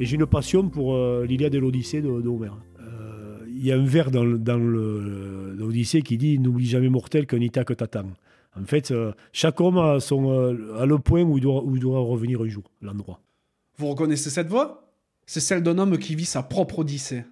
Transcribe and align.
Et 0.00 0.06
j'ai 0.06 0.16
une 0.16 0.26
passion 0.26 0.68
pour 0.68 0.94
euh, 0.94 1.24
l'Iliade 1.24 1.54
et 1.54 1.60
l'Odyssée 1.60 2.02
de, 2.02 2.20
de 2.20 2.28
Homère. 2.28 2.56
Euh, 2.80 3.38
Il 3.48 3.64
y 3.64 3.70
a 3.70 3.76
un 3.76 3.84
vers 3.84 4.10
dans, 4.10 4.24
l'Odyssée 4.24 6.02
qui 6.02 6.18
dit 6.18 6.38
N'oublie 6.40 6.66
jamais 6.66 6.88
mortel 6.88 7.26
qu'un 7.26 7.40
Ithaque 7.40 7.76
t'attend. 7.76 8.06
En 8.58 8.64
fait, 8.64 8.90
euh, 8.90 9.12
chaque 9.32 9.60
homme 9.60 9.78
a, 9.78 10.00
son, 10.00 10.30
a 10.78 10.86
le 10.86 10.98
point 10.98 11.22
où 11.22 11.38
il, 11.38 11.40
doit, 11.40 11.62
où 11.64 11.76
il 11.76 11.80
doit 11.80 12.00
revenir 12.00 12.40
un 12.40 12.48
jour, 12.48 12.64
l'endroit. 12.82 13.20
Vous 13.76 13.88
reconnaissez 13.88 14.30
cette 14.30 14.48
voix? 14.48 14.92
C'est 15.26 15.40
celle 15.40 15.62
d'un 15.62 15.78
homme 15.78 15.96
qui 15.98 16.16
vit 16.16 16.24
sa 16.24 16.42
propre 16.42 16.80
odyssée. 16.80 17.24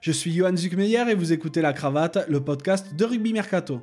Je 0.00 0.12
suis 0.12 0.32
Johan 0.32 0.56
Zuckmeyer 0.56 1.10
et 1.10 1.14
vous 1.14 1.32
écoutez 1.32 1.62
La 1.62 1.72
Cravate, 1.72 2.26
le 2.28 2.40
podcast 2.40 2.94
de 2.94 3.04
Rugby 3.04 3.32
Mercato. 3.32 3.82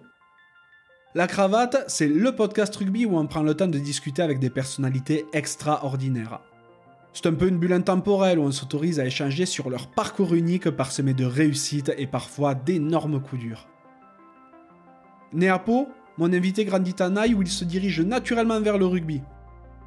La 1.16 1.28
Cravate, 1.28 1.86
c'est 1.88 2.07
le 2.07 2.36
podcast 2.36 2.75
rugby 2.75 3.06
où 3.06 3.18
on 3.18 3.28
prend 3.28 3.42
le 3.42 3.56
temps 3.56 3.68
de 3.68 3.79
discuter 3.79 4.21
avec 4.21 4.39
des 4.39 4.50
personnalités 4.50 5.25
extraordinaires. 5.34 6.42
C'est 7.14 7.26
un 7.26 7.34
peu 7.34 7.48
une 7.48 7.58
bulle 7.58 7.74
intemporelle 7.74 8.40
où 8.40 8.44
on 8.44 8.52
s'autorise 8.52 9.00
à 9.00 9.06
échanger 9.06 9.46
sur 9.46 9.70
leur 9.70 9.88
parcours 9.88 10.34
unique 10.36 10.70
parsemé 10.70 11.14
de 11.14 11.26
réussites 11.26 11.92
et 11.98 12.08
parfois 12.08 12.54
d'énormes 12.56 13.22
coups 13.22 13.42
durs. 13.42 13.68
Né 15.34 15.50
à 15.50 15.60
Pau, 15.60 15.88
mon 16.18 16.32
invité 16.34 16.66
grandit 16.66 16.96
à 17.00 17.10
Naï 17.10 17.34
où 17.34 17.42
il 17.42 17.48
se 17.48 17.66
dirige 17.66 18.02
naturellement 18.02 18.62
vers 18.62 18.78
le 18.78 18.86
rugby. 18.86 19.22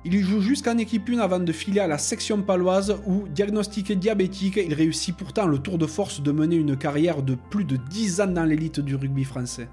Il 0.04 0.14
y 0.14 0.22
joue 0.22 0.40
jusqu'en 0.40 0.78
équipe 0.78 1.08
1 1.08 1.18
avant 1.18 1.38
de 1.38 1.52
filer 1.52 1.80
à 1.80 1.86
la 1.86 1.98
section 1.98 2.42
paloise 2.42 2.96
où, 3.06 3.28
diagnostiqué 3.28 3.94
diabétique, 3.94 4.56
il 4.56 4.74
réussit 4.74 5.16
pourtant 5.16 5.46
le 5.46 5.58
tour 5.58 5.78
de 5.78 5.86
force 5.86 6.20
de 6.20 6.32
mener 6.32 6.56
une 6.56 6.76
carrière 6.76 7.22
de 7.22 7.36
plus 7.50 7.64
de 7.64 7.76
10 7.76 8.20
ans 8.20 8.26
dans 8.26 8.44
l'élite 8.44 8.80
du 8.80 8.96
rugby 8.96 9.22
français. 9.22 9.68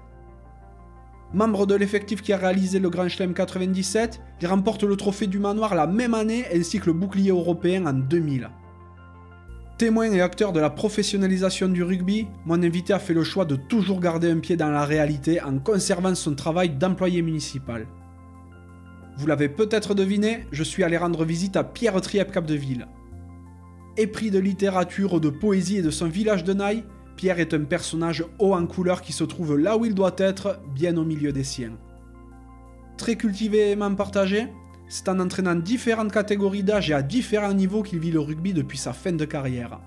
Membre 1.32 1.64
de 1.66 1.76
l'effectif 1.76 2.22
qui 2.22 2.32
a 2.32 2.36
réalisé 2.36 2.80
le 2.80 2.90
Grand 2.90 3.08
Chelem 3.08 3.34
97, 3.34 4.20
il 4.40 4.48
remporte 4.48 4.82
le 4.82 4.96
trophée 4.96 5.28
du 5.28 5.38
manoir 5.38 5.76
la 5.76 5.86
même 5.86 6.14
année 6.14 6.44
ainsi 6.52 6.80
que 6.80 6.86
le 6.86 6.92
bouclier 6.92 7.30
européen 7.30 7.86
en 7.86 7.92
2000. 7.92 8.50
Témoin 9.78 10.10
et 10.10 10.20
acteur 10.20 10.52
de 10.52 10.58
la 10.58 10.70
professionnalisation 10.70 11.68
du 11.68 11.84
rugby, 11.84 12.26
mon 12.44 12.62
invité 12.62 12.92
a 12.92 12.98
fait 12.98 13.14
le 13.14 13.22
choix 13.22 13.44
de 13.44 13.54
toujours 13.54 14.00
garder 14.00 14.28
un 14.28 14.40
pied 14.40 14.56
dans 14.56 14.70
la 14.70 14.84
réalité 14.84 15.40
en 15.40 15.58
conservant 15.60 16.16
son 16.16 16.34
travail 16.34 16.70
d'employé 16.70 17.22
municipal. 17.22 17.86
Vous 19.16 19.26
l'avez 19.28 19.48
peut-être 19.48 19.94
deviné, 19.94 20.46
je 20.50 20.64
suis 20.64 20.82
allé 20.82 20.96
rendre 20.96 21.24
visite 21.24 21.56
à 21.56 21.62
Pierre 21.62 22.00
Triep 22.00 22.32
Capdeville. 22.32 22.88
Épris 23.96 24.30
de 24.30 24.38
littérature, 24.40 25.20
de 25.20 25.30
poésie 25.30 25.78
et 25.78 25.82
de 25.82 25.90
son 25.90 26.08
village 26.08 26.42
de 26.42 26.54
Naï, 26.54 26.84
Pierre 27.20 27.38
est 27.38 27.52
un 27.52 27.64
personnage 27.64 28.24
haut 28.38 28.54
en 28.54 28.66
couleur 28.66 29.02
qui 29.02 29.12
se 29.12 29.24
trouve 29.24 29.58
là 29.58 29.76
où 29.76 29.84
il 29.84 29.94
doit 29.94 30.14
être, 30.16 30.58
bien 30.74 30.96
au 30.96 31.04
milieu 31.04 31.32
des 31.32 31.44
siens. 31.44 31.76
Très 32.96 33.16
cultivé 33.16 33.72
et 33.72 33.76
partager, 33.94 34.46
c'est 34.88 35.06
en 35.06 35.20
entraînant 35.20 35.54
différentes 35.54 36.12
catégories 36.12 36.62
d'âge 36.62 36.88
et 36.88 36.94
à 36.94 37.02
différents 37.02 37.52
niveaux 37.52 37.82
qu'il 37.82 37.98
vit 37.98 38.10
le 38.10 38.20
rugby 38.20 38.54
depuis 38.54 38.78
sa 38.78 38.94
fin 38.94 39.12
de 39.12 39.26
carrière. 39.26 39.80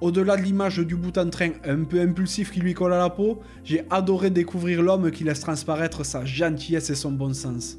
Au-delà 0.00 0.36
de 0.36 0.42
l'image 0.42 0.78
du 0.78 0.94
bout 0.94 1.18
en 1.18 1.28
train 1.28 1.50
un 1.64 1.82
peu 1.82 2.00
impulsif 2.00 2.52
qui 2.52 2.60
lui 2.60 2.72
colle 2.72 2.92
à 2.92 2.98
la 2.98 3.10
peau, 3.10 3.40
j'ai 3.64 3.82
adoré 3.90 4.30
découvrir 4.30 4.82
l'homme 4.82 5.10
qui 5.10 5.24
laisse 5.24 5.40
transparaître 5.40 6.06
sa 6.06 6.24
gentillesse 6.24 6.90
et 6.90 6.94
son 6.94 7.10
bon 7.10 7.34
sens. 7.34 7.78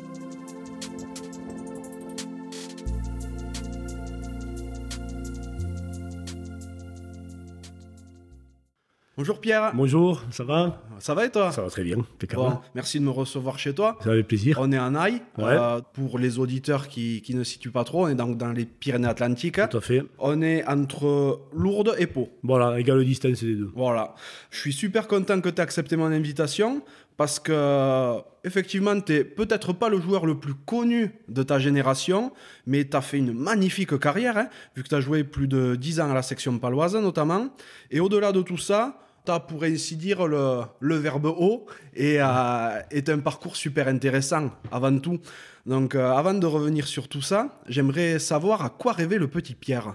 Bonjour 9.21 9.39
Pierre, 9.39 9.71
Bonjour, 9.75 10.23
ça 10.31 10.43
va? 10.43 10.81
Ça 10.97 11.13
va 11.13 11.27
et 11.27 11.29
toi? 11.29 11.51
Ça 11.51 11.61
va 11.61 11.69
très 11.69 11.83
bien. 11.83 11.97
Bon, 12.33 12.57
merci 12.73 12.99
de 12.99 13.05
me 13.05 13.11
recevoir 13.11 13.59
chez 13.59 13.71
toi. 13.71 13.99
Ça 14.03 14.09
fait 14.13 14.23
plaisir. 14.23 14.57
On 14.59 14.71
est 14.71 14.79
en 14.79 14.95
Aïe. 14.95 15.21
Ouais. 15.37 15.43
Euh, 15.45 15.79
pour 15.93 16.17
les 16.17 16.39
auditeurs 16.39 16.87
qui, 16.87 17.21
qui 17.21 17.35
ne 17.35 17.43
situent 17.43 17.69
pas 17.69 17.83
trop, 17.83 18.05
on 18.05 18.07
est 18.07 18.15
donc 18.15 18.37
dans 18.37 18.51
les 18.51 18.65
Pyrénées-Atlantiques. 18.65 19.61
Tout 19.69 19.77
à 19.77 19.81
fait. 19.81 20.01
On 20.17 20.41
est 20.41 20.67
entre 20.67 21.41
Lourdes 21.53 21.93
et 21.99 22.07
Pau. 22.07 22.29
Voilà, 22.41 22.79
égale 22.79 23.05
distance 23.05 23.43
des 23.43 23.53
deux. 23.53 23.71
Voilà. 23.75 24.15
Je 24.49 24.57
suis 24.57 24.73
super 24.73 25.07
content 25.07 25.39
que 25.39 25.49
tu 25.49 25.57
aies 25.57 25.61
accepté 25.61 25.97
mon 25.97 26.05
invitation 26.05 26.81
parce 27.15 27.39
que, 27.39 28.17
effectivement, 28.43 28.99
tu 28.99 29.11
n'es 29.13 29.23
peut-être 29.23 29.73
pas 29.73 29.89
le 29.89 30.01
joueur 30.01 30.25
le 30.25 30.39
plus 30.39 30.55
connu 30.55 31.13
de 31.29 31.43
ta 31.43 31.59
génération, 31.59 32.33
mais 32.65 32.85
tu 32.85 32.97
as 32.97 33.01
fait 33.01 33.19
une 33.19 33.33
magnifique 33.33 33.99
carrière, 33.99 34.39
hein, 34.39 34.47
vu 34.75 34.81
que 34.81 34.89
tu 34.89 34.95
as 34.95 35.01
joué 35.01 35.23
plus 35.23 35.47
de 35.47 35.75
10 35.75 35.99
ans 35.99 36.09
à 36.09 36.15
la 36.15 36.23
section 36.23 36.57
paloise 36.57 36.95
notamment. 36.95 37.49
Et 37.91 37.99
au-delà 37.99 38.31
de 38.31 38.41
tout 38.41 38.57
ça, 38.57 38.97
tu 39.25 39.31
as 39.31 39.39
pour 39.39 39.63
ainsi 39.63 39.95
dire 39.95 40.27
le, 40.27 40.61
le 40.79 40.95
verbe 40.95 41.25
haut 41.25 41.65
et 41.93 42.17
euh, 42.19 42.79
est 42.89 43.09
un 43.09 43.19
parcours 43.19 43.55
super 43.55 43.87
intéressant 43.87 44.51
avant 44.71 44.97
tout. 44.97 45.19
Donc, 45.65 45.95
euh, 45.95 46.11
avant 46.11 46.33
de 46.33 46.45
revenir 46.45 46.87
sur 46.87 47.07
tout 47.07 47.21
ça, 47.21 47.59
j'aimerais 47.67 48.19
savoir 48.19 48.63
à 48.65 48.69
quoi 48.69 48.93
rêvait 48.93 49.19
le 49.19 49.27
petit 49.27 49.53
Pierre. 49.53 49.93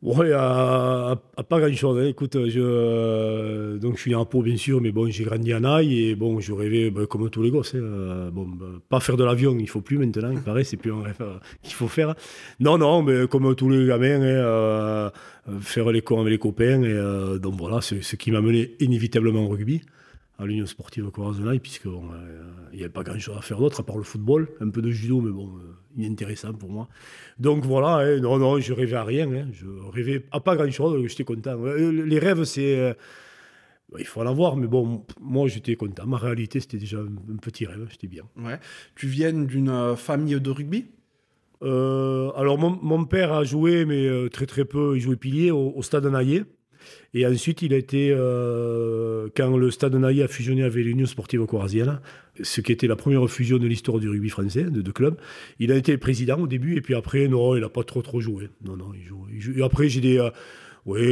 Ouais, 0.00 0.30
à, 0.32 1.18
pas 1.48 1.58
grand 1.58 1.74
chose. 1.74 2.06
Écoute, 2.06 2.36
je, 2.48 2.60
euh, 2.62 3.78
donc 3.78 3.96
je 3.96 4.02
suis 4.02 4.14
à 4.14 4.24
Pau, 4.24 4.42
bien 4.42 4.56
sûr, 4.56 4.80
mais 4.80 4.92
bon, 4.92 5.10
j'ai 5.10 5.24
grandi 5.24 5.52
à 5.52 5.58
Naï 5.58 6.10
et 6.10 6.14
bon, 6.14 6.38
je 6.38 6.52
rêvais 6.52 6.90
bah, 6.90 7.06
comme 7.06 7.28
tous 7.30 7.42
les 7.42 7.50
gosses. 7.50 7.74
hein, 7.74 7.78
euh, 7.82 8.30
bon, 8.30 8.46
bah, 8.46 8.66
pas 8.88 9.00
faire 9.00 9.16
de 9.16 9.24
l'avion, 9.24 9.56
il 9.58 9.68
faut 9.68 9.80
plus 9.80 9.98
maintenant, 9.98 10.30
il 10.30 10.40
paraît, 10.40 10.62
c'est 10.62 10.76
plus 10.76 10.92
un 10.92 11.02
rêve 11.02 11.16
euh, 11.20 11.38
qu'il 11.64 11.74
faut 11.74 11.88
faire. 11.88 12.14
Non, 12.60 12.78
non, 12.78 13.02
mais 13.02 13.26
comme 13.26 13.52
tous 13.56 13.70
les 13.70 13.86
gamins, 13.88 14.22
hein, 14.22 15.10
faire 15.60 15.90
les 15.90 16.00
cons 16.00 16.20
avec 16.20 16.30
les 16.30 16.38
copains. 16.38 17.38
Donc 17.38 17.54
voilà, 17.56 17.80
c'est 17.80 18.00
ce 18.00 18.14
qui 18.14 18.30
m'a 18.30 18.40
mené 18.40 18.76
inévitablement 18.78 19.46
au 19.46 19.48
rugby, 19.48 19.82
à 20.38 20.46
l'Union 20.46 20.66
sportive 20.66 21.10
Coraz 21.10 21.36
de 21.38 21.44
Naï, 21.44 21.58
puisqu'il 21.58 21.90
n'y 22.72 22.80
avait 22.80 22.88
pas 22.88 23.02
grand 23.02 23.18
chose 23.18 23.36
à 23.36 23.40
faire 23.42 23.58
d'autre 23.58 23.80
à 23.80 23.82
part 23.84 23.96
le 23.96 24.04
football, 24.04 24.48
un 24.60 24.70
peu 24.70 24.80
de 24.80 24.90
judo, 24.90 25.20
mais 25.20 25.32
bon, 25.32 25.48
euh, 25.58 25.74
inintéressant 25.96 26.52
pour 26.52 26.70
moi. 26.70 26.88
Donc 27.38 27.64
voilà, 27.64 28.06
hein, 28.06 28.20
non, 28.20 28.38
non, 28.38 28.60
je 28.60 28.72
rêvais 28.72 28.96
à 28.96 29.04
rien. 29.04 29.30
hein, 29.32 29.48
je 29.52 29.66
rêvais 29.92 30.24
à 30.30 30.38
pas 30.40 30.54
grand-chose, 30.56 31.04
j'étais 31.08 31.24
content. 31.24 31.58
Euh, 31.64 31.90
Les 31.90 32.18
rêves, 32.20 32.44
c'est. 32.44 32.78
euh, 32.78 32.94
il 33.98 34.04
faut 34.06 34.20
en 34.20 34.26
avoir, 34.26 34.56
mais 34.56 34.66
bon, 34.66 35.04
moi 35.20 35.48
j'étais 35.48 35.74
content. 35.74 36.06
Ma 36.06 36.18
réalité, 36.18 36.60
c'était 36.60 36.76
déjà 36.78 36.98
un, 36.98 37.36
petit 37.36 37.66
rêve, 37.66 37.88
j'étais 37.90 38.06
bien. 38.06 38.24
Ouais. 38.36 38.60
Tu 38.94 39.06
viens 39.08 39.32
d'une 39.32 39.70
euh, 39.70 39.96
famille 39.96 40.40
de 40.40 40.50
rugby? 40.50 40.86
Euh, 41.62 42.30
alors, 42.36 42.58
mon, 42.58 42.78
mon 42.82 43.04
père 43.06 43.32
a 43.32 43.42
joué, 43.44 43.84
mais 43.84 44.06
euh, 44.06 44.28
très 44.28 44.46
très 44.46 44.64
peu. 44.64 44.94
Il 44.94 45.00
jouait 45.00 45.16
pilier 45.16 45.50
au, 45.50 45.72
au 45.74 45.82
stade 45.82 46.06
Naillet. 46.06 46.44
Et 47.14 47.26
ensuite, 47.26 47.62
il 47.62 47.72
a 47.72 47.76
été, 47.76 48.10
euh, 48.12 49.28
quand 49.36 49.56
le 49.56 49.70
stade 49.70 49.94
Naillet 49.94 50.22
a 50.24 50.28
fusionné 50.28 50.62
avec 50.62 50.84
l'Union 50.84 51.06
sportive 51.06 51.44
corasienne, 51.46 52.00
ce 52.42 52.60
qui 52.60 52.72
était 52.72 52.86
la 52.86 52.96
première 52.96 53.28
fusion 53.28 53.58
de 53.58 53.66
l'histoire 53.66 53.98
du 53.98 54.08
rugby 54.08 54.28
français, 54.28 54.64
de 54.64 54.82
deux 54.82 54.92
clubs, 54.92 55.16
il 55.58 55.72
a 55.72 55.76
été 55.76 55.96
président 55.98 56.38
au 56.38 56.46
début, 56.46 56.76
et 56.76 56.80
puis 56.80 56.94
après, 56.94 57.28
non, 57.28 57.56
il 57.56 57.62
n'a 57.62 57.68
pas 57.68 57.84
trop 57.84 58.02
trop 58.02 58.20
joué. 58.20 58.48
Non, 58.64 58.76
non, 58.76 58.92
il 58.94 59.40
joue. 59.40 59.58
Et 59.58 59.62
après, 59.62 59.88
j'ai 59.88 60.00
des. 60.00 60.18
euh, 60.18 60.30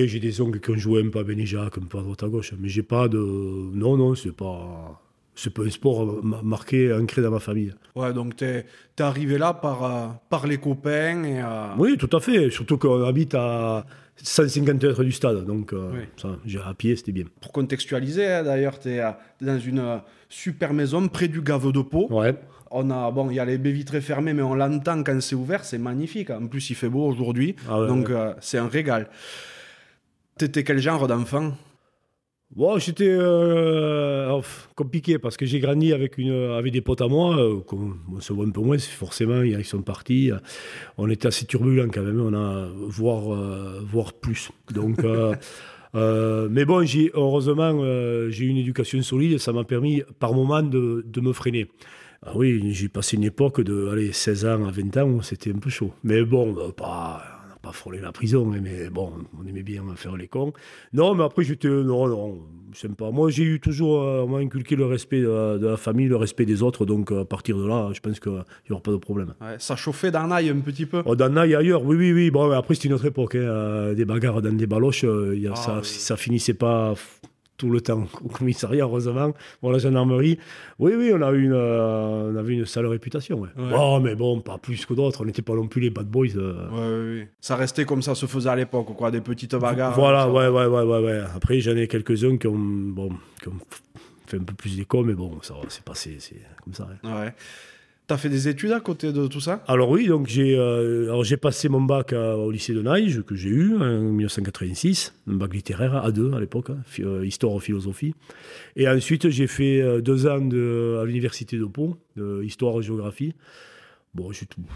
j'ai 0.06 0.20
des 0.20 0.40
oncles 0.40 0.60
qui 0.60 0.70
ont 0.70 0.76
joué 0.76 1.02
un 1.02 1.10
peu 1.10 1.18
à 1.18 1.24
Bénéjac, 1.24 1.78
un 1.78 1.82
peu 1.82 1.98
à 1.98 2.02
droite 2.02 2.22
à 2.22 2.28
gauche, 2.28 2.52
mais 2.58 2.68
j'ai 2.68 2.82
pas 2.82 3.08
de. 3.08 3.18
Non, 3.18 3.96
non, 3.96 4.14
c'est 4.14 4.32
pas. 4.34 5.02
C'est 5.38 5.52
pas 5.52 5.62
un 5.62 5.70
sport 5.70 6.02
euh, 6.02 6.20
ma- 6.22 6.40
marqué, 6.42 6.92
ancré 6.92 7.20
dans 7.22 7.30
ma 7.30 7.40
famille. 7.40 7.72
Ouais, 7.94 8.12
donc 8.14 8.36
t'es 8.36 8.64
es 8.98 9.02
arrivé 9.02 9.36
là 9.38 9.52
par, 9.52 9.84
euh, 9.84 10.06
par 10.30 10.46
les 10.46 10.56
copains 10.56 11.22
et... 11.24 11.40
euh, 11.42 11.66
Oui, 11.78 11.96
tout 11.98 12.08
à 12.16 12.20
fait. 12.20 12.48
Surtout 12.50 12.78
qu'on 12.78 13.04
habite 13.04 13.34
à 13.34 13.84
150 14.16 14.82
mètres 14.82 15.04
du 15.04 15.12
stade. 15.12 15.44
Donc, 15.44 15.72
euh, 15.74 15.90
Oui. 15.92 16.00
ça, 16.16 16.30
à 16.66 16.72
pied, 16.74 16.96
c'était 16.96 17.12
bien. 17.12 17.24
Pour 17.40 17.52
contextualiser, 17.52 18.26
hein, 18.26 18.42
d'ailleurs, 18.44 18.78
t'es 18.78 18.98
euh, 19.00 19.10
t'es 19.38 19.44
dans 19.44 19.58
une 19.58 19.78
euh, 19.80 19.98
super 20.30 20.72
maison 20.72 21.06
près 21.06 21.28
du 21.28 21.42
Gave 21.42 21.70
de 21.70 21.82
Pau. 21.82 22.06
Ouais. 22.10 22.34
On 22.70 22.90
a, 22.90 23.10
bon, 23.10 23.30
il 23.30 23.34
y 23.36 23.38
a 23.40 23.44
les 23.44 23.58
baies 23.58 23.72
vitrées 23.72 24.00
fermées, 24.00 24.32
mais 24.32 24.42
on 24.42 24.54
l'entend 24.54 25.02
quand 25.04 25.20
c'est 25.20 25.36
ouvert, 25.36 25.64
c'est 25.64 25.78
magnifique. 25.78 26.30
En 26.30 26.46
plus, 26.46 26.70
il 26.70 26.74
fait 26.76 26.88
beau 26.88 27.06
aujourd'hui, 27.06 27.54
Ah 27.68 27.80
ouais, 27.82 27.86
donc 27.88 28.08
ouais. 28.08 28.14
euh, 28.14 28.32
c'est 28.40 28.58
un 28.58 28.68
régal. 28.68 29.08
T'étais 30.38 30.64
quel 30.64 30.78
genre 30.78 31.06
d'enfant? 31.06 31.52
Bon, 32.54 32.78
j'étais 32.78 33.08
euh, 33.08 34.40
compliqué 34.76 35.18
parce 35.18 35.36
que 35.36 35.44
j'ai 35.44 35.58
grandi 35.58 35.92
avec, 35.92 36.16
une, 36.16 36.32
avec 36.52 36.72
des 36.72 36.80
potes 36.80 37.02
à 37.02 37.08
moi. 37.08 37.36
euh, 37.38 37.60
on 37.72 38.20
se 38.20 38.32
voit 38.32 38.46
un 38.46 38.50
peu 38.50 38.60
moins, 38.62 38.78
forcément, 38.78 39.42
ils 39.42 39.64
sont 39.64 39.82
partis. 39.82 40.30
euh, 40.30 40.38
On 40.96 41.10
était 41.10 41.26
assez 41.26 41.44
turbulents 41.44 41.88
quand 41.92 42.02
même, 42.02 42.20
on 42.20 42.32
a 42.34 42.68
voire, 42.88 43.34
euh, 43.34 43.80
voire 43.84 44.12
plus. 44.14 44.50
Donc, 44.72 45.02
euh, 45.04 45.34
euh, 45.96 46.48
mais 46.50 46.64
bon, 46.64 46.84
j'ai, 46.86 47.10
heureusement, 47.14 47.72
euh, 47.82 48.30
j'ai 48.30 48.44
eu 48.44 48.48
une 48.48 48.56
éducation 48.58 49.02
solide 49.02 49.32
et 49.32 49.38
ça 49.38 49.52
m'a 49.52 49.64
permis 49.64 50.02
par 50.18 50.32
moment 50.32 50.62
de, 50.62 51.04
de 51.06 51.20
me 51.20 51.32
freiner. 51.32 51.66
Ah 52.24 52.32
oui, 52.36 52.72
j'ai 52.72 52.88
passé 52.88 53.16
une 53.16 53.24
époque 53.24 53.60
de 53.60 53.88
allez, 53.92 54.12
16 54.12 54.46
ans 54.46 54.66
à 54.66 54.70
20 54.70 54.96
ans, 54.96 55.08
où 55.10 55.22
c'était 55.22 55.50
un 55.52 55.58
peu 55.58 55.68
chaud. 55.70 55.92
Mais 56.04 56.22
bon, 56.24 56.56
euh, 56.58 56.70
pas, 57.66 57.72
frôler 57.72 58.00
la 58.00 58.12
prison, 58.12 58.52
hein, 58.52 58.60
mais 58.62 58.88
bon, 58.90 59.12
on 59.40 59.46
aimait 59.46 59.62
bien 59.62 59.82
faire 59.96 60.16
les 60.16 60.28
cons. 60.28 60.52
Non, 60.92 61.14
mais 61.14 61.24
après, 61.24 61.44
j'étais. 61.44 61.68
Non, 61.68 62.08
non, 62.08 62.38
pas. 62.96 63.10
Moi, 63.10 63.30
j'ai 63.30 63.44
eu 63.44 63.60
toujours. 63.60 64.02
Euh, 64.02 64.22
on 64.22 64.28
m'a 64.28 64.38
inculqué 64.38 64.76
le 64.76 64.86
respect 64.86 65.20
de 65.20 65.66
la, 65.66 65.76
famille, 65.76 66.08
le 66.08 66.16
respect 66.16 66.44
des 66.44 66.62
autres. 66.62 66.84
Donc, 66.86 67.12
à 67.12 67.24
partir 67.24 67.56
de 67.56 67.66
là, 67.66 67.90
je 67.92 68.00
pense 68.00 68.20
qu'il 68.20 68.32
n'y 68.32 68.72
aura 68.72 68.82
pas 68.82 68.92
de 68.92 68.96
problème. 68.96 69.34
ça 69.58 69.76
chauffait 69.76 70.10
d'Anaï 70.10 70.48
un 70.50 70.60
petit 70.60 70.86
peu 70.86 71.02
oh, 71.04 71.16
D'Anaï 71.16 71.54
ailleurs, 71.54 71.84
oui, 71.84 71.96
oui, 71.96 72.12
oui. 72.12 72.30
Bon, 72.30 72.50
après, 72.50 72.74
c'était 72.74 72.88
une 72.88 72.94
autre 72.94 73.06
époque. 73.06 73.34
Hein, 73.34 73.94
des 73.94 74.04
bagarres 74.04 74.42
dans 74.42 74.52
des 74.52 74.66
baloches, 74.66 75.02
y 75.04 75.46
a, 75.46 75.52
ah, 75.52 75.56
ça, 75.56 75.80
ça 75.82 76.16
finissait 76.16 76.54
pas 76.54 76.94
tout 77.56 77.70
le 77.70 77.80
temps 77.80 78.06
au 78.24 78.28
commissariat, 78.28 78.84
heureusement, 78.84 79.32
pour 79.60 79.72
la 79.72 79.78
gendarmerie. 79.78 80.38
Oui, 80.78 80.92
oui, 80.96 81.10
on, 81.14 81.22
a 81.22 81.32
eu 81.32 81.44
une, 81.44 81.52
euh, 81.52 82.32
on 82.32 82.36
avait 82.36 82.54
une 82.54 82.66
sale 82.66 82.86
réputation. 82.86 83.40
Ouais. 83.40 83.48
Oh, 83.76 83.98
mais 84.02 84.14
bon, 84.14 84.40
pas 84.40 84.58
plus 84.58 84.84
que 84.86 84.94
d'autres. 84.94 85.22
On 85.22 85.24
n'était 85.24 85.42
pas 85.42 85.54
non 85.54 85.66
plus 85.66 85.80
les 85.80 85.90
bad 85.90 86.06
boys. 86.06 86.36
Euh. 86.36 86.68
Oui, 86.70 87.20
oui. 87.20 87.26
Ça 87.40 87.56
restait 87.56 87.84
comme 87.84 88.02
ça 88.02 88.14
se 88.14 88.26
faisait 88.26 88.50
à 88.50 88.56
l'époque, 88.56 88.94
quoi, 88.96 89.10
des 89.10 89.20
petites 89.20 89.54
bagarres. 89.54 89.94
Voilà, 89.94 90.30
ouais, 90.30 90.48
ouais, 90.48 90.66
ouais, 90.66 90.82
ouais, 90.82 91.00
ouais. 91.00 91.22
Après, 91.34 91.60
j'en 91.60 91.76
ai 91.76 91.88
quelques-uns 91.88 92.36
qui 92.36 92.46
ont, 92.46 92.58
bon, 92.58 93.10
qui 93.42 93.48
ont 93.48 93.58
fait 94.26 94.38
un 94.38 94.44
peu 94.44 94.54
plus 94.54 94.76
d'écho, 94.76 95.02
mais 95.04 95.14
bon, 95.14 95.38
ça 95.42 95.54
c'est 95.68 95.84
passé, 95.84 96.16
c'est 96.18 96.42
comme 96.62 96.74
ça. 96.74 96.88
Hein. 97.04 97.22
Ouais. 97.22 97.34
T'as 98.08 98.18
fait 98.18 98.28
des 98.28 98.46
études 98.46 98.70
à 98.70 98.78
côté 98.78 99.12
de 99.12 99.26
tout 99.26 99.40
ça? 99.40 99.64
Alors 99.66 99.90
oui, 99.90 100.06
donc 100.06 100.28
j'ai 100.28 100.56
euh, 100.56 101.36
passé 101.42 101.68
mon 101.68 101.80
bac 101.80 102.12
au 102.12 102.52
lycée 102.52 102.72
de 102.72 102.80
Naïge 102.80 103.22
que 103.22 103.34
j'ai 103.34 103.48
eu 103.48 103.74
en 103.76 104.00
1986, 104.00 105.12
un 105.26 105.34
bac 105.34 105.52
littéraire 105.52 105.96
à 105.96 106.12
deux 106.12 106.32
à 106.32 106.38
l'époque, 106.38 106.70
hein, 106.70 106.78
euh, 107.00 107.26
histoire 107.26 107.60
philosophie. 107.60 108.14
Et 108.76 108.88
ensuite 108.88 109.28
j'ai 109.28 109.48
fait 109.48 109.82
euh, 109.82 110.00
deux 110.00 110.28
ans 110.28 110.40
de, 110.40 111.00
à 111.02 111.04
l'université 111.04 111.58
de 111.58 111.64
Pau, 111.64 111.96
de 112.16 112.44
histoire 112.44 112.80
géographie. 112.80 113.34
Bon, 114.14 114.30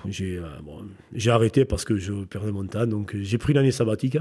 j'ai 0.08 1.30
arrêté 1.30 1.64
parce 1.64 1.84
que 1.84 1.96
je 1.96 2.12
perdais 2.12 2.50
mon 2.50 2.66
temps, 2.66 2.86
donc 2.86 3.16
j'ai 3.16 3.38
pris 3.38 3.52
l'année 3.52 3.70
sabbatique 3.70 4.18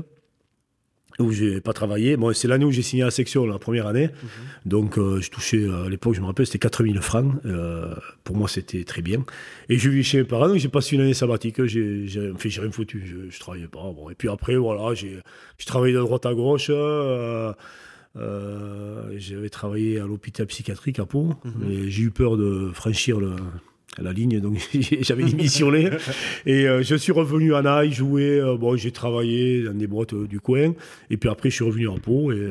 où 1.18 1.32
j'ai 1.32 1.60
pas 1.62 1.74
travaillé. 1.74 2.16
Bon, 2.18 2.34
c'est 2.34 2.48
l'année 2.48 2.66
où 2.66 2.72
j'ai 2.72 2.82
signé 2.82 3.04
la 3.04 3.12
section, 3.12 3.46
la 3.46 3.60
première 3.60 3.88
année. 3.88 4.08
Mhm. 4.08 4.30
Donc, 4.66 4.98
euh, 4.98 5.20
je 5.22 5.30
touchais, 5.30 5.58
euh, 5.58 5.86
à 5.86 5.90
l'époque, 5.90 6.14
je 6.16 6.22
me 6.22 6.26
rappelle, 6.26 6.46
c'était 6.46 6.60
4000 6.60 7.02
francs. 7.02 7.34
Euh, 7.46 7.94
pour 8.24 8.36
moi, 8.38 8.48
c'était 8.48 8.84
très 8.84 9.02
bien. 9.02 9.26
Et 9.68 9.78
je 9.78 9.90
vis 9.90 10.04
chez 10.04 10.20
mes 10.20 10.24
parents, 10.24 10.48
donc 10.48 10.58
j'ai 10.58 10.70
passé 10.70 10.96
une 10.96 11.02
année 11.02 11.14
sabbatique. 11.14 11.66
J'ai, 11.66 12.08
j'ai, 12.08 12.32
enfin, 12.32 12.50
j'ai 12.50 12.62
rien 12.62 12.72
foutu, 12.72 13.04
je, 13.06 13.30
je 13.30 13.40
travaillais 13.40 13.68
pas. 13.68 13.92
Bon, 13.94 14.10
et 14.10 14.16
puis 14.16 14.30
après, 14.30 14.56
voilà, 14.56 14.94
j'ai, 14.94 15.20
j'ai 15.58 15.66
travaillé 15.66 15.94
de 15.94 16.00
droite 16.00 16.26
à 16.26 16.34
gauche. 16.34 16.72
j'avais 18.16 19.50
travaillé 19.50 20.00
à 20.00 20.06
l'hôpital 20.06 20.46
psychiatrique 20.48 21.00
à 21.00 21.06
Pau. 21.06 21.34
Mhm. 21.44 21.72
Et 21.72 21.90
j'ai 21.90 22.04
eu 22.04 22.12
peur 22.12 22.38
de 22.38 22.72
franchir 22.74 23.20
le, 23.20 23.36
la 23.98 24.14
ligne, 24.14 24.40
donc 24.40 24.58
j'avais 25.02 25.24
démissionné. 25.24 25.90
et 26.46 26.68
euh, 26.68 26.84
je 26.84 26.96
suis 26.96 27.12
revenu 27.12 27.56
à 27.56 27.62
Naï 27.62 27.92
jouer. 27.92 28.40
Euh, 28.40 28.58
bon, 28.58 28.76
j'ai 28.76 28.92
travaillé 28.92 29.64
dans 29.64 29.74
des 29.74 29.88
boîtes 29.88 30.14
euh, 30.14 30.28
du 30.28 30.40
coin. 30.40 30.74
Et 31.10 31.18
puis 31.18 31.30
après, 31.30 31.50
je 31.50 31.56
suis 31.56 31.66
revenu 31.66 31.88
en 31.88 31.98
Pau. 31.98 32.32
Et 32.32 32.50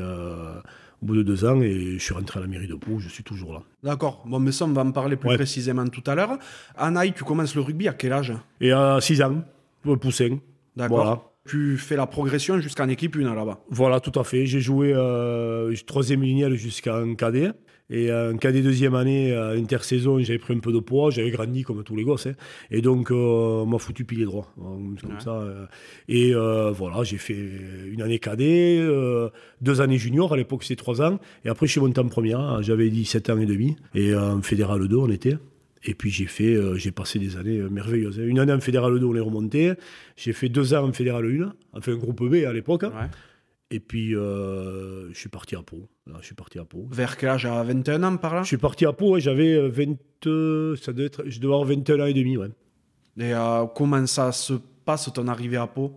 au 1.01 1.07
bout 1.07 1.15
de 1.15 1.23
deux 1.23 1.45
ans, 1.45 1.63
et 1.63 1.93
je 1.93 2.03
suis 2.03 2.13
rentré 2.13 2.41
à 2.41 2.43
la 2.43 2.49
mairie 2.49 2.67
de 2.67 2.75
Pau. 2.75 2.99
Je 2.99 3.09
suis 3.09 3.23
toujours 3.23 3.53
là. 3.53 3.63
D'accord. 3.85 4.25
Bon, 4.27 4.41
mais 4.41 4.51
ça, 4.51 4.65
on 4.65 4.73
va 4.73 4.83
en 4.83 4.91
parler 4.91 5.17
plus 5.17 5.35
précisément 5.37 5.87
tout 5.87 6.03
à 6.07 6.15
l'heure. 6.15 6.39
À 6.77 6.91
Naï, 6.91 7.13
tu 7.13 7.23
commences 7.23 7.55
le 7.55 7.61
rugby 7.61 7.87
à 7.87 7.93
quel 7.93 8.13
âge? 8.13 8.33
Et 8.61 8.73
à 8.73 8.99
6 9.01 9.23
ans, 9.23 9.45
poussin. 10.01 10.39
D'accord. 10.77 11.33
Tu 11.47 11.79
fais 11.79 11.97
la 11.97 12.07
progression 12.07 12.61
jusqu'en 12.61 12.89
équipe 12.89 13.17
1 13.17 13.35
là-bas? 13.35 13.61
Voilà, 13.71 14.01
tout 14.01 14.19
à 14.19 14.25
fait. 14.25 14.45
J'ai 14.45 14.61
joué 14.61 14.93
troisième 15.87 16.23
lignelle 16.23 16.57
jusqu'en 16.57 17.15
cadet. 17.15 17.53
Et 17.91 18.13
en 18.13 18.37
cas 18.37 18.53
des 18.53 18.63
deuxième 18.63 18.95
année, 18.95 19.33
à 19.33 19.51
intersaison, 19.51 20.19
j'avais 20.19 20.39
pris 20.39 20.55
un 20.55 20.59
peu 20.59 20.73
de 20.73 20.79
poids, 20.79 21.11
j'avais 21.11 21.31
grandi 21.31 21.63
comme 21.63 21.83
tous 21.83 21.97
les 21.97 22.05
gosses. 22.05 22.27
Hein. 22.27 22.35
Et 22.71 22.83
donc, 22.83 23.11
euh, 23.11 23.15
on 23.15 23.67
m'a 23.67 23.79
foutu 23.79 24.05
pilier 24.05 24.25
droit. 24.25 24.53
Comme 24.57 25.21
ça. 25.21 25.33
Euh. 25.33 25.67
Et 26.09 26.35
euh, 26.35 26.71
voilà, 26.71 27.03
j'ai 27.03 27.17
fait 27.17 27.39
une 27.91 28.03
année 28.03 28.19
cadet, 28.19 28.87
deux 29.63 29.81
années 29.81 29.99
junior, 29.99 30.33
à 30.33 30.37
l'époque 30.37 30.65
c'était 30.65 30.77
trois 30.77 31.01
ans. 31.01 31.19
Et 31.45 31.49
après, 31.49 31.67
je 31.67 31.73
suis 31.73 31.81
monté 31.81 32.01
en 32.01 32.09
première, 32.09 32.63
j'avais 32.63 32.91
17 32.91 33.31
ans 33.31 33.39
et 33.39 33.47
demi. 33.47 33.77
Et 33.95 34.15
en 34.15 34.43
fédéral 34.43 34.87
2, 34.87 34.97
on 34.97 35.11
était. 35.11 35.39
Et 35.85 35.95
puis 35.95 36.11
j'ai 36.11 36.27
fait, 36.27 36.57
j'ai 36.77 36.91
passé 36.91 37.19
des 37.19 37.37
années 37.37 37.59
merveilleuses. 37.71 38.19
Hein. 38.19 38.25
Une 38.27 38.41
année 38.41 38.53
en 38.53 38.61
fédéral 38.61 38.99
2, 38.99 39.07
on 39.07 39.15
est 39.15 39.21
remonté. 39.21 39.73
J'ai 40.17 40.33
fait 40.33 40.49
deux 40.49 40.75
ans 40.75 40.87
en 40.87 40.93
fédéral 40.93 41.25
1, 41.25 41.53
enfin 41.73 41.93
un 41.93 41.97
groupe 41.97 42.29
B 42.29 42.45
à 42.47 42.53
l'époque. 42.53 42.85
Et 43.71 43.81
puis, 43.81 44.15
euh, 44.15 45.13
je 45.13 45.19
suis 45.19 45.29
parti 45.29 45.55
à 45.55 45.63
Pau. 45.63 45.89
je 46.07 46.25
suis 46.25 46.35
parti 46.35 46.59
à 46.59 46.65
Pau. 46.65 46.87
Vers 46.91 47.17
quel 47.19 47.31
âge? 47.31 47.45
À 47.45 47.63
21 47.63 48.03
ans 48.03 48.17
par 48.17 48.35
là? 48.35 48.43
Je 48.43 48.49
suis 48.49 48.57
parti 48.57 48.87
à 48.87 48.93
Pau, 48.93 49.19
j'avais 49.19 49.69
20, 49.69 49.97
euh, 50.27 50.77
ça 50.77 50.93
devait 50.93 51.07
être, 51.07 51.25
je 51.27 51.39
devais 51.39 51.53
avoir 51.53 51.69
21 51.69 52.01
ans 52.01 52.07
et 52.07 52.15
demi. 52.15 52.39
Ouais. 52.39 52.49
Et 53.19 53.35
euh, 53.35 53.67
comment 53.75 54.07
ça 54.07 54.33
se 54.33 54.55
passe 54.87 55.13
ton 55.13 55.29
arrivée 55.29 55.59
à 55.59 55.67
Pau? 55.67 55.93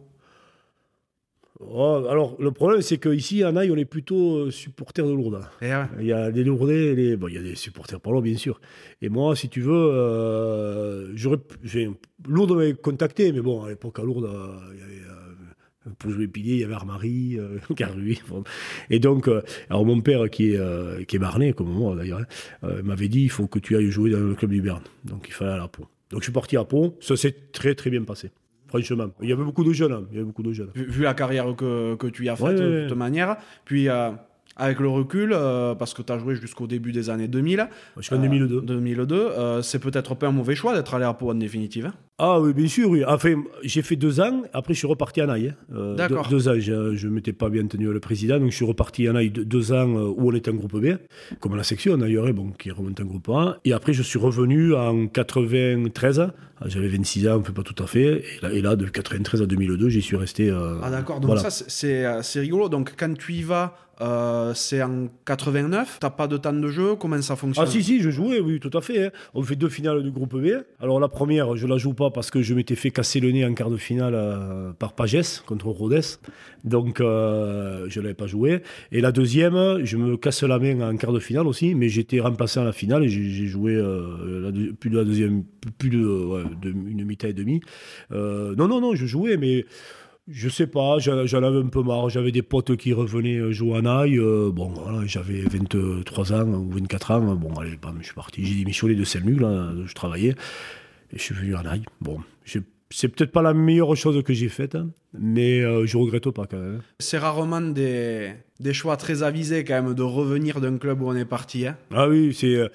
Oh, 1.61 2.03
Alors, 2.09 2.35
le 2.39 2.51
problème, 2.51 2.81
c'est 2.81 2.97
qu'ici, 2.97 3.43
à 3.43 3.51
Naï, 3.53 3.71
on 3.71 3.77
est 3.77 3.85
plutôt 3.85 4.49
supporters 4.51 5.05
de 5.05 5.13
Lourdes. 5.13 5.47
Eh 5.61 5.71
il 5.99 6.07
y 6.07 6.11
a 6.11 6.31
des 6.31 6.43
Lourdais, 6.43 6.95
les... 6.95 7.15
bon, 7.15 7.27
il 7.27 7.35
y 7.35 7.37
a 7.37 7.41
des 7.41 7.55
supporters 7.55 8.01
par 8.01 8.11
là, 8.13 8.21
bien 8.21 8.35
sûr. 8.35 8.59
Et 9.01 9.09
moi, 9.09 9.35
si 9.35 9.47
tu 9.47 9.61
veux, 9.61 11.11
j'aurais, 11.15 11.37
Lourdes 12.27 12.55
m'avait 12.55 12.73
contacté, 12.73 13.31
mais 13.31 13.41
bon, 13.41 13.63
à 13.63 13.69
l'époque, 13.69 13.99
à 13.99 14.03
Lourdes, 14.03 14.29
il 14.73 14.79
y 14.79 14.83
avait 14.83 15.01
pour 15.97 16.11
jouer 16.11 16.27
pilier, 16.27 16.55
il 16.55 16.59
y 16.59 16.63
avait 16.63 16.73
Armari, 16.73 17.39
euh. 17.39 17.57
Et 18.89 18.99
donc, 18.99 19.27
euh, 19.27 19.41
alors 19.69 19.85
mon 19.85 20.01
père, 20.01 20.29
qui 20.29 20.51
est, 20.51 20.57
euh, 20.57 21.03
qui 21.03 21.17
est 21.17 21.53
comme 21.53 21.71
moi 21.71 21.95
d'ailleurs, 21.95 22.19
hein, 22.19 22.25
euh, 22.63 22.83
m'avait 22.83 23.07
dit 23.07 23.23
il 23.23 23.29
faut 23.29 23.47
que 23.47 23.59
tu 23.59 23.75
ailles 23.75 23.89
jouer 23.89 24.11
dans 24.11 24.19
le 24.19 24.35
club 24.35 24.51
du 24.51 24.61
Berne. 24.61 24.83
Donc 25.03 25.25
il 25.27 25.33
fallait 25.33 25.51
aller 25.51 25.63
à 25.63 25.67
Pau. 25.67 25.87
Donc 26.11 26.21
je 26.21 26.25
suis 26.25 26.33
parti 26.33 26.57
à 26.57 26.63
Pau. 26.63 26.97
Ça 26.99 27.15
s'est 27.15 27.35
très 27.51 27.73
très 27.73 27.89
bien 27.89 28.03
passé. 28.03 28.31
Franchement, 28.67 29.07
il 29.21 29.29
y 29.29 29.33
avait 29.33 29.43
beaucoup 29.43 29.63
de 29.63 29.73
jeunes. 29.73 29.91
Hein. 29.91 30.03
Il 30.11 30.15
y 30.15 30.17
avait 30.17 30.25
beaucoup 30.25 30.43
de 30.43 30.53
jeunes. 30.53 30.69
Vu, 30.75 31.03
la 31.03 31.13
carrière 31.13 31.55
que, 31.55 31.95
que 31.95 32.07
tu 32.07 32.25
y 32.25 32.29
as 32.29 32.35
faite 32.35 32.55
de 32.55 32.87
toute 32.87 32.97
manière, 32.97 33.37
puis 33.65 33.87
avec 34.61 34.79
le 34.79 34.89
recul, 34.89 35.31
euh, 35.33 35.73
parce 35.73 35.95
que 35.95 36.03
tu 36.03 36.13
as 36.13 36.19
joué 36.19 36.35
jusqu'au 36.35 36.67
début 36.67 36.91
des 36.91 37.09
années 37.09 37.27
2000. 37.27 37.67
Jusqu'en 37.97 38.19
2002. 38.19 38.61
2002, 38.61 39.15
euh, 39.15 39.61
c'est 39.63 39.79
peut-être 39.79 40.13
pas 40.13 40.27
un 40.27 40.31
mauvais 40.31 40.53
choix 40.53 40.75
d'être 40.75 40.93
allé 40.93 41.03
à 41.03 41.13
Pau 41.13 41.31
en 41.31 41.33
définitive. 41.33 41.87
Hein. 41.87 41.93
ah 42.19 42.39
oui, 42.39 42.53
bien 42.53 42.67
sûr, 42.67 42.87
oui. 42.87 43.03
Enfin, 43.07 43.41
j'ai 43.63 43.81
fait 43.81 43.95
deux 43.95 44.21
ans, 44.21 44.43
après 44.53 44.75
je 44.75 44.77
suis 44.77 44.87
reparti 44.87 45.19
à 45.19 45.25
Naï. 45.25 45.47
Hein. 45.47 45.55
Euh, 45.73 45.95
D'accord. 45.95 46.27
Deux, 46.29 46.47
ans, 46.47 46.53
je 46.59 47.07
ne 47.07 47.11
m'étais 47.11 47.33
pas 47.33 47.49
bien 47.49 47.65
tenu 47.65 47.91
le 47.91 47.99
président, 47.99 48.39
donc 48.39 48.51
je 48.51 48.55
suis 48.55 48.65
reparti 48.65 49.07
à 49.07 49.13
Naï 49.13 49.31
deux, 49.31 49.71
ans 49.71 49.87
où 49.87 50.29
on 50.29 50.35
était 50.35 50.51
en 50.51 50.55
groupe 50.55 50.79
B, 50.79 50.97
comme 51.39 51.55
la 51.55 51.63
section 51.63 51.97
d'ailleurs, 51.97 52.31
bon, 52.31 52.51
qui 52.51 52.69
remonte 52.69 52.99
en 53.01 53.05
groupe 53.05 53.29
A. 53.29 53.57
Et 53.65 53.73
après, 53.73 53.93
je 53.93 54.03
suis 54.03 54.19
revenu 54.19 54.75
en 54.75 55.07
93, 55.07 56.27
j'avais 56.67 56.87
26 56.87 57.29
ans, 57.29 57.35
on 57.37 57.39
ne 57.39 57.43
fait 57.43 57.51
pas 57.51 57.63
tout 57.63 57.81
à 57.81 57.87
fait. 57.87 58.23
Et 58.51 58.61
là, 58.61 58.75
de 58.75 58.85
93 58.85 59.41
à 59.41 59.47
2002, 59.47 59.89
j'y 59.89 60.03
suis 60.03 60.17
resté. 60.17 60.51
ah 60.51 60.91
d'accord, 60.91 61.19
donc 61.19 61.39
ça 61.39 61.49
c'est 61.49 62.39
rigolo. 62.39 62.69
Donc 62.69 62.93
quand 62.95 63.17
tu 63.17 63.33
y 63.33 63.41
vas 63.41 63.75
euh, 64.01 64.53
c'est 64.55 64.81
en 64.81 65.07
89. 65.25 65.97
T'as 65.99 66.09
pas 66.09 66.27
de 66.27 66.37
temps 66.37 66.53
de 66.53 66.67
jeu 66.69 66.95
Comment 66.95 67.21
ça 67.21 67.35
fonctionne? 67.35 67.65
Ah 67.67 67.71
si 67.71 67.83
si, 67.83 68.01
je 68.01 68.09
jouais, 68.09 68.39
oui, 68.39 68.59
tout 68.59 68.75
à 68.75 68.81
fait. 68.81 69.05
Hein. 69.05 69.11
On 69.35 69.43
fait 69.43 69.55
deux 69.55 69.69
finales 69.69 70.01
du 70.01 70.11
groupe 70.11 70.35
B. 70.35 70.47
Alors 70.79 70.99
la 70.99 71.07
première, 71.07 71.55
je 71.55 71.67
la 71.67 71.77
joue 71.77 71.93
pas 71.93 72.09
parce 72.09 72.31
que 72.31 72.41
je 72.41 72.53
m'étais 72.55 72.75
fait 72.75 72.89
casser 72.89 73.19
le 73.19 73.31
nez 73.31 73.45
en 73.45 73.53
quart 73.53 73.69
de 73.69 73.77
finale 73.77 74.13
euh, 74.15 74.73
par 74.73 74.93
Pagès 74.93 75.43
contre 75.45 75.67
Rodez, 75.67 76.01
donc 76.63 76.99
euh, 76.99 77.85
je 77.89 78.01
l'avais 78.01 78.15
pas 78.15 78.27
joué. 78.27 78.63
Et 78.91 79.01
la 79.01 79.11
deuxième, 79.11 79.85
je 79.85 79.97
me 79.97 80.17
casse 80.17 80.43
la 80.43 80.57
main 80.57 80.81
en 80.81 80.97
quart 80.97 81.13
de 81.13 81.19
finale 81.19 81.45
aussi, 81.45 81.75
mais 81.75 81.87
j'étais 81.87 82.19
remplacé 82.19 82.59
en 82.59 82.63
la 82.63 82.73
finale 82.73 83.03
et 83.03 83.09
j'ai 83.09 83.45
joué 83.45 83.73
plus 84.79 84.89
de 84.89 84.97
la 84.97 85.03
deuxième, 85.03 85.43
plus 85.77 85.89
de 85.89 85.99
une 86.63 87.05
mi-temps 87.05 87.27
et 87.27 87.33
demi. 87.33 87.61
non 88.09 88.67
non 88.67 88.81
non, 88.81 88.95
je 88.95 89.05
jouais, 89.05 89.37
mais 89.37 89.65
je 90.27 90.49
sais 90.49 90.67
pas, 90.67 90.99
j'en 90.99 91.43
avais 91.43 91.59
un 91.59 91.67
peu 91.67 91.81
marre. 91.81 92.09
J'avais 92.09 92.31
des 92.31 92.41
potes 92.41 92.75
qui 92.77 92.93
revenaient 92.93 93.37
euh, 93.37 93.51
jouer 93.51 93.77
à 93.77 93.81
Naï. 93.81 94.17
Euh, 94.17 94.51
bon, 94.51 94.69
voilà, 94.69 95.05
j'avais 95.05 95.41
23 95.41 96.33
ans 96.33 96.47
ou 96.47 96.69
24 96.71 97.11
ans. 97.11 97.35
Bon, 97.35 97.53
allez, 97.55 97.77
je 97.99 98.05
suis 98.05 98.13
parti. 98.13 98.45
J'ai 98.45 98.55
démissionné 98.55 98.95
de 98.95 99.03
Selmu, 99.03 99.35
là, 99.35 99.71
je 99.85 99.93
travaillais. 99.93 100.35
Et 101.11 101.17
je 101.17 101.21
suis 101.21 101.35
venu 101.35 101.55
à 101.55 101.63
Naï. 101.63 101.81
Bon, 101.99 102.19
c'est 102.93 103.07
peut-être 103.07 103.31
pas 103.31 103.41
la 103.41 103.53
meilleure 103.53 103.95
chose 103.95 104.21
que 104.21 104.33
j'ai 104.33 104.49
faite, 104.49 104.75
hein, 104.75 104.89
mais 105.17 105.61
euh, 105.61 105.85
je 105.85 105.97
regrette 105.97 106.29
pas 106.29 106.45
quand 106.45 106.57
même. 106.57 106.81
C'est 106.99 107.17
rarement 107.17 107.61
des, 107.61 108.33
des, 108.59 108.73
choix 108.73 108.97
très 108.97 109.23
avisés 109.23 109.63
quand 109.63 109.81
même 109.81 109.93
de 109.93 110.03
revenir 110.03 110.59
d'un 110.59 110.77
club 110.77 111.01
où 111.01 111.07
on 111.07 111.15
est 111.15 111.25
parti. 111.25 111.65
Hein. 111.65 111.77
Ah 111.91 112.09
oui, 112.09 112.33
c'est 112.33 112.69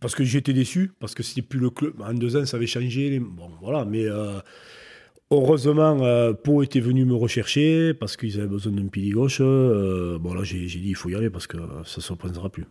parce 0.00 0.14
que 0.14 0.24
j'étais 0.24 0.52
déçu, 0.52 0.92
parce 1.00 1.14
que 1.14 1.22
c'était 1.22 1.42
plus 1.42 1.58
le 1.58 1.70
club. 1.70 1.94
En 2.02 2.12
deux 2.12 2.36
ans, 2.36 2.44
ça 2.44 2.58
avait 2.58 2.66
changé. 2.66 3.18
Bon, 3.18 3.50
voilà, 3.62 3.86
mais 3.86 4.04
Heureusement, 5.30 5.98
euh, 6.02 6.34
Pau 6.34 6.62
était 6.62 6.80
venu 6.80 7.06
me 7.06 7.14
rechercher 7.14 7.94
parce 7.94 8.16
qu'ils 8.16 8.38
avaient 8.38 8.46
besoin 8.46 8.72
d'un 8.72 8.88
pilier 8.88 9.12
gauche. 9.12 9.38
Euh, 9.40 10.18
bon, 10.18 10.34
là, 10.34 10.44
j'ai 10.44 10.66
dit 10.66 10.82
il 10.84 10.94
faut 10.94 11.08
y 11.08 11.14
aller 11.14 11.30
parce 11.30 11.46
que 11.46 11.56
ça 11.84 11.96
ne 11.96 12.02
se 12.02 12.12
reprendra 12.12 12.50
plus. 12.50 12.66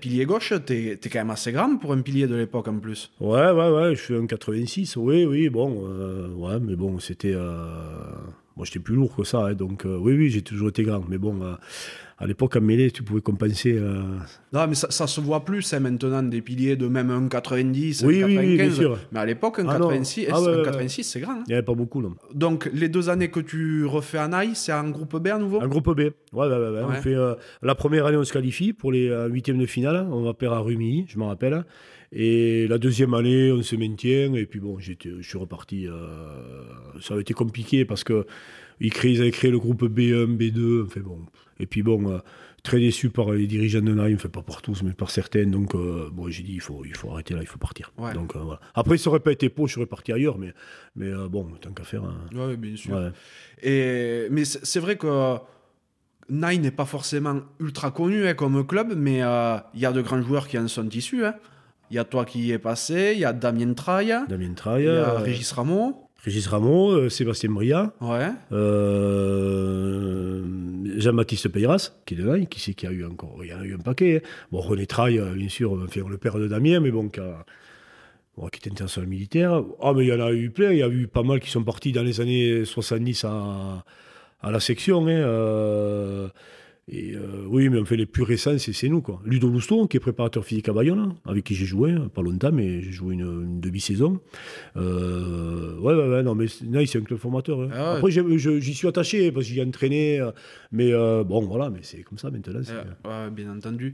Pilier 0.00 0.24
gauche, 0.24 0.54
t'es 0.64 0.92
es 0.92 1.08
quand 1.08 1.18
même 1.18 1.30
assez 1.30 1.52
grand 1.52 1.76
pour 1.76 1.92
un 1.92 2.00
pilier 2.00 2.26
de 2.26 2.34
l'époque 2.34 2.68
en 2.68 2.78
plus. 2.78 3.12
Ouais, 3.20 3.50
ouais, 3.50 3.70
ouais, 3.70 3.94
je 3.94 4.00
suis 4.02 4.16
un 4.16 4.26
86. 4.26 4.96
Oui, 4.96 5.26
oui, 5.26 5.50
bon, 5.50 5.84
euh, 5.86 6.28
ouais, 6.28 6.58
mais 6.58 6.74
bon, 6.74 6.98
c'était. 6.98 7.34
moi, 7.34 8.64
j'étais 8.64 8.80
plus 8.80 8.94
lourd 8.94 9.14
que 9.14 9.24
ça, 9.24 9.46
hein, 9.48 9.54
donc 9.54 9.82
oui, 9.84 10.14
oui, 10.14 10.30
j'ai 10.30 10.42
toujours 10.42 10.70
été 10.70 10.82
grand. 10.82 11.04
Mais 11.06 11.18
bon, 11.18 11.38
à 12.22 12.26
l'époque, 12.26 12.54
en 12.56 12.60
mêlée, 12.60 12.90
tu 12.90 13.02
pouvais 13.02 13.22
compenser. 13.22 13.72
euh, 13.78 14.02
Non, 14.52 14.66
mais 14.68 14.74
ça, 14.74 14.90
ça 14.90 15.06
se 15.06 15.20
voit 15.22 15.42
plus 15.44 15.72
hein, 15.72 15.80
maintenant, 15.80 16.22
des 16.22 16.42
piliers 16.42 16.76
de 16.76 16.86
même 16.86 17.08
1,90, 17.28 18.04
Oui, 18.04 18.22
oui, 18.22 18.34
1,95. 18.34 18.38
oui, 18.38 18.56
bien 18.56 18.70
sûr. 18.70 18.98
Mais 19.10 19.20
à 19.20 19.26
l'époque, 19.26 19.60
Ah 19.66 19.78
non. 19.78 19.90
1,86, 19.90 20.28
Ah 20.30 20.40
ouais, 20.42 20.62
1,86, 20.62 21.02
c'est 21.02 21.20
grand. 21.20 21.32
hein. 21.32 21.44
Il 21.46 21.50
n'y 21.50 21.54
avait 21.54 21.64
pas 21.64 21.74
beaucoup, 21.74 22.02
non. 22.02 22.14
Donc, 22.34 22.70
les 22.74 22.88
deux 22.90 23.08
années 23.08 23.30
que 23.30 23.40
tu 23.40 23.86
refais 23.86 24.18
à 24.18 24.28
Naï, 24.28 24.50
c'est 24.54 24.72
en 24.72 24.90
groupe 24.90 25.16
B 25.16 25.28
à 25.28 25.38
nouveau? 25.38 25.62
Un 25.62 25.68
groupe 25.68 25.88
B. 25.96 26.00
Ouais, 26.00 26.12
ouais, 26.46 26.46
ouais. 26.46 26.82
On 26.86 26.92
fait, 26.92 27.14
euh, 27.14 27.34
la 27.62 27.74
première 27.74 28.04
année, 28.06 28.18
on 28.18 28.24
se 28.24 28.32
qualifie 28.32 28.72
pour 28.74 28.92
les 28.92 29.08
euh, 29.08 29.26
huitièmes 29.28 29.58
de 29.58 29.66
finale. 29.66 30.06
On 30.12 30.22
va 30.22 30.34
perdre 30.34 30.56
à 30.56 30.60
Rumi, 30.60 31.06
je 31.08 31.18
m'en 31.18 31.28
rappelle. 31.28 31.64
Et 32.12 32.66
la 32.68 32.78
deuxième 32.78 33.14
année, 33.14 33.50
on 33.52 33.62
se 33.62 33.76
maintient. 33.76 34.34
Et 34.34 34.44
puis 34.44 34.60
bon, 34.60 34.78
je 34.78 34.92
suis 35.22 35.38
reparti. 35.38 35.86
euh, 35.86 35.94
ça 37.00 37.14
a 37.14 37.20
été 37.20 37.34
compliqué 37.34 37.84
parce 37.84 38.04
que 38.04 38.26
ils, 38.80 38.92
créent, 38.92 39.12
ils 39.12 39.20
avaient 39.20 39.30
créé 39.30 39.50
le 39.50 39.58
groupe 39.58 39.84
B1, 39.84 40.36
B2. 40.36 40.84
Enfin 40.86 41.00
bon. 41.00 41.18
Et 41.60 41.66
puis 41.66 41.82
bon, 41.82 42.10
euh, 42.10 42.18
très 42.62 42.80
déçu 42.80 43.10
par 43.10 43.30
les 43.32 43.46
dirigeants 43.46 43.80
de 43.82 43.92
Naïm, 43.94 44.16
enfin 44.16 44.28
pas 44.28 44.42
par 44.42 44.62
tous, 44.62 44.82
mais 44.82 44.92
par 44.92 45.10
certains. 45.10 45.46
Donc 45.46 45.74
euh, 45.74 46.08
bon, 46.12 46.28
j'ai 46.30 46.42
dit, 46.42 46.54
il 46.54 46.60
faut, 46.60 46.84
il 46.84 46.96
faut 46.96 47.10
arrêter 47.12 47.34
là, 47.34 47.40
il 47.42 47.46
faut 47.46 47.58
partir. 47.58 47.92
Ouais. 47.98 48.12
Donc 48.14 48.34
euh, 48.34 48.40
voilà. 48.40 48.60
Après, 48.74 48.96
ça 48.98 49.10
aurait 49.10 49.20
pas 49.20 49.32
été 49.32 49.48
Pau, 49.48 49.66
je 49.66 49.74
serais 49.74 49.86
parti 49.86 50.12
ailleurs. 50.12 50.38
Mais, 50.38 50.52
mais 50.96 51.10
bon, 51.28 51.46
tant 51.60 51.70
qu'à 51.72 51.84
faire. 51.84 52.02
hein. 52.04 52.16
Oui, 52.34 52.56
bien 52.56 52.76
sûr. 52.76 52.94
Ouais. 52.96 53.10
Et, 53.62 54.28
mais 54.30 54.44
c'est 54.44 54.80
vrai 54.80 54.96
que 54.96 55.36
Naï 56.28 56.58
n'est 56.58 56.70
pas 56.70 56.84
forcément 56.86 57.40
ultra 57.60 57.90
connu 57.90 58.26
hein, 58.26 58.34
comme 58.34 58.66
club, 58.66 58.94
mais 58.96 59.16
il 59.74 59.80
y 59.80 59.86
a 59.86 59.92
de 59.92 60.00
grands 60.00 60.22
joueurs 60.22 60.48
qui 60.48 60.58
en 60.58 60.68
sont 60.68 60.88
issus. 60.88 61.24
hein. 61.24 61.34
Il 61.90 61.96
y 61.96 61.98
a 61.98 62.04
toi 62.04 62.24
qui 62.24 62.38
y 62.46 62.52
es 62.52 62.58
passé, 62.60 63.12
il 63.14 63.20
y 63.20 63.24
a 63.24 63.32
Damien 63.32 63.74
Traille, 63.74 64.14
Damien 64.28 64.44
il 64.50 64.54
Traille, 64.54 64.84
y 64.84 64.88
a 64.88 65.18
Régis 65.18 65.50
Rameau. 65.50 66.08
Régis 66.24 66.46
Rameau, 66.48 66.90
euh, 66.92 67.08
Sébastien 67.08 67.50
Bria. 67.50 67.92
Ouais. 68.00 68.28
Euh, 69.40 70.42
Jean-Baptiste 70.98 71.48
Peyras, 71.48 71.92
qui 72.04 72.14
est 72.14 72.16
de 72.18 72.24
Naï, 72.24 72.46
qui 72.46 72.60
c'est 72.60 72.74
qui 72.74 72.86
a 72.86 72.90
eu 72.92 73.04
encore 73.04 73.38
Il 73.42 73.50
y 73.50 73.54
en 73.54 73.60
a 73.60 73.64
eu 73.64 73.74
un 73.74 73.78
paquet. 73.78 74.22
hein. 74.24 74.28
Bon, 74.52 74.60
René 74.60 74.86
Traille, 74.86 75.18
euh, 75.18 75.32
bien 75.34 75.48
sûr, 75.48 75.72
enfin, 75.72 76.02
le 76.08 76.18
père 76.18 76.38
de 76.38 76.46
Damien, 76.48 76.80
mais 76.80 76.90
bon, 76.90 77.08
qui, 77.08 77.20
a- 77.20 77.44
bon, 78.36 78.48
qui 78.48 78.58
était 78.58 78.70
international 78.70 79.08
militaire. 79.08 79.62
Ah, 79.82 79.92
mais 79.96 80.04
il 80.04 80.08
y 80.08 80.12
en 80.12 80.20
a 80.20 80.32
eu 80.32 80.50
plein. 80.50 80.72
Il 80.72 80.78
y 80.78 80.82
a 80.82 80.88
eu 80.88 81.06
pas 81.06 81.22
mal 81.22 81.40
qui 81.40 81.50
sont 81.50 81.64
partis 81.64 81.92
dans 81.92 82.02
les 82.02 82.20
années 82.20 82.64
70 82.64 83.24
à, 83.24 83.84
à 84.42 84.50
la 84.50 84.60
section. 84.60 85.06
hein, 85.06 85.10
euh, 85.10 86.28
et 86.92 87.14
euh, 87.14 87.44
oui, 87.46 87.68
mais 87.68 87.78
enfin, 87.78 87.94
les 87.96 88.06
plus 88.06 88.24
récents, 88.24 88.56
c'est 88.58 88.88
nous. 88.88 89.00
Quoi. 89.00 89.20
Ludo 89.24 89.48
Lousteau, 89.48 89.86
qui 89.86 89.96
est 89.96 90.00
préparateur 90.00 90.44
physique 90.44 90.68
à 90.68 90.72
Bayonne, 90.72 90.98
hein, 90.98 91.14
avec 91.24 91.44
qui 91.44 91.54
j'ai 91.54 91.64
joué, 91.64 91.92
hein, 91.92 92.10
pas 92.14 92.20
longtemps, 92.22 92.50
mais 92.52 92.82
j'ai 92.82 92.90
joué 92.90 93.14
une, 93.14 93.20
une 93.20 93.60
demi-saison. 93.60 94.18
Euh, 94.76 95.78
ouais, 95.78 95.94
ouais, 95.94 96.08
ouais, 96.08 96.22
non, 96.22 96.34
mais 96.34 96.48
c'est- 96.48 96.64
Naï, 96.66 96.86
c'est 96.86 96.98
un 96.98 97.02
club 97.02 97.18
formateur. 97.18 97.60
hein. 97.62 97.68
Ah 97.72 97.92
ouais. 98.02 98.18
Après, 98.18 98.60
j'y 98.60 98.74
suis 98.74 98.88
attaché 98.88 99.30
parce 99.32 99.46
que 99.46 99.52
j'y 99.52 99.60
ai 99.60 99.64
entraîné. 99.64 100.20
euh, 100.20 100.30
mais 100.72 100.92
euh, 100.92 101.24
bon, 101.24 101.40
voilà, 101.42 101.70
mais 101.70 101.80
c'est 101.82 102.02
comme 102.02 102.18
ça 102.18 102.30
maintenant. 102.30 102.60
Euh, 102.70 103.26
ouais, 103.26 103.30
bien 103.30 103.50
entendu. 103.56 103.92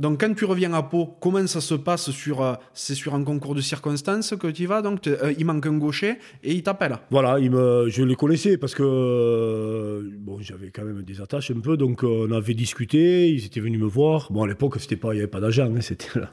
Donc, 0.00 0.18
quand 0.20 0.32
tu 0.32 0.46
reviens 0.46 0.72
à 0.72 0.82
Pau, 0.82 1.14
comment 1.20 1.46
ça 1.46 1.60
se 1.60 1.74
passe 1.74 2.10
sur, 2.10 2.40
euh, 2.40 2.54
C'est 2.72 2.94
sur 2.94 3.14
un 3.14 3.22
concours 3.22 3.54
de 3.54 3.60
circonstances 3.60 4.34
que 4.40 4.46
tu 4.46 4.62
y 4.62 4.66
vas? 4.66 4.80
Donc, 4.80 5.06
euh, 5.06 5.34
il 5.38 5.44
manque 5.44 5.66
un 5.66 5.76
gaucher 5.76 6.16
et 6.42 6.54
il 6.54 6.62
t'appelle. 6.62 6.96
Voilà, 7.10 7.38
je 7.38 8.02
les 8.02 8.16
connaissais 8.16 8.56
parce 8.56 8.74
que 8.74 8.82
euh, 8.82 10.08
bon, 10.20 10.38
j'avais 10.40 10.70
quand 10.70 10.84
même 10.84 11.02
des 11.02 11.20
attaches 11.20 11.50
un 11.50 11.60
peu, 11.60 11.76
donc 11.76 12.02
on 12.02 12.32
avait 12.32 12.54
discuté, 12.54 13.28
ils 13.28 13.44
étaient 13.44 13.60
venus 13.60 13.78
me 13.78 13.84
voir. 13.84 14.32
Bon, 14.32 14.44
à 14.44 14.48
l'époque, 14.48 14.76
c'était 14.78 14.96
pas, 14.96 15.12
il 15.12 15.16
n'y 15.16 15.20
avait 15.20 15.28
pas 15.28 15.40
d'agent, 15.40 15.70
hein, 15.70 15.82
c'était 15.82 16.18
là. 16.18 16.32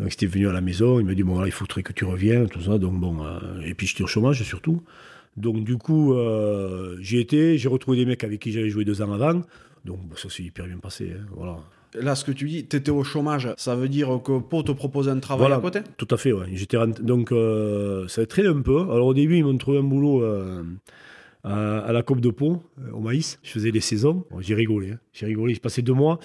Donc, 0.00 0.10
c'était 0.10 0.26
venu 0.26 0.48
à 0.48 0.52
la 0.52 0.60
maison, 0.60 0.98
il 0.98 1.06
m'a 1.06 1.14
dit 1.14 1.22
bon, 1.22 1.44
il 1.44 1.52
faudrait 1.52 1.84
que 1.84 1.92
tu 1.92 2.04
reviennes, 2.04 2.48
tout 2.48 2.62
ça. 2.62 2.78
Donc, 2.78 2.98
bon, 2.98 3.18
et 3.64 3.74
puis 3.74 3.86
j'étais 3.86 4.02
au 4.02 4.08
chômage 4.08 4.42
surtout. 4.42 4.82
Donc, 5.36 5.62
du 5.62 5.76
coup, 5.76 6.16
j'y 6.98 7.20
étais, 7.20 7.58
j'ai 7.58 7.68
retrouvé 7.68 7.98
des 7.98 8.06
mecs 8.06 8.24
avec 8.24 8.40
qui 8.40 8.50
j'avais 8.50 8.70
joué 8.70 8.84
deux 8.84 9.02
ans 9.02 9.12
avant. 9.12 9.42
Donc, 9.84 10.00
ça 10.16 10.28
s'est 10.28 10.42
hyper 10.42 10.66
bien 10.66 10.78
passé, 10.78 11.12
hein, 11.16 11.24
voilà. 11.36 11.58
Là, 12.00 12.14
ce 12.14 12.24
que 12.24 12.32
tu 12.32 12.46
dis, 12.48 12.66
tu 12.66 12.76
étais 12.76 12.90
au 12.90 13.04
chômage, 13.04 13.48
ça 13.56 13.74
veut 13.76 13.88
dire 13.88 14.20
que 14.24 14.38
Pau 14.38 14.62
te 14.62 14.72
propose 14.72 15.08
un 15.08 15.18
travail 15.18 15.40
Voilà, 15.42 15.56
à 15.56 15.60
côté? 15.60 15.80
Tout 15.96 16.08
à 16.10 16.16
fait, 16.16 16.32
ouais. 16.32 16.46
J'étais 16.52 16.76
rent- 16.76 17.00
donc 17.02 17.32
euh, 17.32 18.06
ça 18.08 18.22
a 18.22 18.26
traîné 18.26 18.48
un 18.48 18.60
peu. 18.62 18.80
Alors 18.82 19.06
au 19.08 19.14
début, 19.14 19.36
ils 19.38 19.44
m'ont 19.44 19.56
trouvé 19.58 19.78
un 19.78 19.82
boulot 19.82 20.22
euh, 20.22 20.62
à, 21.44 21.78
à 21.80 21.92
la 21.92 22.02
Coupe 22.02 22.20
de 22.20 22.30
Pau, 22.30 22.62
euh, 22.80 22.90
au 22.92 23.00
maïs. 23.00 23.38
Je 23.42 23.50
faisais 23.50 23.72
des 23.72 23.80
saisons. 23.80 24.24
Bon, 24.30 24.40
j'ai 24.40 24.54
rigolé, 24.54 24.92
hein. 24.92 24.98
j'ai 25.12 25.26
rigolé. 25.26 25.54
J'ai 25.54 25.60
passé 25.60 25.82
deux 25.82 25.94
mois. 25.94 26.18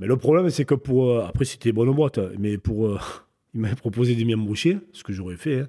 Mais 0.00 0.06
le 0.06 0.16
problème, 0.16 0.48
c'est 0.50 0.64
que 0.64 0.74
pour 0.74 1.10
euh, 1.10 1.24
après 1.26 1.44
c'était 1.44 1.72
bonne 1.72 1.90
boîte, 1.92 2.20
mais 2.38 2.56
pour 2.58 2.86
euh, 2.86 2.98
ils 3.54 3.60
m'avaient 3.60 3.74
proposé 3.74 4.14
de 4.14 4.24
m'embaucher, 4.24 4.78
ce 4.92 5.02
que 5.02 5.12
j'aurais 5.12 5.36
fait. 5.36 5.60
hein. 5.60 5.68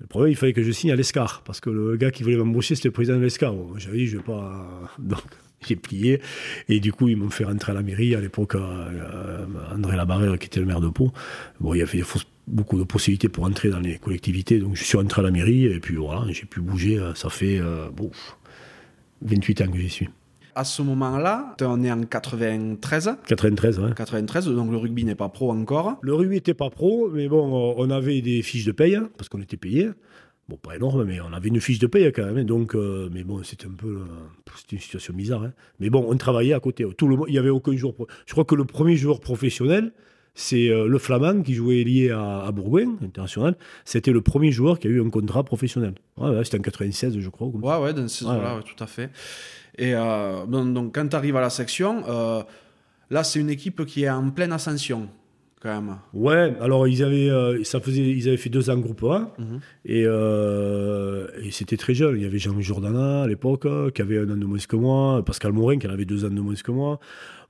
Le 0.00 0.06
problème, 0.06 0.30
il 0.30 0.36
fallait 0.36 0.52
que 0.52 0.62
je 0.62 0.70
signe 0.70 0.92
à 0.92 0.96
l'ESCAR, 0.96 1.42
parce 1.44 1.60
que 1.60 1.70
le 1.70 1.96
gars 1.96 2.12
qui 2.12 2.22
voulait 2.22 2.36
m'embaucher, 2.36 2.76
c'était 2.76 2.86
le 2.86 2.92
président 2.92 3.16
de 3.18 3.22
l'ESCAR. 3.22 3.52
Bon, 3.52 3.76
J'avais 3.78 3.96
dit, 3.98 4.06
je 4.06 4.18
vais 4.18 4.22
pas. 4.22 4.64
Donc, 5.00 5.18
j'ai 5.66 5.76
plié. 5.76 6.20
Et 6.68 6.80
du 6.80 6.92
coup, 6.92 7.08
ils 7.08 7.16
m'ont 7.16 7.30
fait 7.30 7.44
rentrer 7.44 7.72
à 7.72 7.74
la 7.74 7.82
mairie. 7.82 8.14
À 8.14 8.20
l'époque, 8.20 8.54
euh, 8.54 8.58
euh, 8.60 9.46
André 9.74 9.96
Labarrère, 9.96 10.38
qui 10.38 10.46
était 10.46 10.60
le 10.60 10.66
maire 10.66 10.80
de 10.80 10.88
Pau, 10.88 11.12
bon, 11.60 11.74
il 11.74 11.78
y 11.78 11.82
avait 11.82 12.02
beaucoup 12.46 12.78
de 12.78 12.84
possibilités 12.84 13.28
pour 13.28 13.44
entrer 13.44 13.68
dans 13.70 13.80
les 13.80 13.98
collectivités. 13.98 14.58
Donc, 14.58 14.76
je 14.76 14.84
suis 14.84 14.96
rentré 14.96 15.20
à 15.20 15.24
la 15.24 15.30
mairie, 15.30 15.66
et 15.66 15.80
puis 15.80 15.96
voilà, 15.96 16.24
j'ai 16.30 16.46
pu 16.46 16.60
bouger. 16.60 16.98
euh, 16.98 17.14
Ça 17.14 17.28
fait 17.28 17.58
euh, 17.58 17.88
bon, 17.94 18.10
28 19.22 19.62
ans 19.62 19.70
que 19.70 19.78
j'y 19.78 19.90
suis. 19.90 20.08
À 20.54 20.64
ce 20.64 20.82
moment-là, 20.82 21.54
tu 21.56 21.64
es 21.64 21.76
né 21.76 21.92
en 21.92 22.02
93. 22.02 23.16
93, 23.26 23.78
ouais. 23.78 23.90
93, 23.94 24.46
donc 24.48 24.70
le 24.72 24.76
rugby 24.76 25.04
n'est 25.04 25.14
pas 25.14 25.28
pro 25.28 25.52
encore. 25.52 25.98
Le 26.02 26.14
rugby 26.14 26.34
n'était 26.36 26.54
pas 26.54 26.68
pro, 26.68 27.10
mais 27.12 27.28
bon, 27.28 27.74
on 27.76 27.90
avait 27.90 28.20
des 28.22 28.42
fiches 28.42 28.64
de 28.64 28.72
paye, 28.72 28.98
parce 29.16 29.28
qu'on 29.28 29.40
était 29.40 29.56
payé. 29.56 29.90
Bon, 30.48 30.56
pas 30.56 30.76
énorme, 30.76 31.04
mais 31.04 31.20
on 31.20 31.32
avait 31.34 31.48
une 31.48 31.60
fiche 31.60 31.78
de 31.78 31.86
paye 31.86 32.10
quand 32.10 32.24
même. 32.32 32.44
Donc, 32.44 32.74
euh, 32.74 33.10
mais 33.12 33.22
bon, 33.22 33.42
c'était 33.42 33.66
un 33.66 33.70
peu. 33.76 33.86
euh, 33.98 34.52
c'était 34.56 34.76
une 34.76 34.82
situation 34.82 35.12
bizarre. 35.12 35.42
hein. 35.42 35.52
Mais 35.78 35.90
bon, 35.90 36.06
on 36.08 36.16
travaillait 36.16 36.54
à 36.54 36.60
côté. 36.60 36.86
Tout 36.96 37.06
le, 37.06 37.16
mo- 37.16 37.26
il 37.26 37.32
n'y 37.32 37.38
avait 37.38 37.50
aucun 37.50 37.76
joueur. 37.76 37.92
pro- 37.94 38.06
Je 38.24 38.32
crois 38.32 38.44
que 38.46 38.54
le 38.54 38.64
premier 38.64 38.96
joueur 38.96 39.20
professionnel, 39.20 39.92
c'est 40.34 40.70
euh, 40.70 40.86
le 40.86 40.98
Flamand 40.98 41.42
qui 41.42 41.52
jouait 41.52 41.84
lié 41.84 42.10
à, 42.12 42.44
à 42.46 42.52
Bourgoin, 42.52 42.96
international. 43.04 43.56
C'était 43.84 44.10
le 44.12 44.22
premier 44.22 44.50
joueur 44.50 44.78
qui 44.78 44.86
a 44.86 44.90
eu 44.90 45.02
un 45.04 45.10
contrat 45.10 45.44
professionnel. 45.44 45.94
Ouais, 46.16 46.30
ouais, 46.30 46.44
c'était 46.44 46.58
en 46.58 46.62
96, 46.62 47.18
je 47.20 47.28
crois. 47.28 47.50
comme. 47.52 47.62
Ouais, 47.62 47.76
ouais, 47.78 47.92
dans 47.92 48.08
ces 48.08 48.24
Ouais, 48.24 48.32
ouais, 48.36 48.62
tout 48.64 48.82
à 48.82 48.86
fait. 48.86 49.10
Et 49.76 49.94
euh, 49.94 50.46
donc, 50.46 50.94
quand 50.94 51.06
tu 51.08 51.14
arrives 51.16 51.36
à 51.36 51.42
la 51.42 51.50
section, 51.50 52.02
là, 53.10 53.22
c'est 53.24 53.38
une 53.40 53.50
équipe 53.50 53.84
qui 53.84 54.04
est 54.04 54.10
en 54.10 54.30
pleine 54.30 54.52
ascension, 54.52 55.08
quand 55.60 55.74
même. 55.74 55.96
Ouais, 56.14 56.54
alors 56.60 56.86
ils 56.86 57.02
avaient, 57.02 57.28
euh, 57.30 57.62
ça 57.64 57.80
faisait, 57.80 58.02
ils 58.02 58.28
avaient 58.28 58.36
fait 58.36 58.50
deux 58.50 58.70
ans 58.70 58.78
groupe 58.78 59.02
1 59.02 59.30
Mhm. 59.38 59.60
et, 59.86 60.04
euh, 60.06 61.26
et 61.42 61.50
c'était 61.50 61.76
très 61.76 61.94
jeune. 61.94 62.16
Il 62.16 62.22
y 62.22 62.26
avait 62.26 62.38
Jean 62.38 62.60
Jordana 62.60 63.22
à 63.22 63.26
l'époque 63.26 63.66
euh, 63.66 63.90
qui 63.90 64.02
avait 64.02 64.18
un 64.18 64.30
an 64.30 64.36
de 64.36 64.44
moins 64.46 64.58
que 64.58 64.76
moi, 64.76 65.24
Pascal 65.24 65.52
Morin 65.52 65.78
qui 65.78 65.86
en 65.86 65.90
avait 65.90 66.04
deux 66.04 66.24
ans 66.24 66.30
de 66.30 66.40
moins 66.40 66.54
que 66.54 66.70
moi. 66.70 67.00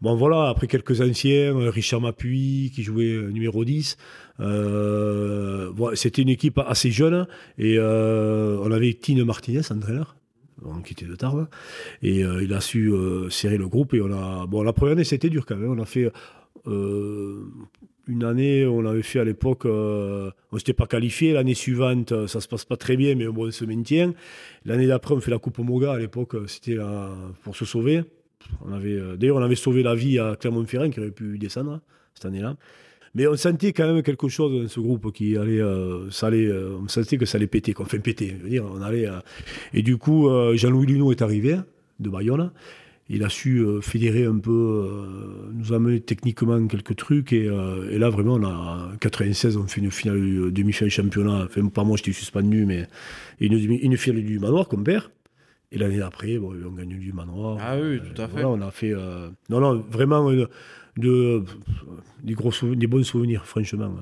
Bon 0.01 0.15
voilà, 0.15 0.49
après 0.49 0.69
quelques 0.69 1.01
anciens, 1.01 1.55
Richard 1.71 2.01
Mapuy 2.01 2.71
qui 2.75 2.83
jouait 2.83 3.19
numéro 3.33 3.65
10. 3.65 3.97
Euh, 4.41 5.71
voilà, 5.75 5.97
c'était 5.97 6.23
une 6.23 6.29
équipe 6.29 6.59
assez 6.59 6.91
jeune 6.91 7.27
et 7.59 7.79
on 7.81 8.71
avait 8.71 8.95
Tine 8.95 9.25
Martinez, 9.25 9.61
entraîneur. 9.71 10.17
qui 10.85 10.93
était 10.93 11.07
de 11.07 11.15
Tarbes, 11.15 11.47
et 12.03 12.21
il 12.21 12.53
a 12.53 12.61
su 12.61 12.93
serrer 13.31 13.59
le 13.59 13.69
groupe. 13.69 13.95
Et 13.95 14.01
on 14.01 14.13
a, 14.13 14.47
bon, 14.47 14.63
la 14.63 14.73
première 14.73 14.93
année, 14.95 15.05
c'était 15.05 15.31
dur 15.31 15.47
quand 15.47 15.57
même. 15.57 15.71
On 15.71 15.81
a 15.83 15.85
fait 15.85 16.11
euh, 16.67 17.45
une 18.09 18.25
année, 18.25 18.67
on 18.67 18.85
avait 18.87 19.03
fait 19.03 19.21
à 19.21 19.25
l'époque, 19.25 19.67
euh, 19.67 20.31
on 20.51 20.57
ne 20.57 20.59
s'était 20.59 20.73
pas 20.73 20.87
qualifié. 20.87 21.35
L'année 21.35 21.55
suivante, 21.55 22.13
euh, 22.13 22.27
ça 22.27 22.41
se 22.41 22.49
passe 22.49 22.65
pas 22.65 22.77
très 22.77 22.97
bien, 22.97 23.15
mais 23.15 23.29
on 23.29 23.51
se 23.51 23.65
maintient. 23.67 24.15
L'année 24.65 24.87
d'après, 24.87 25.15
on 25.15 25.21
fait 25.21 25.31
la 25.31 25.39
Coupe 25.39 25.59
Moga. 25.59 25.93
À 25.93 25.99
l'époque, 25.99 26.35
euh, 26.35 26.47
c'était 26.47 26.79
pour 27.45 27.55
se 27.55 27.67
sauver. 27.67 28.03
On 28.65 28.73
avait, 28.73 28.99
d'ailleurs, 29.19 29.37
on 29.37 29.43
avait 29.43 29.57
sauvé 29.57 29.83
la 29.83 29.95
vie 29.95 30.19
à 30.19 30.37
Clermont-Ferrand 30.37 30.91
qui 30.91 31.01
aurait 31.01 31.11
pu 31.11 31.39
descendre 31.39 31.81
cette 32.15 32.25
année-là. 32.25 32.57
Mais 33.15 33.27
on 33.27 33.37
sentait 33.37 33.73
quand 33.73 33.93
même 33.93 34.03
quelque 34.03 34.29
chose 34.29 34.63
dans 34.63 34.69
ce 34.69 34.81
groupe 34.81 35.13
qui 35.13 35.37
allait, 35.37 35.61
ça 36.11 36.29
allait, 36.29 36.51
on 36.53 36.89
sentait 36.89 37.19
que 37.19 37.27
ça 37.27 37.37
allait 37.37 37.47
péter, 37.47 37.73
qu'on 37.75 37.85
fait 37.85 37.99
péter. 37.99 38.37
Je 38.39 38.43
veux 38.43 38.49
dire, 38.49 38.65
on 38.65 38.81
allait, 38.81 39.09
et 39.75 39.83
du 39.83 39.99
coup, 39.99 40.29
Jean-Louis 40.55 40.87
Luneau 40.87 41.11
est 41.11 41.21
arrivé 41.21 41.57
de 41.99 42.09
Bayonne. 42.09 42.53
Il 43.11 43.25
a 43.25 43.31
su 43.31 43.61
euh, 43.61 43.81
fédérer 43.81 44.27
un 44.27 44.39
peu, 44.39 44.51
euh, 44.53 45.51
nous 45.55 45.73
amener 45.73 46.01
techniquement 46.01 46.67
quelques 46.67 46.95
trucs. 46.97 47.33
Et, 47.33 47.49
euh, 47.49 47.91
et 47.91 47.99
là, 47.99 48.11
vraiment, 48.11 48.35
on 48.35 48.45
a, 48.45 48.93
en 48.93 48.97
96, 48.99 49.57
on 49.57 49.67
fait 49.67 49.81
une 49.81 49.91
finale, 49.91 50.53
demi-finale 50.53 50.91
championnat. 50.91 51.45
Enfin, 51.47 51.67
pas 51.69 51.85
moi, 51.85 51.97
j'étais 51.97 52.13
suspendu, 52.13 52.67
mais 52.67 52.87
une, 53.41 53.55
une 53.55 53.97
finale 53.97 54.23
du 54.25 54.39
manoir 54.39 54.69
qu'on 54.69 54.83
perd. 54.83 55.05
Et 55.71 55.79
l'année 55.79 55.99
d'après, 55.99 56.39
bon, 56.39 56.55
on 56.67 56.71
gagne 56.73 56.99
du 56.99 57.13
manoir. 57.13 57.59
Ah 57.61 57.77
oui, 57.81 57.99
tout 58.01 58.21
à 58.23 58.27
fait. 58.27 58.33
Voilà, 58.43 58.49
on 58.49 58.61
a 58.61 58.71
fait. 58.71 58.93
euh, 58.95 59.29
non, 59.51 59.61
non, 59.61 59.85
vraiment 59.91 60.31
euh, 60.31 60.47
de, 60.97 61.43
des, 62.23 62.35
gros 62.35 62.53
des 62.75 62.87
bons 62.87 63.03
souvenirs, 63.05 63.45
franchement. 63.47 63.95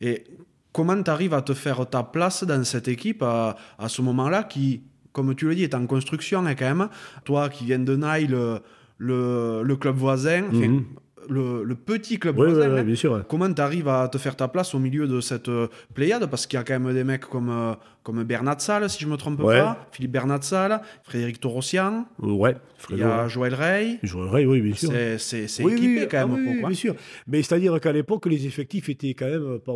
Et 0.00 0.24
comment 0.72 1.02
tu 1.02 1.10
arrives 1.10 1.32
à 1.34 1.40
te 1.42 1.54
faire 1.54 1.88
ta 1.88 2.02
place 2.02 2.44
dans 2.44 2.62
cette 2.64 2.88
équipe 2.88 3.22
à, 3.22 3.56
à 3.78 3.88
ce 3.88 4.02
moment-là 4.02 4.44
qui, 4.44 4.82
comme 5.14 5.34
tu 5.34 5.46
le 5.48 5.54
dis, 5.54 5.62
est 5.62 5.74
en 5.74 5.86
construction 5.86 6.44
hein, 6.44 6.54
quand 6.54 6.66
même 6.74 6.88
Toi 7.24 7.48
qui 7.48 7.64
viens 7.64 7.78
de 7.78 7.96
Naï, 7.96 8.26
le, 8.26 8.58
le, 8.98 9.62
le 9.64 9.76
club 9.76 9.96
voisin, 9.96 10.42
Mhm. 10.52 10.84
le, 11.30 11.64
le 11.64 11.74
petit 11.74 12.18
club 12.18 12.38
Oui, 12.38 12.46
voisin, 12.52 12.70
ouais, 12.70 12.80
hein. 12.80 12.84
bien 12.84 12.94
sûr. 12.96 13.12
ouais. 13.12 13.20
Comment 13.26 13.50
tu 13.52 13.62
arrives 13.62 13.88
à 13.88 14.08
te 14.08 14.18
faire 14.18 14.36
ta 14.36 14.46
place 14.48 14.74
au 14.74 14.78
milieu 14.78 15.06
de 15.08 15.20
cette 15.22 15.48
euh, 15.48 15.68
pléiade? 15.94 16.26
Parce 16.30 16.46
qu'il 16.46 16.58
y 16.58 16.60
a 16.60 16.64
quand 16.64 16.78
même 16.78 16.92
des 16.92 17.02
mecs 17.04 17.22
comme, 17.34 17.48
euh, 17.48 17.72
comme 18.02 18.22
Bernat 18.24 18.58
Salle, 18.58 18.90
si 18.90 19.02
je 19.02 19.08
me 19.08 19.16
trompe 19.16 19.40
Ouais. 19.40 19.58
pas, 19.58 19.86
Philippe 19.92 20.12
Bernat 20.12 20.42
Salle, 20.42 20.82
Frédéric 21.02 21.40
Torossian, 21.40 22.04
Euh, 22.22 22.30
Ouais, 22.32 22.54
il 22.90 22.98
y 22.98 23.02
a 23.02 23.26
Joël 23.28 23.54
Rey. 23.54 23.98
J'aurais, 24.02 24.44
oui, 24.44 24.60
bien 24.60 24.74
sûr. 24.74 24.90
C'est 25.18 25.46
Oui, 25.64 25.72
équipé 25.72 26.00
oui, 26.02 26.08
quand 26.10 26.18
ah 26.20 26.26
même. 26.26 26.34
oui, 26.36 26.44
pour, 26.44 26.52
oui, 26.52 26.60
quoi. 26.60 26.68
bien 26.68 26.76
sûr. 26.76 26.94
Mais 27.26 27.42
c'est-à-dire 27.42 27.80
qu'à 27.80 27.92
l'époque, 27.92 28.26
les 28.26 28.46
effectifs 28.46 28.90
étaient 28.90 29.14
quand 29.14 29.30
même 29.34 29.58
pas 29.64 29.72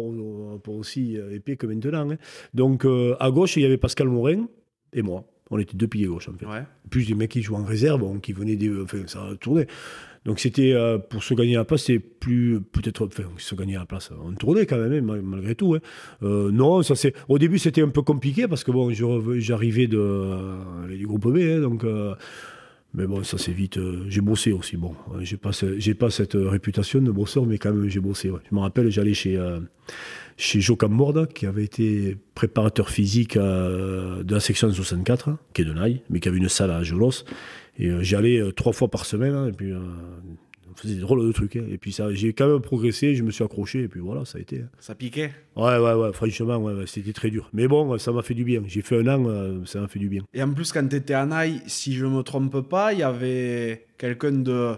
aussi 0.73 1.17
euh, 1.17 1.35
épais 1.35 1.57
que 1.57 1.67
maintenant. 1.67 2.11
hein. 2.11 2.17
Donc, 2.53 2.85
euh, 2.85 3.15
à 3.21 3.31
gauche, 3.31 3.57
il 3.57 3.63
y 3.63 3.67
avait 3.67 3.79
Pascal 3.79 4.09
Morin 4.09 4.47
et 4.93 5.03
moi. 5.03 5.25
On 5.51 5.59
était 5.59 5.77
deux 5.77 5.87
piliers 5.89 6.07
gauche, 6.09 6.29
en 6.29 6.35
fait. 6.35 6.45
Ouais. 6.45 6.63
Plus 6.91 7.07
des 7.07 7.15
mecs 7.15 7.31
qui 7.31 7.41
jouaient 7.41 7.57
en 7.57 7.65
réserve, 7.65 8.01
bon, 8.01 8.19
qui 8.19 8.35
venaient 8.35 8.57
des. 8.57 8.71
Enfin, 8.83 8.99
ça 9.07 9.31
tournait. 9.41 9.67
Donc, 10.27 10.41
c'était 10.41 10.73
euh, 10.75 10.99
pour 10.99 11.23
se 11.25 11.33
gagner 11.33 11.55
la 11.55 11.65
place, 11.65 11.85
c'est 11.85 11.99
plus. 11.99 12.61
Peut-être. 12.61 13.07
Enfin, 13.07 13.23
se 13.39 13.55
gagner 13.55 13.75
la 13.77 13.87
place. 13.87 14.11
On 14.23 14.33
tournait 14.35 14.67
quand 14.67 14.77
même, 14.77 14.93
hein, 14.93 15.01
mal- 15.01 15.23
malgré 15.23 15.55
tout. 15.55 15.75
hein. 15.75 15.79
Euh, 16.23 16.51
non, 16.51 16.83
ça 16.83 16.95
c'est. 16.97 17.15
Au 17.29 17.39
début, 17.39 17.59
c'était 17.59 17.81
un 17.81 17.89
peu 17.89 18.03
compliqué 18.03 18.47
parce 18.47 18.63
que, 18.63 18.71
bon, 18.73 18.91
j'arrivais 19.39 19.87
de, 19.87 19.97
euh, 19.99 20.87
du 20.95 21.07
groupe 21.07 21.29
B, 21.33 21.39
hein, 21.39 21.61
donc. 21.61 21.83
euh, 21.85 22.15
mais 22.93 23.07
bon, 23.07 23.23
ça 23.23 23.39
c'est 23.39 23.53
vite. 23.53 23.79
j'ai 24.09 24.21
bossé 24.21 24.53
aussi. 24.53 24.77
Bon, 24.77 24.95
j'ai 25.21 25.37
pas, 25.39 25.51
j'ai 25.79 25.95
pas 25.95 26.11
cette 26.11 26.35
réputation 26.35 27.01
de 27.01 27.11
bosseur, 27.11 27.47
mais 27.47 27.57
quand 27.59 27.73
même 27.73 27.89
j'ai 27.89 28.01
bossé. 28.01 28.31
ouais. 28.31 28.41
Je 28.51 28.55
me 28.55 28.61
rappelle, 28.61 28.91
j'allais 28.91 29.15
chez 29.15 29.39
chez 30.39 30.61
Joe 30.61 30.79
Morda, 30.89 31.27
qui 31.27 31.45
avait 31.47 31.65
été 31.65 32.17
préparateur 32.35 32.89
physique 32.91 33.37
euh, 33.37 34.23
de 34.23 34.35
la 34.35 34.41
section 34.41 34.71
64, 34.73 35.29
hein, 35.29 35.39
qui 35.53 35.63
est 35.63 35.65
de 35.65 35.73
Naï, 35.73 36.01
mais 36.09 36.21
qui 36.21 36.29
avait 36.29 36.39
une 36.39 36.49
salle 36.49 36.71
à 36.71 36.83
Gelos. 36.85 37.25
Et 37.79 37.89
euh, 37.89 38.03
j'y 38.03 38.15
allais 38.17 38.39
euh, 38.41 38.53
trois 38.53 38.73
fois 38.73 38.89
par 38.89 39.05
semaine, 39.05 39.35
hein, 39.35 39.49
et 39.49 39.53
puis 39.53 39.73
on 39.75 40.75
faisait 40.77 40.95
des 40.95 41.01
drôles 41.01 41.27
de 41.27 41.33
trucs. 41.33 41.57
hein. 41.57 41.65
Et 41.69 41.77
puis 41.77 41.91
ça, 41.93 42.13
j'ai 42.15 42.33
quand 42.33 42.49
même 42.49 42.61
progressé, 42.61 43.17
je 43.17 43.25
me 43.25 43.33
suis 43.33 43.43
accroché, 43.43 43.83
et 43.83 43.89
puis 43.89 43.99
voilà, 43.99 44.25
ça 44.25 44.39
a 44.39 44.41
été. 44.41 44.61
hein. 44.61 44.69
Ça 44.79 44.95
piquait? 44.95 45.33
Ouais, 45.57 45.77
ouais, 45.77 45.95
ouais, 45.95 46.13
franchement, 46.13 46.57
ouais, 46.59 46.85
c'était 46.87 47.13
très 47.13 47.31
dur. 47.31 47.51
Mais 47.53 47.67
bon, 47.67 47.99
ça 47.99 48.13
m'a 48.13 48.23
fait 48.23 48.35
du 48.35 48.45
bien. 48.45 48.63
J'ai 48.67 48.83
fait 48.83 48.97
un 49.01 49.09
an, 49.09 49.65
ça 49.67 49.81
m'a 49.81 49.89
fait 49.89 49.99
du 49.99 50.09
bien. 50.09 50.23
Et 50.33 50.43
en 50.43 50.53
plus, 50.53 50.71
quand 50.73 50.87
tu 50.87 50.95
étais 50.95 51.15
à 51.15 51.27
Naï, 51.27 51.61
si 51.67 51.95
je 51.95 52.07
me 52.07 52.23
trompe 52.23 52.61
pas, 52.69 52.93
il 52.93 53.01
y 53.01 53.03
avait 53.03 53.87
quelqu'un 53.99 54.31
de, 54.31 54.77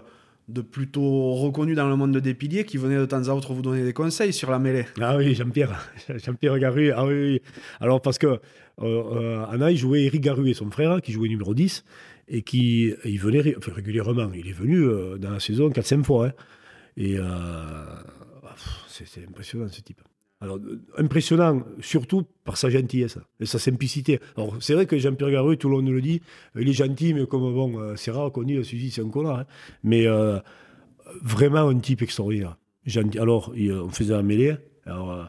de 0.51 0.61
plutôt 0.61 1.33
reconnu 1.33 1.73
dans 1.75 1.89
le 1.89 1.95
monde 1.95 2.17
des 2.17 2.33
piliers 2.33 2.65
qui 2.65 2.77
venait 2.77 2.97
de 2.97 3.05
temps 3.05 3.27
à 3.27 3.33
autre 3.33 3.53
vous 3.53 3.61
donner 3.61 3.83
des 3.83 3.93
conseils 3.93 4.33
sur 4.33 4.51
la 4.51 4.59
mêlée. 4.59 4.85
Ah 4.99 5.17
oui, 5.17 5.33
Jean-Pierre, 5.35 5.89
Jean-Pierre 6.15 6.59
Garu. 6.59 6.91
Ah 6.91 7.05
oui. 7.05 7.41
Alors 7.79 8.01
parce 8.01 8.17
que 8.17 8.27
euh, 8.27 8.39
euh, 8.79 9.69
il 9.69 9.77
jouait 9.77 10.03
Eric 10.03 10.21
Garu 10.21 10.49
et 10.49 10.53
son 10.53 10.69
frère, 10.71 11.01
qui 11.01 11.11
jouait 11.11 11.29
numéro 11.29 11.53
10, 11.53 11.83
et 12.27 12.41
qui 12.41 12.93
il 13.05 13.19
venait 13.19 13.55
régulièrement. 13.67 14.31
Il 14.33 14.47
est 14.47 14.53
venu 14.53 14.83
euh, 14.83 15.17
dans 15.17 15.31
la 15.31 15.39
saison 15.39 15.69
4-5 15.69 16.03
fois. 16.03 16.27
hein. 16.27 16.33
Et 16.97 17.17
c'est 18.87 19.25
impressionnant 19.27 19.67
ce 19.69 19.81
type. 19.81 20.01
Alors, 20.41 20.57
euh, 20.57 20.81
impressionnant, 20.97 21.61
surtout 21.81 22.23
par 22.43 22.57
sa 22.57 22.69
gentillesse 22.69 23.19
et 23.39 23.45
sa 23.45 23.59
simplicité. 23.59 24.19
Alors, 24.35 24.55
c'est 24.59 24.73
vrai 24.73 24.87
que 24.87 24.97
Jean-Pierre 24.97 25.29
Garu, 25.31 25.57
tout 25.57 25.69
le 25.69 25.75
monde 25.75 25.89
le 25.89 26.01
dit, 26.01 26.21
il 26.59 26.67
est 26.67 26.73
gentil, 26.73 27.13
mais 27.13 27.27
comme 27.27 27.41
bon, 27.53 27.79
euh, 27.79 27.95
c'est 27.95 28.11
rare 28.11 28.31
qu'on 28.31 28.43
dise, 28.43 28.63
celui 28.63 28.89
c'est 28.91 29.01
un 29.03 29.09
connard. 29.09 29.39
hein. 29.39 29.45
Mais 29.83 30.07
euh, 30.07 30.39
vraiment 31.21 31.67
un 31.67 31.79
type 31.79 32.01
extraordinaire. 32.01 32.57
Alors, 33.19 33.53
il- 33.55 33.71
on 33.73 33.89
faisait 33.89 34.13
la 34.13 34.23
mêlée. 34.23 34.55
Alors, 34.87 35.11
euh, 35.11 35.23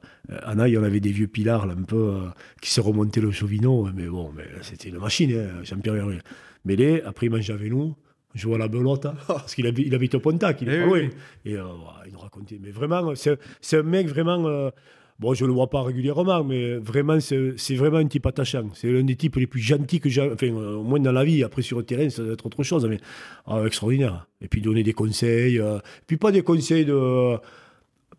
Anna, 0.44 0.66
il 0.68 0.72
y 0.72 0.78
en 0.78 0.82
avait 0.82 1.00
des 1.00 1.12
vieux 1.12 1.26
pilards, 1.26 1.66
là, 1.66 1.74
un 1.78 1.82
peu, 1.82 1.96
euh, 1.96 2.28
qui 2.62 2.70
se 2.70 2.80
remontaient 2.80 3.20
le 3.20 3.30
chauvinon. 3.30 3.90
Mais 3.94 4.06
bon, 4.06 4.32
mais 4.34 4.44
c'était 4.62 4.88
une 4.88 4.98
machine, 4.98 5.30
hein, 5.36 5.62
Jean-Pierre 5.62 5.96
Garu. 5.96 6.18
Mêlée, 6.64 7.02
après, 7.02 7.26
il 7.26 7.30
mangeait 7.30 7.52
avec 7.52 7.70
nous. 7.70 7.94
Jouait 8.34 8.54
à 8.54 8.58
la 8.58 8.68
belote, 8.68 9.04
hein, 9.04 9.14
parce 9.28 9.54
qu'il 9.54 9.66
habite, 9.66 9.86
il 9.86 9.94
habite 9.94 10.14
au 10.14 10.20
Pontac, 10.20 10.62
il 10.62 10.70
est 10.70 10.76
Eh 10.78 10.84
pas 10.86 10.90
oui, 10.90 11.00
loin. 11.02 11.10
Et 11.44 11.56
euh, 11.58 11.64
il 12.06 12.12
nous 12.14 12.18
racontait. 12.18 12.58
Mais 12.62 12.70
vraiment, 12.70 13.14
c'est 13.14 13.38
c'est 13.60 13.76
un 13.76 13.82
mec 13.82 14.06
vraiment. 14.08 14.46
euh, 14.46 14.70
bon, 15.18 15.34
je 15.34 15.44
le 15.44 15.52
vois 15.52 15.70
pas 15.70 15.82
régulièrement, 15.82 16.44
mais 16.44 16.76
vraiment, 16.76 17.18
c'est 17.20 17.74
vraiment 17.74 17.98
un 17.98 18.06
type 18.06 18.26
attachant. 18.26 18.68
C'est 18.74 18.90
l'un 18.90 19.04
des 19.04 19.16
types 19.16 19.36
les 19.36 19.46
plus 19.46 19.60
gentils 19.60 20.00
que 20.00 20.08
j'ai. 20.08 20.22
Enfin, 20.22 20.48
euh, 20.48 20.76
au 20.76 20.82
moins 20.82 21.00
dans 21.00 21.12
la 21.12 21.24
vie. 21.24 21.42
Après, 21.44 21.62
sur 21.62 21.78
le 21.78 21.84
terrain, 21.84 22.08
ça 22.10 22.22
doit 22.22 22.34
être 22.34 22.46
autre 22.46 22.62
chose, 22.62 22.86
mais 22.86 22.98
ah, 23.46 23.62
extraordinaire. 23.66 24.26
Et 24.40 24.48
puis 24.48 24.60
donner 24.60 24.82
des 24.82 24.92
conseils. 24.92 25.58
euh, 25.58 25.78
puis 26.06 26.16
pas 26.16 26.32
des 26.32 26.42
conseils 26.42 26.84
de. 26.84 27.36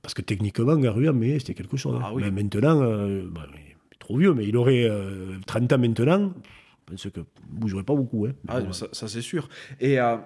Parce 0.04 0.14
que 0.14 0.22
techniquement, 0.22 0.76
Garuya, 0.76 1.14
mais 1.14 1.40
c'était 1.40 1.54
quelque 1.54 1.78
chose. 1.78 1.98
Ah 2.02 2.08
hein. 2.08 2.12
oui. 2.14 2.24
Mais 2.26 2.32
maintenant, 2.32 2.82
euh, 2.82 3.24
bah, 3.32 3.48
il 3.54 3.72
est 3.72 4.00
trop 4.00 4.18
vieux, 4.18 4.34
mais 4.34 4.46
il 4.46 4.58
aurait 4.58 4.84
euh, 4.84 5.38
30 5.48 5.72
ans 5.74 5.78
maintenant. 5.78 6.34
Je 6.90 6.92
pense 6.92 7.04
que 7.10 7.20
ne 7.22 7.26
bougerait 7.50 7.84
pas 7.84 7.96
beaucoup. 7.96 8.26
Hein. 8.26 8.34
Ah, 8.50 8.62
ça, 8.72 8.88
ça, 8.92 9.08
c'est 9.08 9.22
sûr. 9.22 9.48
Et 9.80 10.00
euh, 10.00 10.18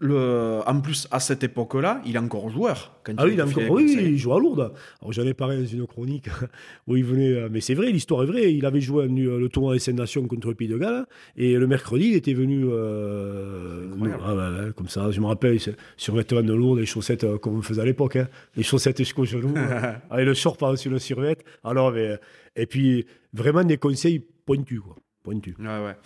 le, 0.00 0.60
en 0.64 0.80
plus, 0.80 1.08
à 1.10 1.18
cette 1.18 1.42
époque-là, 1.42 2.00
il 2.06 2.14
est 2.14 2.18
encore 2.20 2.48
joueur. 2.50 2.96
Quand 3.02 3.14
Ah 3.16 3.24
oui, 3.24 3.32
il 3.34 3.42
encore, 3.42 3.70
oui, 3.70 3.96
il 4.00 4.16
joue 4.16 4.32
à 4.32 4.38
Lourdes. 4.38 4.72
Alors 5.00 5.12
j'en 5.12 5.24
ai 5.24 5.34
parlé 5.34 5.56
dans 5.58 5.66
une 5.66 5.86
chronique 5.88 6.28
où 6.86 6.96
il 6.96 7.04
venait. 7.04 7.32
euh, 7.32 7.48
Mais 7.50 7.60
c'est 7.60 7.74
vrai, 7.74 7.90
l'histoire 7.90 8.22
est 8.22 8.26
vraie. 8.26 8.54
Il 8.54 8.64
avait 8.64 8.80
joué 8.80 9.04
euh, 9.06 9.38
le 9.38 9.48
tournoi 9.48 9.76
des 9.76 9.92
Nations 9.92 10.24
contre 10.28 10.48
le 10.48 10.54
Pays 10.54 10.68
de 10.68 10.78
Galles. 10.78 11.04
Et 11.36 11.54
le 11.56 11.66
mercredi, 11.66 12.08
il 12.10 12.14
était 12.14 12.32
venu. 12.34 12.64
euh, 12.68 13.88
ah 14.24 14.70
comme 14.76 14.88
ça, 14.88 15.10
je 15.10 15.20
me 15.20 15.26
rappelle, 15.26 15.58
sur 15.96 16.14
vêtements 16.14 16.42
de 16.42 16.54
Lourdes, 16.54 16.78
les 16.78 16.86
chaussettes 16.86 17.24
euh, 17.24 17.38
comme 17.38 17.56
on 17.58 17.62
faisait 17.62 17.82
à 17.82 17.84
l'époque. 17.84 18.16
hein. 18.16 18.28
Les 18.56 18.62
chaussettes 18.62 18.98
jusqu'aux 18.98 19.24
genoux. 19.24 19.54
avec 20.10 20.26
le 20.26 20.34
short 20.34 20.60
par-dessus 20.60 20.90
le 20.90 20.98
survêt. 20.98 21.36
Alors, 21.64 21.92
mais, 21.92 22.18
et 22.54 22.66
puis, 22.66 23.04
vraiment 23.32 23.64
des 23.64 23.78
conseils 23.78 24.24
pointus. 24.46 24.80
Quoi. 24.80 24.96
Pointus. 25.22 25.54
Ouais, 25.58 25.66
ouais. 25.66 25.96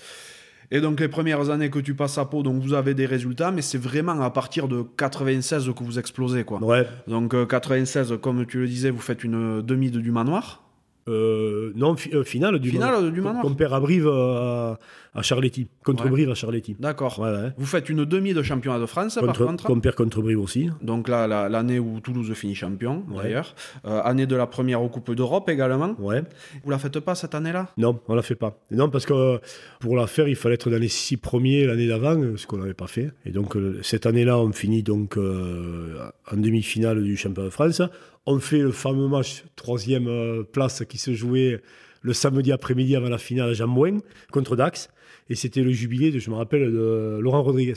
Et 0.74 0.80
donc 0.80 1.00
les 1.00 1.08
premières 1.08 1.50
années 1.50 1.68
que 1.68 1.78
tu 1.78 1.94
passes 1.94 2.16
à 2.16 2.24
Pau, 2.24 2.42
donc 2.42 2.62
vous 2.62 2.72
avez 2.72 2.94
des 2.94 3.04
résultats, 3.04 3.50
mais 3.50 3.60
c'est 3.60 3.76
vraiment 3.76 4.18
à 4.22 4.30
partir 4.30 4.68
de 4.68 4.82
96 4.96 5.70
que 5.76 5.84
vous 5.84 5.98
explosez 5.98 6.44
quoi. 6.44 6.64
Ouais. 6.64 6.86
Donc 7.06 7.34
euh, 7.34 7.44
96, 7.44 8.14
comme 8.22 8.46
tu 8.46 8.58
le 8.60 8.66
disais, 8.66 8.88
vous 8.88 9.02
faites 9.02 9.22
une 9.22 9.60
demi 9.60 9.90
de 9.90 10.00
du 10.00 10.10
manoir. 10.10 10.61
Euh, 11.08 11.72
non, 11.74 11.96
fi- 11.96 12.10
euh, 12.14 12.22
finale 12.22 12.58
du 12.60 12.70
Finale 12.70 12.92
Manoir. 12.92 13.12
du 13.12 13.20
Manoir. 13.20 13.42
Qu'on 13.42 13.54
perd 13.54 13.72
à 13.72 13.80
Brive 13.80 14.06
euh, 14.06 14.72
à, 14.74 14.78
à 15.14 15.22
Charletti. 15.22 15.66
Contre 15.84 16.04
Ouais. 16.04 16.10
Brive 16.10 16.30
à 16.30 16.34
Charletti. 16.34 16.76
D'accord. 16.78 17.18
Ouais, 17.18 17.30
ouais. 17.30 17.50
Vous 17.58 17.66
faites 17.66 17.88
une 17.88 18.04
demi 18.04 18.34
de 18.34 18.42
championnat 18.42 18.78
de 18.78 18.86
France 18.86 19.14
par 19.16 19.24
Contre, 19.26 19.44
contre. 19.44 19.64
qu'on 19.64 19.80
perd 19.80 19.96
contre 19.96 20.22
Brive 20.22 20.38
aussi. 20.40 20.70
Donc 20.80 21.08
là, 21.08 21.26
la- 21.26 21.48
l'année 21.48 21.80
où 21.80 21.98
Toulouse 22.00 22.32
finit 22.34 22.54
champion, 22.54 23.02
d'ailleurs. 23.20 23.54
Euh, 23.84 24.00
année 24.04 24.26
de 24.26 24.36
la 24.36 24.46
première 24.46 24.80
Coupe 24.90 25.12
d'Europe 25.12 25.48
également. 25.48 25.96
Ouais. 25.98 26.22
Vous 26.64 26.70
la 26.70 26.78
faites 26.78 27.00
pas 27.00 27.14
cette 27.16 27.34
année-là? 27.34 27.68
Non, 27.78 27.98
on 28.06 28.14
la 28.14 28.22
fait 28.22 28.36
pas. 28.36 28.56
Non, 28.70 28.88
parce 28.88 29.04
que 29.06 29.40
pour 29.80 29.96
la 29.96 30.06
faire, 30.06 30.28
il 30.28 30.36
fallait 30.36 30.54
être 30.54 30.70
dans 30.70 30.78
les 30.78 30.88
six 30.88 31.16
premiers 31.16 31.66
l'année 31.66 31.88
d'avant, 31.88 32.36
ce 32.36 32.46
qu'on 32.46 32.58
n'avait 32.58 32.74
pas 32.74 32.86
fait. 32.86 33.10
Et 33.26 33.30
donc 33.32 33.56
cette 33.82 34.06
année-là, 34.06 34.38
on 34.38 34.52
finit 34.52 34.82
donc 34.84 35.16
en 35.16 36.36
demi-finale 36.36 37.02
du 37.02 37.16
championnat 37.16 37.48
de 37.48 37.52
France. 37.52 37.82
On 38.26 38.38
fait 38.38 38.58
le 38.58 38.72
fameux 38.72 39.08
match 39.08 39.44
troisième 39.56 40.06
euh, 40.06 40.42
place 40.44 40.84
qui 40.88 40.98
se 40.98 41.12
jouait 41.12 41.60
le 42.02 42.12
samedi 42.12 42.52
après-midi 42.52 42.94
avant 42.96 43.08
la 43.08 43.18
finale 43.18 43.50
à 43.50 43.52
Jambouin 43.52 43.98
contre 44.30 44.56
Dax. 44.56 44.88
Et 45.28 45.34
c'était 45.34 45.62
le 45.62 45.72
jubilé, 45.72 46.10
de, 46.10 46.18
je 46.18 46.30
me 46.30 46.36
rappelle, 46.36 46.72
de 46.72 47.18
Laurent 47.20 47.42
Rodriguez. 47.42 47.74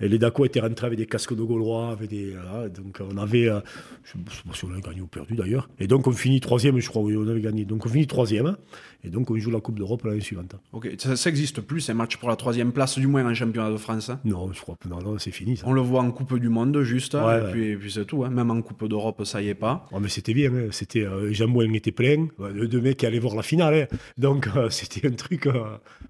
Et 0.00 0.08
les 0.08 0.18
Daco 0.18 0.44
étaient 0.44 0.60
rentrés 0.60 0.86
avec 0.88 0.98
des 0.98 1.06
casques 1.06 1.34
de 1.34 1.42
Gaulois, 1.42 1.88
avec 1.90 2.10
des, 2.10 2.32
voilà, 2.32 2.68
donc 2.68 3.00
on 3.00 3.16
avait, 3.16 3.48
euh, 3.48 3.60
je 4.04 4.18
ne 4.18 4.24
sais 4.28 4.42
pas 4.46 4.54
si 4.54 4.64
on 4.66 4.72
a 4.74 4.80
gagné 4.80 5.00
ou 5.00 5.06
perdu 5.06 5.34
d'ailleurs. 5.34 5.70
Et 5.78 5.86
donc 5.86 6.06
on 6.06 6.12
finit 6.12 6.38
troisième, 6.40 6.78
je 6.78 6.88
crois, 6.88 7.00
oui, 7.02 7.16
on 7.16 7.26
avait 7.26 7.40
gagné. 7.40 7.64
Donc 7.64 7.86
on 7.86 7.88
finit 7.88 8.06
troisième, 8.06 8.56
et 9.04 9.08
donc 9.08 9.30
on 9.30 9.38
joue 9.38 9.50
la 9.50 9.60
Coupe 9.60 9.78
d'Europe 9.78 10.04
l'année 10.04 10.20
suivante. 10.20 10.54
Ok, 10.72 10.90
ça, 10.98 11.16
ça 11.16 11.30
existe 11.30 11.62
plus, 11.62 11.80
ces 11.80 11.94
matchs 11.94 12.18
pour 12.18 12.28
la 12.28 12.36
troisième 12.36 12.72
place, 12.72 12.98
du 12.98 13.06
moins 13.06 13.24
en 13.24 13.32
championnat 13.32 13.70
de 13.70 13.78
France. 13.78 14.10
hein? 14.10 14.20
Non, 14.26 14.52
je 14.52 14.60
crois 14.60 14.76
pas, 14.76 14.86
non, 14.86 15.00
non, 15.00 15.18
c'est 15.18 15.30
fini 15.30 15.56
ça. 15.56 15.66
On 15.66 15.72
le 15.72 15.80
voit 15.80 16.02
en 16.02 16.10
Coupe 16.10 16.38
du 16.38 16.50
Monde 16.50 16.78
juste, 16.82 17.14
hein, 17.14 17.26
Ouais, 17.26 17.38
et 17.38 17.42
ouais. 17.44 17.52
puis, 17.52 17.64
et 17.70 17.76
puis 17.76 17.90
c'est 17.90 18.04
tout. 18.04 18.22
hein. 18.22 18.28
Même 18.28 18.50
en 18.50 18.60
Coupe 18.60 18.86
d'Europe, 18.86 19.24
ça 19.24 19.40
y 19.40 19.48
est 19.48 19.54
pas. 19.54 19.88
Oh, 19.92 19.98
mais 19.98 20.10
c'était 20.10 20.34
bien, 20.34 20.52
hein. 20.54 20.66
c'était 20.72 21.06
euh, 21.06 21.32
Jambouin 21.32 21.72
était 21.72 21.90
plein, 21.92 22.26
deux 22.66 22.82
mecs 22.82 22.98
qui 22.98 23.06
allaient 23.06 23.18
voir 23.18 23.34
la 23.34 23.42
finale, 23.42 23.88
donc 24.18 24.46
euh, 24.56 24.68
c'était 24.68 25.06
un 25.08 25.12
truc, 25.12 25.46
euh, 25.46 25.52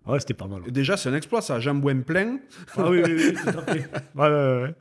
ouais, 0.09 0.19
c'était 0.19 0.35
pas 0.35 0.49
mal. 0.49 0.63
Déjà, 0.73 0.97
c'est 0.97 1.09
un 1.09 1.15
exploit, 1.15 1.41
ça. 1.41 1.61
Jambouin 1.61 2.01
plein. 2.01 2.39
Ah 2.77 2.91
oui, 2.91 3.01
oui, 3.07 3.13
oui, 3.17 3.33
tout 3.35 3.49
à 3.59 3.63
fait. 3.63 3.76
Ouais, 4.15 4.29
ouais, 4.29 4.63
ouais. 4.63 4.75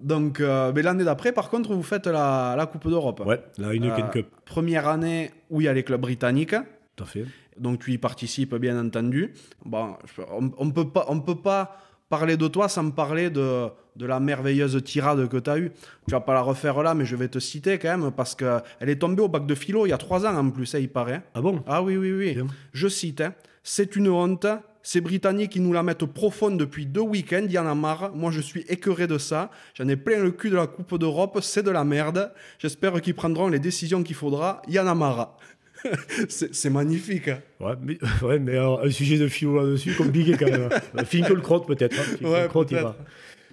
Donc, 0.00 0.40
euh, 0.40 0.72
mais 0.74 0.82
l'année 0.82 1.04
d'après, 1.04 1.32
par 1.32 1.50
contre, 1.50 1.72
vous 1.74 1.82
faites 1.82 2.06
la, 2.06 2.54
la 2.56 2.66
Coupe 2.66 2.88
d'Europe. 2.88 3.22
Ouais, 3.26 3.40
la 3.58 3.74
Heineken 3.74 4.06
Euh, 4.06 4.08
Cup, 4.08 4.26
Première 4.44 4.88
année 4.88 5.30
où 5.50 5.60
il 5.60 5.64
y 5.64 5.68
a 5.68 5.72
les 5.72 5.82
clubs 5.82 6.00
britanniques. 6.00 6.54
tout 6.96 7.04
à 7.04 7.06
fait. 7.06 7.24
Donc 7.58 7.80
tu 7.80 7.92
y 7.92 7.98
participes 7.98 8.54
bien 8.54 8.78
entendu. 8.78 9.34
Bon, 9.64 9.96
on, 10.30 10.50
on 10.58 10.70
peut 10.70 10.88
pas, 10.88 11.06
on 11.08 11.20
peut 11.20 11.34
pas 11.34 11.76
parler 12.08 12.36
de 12.36 12.46
toi 12.48 12.68
sans 12.68 12.84
me 12.84 12.90
parler 12.92 13.30
de, 13.30 13.66
de 13.96 14.06
la 14.06 14.20
merveilleuse 14.20 14.82
tirade 14.84 15.28
que 15.28 15.36
tu 15.38 15.50
as 15.50 15.58
eue. 15.58 15.72
Tu 16.06 16.12
vas 16.12 16.20
pas 16.20 16.34
la 16.34 16.40
refaire 16.42 16.80
là, 16.84 16.94
mais 16.94 17.04
je 17.04 17.16
vais 17.16 17.28
te 17.28 17.38
citer 17.40 17.78
quand 17.78 17.98
même 17.98 18.12
parce 18.12 18.34
que 18.36 18.60
elle 18.78 18.88
est 18.90 18.96
tombée 19.00 19.22
au 19.22 19.28
bac 19.28 19.44
de 19.44 19.54
philo 19.56 19.86
il 19.86 19.90
y 19.90 19.92
a 19.92 19.98
trois 19.98 20.24
ans 20.24 20.36
en 20.36 20.50
plus, 20.50 20.72
hein, 20.74 20.78
il 20.78 20.88
paraît. 20.88 21.20
Ah 21.34 21.40
bon? 21.40 21.62
Ah 21.66 21.82
oui, 21.82 21.96
oui, 21.96 22.12
oui. 22.12 22.34
Bien. 22.34 22.46
Je 22.72 22.86
cite 22.88 23.20
hein, 23.22 23.34
C'est 23.64 23.96
une 23.96 24.08
honte. 24.08 24.46
Ces 24.82 25.00
Britanniques 25.00 25.52
qui 25.52 25.60
nous 25.60 25.72
la 25.72 25.82
mettent 25.82 26.06
profonde 26.06 26.58
depuis 26.58 26.86
deux 26.86 27.00
week-ends, 27.02 27.42
il 27.44 27.52
y 27.52 27.58
en 27.58 27.66
a 27.66 27.74
marre. 27.74 28.12
Moi, 28.14 28.30
je 28.30 28.40
suis 28.40 28.62
écœuré 28.68 29.06
de 29.06 29.18
ça. 29.18 29.50
J'en 29.74 29.86
ai 29.88 29.96
plein 29.96 30.18
le 30.22 30.30
cul 30.30 30.50
de 30.50 30.56
la 30.56 30.66
Coupe 30.66 30.98
d'Europe. 30.98 31.38
C'est 31.42 31.62
de 31.62 31.70
la 31.70 31.84
merde. 31.84 32.32
J'espère 32.58 33.00
qu'ils 33.00 33.14
prendront 33.14 33.48
les 33.48 33.58
décisions 33.58 34.02
qu'il 34.02 34.14
faudra. 34.16 34.62
Il 34.68 34.74
y 34.74 34.80
en 34.80 34.86
a 34.86 34.94
marre. 34.94 35.36
c'est 36.28 36.70
magnifique. 36.70 37.28
hein. 37.28 37.40
Ouais, 37.60 37.74
mais, 37.80 37.98
ouais, 38.26 38.38
mais 38.38 38.52
alors, 38.52 38.82
un 38.82 38.90
sujet 38.90 39.18
de 39.18 39.28
philo 39.28 39.56
là-dessus, 39.64 39.94
compliqué 39.94 40.32
quand 40.38 40.50
même. 40.50 40.68
Finkelkraut 41.04 41.60
peut-être. 41.60 41.96
Hein. 41.98 42.24
Ouais, 42.24 42.30
Finkelkraut, 42.48 42.64
il 42.64 42.68
peut-être. 42.70 42.82
va. 42.84 42.96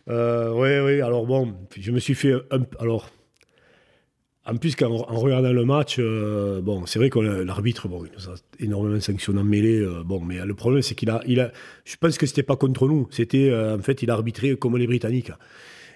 Euh, 0.09 0.51
oui, 0.53 0.93
oui. 0.95 1.01
Alors 1.01 1.25
bon, 1.25 1.53
je 1.77 1.91
me 1.91 1.99
suis 1.99 2.15
fait 2.15 2.33
un, 2.51 2.61
alors. 2.79 3.09
En 4.47 4.57
plus, 4.57 4.75
qu'en 4.75 4.91
en 4.91 5.19
regardant 5.19 5.51
le 5.51 5.65
match, 5.65 5.95
euh, 5.97 6.61
bon, 6.61 6.85
c'est 6.85 6.99
vrai 6.99 7.09
que 7.09 7.17
l'arbitre, 7.19 7.87
bon, 7.87 8.05
il 8.05 8.11
nous 8.13 8.29
a 8.29 8.35
énormément 8.59 8.99
sanctionné 8.99 9.39
en 9.39 9.43
mêlée. 9.43 9.79
Euh, 9.79 10.03
bon, 10.03 10.21
mais 10.21 10.45
le 10.45 10.53
problème, 10.53 10.83
c'est 10.83 10.93
qu'il 10.93 11.09
a, 11.09 11.21
il 11.25 11.39
a, 11.39 11.51
je 11.83 11.95
pense 11.97 12.17
que 12.19 12.27
c'était 12.27 12.43
pas 12.43 12.55
contre 12.55 12.87
nous. 12.87 13.07
C'était, 13.09 13.51
en 13.53 13.81
fait, 13.81 14.03
il 14.03 14.11
a 14.11 14.13
arbitré 14.13 14.55
comme 14.55 14.77
les 14.77 14.85
Britanniques. 14.85 15.31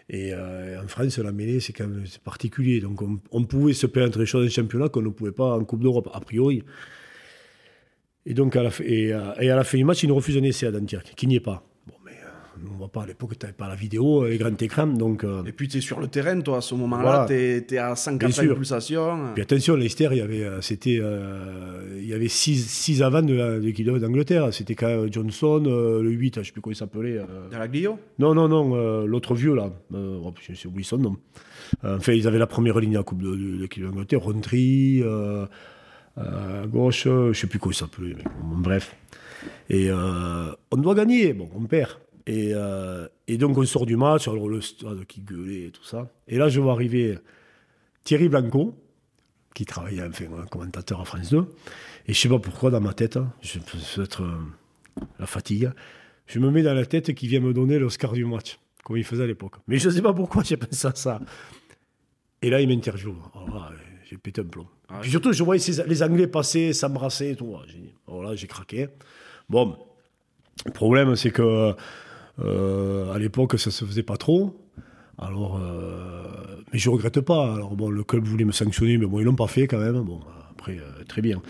Et 0.09 0.33
en 0.33 0.87
France, 0.87 1.19
la 1.19 1.31
mêlée, 1.31 1.59
c'est 1.59 1.73
quand 1.73 1.87
même 1.87 2.03
particulier. 2.23 2.79
Donc, 2.79 3.01
on, 3.31 3.43
pouvait 3.43 3.73
se 3.73 3.85
plaindre 3.85 4.17
des 4.17 4.25
choses 4.25 4.47
en 4.47 4.49
championnat 4.49 4.89
qu'on 4.89 5.03
ne 5.03 5.09
pouvait 5.09 5.31
pas 5.31 5.55
en 5.55 5.63
Coupe 5.63 5.83
d'Europe, 5.83 6.09
a 6.11 6.19
priori. 6.19 6.63
Et 8.25 8.33
donc, 8.33 8.55
à 8.55 8.63
la, 8.63 8.71
fin 8.71 9.77
du 9.77 9.83
match, 9.83 10.01
il 10.01 10.09
nous 10.09 10.15
refuse 10.15 10.37
un 10.37 10.43
essai 10.43 10.65
à 10.65 10.71
Dunkerque, 10.71 11.13
qui 11.15 11.27
n'y 11.27 11.35
est 11.35 11.39
pas 11.39 11.68
on 12.71 12.77
voit 12.77 12.87
pas 12.89 13.03
à 13.03 13.05
l'époque, 13.05 13.37
tu 13.37 13.45
n'avais 13.45 13.55
pas 13.55 13.67
la 13.67 13.75
vidéo, 13.75 14.25
les 14.25 14.37
grands 14.37 14.55
écrans. 14.55 14.87
Donc, 14.87 15.23
euh, 15.23 15.43
Et 15.45 15.51
puis 15.51 15.67
tu 15.67 15.77
es 15.77 15.81
sur 15.81 15.99
le 15.99 16.07
terrain, 16.07 16.39
toi, 16.41 16.57
à 16.57 16.61
ce 16.61 16.75
moment-là, 16.75 17.25
tu 17.27 17.33
es, 17.33 17.77
à 17.77 17.95
180 17.95 18.55
pulsations. 18.55 19.33
Puis 19.33 19.43
attention, 19.43 19.75
Leicester, 19.75 20.09
il 20.11 20.17
y 20.17 20.21
avait, 20.21 20.43
euh, 20.43 20.61
c'était, 20.61 20.99
euh, 21.01 21.97
il 21.97 22.07
y 22.07 22.13
avait 22.13 22.27
6 22.27 23.01
avant 23.01 23.21
de 23.21 23.59
l'équipe 23.59 23.87
d'Angleterre. 23.87 24.53
C'était 24.53 24.75
quand 24.75 25.11
Johnson, 25.11 25.63
le 25.65 26.09
8, 26.09 26.35
je 26.35 26.39
ne 26.39 26.45
sais 26.45 26.51
plus 26.51 26.61
comment 26.61 26.73
il 26.73 26.77
s'appelait. 26.77 27.19
Dalaglio 27.51 27.99
Non, 28.17 28.33
non, 28.33 28.47
non, 28.47 29.05
l'autre 29.05 29.35
vieux, 29.35 29.55
là. 29.55 29.71
Oh, 29.93 30.33
je 30.41 30.53
sais 30.53 30.67
oublié 30.67 30.85
son 30.85 30.97
nom. 30.97 31.17
enfin, 31.83 32.13
ils 32.13 32.27
avaient 32.27 32.39
la 32.39 32.47
première 32.47 32.79
ligne 32.79 32.95
à 32.95 32.99
la 32.99 33.03
Coupe 33.03 33.21
de, 33.21 33.33
l'équipe 33.61 33.83
d'Angleterre, 33.83 34.21
Rontry. 34.21 35.03
à 36.17 36.65
gauche, 36.67 37.03
je 37.05 37.29
ne 37.29 37.33
sais 37.33 37.47
plus 37.47 37.59
comment 37.59 37.71
il 37.71 37.75
s'appelait. 37.75 38.15
bref. 38.43 38.95
Et 39.69 39.89
on 39.91 40.77
doit 40.77 40.95
gagner. 40.95 41.33
Bon, 41.33 41.49
on 41.55 41.63
perd. 41.65 41.97
Euh, 42.29 43.07
et, 43.27 43.37
donc 43.37 43.57
on 43.57 43.65
sort 43.65 43.85
du 43.85 43.95
match, 43.95 44.27
alors 44.27 44.49
le 44.49 44.61
stade 44.61 45.05
qui 45.05 45.21
gueulait 45.21 45.67
et 45.67 45.71
tout 45.71 45.83
ça. 45.83 46.09
Et 46.27 46.37
là 46.37 46.49
je 46.49 46.59
vois 46.59 46.73
arriver 46.73 47.17
Thierry 48.03 48.29
Blanco, 48.29 48.75
qui 49.55 49.65
travaillait 49.65 50.03
enfin 50.03 50.25
un 50.41 50.45
commentateur 50.45 51.01
à 51.01 51.05
France 51.05 51.31
2. 51.31 51.45
Et 52.07 52.13
je 52.13 52.19
sais 52.19 52.29
pas 52.29 52.39
pourquoi 52.39 52.71
dans 52.71 52.81
ma 52.81 52.93
tête, 52.93 53.17
hein, 53.17 53.33
je 53.41 53.59
peut 53.59 54.01
être 54.01 54.23
euh, 54.23 55.03
la 55.19 55.25
fatigue, 55.25 55.71
je 56.27 56.39
me 56.39 56.51
mets 56.51 56.61
dans 56.61 56.73
la 56.73 56.85
tête 56.85 57.13
qu'il 57.15 57.29
vient 57.29 57.39
me 57.39 57.53
donner 57.53 57.79
l'Oscar 57.79 58.13
du 58.13 58.25
match, 58.25 58.59
comme 58.83 58.97
il 58.97 59.03
faisait 59.03 59.23
à 59.23 59.27
l'époque. 59.27 59.55
Mais 59.67 59.77
je 59.77 59.89
ne 59.89 59.93
sais 59.93 60.01
pas 60.01 60.13
pourquoi 60.13 60.43
j'ai 60.43 60.57
pensé 60.57 60.87
à 60.87 60.93
ça. 60.95 61.19
Et 62.41 62.49
là 62.49 62.61
il 62.61 62.67
m'interviewe. 62.67 63.15
j'ai 64.07 64.17
pété 64.17 64.41
un 64.41 64.45
plomb. 64.45 64.67
Ah 64.87 64.99
Puis 65.01 65.11
surtout 65.11 65.33
je 65.33 65.43
voyais 65.43 65.63
les 65.87 66.03
Anglais 66.03 66.27
passer, 66.27 66.73
s'embrasser 66.73 67.31
et 67.31 67.35
tout. 67.35 67.55
Alors 68.07 68.23
là 68.23 68.35
j'ai 68.35 68.47
craqué. 68.47 68.87
Bon, 69.49 69.77
le 70.65 70.71
problème 70.71 71.15
c'est 71.15 71.31
que 71.31 71.73
euh, 72.43 73.11
à 73.11 73.19
l'époque, 73.19 73.57
ça 73.59 73.71
se 73.71 73.85
faisait 73.85 74.03
pas 74.03 74.17
trop. 74.17 74.55
Alors, 75.17 75.59
euh, 75.61 76.23
mais 76.71 76.79
je 76.79 76.89
regrette 76.89 77.19
pas. 77.21 77.53
Alors 77.53 77.75
bon, 77.75 77.89
le 77.89 78.03
club 78.03 78.23
voulait 78.23 78.45
me 78.45 78.51
sanctionner, 78.51 78.97
mais 78.97 79.05
bon, 79.05 79.19
ils 79.19 79.25
l'ont 79.25 79.35
pas 79.35 79.47
fait 79.47 79.67
quand 79.67 79.79
même. 79.79 80.01
Bon, 80.01 80.21
après, 80.51 80.77
euh, 80.77 81.03
très 81.07 81.21
bien. 81.21 81.41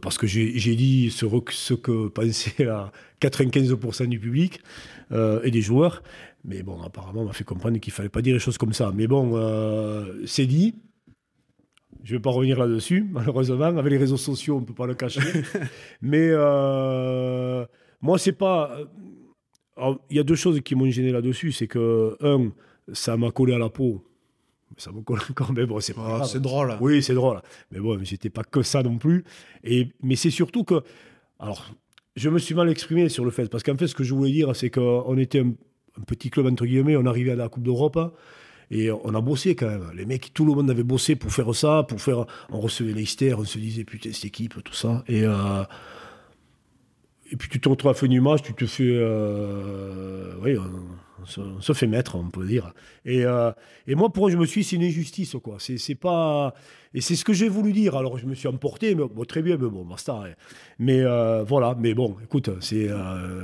parce 0.00 0.18
que 0.18 0.26
j'ai 0.26 0.74
dit 0.76 1.10
ce, 1.10 1.26
ce, 1.50 1.74
que 1.74 2.08
pensait 2.08 2.66
à 2.66 2.92
95% 3.20 4.06
du 4.06 4.20
public 4.20 4.60
et 5.12 5.50
des 5.50 5.62
joueurs. 5.62 6.02
Mais 6.44 6.62
bon, 6.62 6.80
apparemment, 6.82 7.22
on 7.22 7.26
m'a 7.26 7.32
fait 7.32 7.44
comprendre 7.44 7.78
qu'il 7.78 7.92
fallait 7.92 8.08
pas 8.08 8.22
dire 8.22 8.34
les 8.34 8.40
choses 8.40 8.58
comme 8.58 8.72
ça. 8.72 8.92
Mais 8.94 9.06
bon, 9.06 9.36
c'est 10.26 10.46
dit. 10.46 10.74
Je 12.02 12.14
ne 12.14 12.18
vais 12.18 12.22
pas 12.22 12.30
revenir 12.30 12.58
là-dessus, 12.58 13.06
malheureusement. 13.12 13.64
Avec 13.64 13.90
les 13.90 13.98
réseaux 13.98 14.16
sociaux, 14.16 14.56
on 14.56 14.60
ne 14.60 14.64
peut 14.64 14.74
pas 14.74 14.86
le 14.86 14.94
cacher. 14.94 15.20
mais 16.00 16.30
moi, 18.00 18.18
c'est 18.18 18.32
pas 18.32 18.78
il 20.10 20.16
y 20.16 20.20
a 20.20 20.22
deux 20.22 20.34
choses 20.34 20.60
qui 20.60 20.74
m'ont 20.74 20.90
gêné 20.90 21.12
là-dessus. 21.12 21.52
C'est 21.52 21.66
que, 21.66 22.16
un, 22.20 22.52
ça 22.92 23.16
m'a 23.16 23.30
collé 23.30 23.54
à 23.54 23.58
la 23.58 23.68
peau. 23.68 24.04
Ça 24.76 24.92
me 24.92 25.00
colle 25.02 25.20
encore, 25.30 25.52
mais 25.52 25.66
bon, 25.66 25.80
c'est 25.80 25.94
pas 25.94 26.20
ah, 26.22 26.24
C'est 26.24 26.40
drôle. 26.40 26.76
Oui, 26.80 27.02
c'est 27.02 27.14
drôle. 27.14 27.42
Mais 27.70 27.80
bon, 27.80 27.98
j'étais 28.02 28.30
pas 28.30 28.44
que 28.44 28.62
ça 28.62 28.82
non 28.82 28.98
plus. 28.98 29.24
Et, 29.64 29.88
mais 30.02 30.16
c'est 30.16 30.30
surtout 30.30 30.64
que. 30.64 30.82
Alors, 31.38 31.70
je 32.16 32.28
me 32.28 32.38
suis 32.38 32.54
mal 32.54 32.68
exprimé 32.68 33.08
sur 33.08 33.24
le 33.24 33.30
fait. 33.30 33.48
Parce 33.48 33.62
qu'en 33.62 33.76
fait, 33.76 33.86
ce 33.86 33.94
que 33.94 34.04
je 34.04 34.14
voulais 34.14 34.30
dire, 34.30 34.54
c'est 34.54 34.70
qu'on 34.70 35.16
était 35.18 35.40
un, 35.40 35.52
petit 36.06 36.30
club, 36.30 36.46
entre 36.46 36.66
guillemets. 36.66 36.96
On 36.96 37.06
arrivait 37.06 37.32
à 37.32 37.36
la 37.36 37.48
Coupe 37.48 37.62
d'Europe. 37.62 37.98
Et 38.72 38.90
on 38.92 39.14
a 39.16 39.20
bossé 39.20 39.56
quand 39.56 39.66
même. 39.66 39.90
Les 39.96 40.06
mecs, 40.06 40.32
tout 40.32 40.44
le 40.44 40.54
monde 40.54 40.70
avait 40.70 40.84
bossé 40.84 41.16
pour 41.16 41.32
faire 41.32 41.52
ça, 41.54 41.84
pour 41.88 42.00
faire. 42.00 42.24
On 42.50 42.60
recevait 42.60 42.92
Leicester, 42.92 43.34
on 43.34 43.44
se 43.44 43.58
disait 43.58 43.82
putain 43.82 44.12
cette 44.12 44.26
équipe, 44.26 44.62
tout 44.62 44.74
ça. 44.74 45.02
Et 45.08 45.24
euh, 45.24 45.64
et 47.30 47.36
puis 47.36 47.48
tu 47.48 47.60
te 47.60 47.68
retrouves 47.68 47.90
à 47.90 47.94
fin 47.94 48.08
du 48.08 48.20
match, 48.20 48.42
tu 48.42 48.54
te 48.54 48.66
fais. 48.66 48.84
Euh, 48.86 50.34
oui, 50.42 50.56
on, 50.58 51.60
se, 51.60 51.72
fait 51.72 51.86
mettre, 51.86 52.16
on 52.16 52.30
peut 52.30 52.46
dire. 52.46 52.72
Et, 53.04 53.24
euh, 53.24 53.52
et 53.86 53.94
moi, 53.94 54.10
pour 54.10 54.22
moi, 54.22 54.30
je 54.30 54.36
me 54.36 54.46
suis 54.46 54.62
dit, 54.62 54.68
c'est 54.68 54.76
une 54.76 54.82
injustice, 54.82 55.36
quoi. 55.42 55.58
C'est 55.58 55.94
pas. 55.94 56.54
Et 56.92 57.00
c'est 57.00 57.14
ce 57.14 57.24
que 57.24 57.32
j'ai 57.32 57.48
voulu 57.48 57.72
dire. 57.72 57.96
Alors, 57.96 58.18
je 58.18 58.26
me 58.26 58.34
suis 58.34 58.48
emporté, 58.48 58.94
mais 58.94 59.04
bon, 59.04 59.24
très 59.24 59.42
bien, 59.42 59.56
mais 59.56 59.68
bon, 59.68 59.84
basta. 59.84 60.24
Mais 60.78 61.00
euh, 61.02 61.44
voilà, 61.44 61.76
mais 61.78 61.94
bon, 61.94 62.16
écoute, 62.24 62.50
c'est 62.60 62.88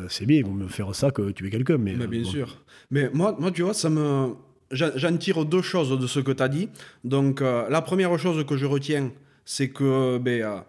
c'est 0.09 0.27
bien, 0.27 0.39
ils 0.39 0.45
vont 0.45 0.55
me 0.55 0.69
faire 0.69 0.95
ça 0.95 1.11
que 1.11 1.31
tu 1.31 1.47
es 1.47 1.51
quelqu'un. 1.51 1.79
Mais, 1.79 1.95
bien 1.95 2.25
sûr. 2.25 2.65
Mais 2.91 3.11
moi, 3.13 3.37
moi, 3.39 3.51
tu 3.53 3.63
vois, 3.63 3.75
ça 3.75 3.91
me. 3.91 4.35
J'en 4.73 5.17
tire 5.17 5.45
deux 5.45 5.63
choses 5.63 5.97
de 5.97 6.07
ce 6.09 6.19
que 6.19 6.33
tu 6.33 6.43
as 6.43 6.49
dit. 6.49 6.69
Donc, 7.05 7.41
la 7.41 7.83
première 7.83 8.19
chose 8.19 8.45
que 8.45 8.57
je 8.57 8.67
retiens, 8.67 9.13
c'est 9.45 9.69
que. 9.69 10.19
Ben, 10.19 10.65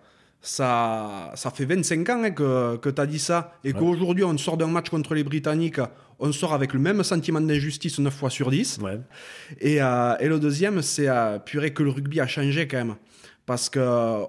ça, 0.48 1.32
ça 1.36 1.52
fait 1.52 1.66
25 1.66 2.10
ans 2.10 2.24
hein, 2.24 2.32
que, 2.32 2.78
que 2.78 2.90
tu 2.90 3.02
as 3.02 3.06
dit 3.06 3.20
ça, 3.20 3.54
et 3.64 3.74
qu'aujourd'hui 3.74 4.24
on 4.24 4.38
sort 4.38 4.56
d'un 4.56 4.68
match 4.68 4.90
contre 4.90 5.14
les 5.14 5.24
Britanniques, 5.24 5.82
on 6.20 6.32
sort 6.32 6.54
avec 6.54 6.74
le 6.74 6.80
même 6.80 7.04
sentiment 7.04 7.42
d'injustice 7.42 8.00
9 8.00 8.14
fois 8.14 8.30
sur 8.30 8.50
10. 8.50 8.80
Et, 9.60 9.82
euh, 9.82 10.16
et, 10.20 10.28
le 10.28 10.40
deuxième, 10.40 10.82
c'est 10.82 11.10
euh, 11.10 11.38
purée 11.38 11.74
que 11.74 11.84
le 11.84 11.90
rugby 11.90 12.20
a 12.20 12.28
changé 12.28 12.68
quand 12.68 12.78
même. 12.78 12.96
Parce 13.46 13.70
que 13.70 14.24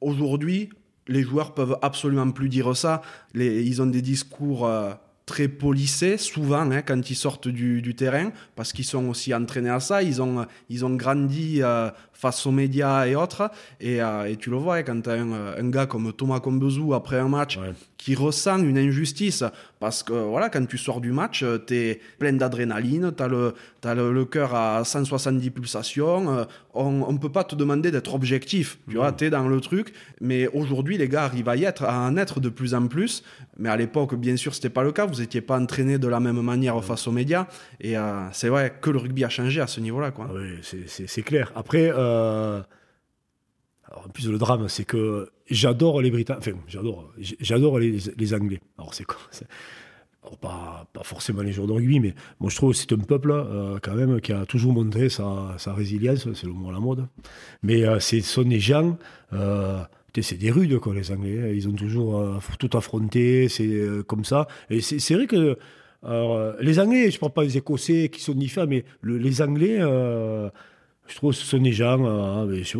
aujourd'hui, 0.00 0.70
les 1.08 1.22
joueurs 1.22 1.54
peuvent 1.54 1.78
absolument 1.82 2.30
plus 2.30 2.48
dire 2.48 2.76
ça. 2.76 3.00
Les, 3.32 3.62
ils 3.62 3.80
ont 3.80 3.86
des 3.86 4.02
discours. 4.02 4.66
Euh, 4.66 4.92
très 5.30 5.46
polissés, 5.46 6.16
souvent, 6.16 6.68
hein, 6.72 6.82
quand 6.82 7.08
ils 7.08 7.14
sortent 7.14 7.46
du, 7.46 7.94
terrain, 7.94 8.32
parce 8.56 8.72
qu'ils 8.72 8.84
sont 8.84 9.08
aussi 9.08 9.32
entraînés 9.32 9.70
à 9.70 9.78
ça. 9.78 10.02
Ils 10.02 10.20
ont, 10.20 10.44
ils 10.68 10.84
ont 10.84 10.96
grandi 10.96 11.62
face 12.20 12.44
aux 12.46 12.50
médias 12.50 13.06
et 13.06 13.14
autres. 13.14 13.48
Et, 13.80 14.02
euh, 14.02 14.34
tu 14.36 14.50
le 14.50 14.56
vois, 14.56 14.82
quand 14.82 15.00
tu 15.00 15.08
as 15.08 15.14
un, 15.14 15.32
un, 15.56 15.70
gars 15.70 15.86
comme 15.86 16.12
Thomas 16.12 16.40
Combezou 16.40 16.94
après 16.94 17.18
un 17.18 17.28
match 17.28 17.58
qui 18.00 18.14
ressent 18.14 18.58
une 18.58 18.78
injustice, 18.78 19.44
parce 19.78 20.02
que 20.02 20.14
voilà, 20.14 20.48
quand 20.48 20.64
tu 20.66 20.78
sors 20.78 21.02
du 21.02 21.12
match, 21.12 21.42
euh, 21.42 21.58
tu 21.64 21.74
es 21.76 22.00
plein 22.18 22.32
d'adrénaline, 22.32 23.12
tu 23.14 23.22
as, 23.22 23.28
le, 23.28 23.52
as 23.84 23.94
le, 23.94 24.24
cœur 24.24 24.54
à 24.54 24.82
170 24.84 25.50
pulsations. 25.50 26.38
Euh, 26.38 26.44
on 26.72 27.12
ne 27.12 27.18
peut 27.18 27.28
pas 27.28 27.44
te 27.44 27.54
demander 27.54 27.90
d'être 27.90 28.14
objectif. 28.14 28.78
Tu 28.88 28.96
vois, 28.96 29.12
tu 29.12 29.26
es 29.26 29.30
dans 29.30 29.46
le 29.46 29.60
truc. 29.60 29.92
Mais 30.22 30.48
aujourd'hui, 30.48 30.96
les 30.96 31.08
gars 31.08 31.24
arrivent 31.24 31.50
à, 31.50 31.56
y 31.56 31.64
être, 31.64 31.84
à 31.84 32.00
en 32.00 32.16
être 32.16 32.40
de 32.40 32.48
plus 32.48 32.72
en 32.74 32.86
plus. 32.86 33.22
Mais 33.58 33.68
à 33.68 33.76
l'époque, 33.76 34.14
bien 34.14 34.36
sûr, 34.36 34.54
c'était 34.54 34.70
pas 34.70 34.82
le 34.82 34.92
cas. 34.92 35.04
Vous 35.04 35.20
n'étiez 35.20 35.42
pas 35.42 35.60
entraîné 35.60 35.98
de 35.98 36.08
la 36.08 36.20
même 36.20 36.40
manière 36.40 36.82
face 36.82 37.06
aux 37.06 37.12
médias. 37.12 37.48
Et 37.82 37.96
c'est 38.32 38.48
vrai 38.48 38.72
que 38.80 38.88
le 38.88 38.98
rugby 38.98 39.24
a 39.24 39.28
changé 39.28 39.60
à 39.60 39.66
ce 39.66 39.80
niveau-là. 39.80 40.10
Quoi. 40.10 40.26
Ah 40.30 40.34
oui, 40.34 40.60
c'est 40.62 41.22
clair. 41.22 41.52
Après, 41.54 41.92
euh, 41.94 42.62
alors, 43.90 44.06
en 44.06 44.08
plus, 44.08 44.28
le 44.28 44.38
drame, 44.38 44.68
c'est 44.68 44.84
que 44.84 45.30
j'adore 45.50 46.00
les 46.00 46.10
Britanniques. 46.10 46.46
Enfin, 46.46 46.56
j'adore, 46.68 47.12
j'adore 47.40 47.78
les, 47.78 48.34
Anglais. 48.34 48.60
Alors, 48.78 48.94
c'est 48.94 49.04
quoi 49.04 49.18
pas, 50.40 50.86
pas, 50.92 51.02
forcément 51.02 51.42
les 51.42 51.50
joueurs 51.50 51.66
de 51.66 51.72
rugby, 51.72 51.98
mais 51.98 52.14
moi 52.38 52.50
je 52.50 52.56
trouve 52.56 52.72
que 52.72 52.76
c'est 52.76 52.92
un 52.92 52.98
peuple 52.98 53.32
euh, 53.32 53.78
quand 53.82 53.94
même 53.94 54.20
qui 54.20 54.32
a 54.32 54.44
toujours 54.44 54.72
montré 54.72 55.08
sa, 55.08 55.56
résilience, 55.66 56.28
c'est 56.34 56.46
le 56.46 56.52
mot 56.52 56.68
à 56.68 56.72
la 56.72 56.78
mode. 56.78 57.06
Mais 57.62 57.84
euh, 57.84 57.98
ce 57.98 58.20
sont 58.20 58.42
des 58.42 58.60
gens, 58.60 58.96
c'est 59.32 60.38
des 60.38 60.50
rudes 60.50 60.78
quoi, 60.78 60.94
les 60.94 61.10
Anglais. 61.10 61.40
Hein. 61.42 61.52
Ils 61.52 61.68
ont 61.68 61.72
toujours 61.72 62.40
tout 62.58 62.70
affronté, 62.76 63.48
c'est 63.48 63.82
comme 64.06 64.24
ça. 64.24 64.46
Et 64.68 64.82
c'est 64.82 65.14
vrai 65.14 65.26
que 65.26 65.58
les 66.60 66.78
Anglais, 66.78 67.10
je 67.10 67.16
ne 67.16 67.20
parle 67.20 67.32
pas 67.32 67.44
des 67.44 67.56
Écossais 67.56 68.08
qui 68.10 68.20
sont 68.20 68.34
différents, 68.34 68.68
mais 68.68 68.84
les 69.02 69.42
Anglais 69.42 69.80
je 71.10 71.16
trouve 71.16 71.32
que 71.32 71.38
ce 71.38 71.44
sont 71.44 71.58
des 71.58 71.72
gens, 71.72 72.04
euh, 72.04 72.46
mais 72.46 72.62
je 72.62 72.68
sais 72.68 72.78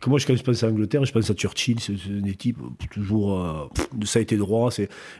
quand 0.00 0.16
je 0.16 0.42
pense 0.42 0.62
à 0.62 0.68
Angleterre, 0.68 1.04
je 1.04 1.12
pense 1.12 1.28
à 1.30 1.34
Churchill, 1.34 1.80
c'est 1.80 1.94
des 2.08 2.34
types 2.34 2.58
toujours, 2.92 3.40
euh, 3.40 4.04
ça 4.04 4.20
a 4.20 4.22
été 4.22 4.36
droit. 4.36 4.70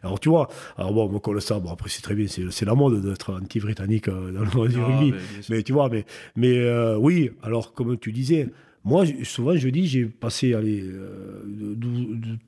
Alors 0.02 0.20
tu 0.20 0.28
vois, 0.28 0.48
alors 0.76 0.92
bon, 0.92 1.09
moi, 1.11 1.40
ça, 1.40 1.59
bon, 1.59 1.70
après 1.70 1.90
c'est 1.90 2.02
très 2.02 2.14
bien, 2.14 2.26
c'est 2.28 2.64
la 2.64 2.74
mode 2.74 3.02
d'être 3.04 3.35
anti-britannique 3.35 4.09
euh, 4.09 4.30
dans 4.30 4.40
le 4.42 4.50
monde 4.54 4.68
du 4.68 4.78
ah, 4.80 4.87
rugby. 4.87 5.14
Mais, 5.50 5.62
tu 5.64 5.72
vois, 5.72 5.88
mais, 5.88 6.04
mais 6.37 6.94
oui, 6.96 7.30
alors 7.42 7.74
comme 7.74 7.98
tu 7.98 8.12
disais, 8.12 8.48
moi, 8.85 9.04
souvent, 9.24 9.56
je 9.56 9.68
dis, 9.68 9.88
j'ai 9.88 10.04
passé 10.04 10.54
allez, 10.54 10.85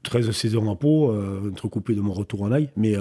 13 0.05 0.31
saisons 0.31 0.71
à 0.71 0.77
Pau, 0.77 1.13
entrecoupé 1.45 1.95
de 1.95 2.01
mon 2.01 2.13
retour 2.13 2.43
en 2.43 2.53
aille, 2.53 2.71
mais 2.77 2.95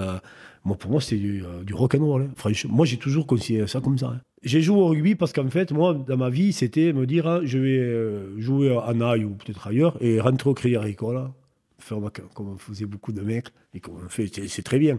moi, 0.64 0.76
pour 0.76 0.90
moi, 0.90 1.00
c'était 1.00 1.20
du, 1.20 1.42
du 1.64 1.74
rock'n'roll. 1.74 2.22
Hein. 2.22 2.52
Moi, 2.68 2.86
j'ai 2.86 2.96
toujours 2.96 3.26
considéré 3.26 3.66
ça 3.66 3.80
comme 3.80 3.98
ça. 3.98 4.14
Hein. 4.16 4.20
J'ai 4.42 4.60
joué 4.60 4.76
au 4.76 4.86
rugby 4.86 5.14
parce 5.14 5.32
qu'en 5.32 5.48
fait, 5.48 5.72
moi, 5.72 5.94
dans 5.94 6.16
ma 6.16 6.30
vie, 6.30 6.52
c'était 6.52 6.92
me 6.92 7.06
dire 7.06 7.26
ah, 7.26 7.40
je 7.42 7.58
vais 7.58 7.78
euh, 7.78 8.38
jouer 8.38 8.76
à 8.84 8.94
Naï 8.94 9.24
ou 9.24 9.30
peut-être 9.30 9.66
ailleurs 9.66 9.96
et 10.00 10.20
rentrer 10.20 10.50
au 10.50 10.54
Crédit 10.54 10.76
Agricole, 10.76 11.30
faire 11.78 11.98
comme 12.34 12.48
on 12.48 12.56
faisait 12.56 12.86
beaucoup 12.86 13.12
de 13.12 13.20
mecs 13.20 13.48
et 13.74 13.80
comme 13.80 13.96
on 14.04 14.08
fait, 14.08 14.30
c'est 14.48 14.62
très 14.62 14.78
bien. 14.78 14.98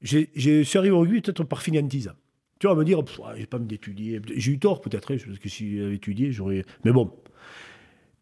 Je 0.00 0.62
suis 0.64 0.78
arrivé 0.78 0.94
au 0.94 1.00
rugby 1.00 1.20
peut-être 1.20 1.44
par 1.44 1.62
finantise. 1.62 2.12
Tu 2.58 2.66
vas 2.66 2.74
me 2.74 2.84
dire, 2.84 2.98
ouais, 3.00 3.04
j'ai 3.36 3.46
pas 3.46 3.58
d'étudier. 3.58 4.20
J'ai 4.36 4.52
eu 4.52 4.58
tort 4.58 4.80
peut-être, 4.80 5.12
hein, 5.12 5.16
parce 5.26 5.38
que 5.38 5.48
si 5.48 5.78
j'avais 5.78 5.94
étudié, 5.94 6.32
j'aurais. 6.32 6.64
Mais 6.84 6.92
bon. 6.92 7.12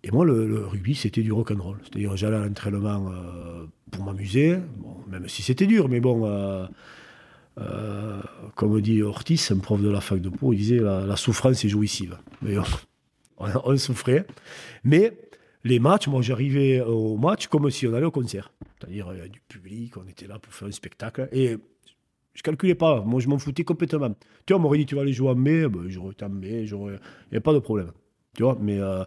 Et 0.02 0.10
moi, 0.10 0.24
le, 0.24 0.46
le 0.46 0.66
rugby, 0.66 0.94
c'était 0.94 1.22
du 1.22 1.30
rock'n'roll. 1.30 1.76
C'est-à-dire, 1.82 2.16
j'allais 2.16 2.36
à 2.36 2.46
l'entraînement 2.46 3.12
euh, 3.12 3.66
pour 3.90 4.04
m'amuser, 4.04 4.56
bon, 4.76 4.96
même 5.08 5.28
si 5.28 5.42
c'était 5.42 5.66
dur, 5.66 5.88
mais 5.88 6.00
bon. 6.00 6.26
euh, 6.26 6.66
euh, 7.58 8.20
comme 8.54 8.80
dit 8.80 9.02
Ortiz, 9.02 9.50
un 9.50 9.58
prof 9.58 9.80
de 9.82 9.90
la 9.90 10.00
fac 10.00 10.20
de 10.20 10.28
Pau, 10.28 10.52
il 10.52 10.58
disait 10.58 10.78
la, 10.78 11.16
souffrance 11.16 11.64
est 11.64 11.68
jouissive. 11.68 12.16
Mais 12.42 12.56
on, 13.38 13.76
souffrait. 13.76 14.26
Mais 14.84 15.12
les 15.64 15.78
matchs, 15.78 16.08
moi 16.08 16.22
j'arrivais 16.22 16.80
au 16.80 17.16
match 17.16 17.48
comme 17.48 17.70
si 17.70 17.86
on 17.86 17.94
allait 17.94 18.06
au 18.06 18.10
concert. 18.10 18.52
C'est-à-dire, 18.78 19.08
il 19.12 19.18
y 19.18 19.22
a 19.22 19.28
du 19.28 19.40
public, 19.40 19.96
on 19.96 20.08
était 20.08 20.26
là 20.26 20.38
pour 20.38 20.52
faire 20.54 20.68
un 20.68 20.72
spectacle. 20.72 21.28
Et 21.32 21.56
je 22.34 22.42
calculais 22.42 22.74
pas, 22.74 23.02
moi 23.02 23.20
je 23.20 23.28
m'en 23.28 23.38
foutais 23.38 23.64
complètement. 23.64 24.14
Tu 24.46 24.52
vois, 24.52 24.60
on 24.60 24.62
m'aurait 24.62 24.78
dit 24.78 24.86
tu 24.86 24.94
vas 24.94 25.02
aller 25.02 25.12
jouer 25.12 25.30
en 25.30 25.34
mai, 25.34 25.68
ben, 25.68 25.88
j'aurais 25.88 26.12
été 26.12 26.24
en 26.24 26.30
mai, 26.30 26.64
il 26.64 26.98
n'y 27.32 27.38
a 27.38 27.40
pas 27.40 27.52
de 27.52 27.58
problème. 27.58 27.92
Tu 28.36 28.42
vois, 28.42 28.56
mais. 28.60 28.78
euh, 28.78 29.04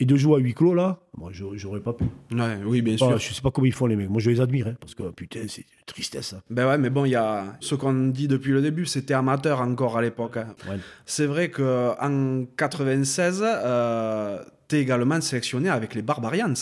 et 0.00 0.06
de 0.06 0.16
jouer 0.16 0.36
à 0.36 0.38
huis 0.38 0.54
clos 0.54 0.72
là, 0.74 0.98
moi 1.16 1.28
j'aurais 1.32 1.58
j'aurais 1.58 1.80
pas 1.80 1.92
pu. 1.92 2.04
Ouais, 2.32 2.58
oui, 2.64 2.80
bien 2.80 2.96
sûr. 2.96 3.18
je 3.18 3.34
sais 3.34 3.42
pas 3.42 3.50
comment 3.50 3.66
ils 3.66 3.72
font 3.72 3.84
les 3.86 3.96
mecs. 3.96 4.08
Moi 4.08 4.20
je 4.20 4.30
les 4.30 4.40
admire, 4.40 4.66
hein, 4.68 4.74
parce 4.80 4.94
que 4.94 5.02
putain, 5.10 5.40
c'est 5.46 5.60
une 5.60 5.84
tristesse. 5.86 6.32
hein. 6.32 6.40
Ben 6.48 6.66
ouais, 6.66 6.78
mais 6.78 6.88
bon, 6.88 7.04
il 7.04 7.10
y 7.10 7.16
a 7.16 7.44
ce 7.60 7.74
qu'on 7.74 7.92
dit 8.08 8.26
depuis 8.26 8.52
le 8.52 8.62
début, 8.62 8.86
c'était 8.86 9.12
amateur 9.14 9.60
encore 9.60 9.98
à 9.98 10.02
l'époque. 10.02 10.38
hein. 10.38 10.54
Ouais. 10.68 10.78
C'est 11.04 11.26
vrai 11.26 11.50
qu'en 11.50 12.44
96, 12.56 13.42
euh, 13.44 14.42
t'es 14.68 14.80
également 14.80 15.20
sélectionné 15.20 15.68
avec 15.68 15.94
les 15.94 16.02
Barbarians. 16.02 16.54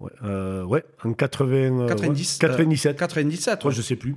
Ouais, 0.00 0.12
euh, 0.22 0.62
ouais, 0.64 0.84
en 1.04 1.12
80, 1.12 1.80
euh, 1.82 1.88
90, 1.88 2.38
ouais, 2.42 2.48
97. 2.48 2.96
97, 2.96 3.64
Moi, 3.64 3.70
ouais. 3.72 3.76
je 3.76 3.82
sais 3.82 3.96
plus. 3.96 4.14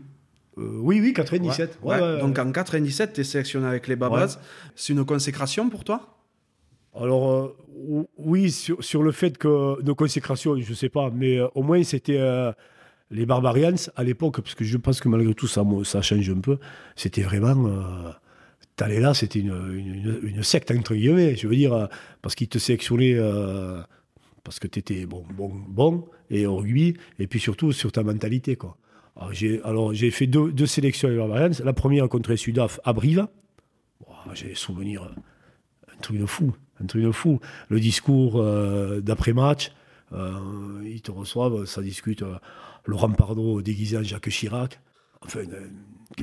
Euh, 0.60 0.78
oui, 0.82 1.00
oui, 1.02 1.14
97. 1.14 1.80
Ouais, 1.82 2.00
Ouais, 2.00 2.20
Donc 2.20 2.38
en 2.38 2.52
97, 2.52 3.14
t'es 3.14 3.24
sélectionné 3.24 3.66
avec 3.66 3.88
les 3.88 3.96
Barbarians. 3.96 4.28
C'est 4.76 4.94
une 4.94 5.04
consécration 5.04 5.68
pour 5.70 5.84
toi? 5.84 6.20
Alors, 6.96 7.32
euh, 7.32 7.56
ou- 7.76 8.10
oui, 8.18 8.52
sur, 8.52 9.04
le 9.04 9.12
fait 9.12 9.38
que 9.38 9.82
nos 9.82 9.96
consécrations, 9.96 10.58
je 10.60 10.74
sais 10.74 10.90
pas, 10.90 11.10
mais 11.10 11.38
euh, 11.38 11.48
au 11.56 11.64
moins 11.64 11.84
c'était 11.84 12.20
euh, 12.20 12.52
les 13.10 13.26
Barbarians 13.26 13.76
à 13.96 14.04
l'époque, 14.04 14.42
parce 14.42 14.56
que 14.56 14.66
je 14.66 14.78
pense 14.78 15.00
que 15.00 15.10
malgré 15.10 15.34
tout, 15.34 15.48
ça, 15.48 15.64
ça 15.84 16.02
change 16.02 16.30
un 16.30 16.40
peu. 16.40 16.58
C'était 16.96 17.24
vraiment. 17.24 17.70
T'allais 18.76 19.00
là, 19.00 19.14
c'était 19.14 19.40
une, 19.40 20.24
une, 20.24 20.44
secte, 20.44 20.72
entre 20.72 20.96
guillemets, 20.96 21.36
je 21.36 21.48
veux 21.48 21.56
dire, 21.56 21.90
parce 22.22 22.36
qu'ils 22.36 22.48
te 22.48 22.58
sélectionnaient. 22.58 23.18
parce 24.44 24.60
que 24.60 24.68
tu 24.68 24.80
étais 24.80 25.06
bon, 25.06 25.24
bon, 25.36 25.52
bon, 25.54 26.06
et 26.30 26.46
rugby, 26.46 26.96
et 27.20 27.28
puis 27.28 27.40
surtout 27.40 27.74
sur 27.74 27.92
ta 27.92 28.04
mentalité. 28.04 28.56
Quoi. 28.56 28.78
Alors, 29.18 29.94
j'ai, 29.94 30.12
fait 30.12 30.28
deux, 30.28 30.52
deux 30.52 30.66
sélections 30.66 31.10
les 31.10 31.18
Barbarians. 31.18 31.52
La 31.64 31.74
première 31.74 32.08
contre 32.10 32.32
les 32.32 32.38
Sudaf 32.38 32.80
à 32.84 32.94
Brive. 32.94 33.28
J'ai 34.34 34.50
des 34.50 34.56
souvenirs, 34.56 35.14
un 35.92 36.02
truc 36.02 36.18
de 36.20 36.26
fou, 36.26 36.54
un 36.82 36.86
truc 36.86 37.04
de 37.04 37.12
fou. 37.12 37.40
Le 37.70 37.80
discours 37.80 38.42
euh, 38.42 39.02
d'après-match, 39.02 39.72
euh, 40.14 40.82
ils 40.86 41.02
te 41.02 41.12
reçoivent, 41.12 41.66
ça 41.66 41.82
discute. 41.82 42.22
euh, 42.22 42.36
Laurent 42.86 43.12
Pardo 43.12 43.62
déguisé 43.62 43.98
en 43.98 44.04
Jacques 44.04 44.30
Chirac. 44.30 44.80
Enfin, 45.24 45.42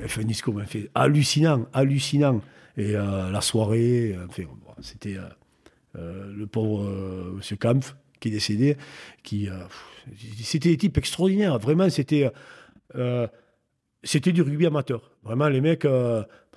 a 0.02 0.08
fait 0.08 0.22
un 0.22 0.24
discours 0.24 0.60
fait 0.66 0.90
hallucinant, 0.94 1.66
hallucinant. 1.72 2.40
Et 2.76 2.92
la 2.92 3.40
soirée, 3.40 4.16
enfin, 4.28 4.44
c'était 4.80 5.16
le 5.94 6.46
pauvre 6.46 6.84
euh, 6.84 7.32
Monsieur 7.36 7.56
Kampf 7.56 7.96
qui 8.20 8.28
est 8.28 8.30
décédé, 8.32 8.76
qui 9.22 9.48
c'était 10.42 10.70
des 10.70 10.76
types 10.76 10.98
extraordinaires. 10.98 11.58
Vraiment, 11.58 11.88
c'était 11.90 12.30
c'était 14.02 14.32
du 14.32 14.42
rugby 14.42 14.66
amateur. 14.66 15.12
Vraiment, 15.22 15.48
les 15.48 15.60
mecs, 15.60 15.86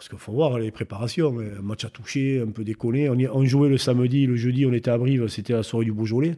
parce 0.02 0.10
qu'il 0.10 0.18
faut 0.18 0.32
voir 0.32 0.58
les 0.58 0.72
préparations, 0.72 1.40
euh, 1.40 1.60
un 1.60 1.62
match 1.62 1.86
à 1.86 1.92
toucher, 1.92 2.42
un 2.42 2.50
peu 2.50 2.64
déconné. 2.64 3.08
On, 3.08 3.14
y- 3.20 3.28
on 3.28 3.46
jouait 3.46 3.70
le 3.70 3.78
samedi, 3.78 4.26
le 4.26 4.36
jeudi, 4.36 4.66
on 4.66 4.74
était 4.74 4.90
à 4.90 4.98
Brive, 4.98 5.28
c'était 5.28 5.54
la 5.54 5.62
soirée 5.62 5.86
du 5.86 5.92
Beaujolais. 5.92 6.38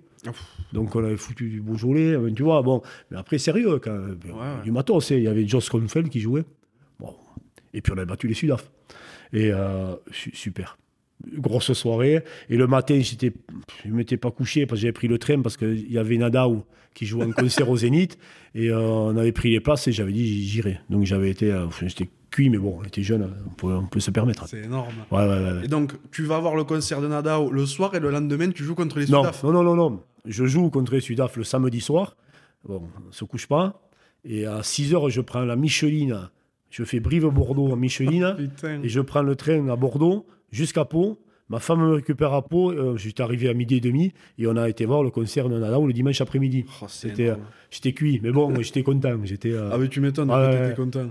Donc 0.73 0.93
on 0.97 1.03
avait 1.05 1.15
foutu 1.15 1.47
du 1.47 1.61
Beaujolais, 1.61 2.11
euh, 2.13 2.29
tu 2.35 2.43
vois. 2.43 2.61
Bon, 2.61 2.81
mais 3.09 3.15
après, 3.15 3.37
sérieux, 3.37 3.79
quand 3.79 3.93
même. 3.93 4.17
ouais. 4.25 4.63
Du 4.65 4.71
matos, 4.73 5.09
hein. 5.13 5.15
il 5.15 5.23
y 5.23 5.29
avait 5.29 5.47
Joss 5.47 5.69
Kronfeld 5.69 6.09
qui 6.09 6.19
jouait. 6.19 6.43
Bon. 6.99 7.13
Et 7.73 7.79
puis 7.79 7.93
on 7.93 7.95
avait 7.95 8.05
battu 8.05 8.27
les 8.27 8.33
Sudaf. 8.33 8.69
Et 9.31 9.49
euh, 9.53 9.95
su- 10.11 10.35
super. 10.35 10.77
Grosse 11.31 11.73
soirée. 11.73 12.23
Et 12.49 12.57
le 12.57 12.67
matin, 12.67 12.99
j'étais, 13.01 13.31
je 13.83 13.89
ne 13.89 13.95
m'étais 13.95 14.17
pas 14.17 14.31
couché 14.31 14.65
parce 14.65 14.79
que 14.79 14.81
j'avais 14.81 14.91
pris 14.93 15.07
le 15.07 15.17
train 15.17 15.41
parce 15.41 15.57
qu'il 15.57 15.91
y 15.91 15.97
avait 15.97 16.17
Nadao 16.17 16.65
qui 16.93 17.05
jouait 17.05 17.25
en 17.25 17.31
concert 17.43 17.69
au 17.69 17.77
Zénith. 17.77 18.17
Et 18.55 18.69
euh, 18.69 18.79
on 18.79 19.17
avait 19.17 19.31
pris 19.31 19.49
les 19.51 19.59
places 19.59 19.87
et 19.87 19.91
j'avais 19.91 20.11
dit 20.11 20.47
j'irai. 20.47 20.79
Donc 20.89 21.05
j'avais 21.05 21.29
été, 21.29 21.51
euh, 21.51 21.67
j'étais 21.81 22.09
cuit, 22.29 22.49
mais 22.49 22.57
bon, 22.57 22.79
on 22.79 22.83
était 22.83 23.03
jeune, 23.03 23.29
on 23.47 23.53
peut, 23.53 23.67
on 23.73 23.85
peut 23.85 23.99
se 23.99 24.11
permettre. 24.11 24.47
C'est 24.47 24.63
énorme. 24.63 24.93
Ouais, 25.11 25.19
ouais, 25.19 25.27
ouais. 25.27 25.65
Et 25.65 25.67
donc, 25.67 25.93
tu 26.11 26.23
vas 26.23 26.39
voir 26.39 26.55
le 26.55 26.63
concert 26.63 26.99
de 27.01 27.07
Nadao 27.07 27.51
le 27.51 27.65
soir 27.65 27.95
et 27.95 27.99
le 27.99 28.09
lendemain, 28.11 28.49
tu 28.51 28.63
joues 28.63 28.75
contre 28.75 28.99
les 28.99 29.05
Non, 29.07 29.21
Sudaf. 29.21 29.43
non, 29.43 29.51
non, 29.53 29.63
non, 29.63 29.75
non. 29.75 30.03
Je 30.25 30.45
joue 30.45 30.69
contre 30.69 30.93
les 30.93 31.01
Sudaf 31.01 31.37
le 31.37 31.43
samedi 31.43 31.79
soir. 31.79 32.15
Bon, 32.67 32.83
on 33.03 33.07
ne 33.07 33.11
se 33.11 33.23
couche 33.25 33.47
pas. 33.47 33.81
Et 34.25 34.45
à 34.45 34.63
6 34.63 34.93
heures, 34.93 35.09
je 35.09 35.21
prends 35.21 35.43
la 35.43 35.55
Micheline. 35.55 36.29
Je 36.69 36.83
fais 36.83 36.99
Brive-Bordeaux 36.99 37.71
en 37.71 37.75
Micheline. 37.75 38.35
Et 38.83 38.89
je 38.89 39.01
prends 39.01 39.21
le 39.21 39.35
train 39.35 39.67
à 39.67 39.75
Bordeaux 39.75 40.25
jusqu'à 40.53 40.85
Pau. 40.85 41.19
Ma 41.49 41.59
femme 41.59 41.81
me 41.81 41.93
récupère 41.95 42.31
à 42.33 42.41
Pau. 42.47 42.71
euh, 42.71 42.95
J'étais 42.95 43.21
arrivé 43.21 43.49
à 43.49 43.53
midi 43.53 43.75
et 43.75 43.79
demi. 43.81 44.13
Et 44.37 44.47
on 44.47 44.55
a 44.55 44.69
été 44.69 44.85
voir 44.85 45.03
le 45.03 45.09
concert 45.11 45.49
de 45.49 45.59
Nadao 45.59 45.85
le 45.85 45.91
dimanche 45.93 46.21
après-midi. 46.21 46.65
Oh, 46.81 46.85
C'était, 46.87 47.23
énorme. 47.25 47.41
J'étais 47.69 47.91
cuit. 47.91 48.19
Mais 48.23 48.31
bon, 48.31 48.53
j'étais 48.61 48.81
content. 48.83 49.17
J'étais, 49.25 49.51
euh, 49.51 49.69
Ah 49.73 49.77
oui, 49.77 49.89
tu 49.89 49.99
m'étonnes, 49.99 50.29
que 50.29 50.33
ouais, 50.33 50.67
ouais. 50.69 50.73
content. 50.75 51.09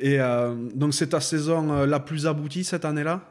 Et 0.00 0.20
euh, 0.20 0.54
donc, 0.76 0.94
c'est 0.94 1.08
ta 1.08 1.20
saison 1.20 1.72
euh, 1.72 1.86
la 1.86 1.98
plus 1.98 2.26
aboutie 2.28 2.62
cette 2.62 2.84
année-là? 2.84 3.22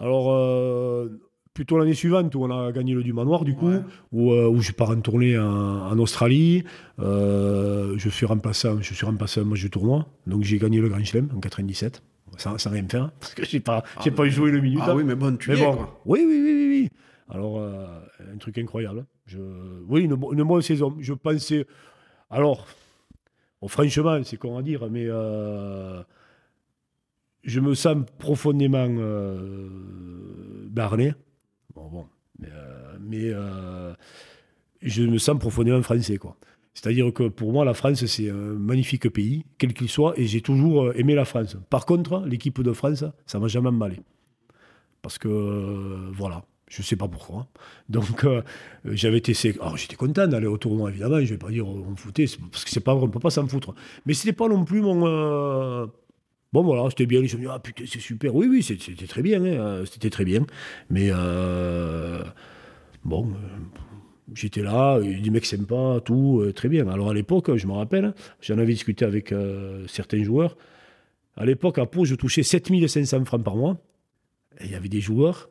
Alors, 0.00 0.32
euh, 0.32 1.08
plutôt 1.54 1.76
l'année 1.76 1.94
suivante 1.94 2.32
où 2.36 2.44
on 2.44 2.50
a 2.56 2.70
gagné 2.70 2.94
le 2.94 3.02
du 3.02 3.12
manoir, 3.12 3.44
du 3.44 3.54
coup, 3.56 3.68
Ouais. 3.68 3.80
où, 4.12 4.30
euh, 4.32 4.46
où 4.48 4.60
je 4.60 4.70
pars 4.70 4.90
en 4.90 5.00
tournée 5.00 5.36
en, 5.36 5.44
en 5.90 5.98
Australie. 5.98 6.62
Euh, 7.00 7.94
je, 7.98 8.08
suis 8.08 8.26
remplaçant, 8.26 8.80
je 8.80 8.94
suis 8.94 9.04
remplaçant 9.04 9.40
un 9.40 9.44
match 9.44 9.62
de 9.64 9.68
tournoi. 9.68 10.06
Donc, 10.28 10.44
j'ai 10.44 10.58
gagné 10.58 10.78
le 10.80 10.88
Grand 10.88 11.02
Chelem 11.04 11.28
en 11.36 11.40
97, 11.40 12.00
sans, 12.38 12.56
sans 12.58 12.70
rien 12.70 12.86
faire, 12.88 13.10
parce 13.20 13.34
que 13.34 13.44
je 13.44 13.56
n'ai 13.56 13.60
pas, 13.60 13.84
j'ai 14.02 14.10
Ah, 14.10 14.14
pas 14.14 14.28
joué 14.28 14.50
le 14.50 14.60
minute. 14.60 14.80
Ah 14.82 14.94
oui, 14.94 15.04
mais 15.04 15.14
bon, 15.14 15.36
tu 15.36 15.50
Mais 15.50 15.56
es, 15.56 15.64
bon, 15.64 15.76
quoi. 15.76 16.00
oui, 16.06 16.24
oui, 16.26 16.40
oui, 16.42 16.52
oui, 16.54 16.68
oui. 16.82 16.90
Alors, 17.28 17.58
euh, 17.58 18.00
un 18.32 18.38
truc 18.38 18.56
incroyable. 18.58 19.04
Je, 19.26 19.38
oui, 19.88 20.02
une, 20.04 20.14
bo- 20.14 20.32
une 20.32 20.42
bonne 20.44 20.62
saison. 20.62 20.96
Je 21.00 21.12
pensais. 21.12 21.66
Alors, 22.30 22.66
bon, 23.60 23.68
franchement, 23.68 24.18
c'est 24.24 24.38
con 24.38 24.56
à 24.56 24.62
dire, 24.62 24.88
mais 24.90 25.04
euh, 25.06 26.02
je 27.44 27.60
me 27.60 27.74
sens 27.74 27.98
profondément 28.18 28.86
euh, 28.88 29.68
barné. 30.70 31.12
Bon, 31.74 31.88
bon. 31.88 32.06
Mais, 32.38 32.48
euh, 32.52 32.96
mais, 33.00 33.32
je 34.80 35.02
me 35.02 35.18
sens 35.18 35.38
profondément 35.38 35.82
français, 35.82 36.18
quoi. 36.18 36.36
C'est-à-dire 36.80 37.12
que 37.12 37.24
pour 37.26 37.52
moi, 37.52 37.64
la 37.64 37.74
France, 37.74 38.06
c'est 38.06 38.30
un 38.30 38.34
magnifique 38.34 39.08
pays, 39.08 39.44
quel 39.58 39.74
qu'il 39.74 39.88
soit, 39.88 40.14
et 40.16 40.26
j'ai 40.28 40.42
toujours 40.42 40.84
euh, 40.84 40.92
aimé 40.96 41.16
la 41.16 41.24
France. 41.24 41.56
Par 41.70 41.86
contre, 41.86 42.22
l'équipe 42.24 42.62
de 42.62 42.72
France, 42.72 43.02
ça 43.26 43.40
m'a 43.40 43.48
jamais 43.48 43.66
emballé. 43.70 43.96
Parce 45.02 45.18
que, 45.18 45.26
euh, 45.26 46.08
voilà, 46.12 46.44
je 46.68 46.82
sais 46.82 46.94
pas 46.94 47.08
pourquoi. 47.08 47.48
Donc, 47.88 48.22
euh, 48.24 48.42
j'avais 48.84 49.18
été. 49.18 49.34
Alors, 49.60 49.76
j'étais 49.76 49.96
content 49.96 50.28
d'aller 50.28 50.46
au 50.46 50.56
tournoi, 50.56 50.90
évidemment, 50.90 51.18
je 51.18 51.24
vais 51.24 51.36
pas 51.36 51.50
dire 51.50 51.66
on 51.66 51.96
foutait, 51.96 52.26
parce 52.52 52.64
que 52.64 52.70
c'est 52.70 52.78
pas 52.78 52.94
on 52.94 53.08
peut 53.08 53.18
pas 53.18 53.30
s'en 53.30 53.48
foutre. 53.48 53.74
Mais 54.06 54.14
c'était 54.14 54.32
pas 54.32 54.46
non 54.46 54.64
plus 54.64 54.80
mon. 54.80 55.00
Bon, 56.52 56.62
voilà, 56.62 56.88
c'était 56.90 57.06
bien. 57.06 57.24
Je 57.24 57.36
me 57.38 57.42
dis, 57.42 57.48
ah 57.50 57.58
putain, 57.58 57.86
c'est 57.88 57.98
super. 57.98 58.32
Oui, 58.36 58.46
oui, 58.48 58.62
c'était 58.62 59.06
très 59.08 59.22
bien. 59.22 59.42
hein, 59.44 59.82
C'était 59.84 60.10
très 60.10 60.24
bien. 60.24 60.46
Mais, 60.90 61.10
bon, 63.04 63.32
j'étais 64.34 64.62
là, 64.62 65.00
des 65.00 65.30
mecs 65.30 65.46
sympas, 65.46 66.00
tout, 66.00 66.40
euh, 66.42 66.52
très 66.52 66.68
bien. 66.68 66.88
Alors, 66.88 67.10
à 67.10 67.14
l'époque, 67.14 67.54
je 67.56 67.66
me 67.66 67.72
rappelle, 67.72 68.14
j'en 68.40 68.58
avais 68.58 68.72
discuté 68.72 69.04
avec 69.04 69.32
euh, 69.32 69.86
certains 69.86 70.22
joueurs. 70.22 70.56
À 71.36 71.44
l'époque, 71.46 71.78
à 71.78 71.86
Pau, 71.86 72.04
je 72.04 72.14
touchais 72.14 72.42
7500 72.42 73.24
francs 73.24 73.42
par 73.44 73.56
mois. 73.56 73.76
Et 74.60 74.64
il 74.66 74.70
y 74.72 74.74
avait 74.74 74.88
des 74.88 75.00
joueurs, 75.00 75.48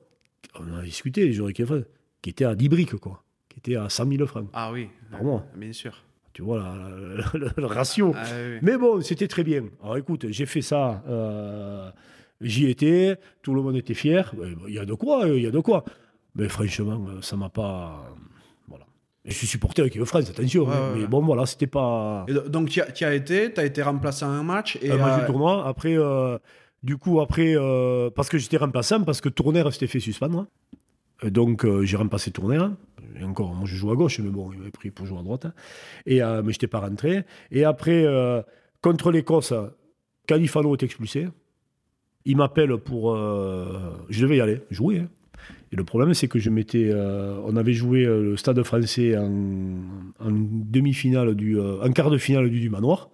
on 0.60 0.72
en 0.74 0.78
a 0.78 0.84
discuté, 0.84 1.32
joueurs 1.32 1.54
qui, 1.54 1.63
qui 2.22 2.30
étaient 2.30 2.46
à 2.46 2.56
10 2.56 2.70
briques, 2.70 2.96
quoi. 2.96 3.24
Qui 3.50 3.60
étaient 3.60 3.76
à 3.78 3.88
100 3.90 4.12
000 4.12 4.26
francs 4.28 4.50
Ah 4.54 4.72
oui, 4.72 4.90
par 5.12 5.24
mois. 5.24 5.46
bien 5.56 5.72
sûr. 5.74 6.04
Tu 6.34 6.42
vois, 6.44 6.60
la- 6.60 6.90
la- 7.18 7.32
le, 7.34 7.50
le 7.58 7.66
ratio. 7.66 8.12
Ah 8.16 8.24
oui. 8.32 8.60
Mais 8.62 8.78
bon, 8.78 9.02
c'était 9.02 9.28
très 9.28 9.44
bien. 9.44 9.63
Alors 9.82 9.98
écoute, 9.98 10.28
j'ai 10.30 10.46
fait 10.46 10.62
ça, 10.62 11.04
euh, 11.08 11.90
j'y 12.42 12.70
étais, 12.70 13.18
tout 13.42 13.56
le 13.56 13.62
monde 13.63 13.76
était 13.78 13.96
fier. 13.96 14.32
Il 14.68 14.74
y 14.74 14.78
a 14.78 14.86
de 14.86 14.94
quoi, 14.94 15.28
il 15.30 15.42
y 15.42 15.48
a 15.48 15.52
de 15.52 15.60
quoi. 15.60 15.84
Mais 16.36 16.48
franchement, 16.50 17.04
euh, 17.10 17.22
ça 17.22 17.36
m'a 17.38 17.50
pas. 17.50 18.13
Je 19.28 19.34
suis 19.34 19.48
supporter 19.48 19.82
avec 19.82 20.02
France, 20.06 20.30
attention. 20.30 20.63
Ouais, 20.63 20.74
hein, 20.74 20.92
mais 20.96 21.02
ouais. 21.02 21.08
bon, 21.08 21.22
voilà, 21.22 21.46
c'était 21.46 21.68
pas 21.68 22.26
Et 22.30 22.34
donc, 22.50 22.70
tu 22.70 22.82
as, 22.82 23.13
été, 23.13 23.54
tu 23.54 23.60
as 23.60 23.66
été 23.66 23.82
remplacé 23.82 24.24
à 24.24 24.30
un 24.30 24.44
match. 24.44 24.78
Et, 24.82 24.90
un 24.90 24.98
match 24.98 25.20
euh, 25.20 25.22
de 25.22 25.28
tournoi. 25.28 25.68
Après, 25.68 25.98
euh, 25.98 26.38
du 26.82 26.98
coup, 26.98 27.20
après, 27.20 27.54
euh, 27.56 28.10
parce 28.10 28.30
que 28.30 28.38
j'étais 28.38 28.56
remplaçant, 28.58 29.04
parce 29.04 29.20
que 29.20 29.28
Tournaire 29.30 29.72
s'était 29.74 29.88
fait 29.88 30.00
suspendre. 30.00 30.48
Euh, 31.26 31.30
Donc, 31.30 31.66
euh, 31.66 31.84
j'ai 31.84 31.98
remplacé 31.98 32.32
Tournaire. 32.32 32.72
Et 33.20 33.24
encore, 33.24 33.54
moi, 33.54 33.68
je 33.68 33.76
joue 33.76 33.92
à 33.92 33.96
gauche, 33.96 34.20
mais 34.20 34.30
bon, 34.30 34.52
il 34.54 34.60
m'avait 34.60 34.72
pris 34.72 34.92
pour 34.92 35.06
jouer 35.06 35.20
à 35.20 35.24
droite. 35.24 35.48
Et, 36.06 36.22
euh, 36.22 36.42
mais 36.44 36.54
je 36.54 36.58
n'étais 36.58 36.68
pas 36.68 36.80
rentré. 36.80 37.26
Et 37.52 37.66
après, 37.66 38.06
euh, 38.06 38.42
contre 38.82 39.12
l'Écosse, 39.12 39.54
Califano 40.28 40.74
est 40.76 40.84
expulsé. 40.84 41.28
il 42.26 42.38
m'appelle 42.38 42.78
pour. 42.78 43.16
je 43.16 44.22
devais 44.22 44.38
y 44.38 44.42
aller, 44.42 44.62
jouer. 44.70 45.00
Hein. 45.00 45.10
Et 45.71 45.75
le 45.75 45.84
problème, 45.84 46.13
c'est 46.13 46.27
que 46.27 46.39
je 46.39 46.49
m'étais. 46.49 46.93
on 46.93 47.56
avait 47.56 47.73
joué 47.73 48.06
le 48.06 48.38
Stade 48.38 48.62
français 48.63 49.17
en, 49.17 49.30
demi-finale, 50.21 51.36
du, 51.36 51.60
en 51.60 51.91
quart 51.91 52.10
de 52.10 52.17
finale 52.17 52.49
du, 52.49 52.60
du 52.60 52.69
Manoir. 52.69 53.10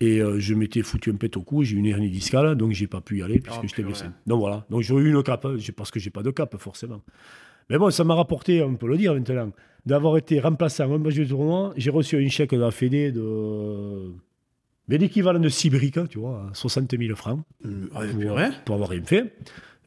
Et 0.00 0.20
je 0.38 0.54
m'étais 0.54 0.82
foutu 0.82 1.10
un 1.10 1.14
pet 1.14 1.36
au 1.36 1.42
cou, 1.42 1.62
j'ai 1.62 1.76
eu 1.76 1.78
une 1.78 1.86
hernie 1.86 2.10
discale, 2.10 2.56
donc 2.56 2.72
j'ai 2.72 2.86
pas 2.86 3.00
pu 3.00 3.18
y 3.18 3.22
aller 3.22 3.38
puisque 3.38 3.60
oh, 3.62 3.66
j'étais 3.66 3.82
blessé. 3.82 4.06
Donc 4.26 4.40
voilà, 4.40 4.66
donc 4.68 4.82
j'ai 4.82 4.94
eu 4.94 5.08
une 5.08 5.22
cape, 5.22 5.46
parce 5.76 5.90
que 5.90 6.00
j'ai 6.00 6.10
pas 6.10 6.22
de 6.22 6.30
cape 6.30 6.56
forcément. 6.58 7.02
Mais 7.70 7.78
bon, 7.78 7.90
ça 7.90 8.04
m'a 8.04 8.14
rapporté, 8.14 8.62
on 8.62 8.76
peut 8.76 8.88
le 8.88 8.96
dire 8.96 9.14
maintenant, 9.14 9.52
d'avoir 9.84 10.16
été 10.16 10.40
remplacé 10.40 10.82
en 10.82 10.92
un 10.94 10.98
match 10.98 11.14
de 11.14 11.24
tournoi. 11.24 11.72
J'ai 11.76 11.90
reçu 11.90 12.16
un 12.16 12.28
chèque 12.28 12.52
de 12.52 12.60
la 12.60 12.70
Fédé 12.70 13.12
de. 13.12 14.12
Mais 14.88 14.98
l'équivalent 14.98 15.40
de 15.40 15.48
6 15.48 15.70
briques, 15.70 16.08
tu 16.08 16.18
vois, 16.18 16.48
60 16.52 16.96
000 16.96 17.16
francs. 17.16 17.40
Euh, 17.64 18.50
pour, 18.64 18.74
avoir 18.74 18.90
rien 18.90 19.02
fait. 19.02 19.34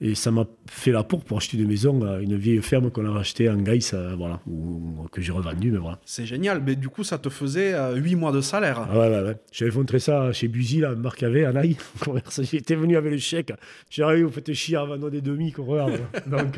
Et 0.02 0.16
ça 0.16 0.32
m'a 0.32 0.46
fait 0.68 0.92
la 0.92 1.04
pour 1.04 1.26
pour 1.26 1.38
acheter 1.38 1.58
une 1.58 1.68
maison 1.68 2.06
à 2.06 2.20
une 2.20 2.38
vieille 2.38 2.62
ferme 2.62 2.90
qu'on 2.90 3.06
a 3.14 3.20
achetée 3.20 3.50
en 3.50 3.58
Gaïs, 3.58 3.94
euh, 3.94 4.16
voilà, 4.16 4.40
ou, 4.48 5.06
que 5.12 5.22
j'ai 5.22 5.34
revendue, 5.34 5.72
mais 5.72 5.78
voilà. 5.78 6.00
C'est 6.06 6.26
génial, 6.26 6.64
mais 6.66 6.78
du 6.78 6.88
coup, 6.88 7.04
ça 7.04 7.18
te 7.18 7.28
faisait 7.28 7.72
8 7.72 8.14
euh, 8.14 8.18
mois 8.18 8.32
de 8.32 8.40
salaire. 8.40 8.88
Ah 8.90 8.98
ouais, 8.98 9.10
ouais, 9.10 9.22
ouais. 9.24 9.38
J'avais 9.52 9.72
montré 9.72 10.00
ça 10.00 10.32
chez 10.32 10.48
Buzy, 10.48 10.80
là, 10.80 10.96
Marc 10.96 11.22
avait, 11.24 11.44
à 11.44 11.52
Naï. 11.52 11.76
J'étais 12.42 12.76
venu 12.76 12.96
avec 12.96 13.12
le 13.12 13.18
chèque. 13.18 13.52
J'ai 13.90 14.04
arrivé, 14.04 14.24
vous 14.24 14.32
faites 14.32 14.54
chier 14.54 14.78
avant 14.78 14.98
des 14.98 15.22
demi, 15.22 15.52
qu'on 15.52 15.66
regarde. 15.66 16.00
Donc. 16.28 16.58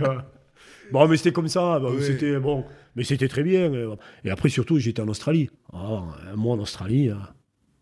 Bon, 0.91 1.07
mais 1.07 1.17
c'était 1.17 1.31
comme 1.31 1.47
ça. 1.47 1.81
C'était 2.01 2.37
bon, 2.37 2.65
mais 2.95 3.03
c'était 3.03 3.27
très 3.27 3.43
bien. 3.43 3.71
Et 4.23 4.29
après, 4.29 4.49
surtout, 4.49 4.77
j'étais 4.77 5.01
en 5.01 5.07
Australie. 5.07 5.49
Ah, 5.73 6.03
un 6.31 6.35
mois 6.35 6.55
en 6.55 6.59
Australie. 6.59 7.09
Euh. 7.09 7.15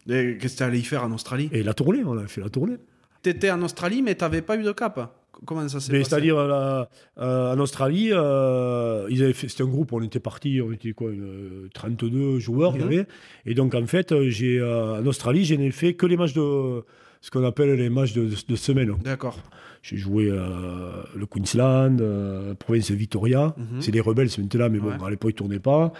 Et 0.10 0.38
qu'est-ce 0.38 0.54
que 0.54 0.58
tu 0.60 0.64
allé 0.64 0.80
y 0.80 0.84
faire 0.84 1.04
en 1.04 1.12
Australie? 1.12 1.50
Et 1.52 1.64
la 1.64 1.74
tournée, 1.74 2.04
on 2.06 2.18
a 2.18 2.28
fait 2.28 2.42
la 2.42 2.50
tournée. 2.50 2.78
Tu 3.24 3.32
étais 3.32 3.52
en 3.52 3.62
Australie, 3.62 4.02
mais 4.02 4.16
tu 4.16 4.24
n'avais 4.24 4.42
pas 4.42 4.56
eu 4.56 4.64
de 4.64 4.72
cap? 4.72 5.19
Comment 5.46 5.68
ça 5.70 5.80
s'est 5.80 5.92
passé 5.92 6.04
C'est-à-dire 6.04 6.38
euh, 6.38 6.86
en 7.18 7.60
Australie, 7.60 8.10
euh, 8.12 9.08
c'était 9.34 9.64
un 9.64 9.68
groupe, 9.68 9.94
on 9.94 10.02
était 10.02 10.20
parti, 10.20 10.62
on 10.62 10.72
était 10.72 10.92
quoi, 10.92 11.12
32 11.74 12.40
joueurs, 12.40 12.74
il 12.76 12.82
y 12.82 12.84
mhm. 12.84 12.88
avait. 12.88 13.08
Et 13.46 13.54
donc 13.54 13.74
en 13.74 13.86
fait, 13.86 14.14
j'ai 14.28 14.62
en 14.62 15.06
Australie, 15.06 15.46
je 15.46 15.56
n'ai 15.56 15.72
fait 15.72 15.94
que 15.94 16.06
les 16.06 16.18
matchs 16.18 16.34
de 16.34 16.84
ce 17.22 17.32
qu'on 17.32 17.44
appelle 17.44 17.74
les 17.74 17.90
matchs 17.90 18.14
de, 18.14 18.30
de 18.48 18.56
semaine. 18.56 18.96
D'accord. 19.04 19.38
J'ai 19.82 19.98
joué 19.98 20.30
euh, 20.30 21.04
le 21.16 21.26
Queensland, 21.26 21.98
euh, 22.02 22.54
province 22.56 22.92
de 22.92 22.96
Victoria. 22.96 23.56
Mhm. 23.58 23.82
C'est 23.82 23.92
des 23.92 24.02
rebelles 24.02 24.30
maintenant, 24.38 24.70
mais 24.70 24.80
bon, 24.80 24.92
à 24.92 25.10
l'époque, 25.10 25.32
ils 25.32 25.36
ne 25.36 25.38
tournaient 25.38 25.60
pas. 25.60 25.94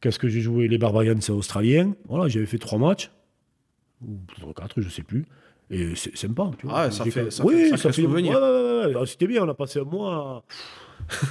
Qu'est-ce 0.00 0.18
que 0.18 0.28
j'ai 0.28 0.40
joué? 0.40 0.68
Les 0.68 0.78
Barbarians 0.78 1.18
australiens. 1.30 1.94
Voilà, 2.08 2.28
j'avais 2.28 2.46
fait 2.46 2.58
trois 2.58 2.78
matchs. 2.78 3.10
Ou 4.06 4.52
quatre, 4.52 4.80
je 4.80 4.86
ne 4.86 4.90
sais 4.90 5.02
plus. 5.02 5.26
Et 5.70 5.94
c'est 5.94 6.16
sympa, 6.16 6.50
tu 6.58 6.66
vois. 6.66 6.80
Ah, 6.80 6.90
ça 6.90 7.04
fait, 7.04 7.30
ça 7.30 7.44
oui, 7.44 7.70
fait, 7.70 7.76
ça, 7.76 7.92
fait 7.92 8.02
souvenir. 8.02 8.32
Ouais, 8.32 8.94
ouais, 8.94 9.06
C'était 9.06 9.26
bien, 9.26 9.44
on 9.44 9.48
a 9.48 9.54
passé 9.54 9.80
un 9.80 9.84
mois. 9.84 10.44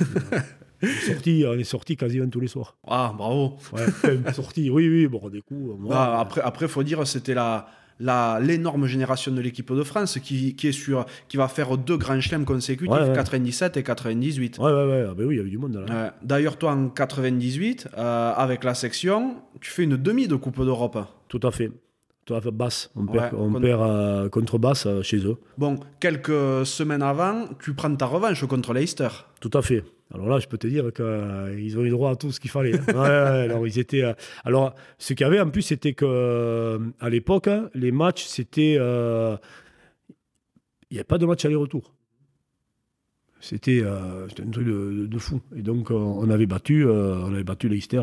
on, 0.84 0.88
est 0.88 1.12
sorti, 1.12 1.45
on 1.47 1.54
est 1.54 1.63
sorti 1.63 1.97
quasiment 1.97 2.30
tous 2.30 2.39
les 2.39 2.47
soirs. 2.47 2.78
Ah, 2.88 3.13
bravo. 3.17 3.58
Ouais, 3.73 4.34
sorti, 4.34 4.69
oui, 4.69 4.88
oui, 4.88 5.08
bon, 5.08 5.30
des 5.30 5.41
coups. 5.41 5.80
Moi, 5.80 5.95
ah, 5.95 6.19
après, 6.19 6.41
après, 6.41 6.67
faut 6.67 6.84
dire, 6.84 7.06
c'était 7.08 7.34
la 7.34 7.67
l'énorme 8.00 8.86
génération 8.86 9.32
de 9.32 9.41
l'équipe 9.41 9.71
de 9.73 9.84
France 9.84 10.19
qui, 10.19 10.56
qui, 10.56 10.67
est 10.67 10.71
sur, 10.71 11.06
qui 11.28 11.38
va 11.38 11.47
faire 11.47 11.78
deux 11.78 11.97
grands 11.97 12.19
chelems 12.21 12.45
consécutifs, 12.45 13.13
97 13.13 13.78
et 13.78 13.84
98. 13.84 14.60
Ouais, 14.60 14.65
ouais, 14.65 14.71
ouais. 14.71 15.06
Ah 15.10 15.13
ben 15.15 15.26
oui, 15.26 15.36
il 15.36 15.38
y 15.38 15.41
avait 15.41 15.50
du 15.50 15.58
monde 15.58 15.84
là. 15.88 16.13
D'ailleurs, 16.21 16.58
toi, 16.58 16.73
en 16.73 16.89
98, 16.89 17.89
euh, 17.97 18.34
avec 18.36 18.63
la 18.63 18.73
section, 18.73 19.38
tu 19.62 19.71
fais 19.71 19.84
une 19.84 19.97
demi 19.97 20.28
de 20.28 20.36
Coupe 20.36 20.63
d'Europe. 20.63 20.97
Tout 21.28 21.39
à 21.43 21.52
fait. 21.52 21.71
Basse. 22.34 22.92
On 22.96 23.06
perd, 23.06 23.34
on 23.36 23.54
perd 23.60 23.82
euh, 23.82 24.30
contre 24.30 24.58
basse 24.58 24.86
euh, 24.86 25.02
chez 25.02 25.26
eux. 25.26 25.38
Bon, 25.58 25.80
quelques 26.00 26.66
semaines 26.66 27.02
avant, 27.02 27.46
tu 27.60 27.74
prends 27.74 27.96
ta 27.96 28.06
revanche 28.06 28.46
contre 28.46 28.74
Leicester. 28.74 29.08
Tout 29.40 29.52
à 29.54 29.62
fait. 29.62 29.84
Alors 30.13 30.28
là, 30.28 30.40
je 30.40 30.48
peux 30.48 30.58
te 30.58 30.68
dire 30.68 30.92
qu'ils 30.94 31.06
euh, 31.06 31.78
ont 31.78 31.84
eu 31.84 31.90
droit 31.90 32.12
à 32.12 32.16
tout 32.16 32.32
ce 32.32 32.40
qu'il 32.40 32.50
fallait. 32.50 32.78
Hein. 32.90 33.02
alors, 33.02 33.66
ils 33.66 33.80
étaient, 33.80 34.04
alors, 34.44 34.76
ce 34.98 35.13
qu'il 35.13 35.26
y 35.26 35.28
avait 35.28 35.40
en 35.40 35.50
plus, 35.50 35.62
c'était 35.62 35.94
que 35.94 36.80
à 37.00 37.10
l'époque, 37.10 37.48
hein, 37.48 37.70
les 37.74 37.92
matchs, 37.92 38.26
c'était. 38.26 38.74
il 38.74 39.38
n'y 40.92 40.98
avait 40.98 41.04
pas 41.04 41.18
de 41.18 41.26
match 41.26 41.46
aller-retour. 41.46 41.94
C'était 43.40 43.84
un 43.84 44.28
truc 44.52 44.66
de, 44.66 45.18
fou. 45.20 45.42
Et 45.56 45.62
donc, 45.62 45.92
on 45.92 46.30
avait 46.30 46.48
battu, 46.48 46.86
on 46.86 47.34
avait 47.34 47.44
battu 47.44 47.70
Leicester 47.70 48.02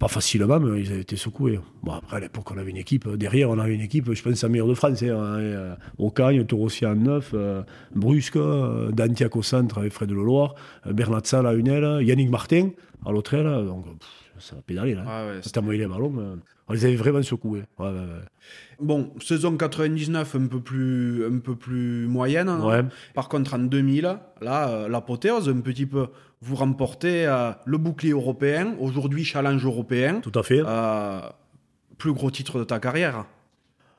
pas 0.00 0.08
facilement, 0.08 0.58
mais 0.58 0.80
ils 0.80 0.90
avaient 0.90 1.02
été 1.02 1.14
secoués. 1.14 1.60
Bon, 1.82 1.92
après, 1.92 2.16
à 2.16 2.20
l'époque, 2.20 2.50
on 2.50 2.56
avait 2.56 2.70
une 2.70 2.78
équipe. 2.78 3.06
Derrière, 3.06 3.50
on 3.50 3.58
avait 3.58 3.74
une 3.74 3.82
équipe, 3.82 4.10
je 4.10 4.22
pense, 4.22 4.42
la 4.42 4.48
meilleure 4.48 4.66
de 4.66 4.72
France. 4.72 5.02
Hein, 5.02 5.06
euh, 5.08 5.74
Ocagne, 5.98 6.42
Torossi 6.46 6.86
en 6.86 6.96
neuf, 6.96 7.32
euh, 7.34 7.62
Brusque, 7.94 8.36
euh, 8.36 8.90
Dantiac 8.92 9.36
au 9.36 9.42
centre 9.42 9.76
avec 9.76 9.92
Fred 9.92 10.10
Leloir, 10.10 10.54
euh, 10.86 10.94
Bernat 10.94 11.20
à 11.34 11.52
une 11.52 11.68
aile, 11.68 12.02
Yannick 12.02 12.30
Martin 12.30 12.70
à 13.04 13.12
l'autre 13.12 13.34
aile. 13.34 13.66
Donc, 13.66 13.84
ça 14.38 14.56
a 14.56 14.62
pédalé. 14.62 14.94
Là. 14.94 15.04
Ah 15.06 15.26
ouais, 15.26 15.40
C'était 15.42 15.60
les 15.60 15.86
ballons. 15.86 16.14
on 16.66 16.72
les 16.72 16.84
avait 16.86 16.96
vraiment 16.96 17.22
secoués. 17.22 17.64
Ouais, 17.78 17.92
bon, 18.80 19.12
saison 19.20 19.54
99, 19.54 20.34
un 20.34 20.46
peu 20.46 20.60
plus, 20.60 21.26
un 21.26 21.40
peu 21.40 21.56
plus 21.56 22.06
moyenne. 22.06 22.50
Par 23.12 23.28
contre, 23.28 23.52
en 23.52 23.58
2000, 23.58 24.16
là, 24.40 24.88
l'apothéose, 24.88 25.50
un 25.50 25.60
petit 25.60 25.84
peu 25.84 26.06
vous 26.42 26.56
remportez 26.56 27.26
euh, 27.26 27.52
le 27.66 27.78
bouclier 27.78 28.12
européen, 28.12 28.74
aujourd'hui 28.78 29.24
challenge 29.24 29.64
européen. 29.64 30.20
Tout 30.20 30.38
à 30.38 30.42
fait. 30.42 30.62
Euh, 30.64 31.20
plus 31.98 32.12
gros 32.12 32.30
titre 32.30 32.58
de 32.58 32.64
ta 32.64 32.80
carrière. 32.80 33.26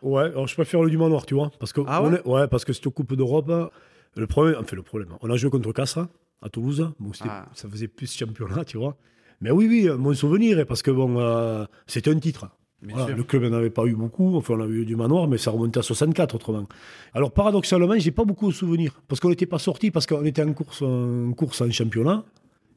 Ouais, 0.02 0.24
alors 0.24 0.48
je 0.48 0.56
préfère 0.56 0.82
le 0.82 0.90
du 0.90 0.98
Manoir, 0.98 1.26
tu 1.26 1.36
vois. 1.36 1.52
Parce 1.60 1.72
que, 1.72 1.82
ah 1.86 2.02
ouais, 2.02 2.22
ouais 2.26 2.48
parce 2.48 2.66
que 2.66 2.74
cette 2.74 2.90
Coupe 2.90 3.16
d'Europe, 3.16 3.72
le 4.16 4.28
problème, 4.28 4.56
enfin 4.60 4.76
le 4.76 4.82
problème, 4.82 5.10
on 5.22 5.30
a 5.30 5.38
joué 5.38 5.52
contre 5.52 5.72
Castres 5.72 6.08
à 6.42 6.50
Toulouse, 6.50 6.92
ah. 7.22 7.46
ça 7.54 7.70
faisait 7.70 7.88
plus 7.88 8.12
championnat, 8.12 8.66
tu 8.66 8.78
vois. 8.78 8.98
Mais 9.42 9.52
oui, 9.52 9.68
oui, 9.68 9.90
mon 9.98 10.14
souvenir, 10.14 10.66
parce 10.66 10.82
que 10.82 10.90
bon, 10.90 11.20
euh, 11.20 11.66
c'était 11.86 12.12
un 12.12 12.20
titre 12.20 12.48
le 12.82 13.24
club 13.24 13.44
n'en 13.44 13.58
avait 13.58 13.70
pas 13.70 13.86
eu 13.86 13.96
beaucoup, 13.96 14.36
enfin 14.38 14.56
on 14.56 14.62
a 14.62 14.68
eu 14.68 14.86
du 14.86 14.96
manoir, 14.96 15.28
mais 15.28 15.38
ça 15.38 15.52
remontait 15.52 15.80
à 15.80 15.84
64 15.84 16.36
autrement. 16.36 16.68
Alors 17.14 17.32
paradoxalement, 17.32 17.98
j'ai 17.98 18.12
pas 18.12 18.26
beaucoup 18.26 18.48
de 18.48 18.56
souvenirs, 18.56 19.02
parce 19.08 19.20
qu'on 19.20 19.30
n'était 19.30 19.46
pas 19.46 19.60
sorti, 19.60 19.92
parce 19.92 20.08
qu'on 20.08 20.26
était 20.26 20.44
en 20.44 20.54
course, 20.54 20.82
en 20.82 21.32
course 21.34 21.62
en 21.62 21.72
championnat. 21.72 22.26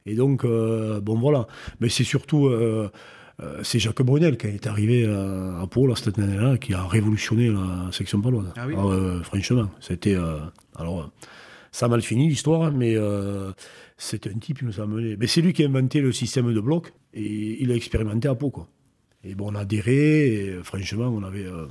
Et 0.06 0.14
donc, 0.14 0.44
euh, 0.44 1.00
bon 1.00 1.18
voilà. 1.18 1.46
Mais 1.80 1.88
c'est 1.88 2.04
surtout, 2.04 2.46
euh, 2.46 2.90
euh, 3.42 3.60
c'est 3.62 3.78
Jacques 3.78 4.02
Brunel 4.02 4.36
qui 4.36 4.48
est 4.48 4.66
arrivé 4.66 5.06
à, 5.06 5.66
Pau, 5.66 5.94
cette 5.94 6.18
année-là, 6.18 6.58
qui 6.58 6.74
a 6.74 6.86
révolutionné 6.86 7.48
la 7.48 7.88
section 7.90 8.20
paloise. 8.20 8.52
Ah 8.56 8.66
oui 8.66 8.74
ah, 8.76 9.22
franchement, 9.22 9.70
c'était... 9.80 10.16
alors, 10.76 11.10
ça 11.72 11.86
a 11.86 11.88
mal 11.88 12.02
fini 12.02 12.28
l'histoire, 12.28 12.70
mais 12.72 12.96
c'était 13.96 14.30
un 14.30 14.38
type 14.38 14.58
qui 14.58 14.64
nous 14.64 14.80
a 14.80 14.86
mené. 14.86 15.16
Mais 15.18 15.26
c'est 15.26 15.40
lui 15.40 15.52
qui 15.52 15.64
a 15.64 15.68
inventé 15.68 16.00
le 16.00 16.12
système 16.12 16.52
de 16.52 16.60
bloc, 16.60 16.92
et 17.14 17.62
il 17.62 17.72
a 17.72 17.74
expérimenté 17.74 18.28
à 18.28 18.34
Pau, 18.34 18.50
quoi. 18.50 18.68
Et 19.24 19.34
bon, 19.34 19.52
on 19.52 19.54
a 19.54 19.60
adhéré, 19.60 20.26
et 20.26 20.50
euh, 20.50 20.62
franchement, 20.62 21.08
on 21.08 21.22
avait. 21.22 21.46
Euh, 21.46 21.66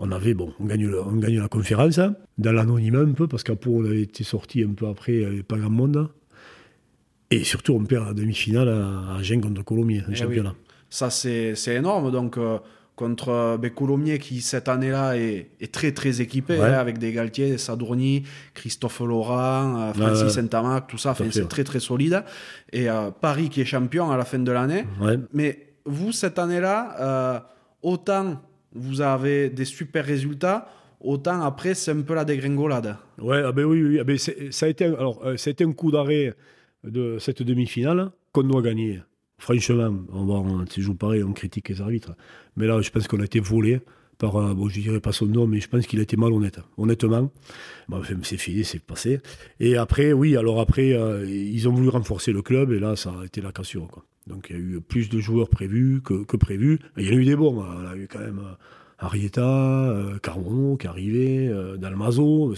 on 0.00 0.12
avait, 0.12 0.34
bon, 0.34 0.52
on 0.60 0.64
gagne, 0.64 0.88
on 0.94 1.16
gagne 1.16 1.40
la 1.40 1.48
conférence, 1.48 1.98
hein, 1.98 2.14
dans 2.38 2.52
l'anonymat 2.52 3.00
un 3.00 3.12
peu, 3.12 3.26
parce 3.26 3.42
qu'après, 3.42 3.70
on 3.70 3.84
avait 3.84 4.02
été 4.02 4.22
sorti 4.22 4.62
un 4.62 4.72
peu 4.72 4.86
après, 4.86 5.14
il 5.14 5.18
n'y 5.20 5.24
avait 5.24 5.42
pas 5.42 5.58
grand 5.58 5.70
monde. 5.70 6.08
Et 7.30 7.42
surtout, 7.42 7.74
on 7.74 7.84
perd 7.84 8.06
la 8.06 8.14
demi-finale 8.14 8.68
à, 8.68 9.16
Agen 9.16 9.40
contre 9.40 9.64
Colomiers, 9.64 10.02
en 10.08 10.12
eh 10.12 10.14
championnat. 10.14 10.54
Ça, 10.88 11.10
c'est 11.10 11.54
énorme. 11.66 12.12
Donc, 12.12 12.38
euh, 12.38 12.58
contre 12.94 13.58
ben, 13.60 13.70
Colomiers, 13.70 14.20
qui 14.20 14.40
cette 14.40 14.68
année-là 14.68 15.16
est, 15.16 15.72
très, 15.72 15.90
très 15.90 16.20
équipé, 16.20 16.58
hein, 16.60 16.74
avec 16.74 16.98
des 16.98 17.12
Galtier, 17.12 17.50
des 17.50 17.58
Sadourny, 17.58 18.22
Christophe 18.54 19.00
Laurent, 19.00 19.92
Francis 19.94 20.28
Saint-Amac, 20.28 20.86
tout 20.86 20.98
ça. 20.98 21.16
C'est 21.30 21.48
très, 21.48 21.64
très 21.64 21.80
solide. 21.80 22.22
Et 22.72 22.86
Paris 23.20 23.50
qui 23.50 23.60
est 23.60 23.66
champion 23.66 24.10
à 24.10 24.16
la 24.16 24.24
fin 24.24 24.38
de 24.38 24.52
l'année. 24.52 24.84
Mais 25.32 25.67
vous, 25.88 26.12
cette 26.12 26.38
année-là, 26.38 26.96
euh, 27.00 27.40
autant 27.82 28.40
vous 28.74 29.00
avez 29.00 29.48
des 29.48 29.64
super 29.64 30.04
résultats, 30.04 30.68
autant 31.00 31.40
après, 31.42 31.74
c'est 31.74 31.90
un 31.90 32.02
peu 32.02 32.14
la 32.14 32.24
dégringolade. 32.24 32.96
Ouais, 33.18 33.42
ah 33.44 33.52
ben 33.52 33.64
oui, 33.64 33.82
oui. 33.82 33.98
Ah 34.00 34.04
ben 34.04 34.18
ça, 34.18 34.66
a 34.66 34.68
été, 34.68 34.84
alors, 34.84 35.20
euh, 35.24 35.36
un 35.60 35.72
coup 35.72 35.90
d'arrêt 35.90 36.34
de 36.84 37.18
cette 37.18 37.42
demi-finale 37.42 38.10
qu'on 38.32 38.44
doit 38.44 38.62
gagner. 38.62 39.00
Franchement, 39.38 39.94
on 40.12 40.24
va, 40.26 40.34
on, 40.34 40.64
joue 40.76 40.94
pareil, 40.94 41.22
on 41.22 41.32
critique 41.32 41.68
les 41.68 41.80
arbitres. 41.80 42.14
Mais 42.56 42.66
là, 42.66 42.80
je 42.80 42.90
pense 42.90 43.08
qu'on 43.08 43.20
a 43.20 43.24
été 43.24 43.40
volé 43.40 43.80
par, 44.18 44.36
euh, 44.36 44.52
bon, 44.52 44.68
je 44.68 44.80
dirais 44.80 45.00
pas 45.00 45.12
son 45.12 45.26
nom, 45.26 45.46
mais 45.46 45.60
je 45.60 45.68
pense 45.68 45.86
qu'il 45.86 46.00
a 46.00 46.02
été 46.02 46.16
malhonnête, 46.16 46.60
honnêtement. 46.76 47.30
C'est 48.22 48.36
fini, 48.36 48.64
c'est 48.64 48.80
passé. 48.80 49.20
Et 49.60 49.76
après, 49.76 50.12
oui, 50.12 50.36
alors 50.36 50.60
après, 50.60 50.88
ils 51.26 51.68
ont 51.68 51.72
voulu 51.72 51.88
renforcer 51.88 52.32
le 52.32 52.42
club, 52.42 52.72
et 52.72 52.80
là, 52.80 52.96
ça 52.96 53.14
a 53.22 53.24
été 53.24 53.40
la 53.40 53.52
cassure. 53.52 53.88
Donc 54.28 54.48
il 54.50 54.56
y 54.56 54.58
a 54.58 54.62
eu 54.62 54.80
plus 54.80 55.08
de 55.08 55.18
joueurs 55.18 55.48
prévus 55.48 56.00
que, 56.04 56.24
que 56.24 56.36
prévus. 56.36 56.78
il 56.96 57.06
y 57.06 57.08
en 57.08 57.12
a 57.12 57.16
eu 57.16 57.24
des 57.24 57.36
bons. 57.36 57.62
Hein. 57.62 57.68
On 57.82 57.86
a 57.86 57.96
eu 57.96 58.06
quand 58.06 58.20
même 58.20 58.40
euh, 58.40 58.54
Arieta, 58.98 59.42
euh, 59.42 60.18
Carbono 60.18 60.76
qui 60.76 60.86
est 60.86 60.90
arrivé, 60.90 61.48
euh, 61.48 61.76
Dalmazo. 61.76 62.54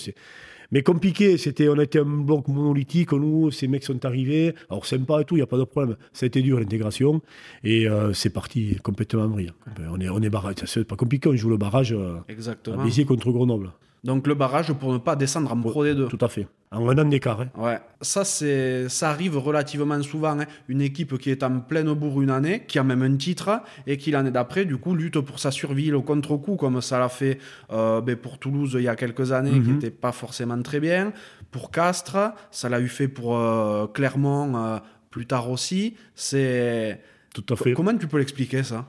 Mais 0.73 0.83
compliqué, 0.83 1.37
c'était, 1.37 1.69
on 1.69 1.81
était 1.81 1.99
un 1.99 2.05
bloc 2.05 2.47
monolithique, 2.47 3.13
nous, 3.13 3.51
ces 3.51 3.67
mecs 3.67 3.83
sont 3.83 4.05
arrivés, 4.05 4.55
alors 4.71 4.87
sympa 4.87 5.21
et 5.21 5.25
tout, 5.25 5.35
il 5.35 5.39
n'y 5.39 5.43
a 5.43 5.47
pas 5.47 5.59
de 5.59 5.65
problème. 5.65 5.97
Ça 6.13 6.27
a 6.27 6.29
été 6.29 6.43
dur 6.43 6.61
l'intégration, 6.61 7.21
et 7.65 7.89
euh, 7.89 8.13
c'est 8.13 8.31
parti 8.31 8.77
complètement 8.83 9.27
brillant. 9.27 9.55
On 9.91 10.01
est, 10.01 10.09
on 10.09 10.21
est 10.21 10.31
barrage, 10.31 10.55
c'est 10.67 10.85
pas 10.85 10.97
compliqué, 10.97 11.29
on 11.29 11.35
joue 11.35 11.51
le 11.51 11.57
barrage 11.57 11.93
euh, 11.93 12.19
à 12.67 12.85
Béziers 12.85 13.05
contre 13.05 13.33
Grenoble. 13.33 13.73
Donc 14.03 14.27
le 14.27 14.35
barrage 14.35 14.73
pour 14.73 14.93
ne 14.93 14.99
pas 14.99 15.15
descendre 15.17 15.53
en 15.53 15.61
Pro 15.61 15.85
D2. 15.85 16.09
Tout 16.09 16.19
à 16.25 16.29
fait. 16.29 16.47
En 16.73 16.89
un 16.89 16.97
an 16.99 17.05
d'écart. 17.05 17.41
hein. 17.41 17.49
Ouais, 17.57 17.79
ça 18.01 18.25
c'est 18.25 18.89
ça 18.89 19.11
arrive 19.11 19.37
relativement 19.37 20.01
souvent. 20.03 20.39
hein. 20.41 20.47
Une 20.69 20.81
équipe 20.81 21.19
qui 21.19 21.31
est 21.31 21.43
en 21.43 21.61
pleine 21.61 21.93
bourre 21.95 22.23
une 22.23 22.31
année, 22.31 22.65
qui 22.67 22.79
a 22.79 22.85
même 22.85 23.03
un 23.03 23.17
titre 23.17 23.61
et 23.87 23.97
qui 23.99 24.11
l'année 24.13 24.31
d'après 24.31 24.65
du 24.65 24.77
coup 24.79 24.95
lutte 24.95 25.19
pour 25.21 25.39
sa 25.41 25.51
survie 25.51 25.91
le 25.91 26.01
contre-coup 26.01 26.57
comme 26.57 26.81
ça 26.81 26.99
l'a 26.99 27.09
fait 27.09 27.39
euh, 27.73 28.01
ben, 28.01 28.15
pour 28.17 28.39
Toulouse 28.39 28.77
il 28.79 28.85
y 28.85 28.89
a 28.89 28.95
quelques 28.97 29.33
années, 29.33 29.51
qui 29.51 29.59
Mhm. 29.69 29.73
n'était 29.75 29.91
pas 29.91 30.13
forcément 30.13 30.61
très 30.63 30.81
bien. 30.81 31.13
Pour 31.51 31.71
Castres, 31.73 32.33
ça 32.53 32.69
l'a 32.69 32.81
eu 32.81 32.89
fait 32.89 33.09
pour 33.09 33.37
euh, 33.37 33.87
Clermont 33.89 34.57
euh, 34.57 34.79
plus 35.11 35.27
tard 35.27 35.51
aussi. 35.51 35.97
C'est 36.15 37.01
Tout 37.35 37.45
à 37.53 37.57
fait. 37.57 37.73
comment 37.75 37.97
tu 37.99 38.07
peux 38.07 38.19
l'expliquer 38.19 38.63
ça? 38.63 38.87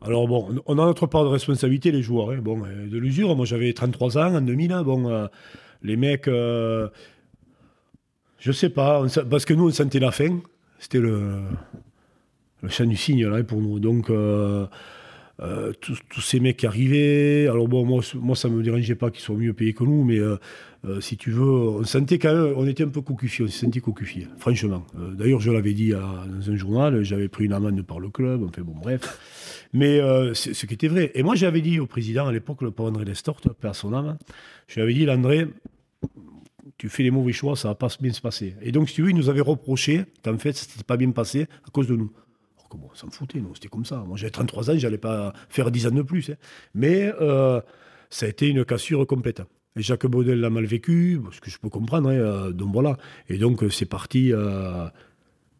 Alors 0.00 0.28
bon, 0.28 0.62
on 0.66 0.78
a 0.78 0.84
notre 0.86 1.06
part 1.06 1.24
de 1.24 1.28
responsabilité, 1.28 1.90
les 1.90 2.02
joueurs. 2.02 2.30
hein. 2.30 2.38
Bon, 2.40 2.64
euh, 2.64 2.88
de 2.88 2.98
l'usure, 2.98 3.34
moi 3.34 3.44
j'avais 3.46 3.72
33 3.72 4.18
ans 4.18 4.34
en 4.36 4.40
2000. 4.40 4.72
hein. 4.72 4.82
Bon, 4.84 5.08
euh, 5.10 5.26
les 5.82 5.96
mecs, 5.96 6.28
euh, 6.28 6.88
je 8.38 8.52
sais 8.52 8.70
pas, 8.70 9.04
parce 9.28 9.44
que 9.44 9.54
nous 9.54 9.66
on 9.68 9.70
sentait 9.72 9.98
la 9.98 10.12
fin. 10.12 10.38
C'était 10.78 11.00
le, 11.00 11.40
le 12.62 12.86
du 12.86 12.96
cygne 12.96 13.26
là 13.26 13.42
pour 13.42 13.60
nous. 13.60 13.80
Donc 13.80 14.10
euh, 15.40 15.72
tous, 15.80 16.20
ces 16.20 16.40
mecs 16.40 16.64
arrivaient. 16.64 17.46
Alors 17.48 17.68
bon, 17.68 17.84
moi, 17.84 18.02
moi 18.14 18.34
ça 18.34 18.48
me 18.48 18.62
dérangeait 18.62 18.96
pas 18.96 19.10
qu'ils 19.10 19.22
soient 19.22 19.36
mieux 19.36 19.52
payés 19.52 19.72
que 19.72 19.84
nous, 19.84 20.02
mais 20.02 20.18
euh, 20.18 20.36
euh, 20.84 21.00
si 21.00 21.16
tu 21.16 21.30
veux, 21.30 21.44
on 21.44 21.84
sentait 21.84 22.18
quand 22.18 22.34
même, 22.34 22.54
on 22.56 22.66
était 22.66 22.82
un 22.82 22.88
peu 22.88 23.02
cocufié, 23.02 23.44
on 23.44 23.48
s'est 23.48 23.66
senti 23.66 23.80
cocufié, 23.80 24.26
franchement. 24.38 24.84
D'ailleurs, 25.14 25.40
je 25.40 25.50
l'avais 25.50 25.74
dit 25.74 25.90
dans 25.90 26.50
un 26.50 26.56
journal, 26.56 27.02
j'avais 27.04 27.28
pris 27.28 27.44
une 27.44 27.52
amende 27.52 27.82
par 27.82 28.00
le 28.00 28.10
club, 28.10 28.42
enfin 28.44 28.62
bon, 28.62 28.74
bref. 28.74 29.68
Mais 29.72 29.98
ce 30.34 30.66
qui 30.66 30.74
était 30.74 30.88
vrai. 30.88 31.12
Et 31.14 31.22
moi, 31.22 31.34
j'avais 31.36 31.60
dit 31.60 31.78
au 31.78 31.86
président 31.86 32.26
à 32.26 32.32
l'époque, 32.32 32.62
le 32.62 32.70
pauvre 32.70 32.88
André 32.88 33.04
Lestort, 33.04 33.40
paix 33.40 33.68
à 33.68 33.74
son 33.74 33.92
âme, 33.92 34.18
je 34.66 34.76
lui 34.76 34.82
avais 34.82 34.94
dit, 34.94 35.08
André, 35.08 35.46
tu 36.78 36.88
fais 36.88 37.02
les 37.02 37.10
mauvais 37.10 37.32
choix, 37.32 37.56
ça 37.56 37.68
va 37.68 37.74
pas 37.74 37.88
bien 38.00 38.12
se 38.12 38.20
passer. 38.20 38.54
Et 38.62 38.72
donc, 38.72 38.88
si 38.88 38.96
tu 38.96 39.02
veux, 39.02 39.10
il 39.10 39.16
nous 39.16 39.28
avait 39.28 39.40
reproché 39.40 40.04
qu'en 40.24 40.38
fait, 40.38 40.52
ça 40.52 40.64
s'était 40.64 40.84
pas 40.84 40.96
bien 40.96 41.10
passé 41.10 41.46
à 41.66 41.70
cause 41.70 41.88
de 41.88 41.96
nous. 41.96 42.12
Alors 42.70 42.82
que 42.82 42.86
bon, 42.86 42.94
ça 42.94 43.06
me 43.06 43.10
foutait, 43.12 43.40
nous, 43.40 43.54
c'était 43.54 43.68
comme 43.68 43.84
ça. 43.86 43.96
Moi, 44.06 44.16
j'avais 44.18 44.30
33 44.30 44.70
ans, 44.70 44.74
j'allais 44.76 44.98
pas 44.98 45.32
faire 45.48 45.70
10 45.70 45.86
ans 45.86 45.90
de 45.90 46.02
plus. 46.02 46.28
hein. 46.30 46.34
Mais 46.74 47.10
euh, 47.20 47.60
ça 48.10 48.26
a 48.26 48.28
été 48.28 48.48
une 48.48 48.64
cassure 48.64 49.06
complète. 49.06 49.42
Et 49.76 49.82
Jacques 49.82 50.06
Baudel 50.06 50.40
l'a 50.40 50.50
mal 50.50 50.64
vécu, 50.66 51.20
ce 51.30 51.40
que 51.40 51.50
je 51.50 51.58
peux 51.58 51.70
comprendre. 51.70 52.10
hein, 52.10 52.14
euh, 52.14 52.52
donc 52.52 52.72
voilà. 52.72 52.96
Et 53.28 53.38
donc, 53.38 53.62
euh, 53.62 53.70
c'est 53.70 53.86
parti. 53.86 54.32
euh, 54.32 54.86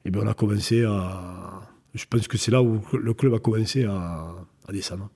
et 0.04 0.10
bien, 0.10 0.22
on 0.22 0.26
a 0.26 0.34
commencé 0.34 0.84
à. 0.84 1.60
Je 1.94 2.04
pense 2.04 2.28
que 2.28 2.36
c'est 2.36 2.50
là 2.50 2.62
où 2.62 2.80
le 2.92 3.14
club 3.14 3.32
a 3.34 3.38
commencé 3.38 3.84
à, 3.84 4.34
à 4.68 4.72
descendre. 4.72 5.08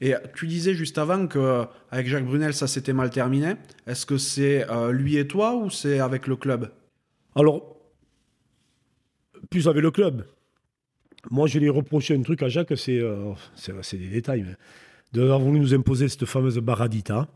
Et 0.00 0.14
tu 0.34 0.46
disais 0.48 0.74
juste 0.74 0.98
avant 0.98 1.28
que 1.28 1.64
avec 1.90 2.08
Jacques 2.08 2.26
Brunel 2.26 2.52
ça 2.54 2.66
s'était 2.66 2.92
mal 2.92 3.10
terminé. 3.10 3.54
Est-ce 3.86 4.04
que 4.04 4.18
c'est 4.18 4.68
euh, 4.68 4.90
lui 4.90 5.16
et 5.16 5.28
toi 5.28 5.54
ou 5.54 5.70
c'est 5.70 6.00
avec 6.00 6.26
le 6.26 6.34
club? 6.36 6.70
Alors, 7.36 7.76
plus 9.48 9.68
avec 9.68 9.82
le 9.82 9.90
club. 9.92 10.26
Moi, 11.30 11.46
je 11.46 11.58
lui 11.58 11.66
ai 11.66 11.70
reproché 11.70 12.14
un 12.14 12.22
truc 12.22 12.42
à 12.42 12.48
Jacques, 12.48 12.76
c'est 12.76 12.98
euh, 13.00 13.34
des 13.92 14.08
détails, 14.08 14.42
mais 14.42 14.54
d'avoir 15.12 15.40
voulu 15.40 15.60
nous 15.60 15.74
imposer 15.74 16.08
cette 16.08 16.26
fameuse 16.26 16.58
baradita, 16.58 17.28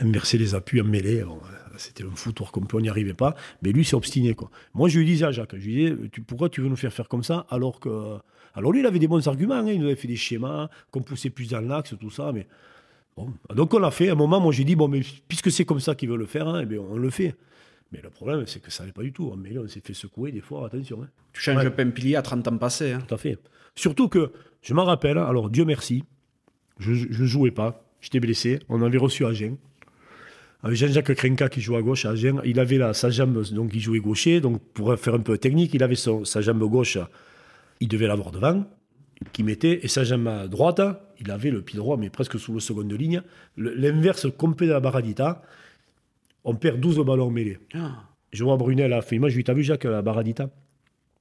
inverser 0.00 0.38
les 0.38 0.54
appuis 0.54 0.80
en 0.80 0.84
mêlée. 0.84 1.22
Bon, 1.22 1.38
C'était 1.76 2.04
un 2.04 2.14
foutoir 2.14 2.52
qu'on 2.52 2.62
peut, 2.62 2.76
on 2.76 2.80
n'y 2.80 2.88
arrivait 2.88 3.14
pas. 3.14 3.34
Mais 3.62 3.72
lui, 3.72 3.84
s'est 3.84 3.96
obstiné. 3.96 4.34
Quoi. 4.34 4.50
Moi, 4.74 4.88
je 4.88 4.98
lui 4.98 5.06
disais 5.06 5.26
à 5.26 5.32
Jacques, 5.32 5.56
je 5.56 5.64
lui 5.64 5.74
disais, 5.74 5.96
tu, 6.10 6.20
pourquoi 6.22 6.48
tu 6.48 6.60
veux 6.60 6.68
nous 6.68 6.76
faire 6.76 6.92
faire 6.92 7.08
comme 7.08 7.22
ça 7.22 7.46
alors 7.50 7.80
que. 7.80 8.18
Alors 8.56 8.70
lui, 8.72 8.80
il 8.80 8.86
avait 8.86 9.00
des 9.00 9.08
bons 9.08 9.26
arguments, 9.26 9.54
hein, 9.54 9.68
il 9.68 9.80
nous 9.80 9.86
avait 9.86 9.96
fait 9.96 10.06
des 10.06 10.14
schémas, 10.16 10.68
qu'on 10.92 11.02
poussait 11.02 11.30
plus 11.30 11.50
dans 11.50 11.60
l'axe, 11.60 11.94
tout 11.98 12.10
ça, 12.10 12.32
mais. 12.32 12.46
Bon. 13.16 13.32
Donc 13.54 13.74
on 13.74 13.78
l'a 13.78 13.90
fait. 13.90 14.08
À 14.08 14.12
un 14.12 14.16
moment, 14.16 14.40
moi, 14.40 14.52
j'ai 14.52 14.64
dit, 14.64 14.76
bon, 14.76 14.88
mais 14.88 15.00
puisque 15.28 15.50
c'est 15.50 15.64
comme 15.64 15.80
ça 15.80 15.94
qu'il 15.94 16.08
veut 16.08 16.16
le 16.16 16.26
faire, 16.26 16.48
hein, 16.48 16.60
eh 16.62 16.66
bien, 16.66 16.80
on 16.80 16.96
le 16.96 17.10
fait. 17.10 17.34
Mais 17.94 18.00
le 18.02 18.10
problème, 18.10 18.44
c'est 18.46 18.60
que 18.60 18.70
ça 18.70 18.82
n'allait 18.82 18.92
pas 18.92 19.02
du 19.02 19.12
tout. 19.12 19.30
En 19.30 19.36
mêlée, 19.36 19.58
on 19.58 19.66
s'est 19.68 19.80
fait 19.82 19.94
secouer 19.94 20.32
des 20.32 20.40
fois, 20.40 20.66
attention. 20.66 21.02
hein. 21.02 21.08
Tu 21.32 21.40
changes 21.40 21.56
Ouais. 21.58 21.64
de 21.64 21.70
Pempilier 21.70 22.16
à 22.16 22.22
30 22.22 22.46
ans 22.48 22.58
passés. 22.58 22.92
hein. 22.92 22.98
Tout 23.06 23.14
à 23.14 23.18
fait. 23.18 23.38
Surtout 23.76 24.08
que, 24.08 24.32
je 24.62 24.74
m'en 24.74 24.84
rappelle, 24.84 25.16
alors 25.18 25.48
Dieu 25.50 25.64
merci, 25.64 26.04
je 26.78 26.90
ne 26.92 27.26
jouais 27.26 27.50
pas, 27.50 27.84
j'étais 28.00 28.20
blessé, 28.20 28.58
on 28.68 28.82
avait 28.82 28.98
reçu 28.98 29.24
Agen. 29.24 29.56
Avec 30.62 30.76
Jean-Jacques 30.78 31.14
Krenka 31.14 31.48
qui 31.48 31.60
jouait 31.60 31.76
à 31.78 31.82
gauche 31.82 32.04
à 32.06 32.10
Agen, 32.10 32.40
il 32.44 32.58
avait 32.58 32.78
là, 32.78 32.94
sa 32.94 33.10
jambe, 33.10 33.42
donc 33.52 33.70
il 33.74 33.80
jouait 33.80 33.98
gaucher, 34.00 34.40
donc 34.40 34.62
pour 34.72 34.96
faire 34.98 35.14
un 35.14 35.20
peu 35.20 35.36
technique, 35.38 35.74
il 35.74 35.82
avait 35.82 35.94
son- 35.94 36.24
sa 36.24 36.40
jambe 36.40 36.62
gauche, 36.64 36.98
il 37.80 37.88
devait 37.88 38.06
l'avoir 38.06 38.30
devant, 38.30 38.64
qui 39.32 39.42
mettait, 39.42 39.80
et 39.82 39.88
sa 39.88 40.04
jambe 40.04 40.26
à 40.28 40.48
droite, 40.48 40.80
il 41.20 41.30
avait 41.30 41.50
le 41.50 41.60
pied 41.62 41.76
droit, 41.78 41.96
mais 41.98 42.08
presque 42.10 42.38
sous 42.38 42.52
le 42.54 42.60
second 42.60 42.82
de 42.84 42.96
ligne. 42.96 43.22
L'inverse 43.56 44.26
complet 44.36 44.66
de 44.66 44.72
la 44.72 44.80
Baradita, 44.80 45.42
on 46.44 46.54
perd 46.54 46.78
12 46.80 46.98
ballons 47.04 47.30
mêlés. 47.30 47.58
Ah. 47.74 48.04
Je 48.32 48.44
vois 48.44 48.56
Brunel 48.56 48.92
a 48.92 49.02
fait. 49.02 49.18
Moi, 49.18 49.28
je 49.28 49.36
lui 49.36 49.44
t'as 49.44 49.54
vu 49.54 49.62
Jacques, 49.62 49.84
la 49.84 50.02
Baradita? 50.02 50.50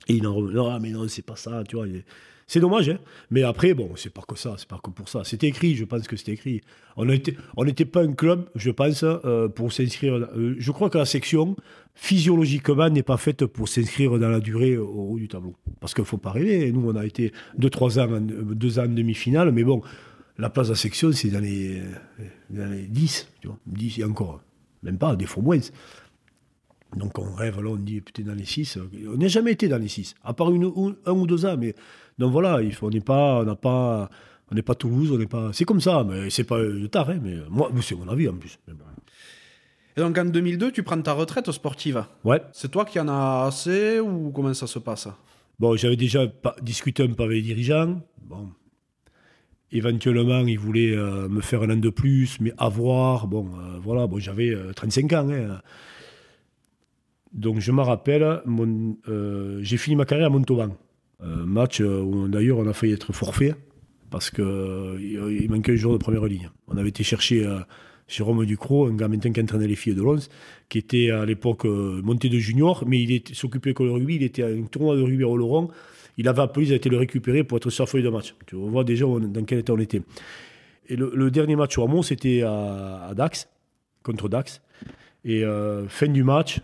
Et 0.08 0.16
il 0.16 0.28
en 0.28 0.34
remet. 0.34 0.54
Non, 0.54 0.80
mais 0.80 0.90
non, 0.92 1.08
c'est 1.08 1.22
pas 1.22 1.36
ça, 1.36 1.64
tu 1.68 1.76
vois. 1.78 1.88
il 1.88 2.04
C'est 2.48 2.60
dommage, 2.60 2.90
hein. 2.90 2.98
Mais 3.32 3.44
après, 3.44 3.74
bon, 3.74 3.92
c'est 3.96 4.12
pas 4.14 4.24
que 4.28 4.36
ça, 4.38 4.56
c'est 4.58 4.68
pas 4.68 4.80
que 4.84 4.90
pour 4.90 5.08
ça. 5.08 5.24
C'était 5.24 5.48
écrit, 5.48 5.76
je 5.76 5.86
pense 5.86 6.08
que 6.08 6.18
c'était 6.18 6.34
écrit. 6.34 6.60
On 6.98 7.06
n'était 7.06 7.36
on 7.56 7.64
n'était 7.64 7.86
pas 7.86 8.04
un 8.04 8.12
club, 8.14 8.50
je 8.56 8.70
pense, 8.72 9.04
euh, 9.04 9.48
pour 9.48 9.72
s'inscrire. 9.72 10.16
euh, 10.16 10.56
je 10.58 10.72
crois 10.72 10.90
que 10.90 10.98
la 10.98 11.06
section, 11.06 11.56
physiologiquement, 11.96 12.90
n'est 12.90 13.04
pas 13.04 13.18
faite 13.18 13.46
pour 13.46 13.70
s'inscrire 13.70 14.20
dans 14.20 14.30
la 14.30 14.40
durée 14.42 14.78
au 14.78 15.12
haut 15.12 15.18
du 15.18 15.28
tableau. 15.30 15.56
Parce 15.80 15.94
qu'il 15.94 16.04
faut 16.06 16.18
pas 16.18 16.32
rêver. 16.32 16.72
Nous, 16.72 16.90
on 16.90 16.96
a 16.96 17.06
été 17.06 17.32
2-3 17.58 18.00
ans, 18.00 18.12
en- 18.12 18.20
deux 18.22 18.78
ans 18.80 18.84
en 18.86 18.88
demi-finale, 18.90 19.52
mais 19.52 19.64
bon, 19.64 19.82
la 20.38 20.50
place 20.50 20.68
de 20.68 20.74
la 20.74 20.78
section, 20.78 21.12
c'est 21.14 21.30
dans 21.30 21.40
les, 21.40 21.82
dans 22.50 22.70
les 22.72 22.88
10, 22.88 23.30
tu 23.40 23.48
vois. 23.48 23.58
10 23.68 24.00
et 24.00 24.04
encore. 24.04 24.42
Même 24.84 24.98
pas, 24.98 25.16
des 25.16 25.26
fois 25.26 25.42
moins. 25.42 25.60
Donc 26.96 27.18
on 27.18 27.34
rêve, 27.34 27.60
là 27.60 27.72
on 27.72 27.76
dit 27.76 28.02
putain 28.02 28.24
dans 28.24 28.36
les 28.36 28.46
6. 28.46 28.78
On 29.08 29.18
n'a 29.18 29.28
jamais 29.28 29.54
été 29.54 29.68
dans 29.68 29.78
les 29.78 29.88
6, 29.88 30.16
à 30.24 30.34
part 30.34 30.52
une, 30.52 30.72
un 31.06 31.12
ou 31.12 31.26
deux 31.26 31.46
ans. 31.46 31.58
Mais 31.58 31.74
donc 32.20 32.32
voilà, 32.32 32.62
il 32.62 32.74
faut, 32.74 32.88
on 32.88 32.92
n'est 32.92 33.02
pas, 33.02 33.40
on 33.42 33.46
n'a 33.46 33.56
pas, 33.56 34.10
on 34.52 34.56
n'est 34.56 34.62
pas 34.62 34.76
Toulouse, 34.76 35.12
on 35.12 35.18
n'est 35.18 35.26
pas. 35.26 35.52
C'est 35.54 35.66
comme 35.66 35.82
ça, 35.82 36.04
mais 36.04 36.30
c'est 36.30 36.44
pas 36.44 36.60
le 36.60 36.88
tard, 36.88 37.10
hein, 37.10 37.20
mais 37.22 37.38
moi, 37.50 37.72
c'est 37.82 37.96
mon 37.96 38.08
avis 38.08 38.30
en 38.30 38.36
plus. 38.36 38.60
Et 39.96 40.02
donc 40.02 40.18
en 40.18 40.26
2002, 40.26 40.72
tu 40.72 40.84
prends 40.84 41.02
ta 41.02 41.14
retraite 41.14 41.52
sportive. 41.52 42.06
Ouais. 42.24 42.42
C'est 42.52 42.70
toi 42.70 42.86
qui 42.86 43.00
en 43.00 43.08
as 43.08 43.46
assez 43.48 44.00
ou 44.00 44.32
comment 44.32 44.54
ça 44.54 44.68
se 44.68 44.80
passe? 44.80 45.08
Bon, 45.60 45.76
j'avais 45.76 45.96
déjà 45.96 46.26
discuté 46.62 47.04
un 47.04 47.14
peu 47.14 47.24
avec 47.24 47.38
les 47.38 47.42
dirigeants. 47.42 48.02
Bon. 48.22 48.50
Éventuellement, 49.74 50.46
ils 50.46 50.60
voulaient 50.60 50.96
euh, 50.96 51.28
me 51.28 51.42
faire 51.42 51.64
un 51.64 51.72
an 51.72 51.76
de 51.76 51.90
plus, 51.90 52.40
mais 52.40 52.54
avoir. 52.58 53.28
Bon, 53.28 53.48
euh, 53.48 53.80
voilà, 53.82 54.06
bon, 54.08 54.20
j'avais 54.20 54.50
euh, 54.52 54.72
35 54.72 55.14
ans. 55.14 55.30
hein. 55.30 55.60
Donc, 57.34 57.60
je 57.60 57.72
me 57.72 57.82
rappelle, 57.82 58.42
euh, 59.08 59.60
j'ai 59.62 59.78
fini 59.78 59.96
ma 59.96 60.06
carrière 60.06 60.28
à 60.28 60.30
Montauban. 60.30 60.78
Un 61.20 61.46
match 61.46 61.82
euh, 61.82 62.02
où, 62.02 62.28
d'ailleurs, 62.28 62.60
on 62.60 62.68
a 62.68 62.74
failli 62.74 62.94
être 62.94 63.12
forfait 63.14 63.56
parce 64.12 64.30
qu'il 64.30 64.46
il 65.42 65.50
manquait 65.50 65.72
un 65.72 65.76
joueur 65.76 65.94
de 65.98 66.04
première 66.04 66.26
ligne. 66.26 66.52
On 66.68 66.78
avait 66.78 66.90
été 66.90 67.04
chercher 67.04 67.44
euh, 67.44 67.58
Jérôme 68.08 68.46
Ducrot, 68.46 68.86
un 68.88 68.96
gars 68.96 69.08
maintenant 69.08 69.32
qui 69.32 69.42
entraînait 69.42 69.68
les 69.68 69.76
filles 69.76 69.96
de 69.96 70.04
Lons, 70.04 70.20
qui 70.70 70.78
était 70.78 71.10
à 71.10 71.26
l'époque 71.26 71.66
euh, 71.66 72.00
monté 72.04 72.30
de 72.30 72.38
junior, 72.38 72.84
mais 72.86 73.02
il 73.02 73.24
s'occupait 73.34 73.74
que 73.74 73.82
le 73.82 73.92
rugby. 73.92 74.18
Il 74.18 74.24
était 74.24 74.44
à 74.44 74.48
un 74.48 74.64
tournoi 74.64 74.96
de 74.96 75.02
rugby 75.02 75.24
à 75.24 75.28
Oloron. 75.30 75.70
Il 76.18 76.28
avait 76.28 76.42
appelé, 76.42 76.68
il 76.68 76.74
a 76.74 76.76
été 76.76 76.90
le 76.90 76.98
récupérer 76.98 77.44
pour 77.44 77.58
être 77.58 77.70
sur 77.70 77.88
feuille 77.90 78.04
de 78.04 78.10
match. 78.10 78.36
Tu 78.46 78.56
vois 78.56 78.84
déjà 78.84 79.06
dans 79.06 79.44
quel 79.46 79.60
état 79.60 79.74
on 79.74 79.80
était. 79.80 80.02
Et 80.88 80.96
le, 80.96 81.32
dernier 81.32 81.56
match 81.56 81.78
au 81.78 81.84
Hamon, 81.84 82.02
c'était 82.02 82.42
à, 82.44 83.14
Dax, 83.16 83.48
contre 84.04 84.30
Dax. 84.30 84.62
Et 85.26 85.44
euh, 85.44 85.88
fin 85.88 86.08
du 86.08 86.24
match, 86.24 86.60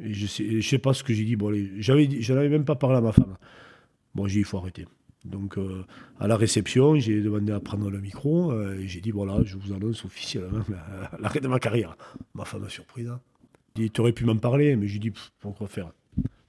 je 0.00 0.26
je 0.26 0.60
sais 0.60 0.78
pas 0.78 0.92
ce 0.92 1.02
que 1.04 1.14
j'ai 1.14 1.24
dit. 1.24 1.36
Bon, 1.36 1.52
j'avais, 1.78 2.06
dit- 2.06 2.20
j'en 2.22 2.36
avais 2.36 2.48
même 2.48 2.64
pas 2.64 2.74
parlé 2.74 2.96
à 2.96 3.00
ma 3.00 3.12
femme. 3.12 3.36
Bon, 4.14 4.26
j'ai 4.26 4.34
dit, 4.34 4.38
il 4.40 4.44
faut 4.44 4.58
arrêter. 4.58 4.86
Donc, 5.24 5.56
euh, 5.58 5.84
à 6.20 6.26
la 6.26 6.36
réception, 6.36 6.96
j'ai 6.98 7.20
demandé 7.20 7.52
à 7.52 7.60
prendre 7.60 7.90
le 7.90 8.00
micro. 8.00 8.50
euh, 8.52 8.78
et 8.80 8.88
j'ai 8.88 9.00
dit, 9.00 9.10
voilà, 9.12 9.38
je 9.44 9.56
vous 9.56 9.72
annonce 9.72 10.04
officiellement 10.04 10.64
la- 10.68 11.10
l'arrêt 11.20 11.40
de 11.40 11.48
ma 11.48 11.58
carrière. 11.60 11.96
Ma 12.34 12.44
femme 12.44 12.64
a 12.64 12.68
surprise. 12.68 13.08
Hein. 13.08 13.20
Elle 13.76 13.84
dit, 13.84 13.90
tu 13.90 14.00
aurais 14.00 14.12
pu 14.12 14.24
m'en 14.24 14.36
parler, 14.36 14.74
mais 14.76 14.88
j'ai 14.88 14.98
dit, 14.98 15.12
pourquoi 15.40 15.68
faire? 15.68 15.92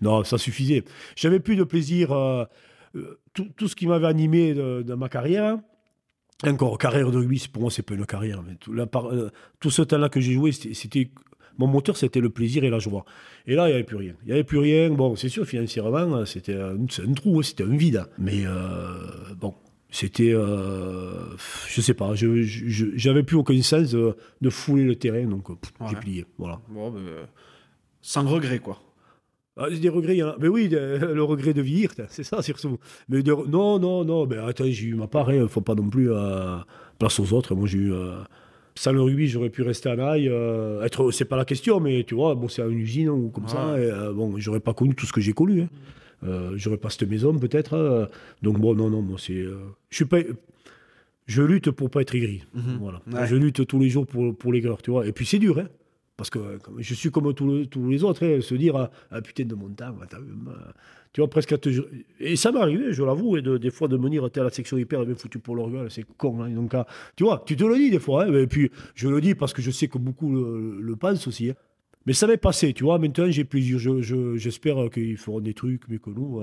Non, 0.02 0.24
ça 0.24 0.38
suffisait. 0.38 0.84
J'avais 1.16 1.39
plus 1.39 1.56
de 1.56 1.64
plaisir. 1.64 2.12
euh, 2.12 2.45
euh, 2.95 3.20
tout, 3.34 3.47
tout 3.56 3.68
ce 3.68 3.76
qui 3.76 3.86
m'avait 3.88 4.08
animé 4.08 4.54
de, 4.54 4.82
de 4.82 4.93
ma 4.95 5.10
carrière, 5.10 5.58
encore, 6.45 6.78
carrière 6.78 7.12
de 7.12 7.18
rugby, 7.18 7.47
pour 7.52 7.64
moi, 7.64 7.72
c'est 7.72 7.84
pas 7.84 7.93
une 7.95 8.06
carrière. 8.06 8.41
Mais 8.41 8.56
tout, 8.56 8.72
la 8.74 8.86
par- 8.88 9.12
euh, 9.14 9.30
tout 9.60 9.70
ce 9.70 9.82
temps-là 9.82 10.10
que 10.10 10.20
j'ai 10.20 10.34
joué, 10.34 10.52
c'était-. 10.52 11.12
Mon 11.58 11.68
moteur, 11.68 11.97
c'était 11.97 12.22
le 12.22 12.30
plaisir 12.30 12.64
et 12.64 12.70
la 12.70 12.80
joie. 12.80 13.04
Et 13.45 13.54
là, 13.54 13.66
il 13.68 13.72
n'y 13.72 13.76
avait 13.76 13.84
plus 13.84 13.97
rien. 13.97 14.14
Il 14.24 14.28
n'y 14.28 14.32
avait 14.32 14.45
plus 14.45 14.60
rien. 14.60 14.89
Bon, 14.89 15.18
c'est 15.18 15.28
sûr, 15.28 15.45
financièrement, 15.45 16.26
c'était 16.26 16.56
un, 16.56 16.78
trou, 17.14 17.39
hein, 17.39 17.43
c'était 17.43 17.66
un 17.66 17.76
vide. 17.76 18.06
Mais 18.18 18.43
euh, 18.45 18.95
bon, 19.38 19.54
c'était, 19.91 20.32
euh, 20.34 21.36
je 21.68 21.82
sais 21.82 21.93
pas, 21.93 22.16
je, 22.16 22.43
j'avais 22.95 23.24
plus 23.24 23.36
aucun 23.36 23.62
sens 23.62 23.89
de, 23.91 24.16
de 24.39 24.50
fouler 24.50 24.86
le 24.86 24.95
terrain, 24.95 25.26
donc 25.26 25.50
euh, 25.50 25.56
j'ai 25.89 25.95
plié. 25.97 26.26
Voilà. 26.38 26.62
Bon, 26.70 26.91
ben, 26.91 27.02
sans 28.02 28.26
regret, 28.26 28.60
quoi. 28.60 28.82
Ah, 29.60 29.70
des 29.70 29.89
regrets, 29.89 30.16
il 30.16 30.20
y 30.20 30.24
en 30.24 30.30
a. 30.30 30.36
Mais 30.39 30.47
oui, 30.47 30.70
le 30.72 31.22
regret 31.22 31.53
de 31.53 31.62
vieillir, 31.62 31.91
c'est 32.07 32.24
ça 32.24 32.41
surtout. 32.41 32.78
Mais 33.10 33.22
de- 33.22 33.34
non, 33.47 33.78
non, 33.80 34.05
non, 34.05 34.26
mais 34.26 34.38
attends, 34.38 34.64
j'ai 34.68 34.88
eu 34.88 34.95
ma 34.95 35.07
part, 35.07 35.32
il 35.34 35.47
faut 35.49 35.62
pas 35.62 35.76
non 35.76 35.89
plus 35.89 36.12
euh, 36.12 36.55
place 36.97 37.20
aux 37.20 37.34
autres. 37.34 37.53
Moi, 37.55 37.68
j'ai 37.68 37.78
eu. 37.80 37.93
euh, 37.93 38.16
sans 38.76 38.93
le 38.93 39.01
rugby, 39.01 39.28
j'aurais 39.28 39.49
pu 39.49 39.62
rester 39.62 39.89
en 39.89 39.99
aille. 39.99 40.30
euh, 40.30 40.82
être, 40.84 41.12
c'est 41.12 41.26
pas 41.26 41.36
la 41.36 41.43
question, 41.45 41.80
mais 41.82 42.05
tu 42.05 42.16
vois, 42.16 42.36
bon, 42.36 42.47
c'est 42.47 42.62
une 42.62 42.80
usine 42.80 43.10
ou 43.10 43.30
comme 43.30 43.47
ça. 43.49 43.78
Et, 43.78 43.84
euh, 43.91 44.14
bon, 44.14 44.36
j'aurais 44.38 44.62
pas 44.62 44.74
connu 44.74 44.95
tout 44.95 45.05
ce 45.05 45.12
que 45.12 45.20
j'ai 45.22 45.34
connu. 45.34 45.64
Hein. 46.24 46.51
J'aurais 46.55 46.78
pas 46.78 46.89
cette 46.89 47.03
maison, 47.10 47.38
peut-être. 47.38 48.10
donc, 48.41 48.57
bon, 48.60 48.74
non, 48.76 48.89
non, 48.89 49.01
moi, 49.01 49.18
c'est. 49.20 49.43
je 49.89 49.95
suis 49.95 50.05
pas. 50.05 50.20
Je 51.28 51.43
lutte 51.43 51.70
pour 51.72 51.89
pas 51.91 52.01
être 52.01 52.16
aigri. 52.16 52.43
Mhm. 52.55 52.78
Voilà. 52.80 53.01
Ouais. 53.12 53.28
Je 53.28 53.36
lutte 53.36 53.68
tous 53.68 53.80
les 53.80 53.89
jours 53.89 54.07
pour, 54.07 54.36
pour 54.36 54.51
l'aigreur, 54.51 54.82
tu 54.82 54.89
vois. 54.91 55.05
Et 55.05 55.12
puis, 55.12 55.26
c'est 55.26 55.38
dur, 55.39 55.60
hein. 55.60 55.68
Parce 56.20 56.30
que 56.30 56.59
je 56.80 56.93
suis 56.95 57.11
comme 57.11 57.34
tous 57.34 57.89
les, 57.89 58.03
autres, 58.03 58.26
hein, 58.26 58.41
se 58.41 58.53
dire 58.53 58.76
ah, 58.76 58.91
ah, 59.09 59.22
putain 59.22 59.45
de 59.45 59.55
mon 59.55 59.70
temps, 59.70 59.95
tu 61.13 61.22
vois, 61.22 61.30
presque 61.30 61.53
à 61.53 61.57
te. 61.57 61.70
Et 62.20 62.36
ça 62.36 62.51
m'est 62.51 62.59
arrivé, 62.59 62.91
je 62.91 63.01
l'avoue, 63.03 63.39
de- 63.39 63.57
des 63.57 63.72
fois 63.72 63.88
de 63.88 63.95
me 63.95 64.09
dire 64.09 64.26
à 64.26 64.43
la 64.43 64.49
section 64.49 64.78
hyper 64.78 65.05
bien 65.05 65.15
foutu 65.15 65.39
pour 65.39 65.55
leur 65.55 65.70
gueule, 65.72 65.89
c'est 65.89 66.03
con. 66.17 66.43
hein. 66.43 66.51
Ah, 66.74 66.86
tu 67.15 67.24
vois, 67.24 67.41
tu 67.47 67.55
te 67.55 67.63
le 67.63 67.78
dis 67.78 67.89
des 67.89 67.99
fois, 67.99 68.26
hein, 68.26 68.34
et 68.34 68.47
puis 68.47 68.70
je 68.95 69.07
le 69.07 69.22
dis 69.22 69.34
parce 69.34 69.53
que 69.53 69.61
je 69.61 69.72
sais 69.72 69.88
que 69.88 69.97
beaucoup 69.97 70.30
le, 70.30 70.93
pensent 70.97 71.26
aussi. 71.26 71.53
Mais 72.05 72.11
ça 72.11 72.28
m'est 72.28 72.36
passé, 72.36 72.74
tu 72.74 72.84
vois, 72.84 72.99
maintenant 72.99 73.32
j'ai 73.32 73.45
plaisir, 73.45 73.80
je- 73.80 74.01
je- 74.01 74.36
j'espère 74.36 74.89
qu'ils 74.89 75.15
feront 75.17 75.39
des 75.39 75.53
trucs 75.53 75.88
mieux 75.88 75.99
que 75.99 76.09
nous. 76.09 76.41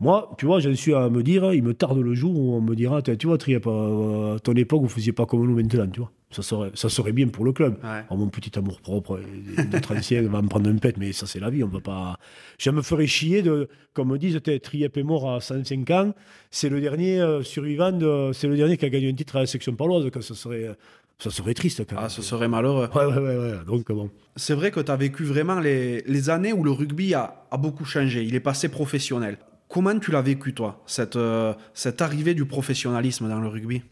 Moi, 0.00 0.30
tu 0.38 0.46
vois, 0.46 0.60
j'en 0.60 0.74
suis 0.76 0.94
à 0.94 1.08
me 1.10 1.24
dire, 1.24 1.52
il 1.52 1.64
me 1.64 1.74
tarde 1.74 1.98
le 1.98 2.14
jour 2.14 2.38
où 2.38 2.54
on 2.54 2.60
me 2.60 2.76
dira, 2.76 3.02
tu 3.02 3.26
vois, 3.26 3.36
Triep, 3.36 3.66
euh, 3.66 4.36
à 4.36 4.38
ton 4.38 4.52
époque, 4.54 4.82
vous 4.82 4.88
faisiez 4.88 5.12
pas 5.12 5.26
comme 5.26 5.44
nous 5.44 5.56
maintenant, 5.56 5.88
tu 5.88 5.98
vois. 6.00 6.12
Ça 6.30 6.42
serait, 6.42 6.70
ça 6.74 6.88
serait 6.88 7.10
bien 7.12 7.26
pour 7.28 7.44
le 7.44 7.52
club. 7.52 7.78
Ouais. 7.82 8.04
Oh, 8.10 8.16
mon 8.16 8.28
petit 8.28 8.56
amour 8.58 8.80
propre 8.80 9.18
et 9.58 9.64
d'être 9.64 9.92
ancien 9.96 10.22
va 10.28 10.40
me 10.42 10.46
prendre 10.48 10.68
une 10.70 10.78
pète, 10.78 10.98
mais 10.98 11.12
ça 11.12 11.26
c'est 11.26 11.40
la 11.40 11.50
vie, 11.50 11.64
on 11.64 11.68
va 11.68 11.80
pas. 11.80 12.16
Je 12.58 12.70
me 12.70 12.82
ferais 12.82 13.06
chier 13.08 13.42
de, 13.42 13.68
comme 13.92 14.10
me 14.12 14.18
disent, 14.18 14.38
Triep 14.62 14.96
est 14.96 15.02
mort 15.02 15.32
à 15.32 15.40
105 15.40 15.90
ans, 15.90 16.12
c'est 16.50 16.68
le 16.68 16.80
dernier 16.80 17.18
euh, 17.20 17.42
survivant, 17.42 17.90
de- 17.90 18.30
c'est 18.34 18.46
le 18.46 18.56
dernier 18.56 18.76
qui 18.76 18.84
a 18.84 18.90
gagné 18.90 19.08
un 19.08 19.14
titre 19.14 19.36
à 19.36 19.40
la 19.40 19.46
section 19.46 19.74
paloise, 19.74 20.06
ça 20.20 20.34
serait, 20.34 20.76
ça 21.18 21.30
serait 21.30 21.54
triste 21.54 21.84
quand 21.88 21.96
même. 21.96 22.04
Ah, 22.04 22.08
ce 22.10 22.22
serait 22.22 22.46
malheureux. 22.46 22.88
Ouais, 22.94 23.04
ouais, 23.06 23.16
ouais, 23.18 23.36
ouais. 23.36 23.52
Donc 23.66 23.90
bon. 23.90 24.10
C'est 24.36 24.54
vrai 24.54 24.70
que 24.70 24.78
tu 24.80 24.92
as 24.92 24.96
vécu 24.96 25.24
vraiment 25.24 25.58
les, 25.58 26.02
les 26.02 26.30
années 26.30 26.52
où 26.52 26.62
le 26.62 26.70
rugby 26.70 27.14
a, 27.14 27.46
a 27.50 27.56
beaucoup 27.56 27.84
changé. 27.86 28.22
Il 28.22 28.34
est 28.36 28.40
passé 28.40 28.68
professionnel. 28.68 29.38
Comment 29.68 29.98
tu 29.98 30.10
l'as 30.10 30.22
vécu, 30.22 30.54
toi, 30.54 30.82
cette, 30.86 31.16
euh, 31.16 31.54
cette 31.74 32.00
arrivée 32.00 32.34
du 32.34 32.46
professionnalisme 32.46 33.28
dans 33.28 33.40
le 33.40 33.48
rugby? 33.48 33.82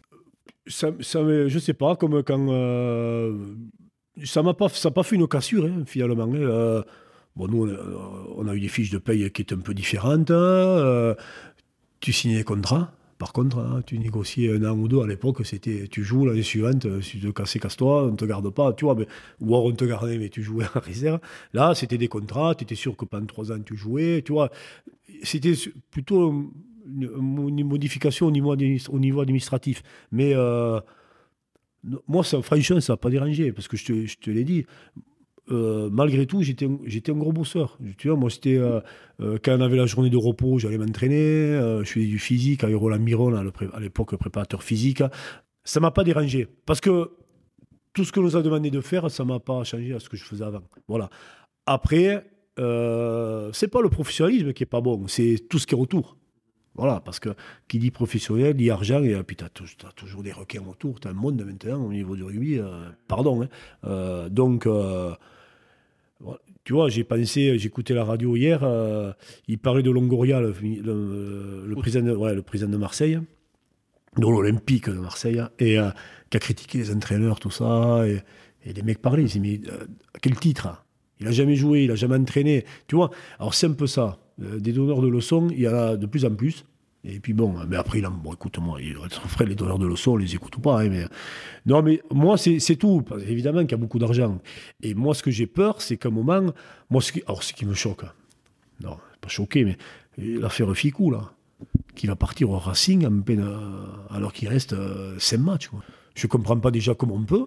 Ça, 0.67 0.89
ça, 1.01 1.21
je 1.49 1.59
sais 1.59 1.75
pas, 1.75 1.97
comme 1.97 2.23
quand. 2.23 2.49
euh, 2.51 3.37
ça 4.25 4.43
m'a 4.43 4.55
pas, 4.55 4.69
pas 4.69 5.03
fait 5.03 5.17
une 5.17 5.29
cassure, 5.29 5.67
hein, 5.67 5.85
finalement. 5.87 6.25
hein. 6.25 6.35
Euh, 6.35 6.83
bon, 7.37 7.47
nous, 7.49 7.71
on 8.37 8.49
a, 8.49 8.55
eu 8.55 8.61
des 8.61 8.69
fiches 8.69 8.91
de 8.91 8.99
paye 8.99 9.31
qui 9.31 9.43
étaient 9.43 9.55
un 9.55 9.59
peu 9.59 9.75
différentes. 9.75 10.33
tu 12.01 12.13
signais 12.13 12.39
des 12.39 12.45
contrats. 12.45 12.93
Par 13.19 13.33
contre, 13.33 13.59
hein, 13.59 13.83
tu 13.87 13.99
négociais 13.99 14.53
un 14.53 14.65
an 14.65 14.77
ou 14.77 14.89
deux 14.89 15.01
à 15.01 15.07
l'époque, 15.07 15.45
c'était 15.45 15.89
tu 15.89 16.05
joues 16.05 16.27
l'année 16.27 16.43
suivante, 16.43 16.85
euh, 16.85 17.01
si 17.01 17.19
tu 17.19 17.27
te 17.27 17.31
casses, 17.31 17.59
casse-toi, 17.59 18.05
on 18.05 18.11
ne 18.13 18.17
te 18.17 18.25
garde 18.27 18.51
pas, 18.51 18.73
tu 18.75 18.85
vois, 18.85 18.95
mais, 18.95 19.07
ou 19.41 19.55
alors 19.55 19.67
on 19.67 19.73
te 19.73 19.85
gardait, 19.85 20.19
mais 20.19 20.29
tu 20.29 20.43
jouais 20.43 20.67
en 20.75 20.81
réserve. 20.81 21.21
Là, 21.55 21.75
c'était 21.75 21.99
des 21.99 22.09
contrats, 22.09 22.55
tu 22.55 22.65
étais 22.65 22.75
sûr 22.75 22.97
que 22.97 23.05
pendant 23.07 23.27
trois 23.27 23.53
ans 23.53 23.61
tu 23.65 23.77
jouais. 23.77 24.23
C'était 25.23 25.55
plutôt 25.91 26.53
une, 26.87 27.65
modification 27.65 28.27
au 28.27 28.31
niveau, 28.31 28.55
administ- 28.55 28.91
au 28.91 28.99
niveau 28.99 29.21
administratif. 29.21 29.83
Mais 30.13 30.33
euh, 30.35 30.81
moi, 32.07 32.23
ça, 32.23 32.43
franchement, 32.43 32.81
ça 32.81 32.93
n'a 32.93 32.97
pas 32.99 33.11
dérangé, 33.11 33.53
parce 33.53 33.69
que 33.69 33.77
je 33.77 34.17
te 34.19 34.31
l'ai 34.31 34.45
dit. 34.45 34.67
Euh, 35.51 35.89
malgré 35.93 36.27
tout, 36.27 36.43
j'étais 36.43 36.67
un- 36.67 37.15
gros 37.15 37.33
bosseur. 37.33 37.79
Tu 37.99 38.09
vois, 38.09 38.17
moi, 38.17 38.31
c'était 38.31 38.57
euh, 38.57 38.81
euh, 39.21 39.39
quand 39.43 39.57
on 39.57 39.61
avait 39.61 39.77
la 39.77 39.87
journée 39.87 40.11
de 40.11 40.17
repos, 40.17 40.59
j'allais 40.59 40.79
m'entraîner. 40.79 41.53
je 41.85 41.85
faisais 41.85 42.07
du 42.07 42.19
physique 42.19 42.65
avec 42.65 42.77
Roland 42.77 42.99
Miron, 42.99 43.35
à 43.35 43.81
l'époque 43.81 44.17
préparateur 44.17 44.63
physique. 44.63 45.03
Ça 45.65 45.81
m'a 45.81 45.91
pas 45.91 46.05
dérangé 46.05 46.49
parce 46.65 46.81
que 46.81 47.11
tout 47.93 48.05
ce 48.05 48.13
que 48.13 48.21
nous 48.21 48.37
a 48.37 48.43
demandé 48.43 48.71
de 48.71 48.81
faire, 48.81 49.11
ça 49.11 49.25
m'a 49.25 49.41
pas 49.41 49.65
changé 49.65 49.95
à 49.95 50.01
ce 50.01 50.09
que 50.09 50.17
je 50.17 50.25
faisais 50.25 50.45
avant. 50.45 50.63
Voilà. 50.89 51.11
Après, 51.65 52.25
c'est 52.57 53.69
pas 53.69 53.83
le 53.83 53.89
professionnalisme 53.89 54.53
qui 54.53 54.63
est 54.65 54.67
pas 54.67 54.81
bon, 54.81 55.07
c'est 55.07 55.37
tout 55.49 55.59
ce 55.59 55.67
qui 55.67 55.75
est 55.75 55.79
autour. 55.79 56.17
Voilà, 56.75 57.01
parce 57.01 57.21
que 57.21 57.31
qui 57.69 57.79
dit 57.79 57.91
professionnel 57.91 58.53
dit 58.55 58.71
argent, 58.71 59.03
et 59.03 59.23
puis 59.23 59.35
tu 59.35 59.45
as, 59.45 59.49
toujours 59.95 60.23
des 60.23 60.33
requins 60.33 60.63
autour, 60.69 61.01
tu 61.01 61.09
as 61.09 61.13
un 61.13 61.15
monde 61.15 61.43
maintenant 61.43 61.83
au 61.83 61.91
niveau 61.93 62.17
du 62.17 62.23
rugby, 62.23 62.61
pardon. 63.09 63.49
hein. 63.85 64.29
Donc. 64.29 64.67
Tu 66.65 66.73
vois, 66.73 66.89
j'ai 66.89 67.05
pensé, 67.05 67.59
j'écoutais 67.59 67.95
la 67.95 68.05
radio 68.05 68.37
hier, 68.37 68.61
euh, 68.65 69.13
il 69.49 69.59
parlait 69.59 69.83
de 69.83 69.91
Longoria, 69.91 70.41
le, 70.41 70.55
le- 70.63 71.65
le 71.67 71.77
président, 71.77 72.05
de, 72.07 72.13
ouais, 72.17 72.35
le 72.35 72.43
président 72.43 72.71
de 72.71 72.77
Marseille, 72.77 73.19
de 74.17 74.23
l'Olympique 74.23 74.89
de 74.89 74.95
Marseille, 74.99 75.41
et 75.59 75.79
euh, 75.79 75.91
qui 76.31 76.37
a 76.37 76.41
critiqué 76.41 76.79
les 76.79 76.91
entraîneurs, 76.91 77.39
tout 77.39 77.51
ça, 77.51 78.03
et, 78.09 78.21
et 78.65 78.73
les 78.73 78.83
mecs 78.83 79.01
parlaient, 79.01 79.23
ils 79.23 79.27
disaient, 79.27 79.41
mais 79.41 79.61
euh, 79.71 79.85
quel 80.23 80.37
titre 80.39 80.85
Il 81.21 81.29
a 81.29 81.33
jamais 81.33 81.55
joué, 81.55 81.85
il 81.85 81.91
a 81.91 81.95
jamais 81.97 82.17
entraîné, 82.17 82.65
tu 82.89 82.97
vois. 82.97 83.11
Alors 83.39 83.55
c'est 83.55 83.67
un 83.67 83.73
peu 83.75 83.87
ça. 83.87 84.19
Euh, 84.43 84.59
des 84.59 84.73
donneurs 84.73 85.03
de 85.03 85.09
leçons, 85.09 85.49
il 85.51 85.61
y 85.61 85.69
en 85.69 85.75
a 85.75 85.97
de 85.97 86.07
plus 86.07 86.25
en 86.25 86.35
plus. 86.35 86.65
Et 87.09 87.21
puis 87.21 87.33
bon, 87.35 87.55
mais 87.69 87.77
après, 87.77 88.05
a, 88.05 88.11
bon, 88.11 88.33
écoute, 88.33 88.59
moi, 88.59 88.81
frais, 89.29 89.47
les 89.47 89.55
donneurs 89.55 89.79
de 89.79 89.87
leçons, 89.87 90.13
on 90.13 90.17
les 90.17 90.35
écoute 90.35 90.57
ou 90.57 90.61
pas. 90.61 90.81
hein, 90.81 90.89
mais, 90.89 91.05
non, 91.65 91.81
mais 91.81 92.03
moi, 92.11 92.37
c'est 92.37 92.77
tout. 92.77 93.05
Évidemment 93.29 93.61
qu'il 93.61 93.71
y 93.71 93.75
a 93.75 93.79
beaucoup 93.79 94.01
d'argent. 94.01 94.41
Et 94.83 94.95
moi, 94.95 95.15
ce 95.15 95.23
que 95.23 95.31
j'ai 95.31 95.47
peur, 95.47 95.81
c'est 95.81 95.97
qu'à 95.97 96.09
un 96.09 96.13
moment, 96.13 96.53
moi, 96.91 97.01
ce 97.01 97.13
qui, 97.13 97.23
alors, 97.27 97.45
ce 97.45 97.53
qui 97.53 97.65
me 97.65 97.75
choque, 97.75 98.05
non, 98.83 98.97
pas 99.21 99.29
choqué, 99.29 99.65
mais 99.65 99.77
l'affaire 100.19 100.75
Ficou, 100.75 101.13
là, 101.13 101.31
qui 101.95 102.09
va 102.09 102.17
partir 102.17 102.51
au 102.51 102.59
Racing 102.59 103.07
en 103.07 103.21
peine, 103.21 103.41
euh, 103.41 104.15
alors 104.15 104.33
qu'il 104.33 104.49
reste 104.49 104.75
5 105.19 105.39
matchs. 105.39 105.69
Quoi. 105.69 105.83
Je 106.17 106.27
comprends 106.27 106.59
pas 106.59 106.73
déjà 106.73 106.95
comment 106.95 107.15
on 107.15 107.25
peut, 107.25 107.47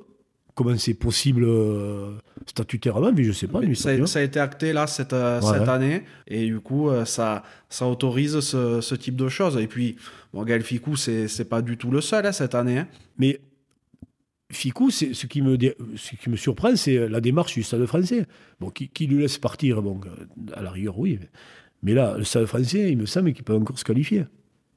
comment 0.59 0.77
c'est 0.77 0.93
possible 0.93 1.45
euh, 1.45 2.11
statutairement, 2.45 3.11
mais 3.13 3.23
je 3.23 3.31
sais 3.31 3.47
pas. 3.47 3.61
Mais 3.61 3.75
ça, 3.75 3.89
a 4.19 4.21
été 4.21 4.39
acté 4.39 4.73
là 4.73 4.87
cette, 4.87 5.13
euh, 5.13 5.39
Ouais. 5.41 5.57
cette 5.59 5.67
année 5.69 6.03
et 6.27 6.45
du 6.47 6.59
coup 6.59 6.89
euh, 6.89 7.05
ça, 7.05 7.43
ça 7.69 7.87
autorise 7.87 8.39
ce, 8.41 8.81
ce 8.81 8.95
type 8.95 9.15
de 9.15 9.29
choses. 9.29 9.57
Et 9.57 9.67
puis, 9.67 9.95
bon, 10.33 10.43
Gaël 10.43 10.61
Ficou, 10.61 10.95
c'est 10.97 11.47
pas 11.49 11.61
du 11.61 11.77
tout 11.77 11.91
le 11.91 12.01
seul 12.01 12.25
hein, 12.25 12.31
cette 12.33 12.55
année. 12.55 12.79
hein. 12.79 12.87
Mais 13.17 13.39
Ficou, 14.51 14.89
ce, 14.89 15.05
qui 15.27 15.41
me 15.43 15.57
dé- 15.57 15.75
ce 15.95 16.15
qui 16.15 16.29
me 16.29 16.35
surprend, 16.35 16.75
c'est 16.75 17.07
la 17.07 17.21
démarche 17.21 17.53
du 17.53 17.61
Stade 17.63 17.85
français. 17.85 18.25
Bon, 18.59 18.69
qui, 18.71 18.89
qui 18.89 19.05
lui 19.05 19.21
laisse 19.21 19.37
partir, 19.37 19.81
bon, 19.83 20.01
euh, 20.05 20.09
à 20.55 20.63
la 20.63 20.71
rigueur, 20.71 20.97
oui. 20.97 21.19
Mais, 21.83 21.93
là, 21.93 22.15
le 22.17 22.23
Stade 22.23 22.47
français, 22.47 22.91
il 22.91 22.97
me 22.97 23.05
semble 23.05 23.31
qu'il 23.33 23.43
peut 23.43 23.53
encore 23.55 23.77
se 23.77 23.83
qualifier. 23.85 24.25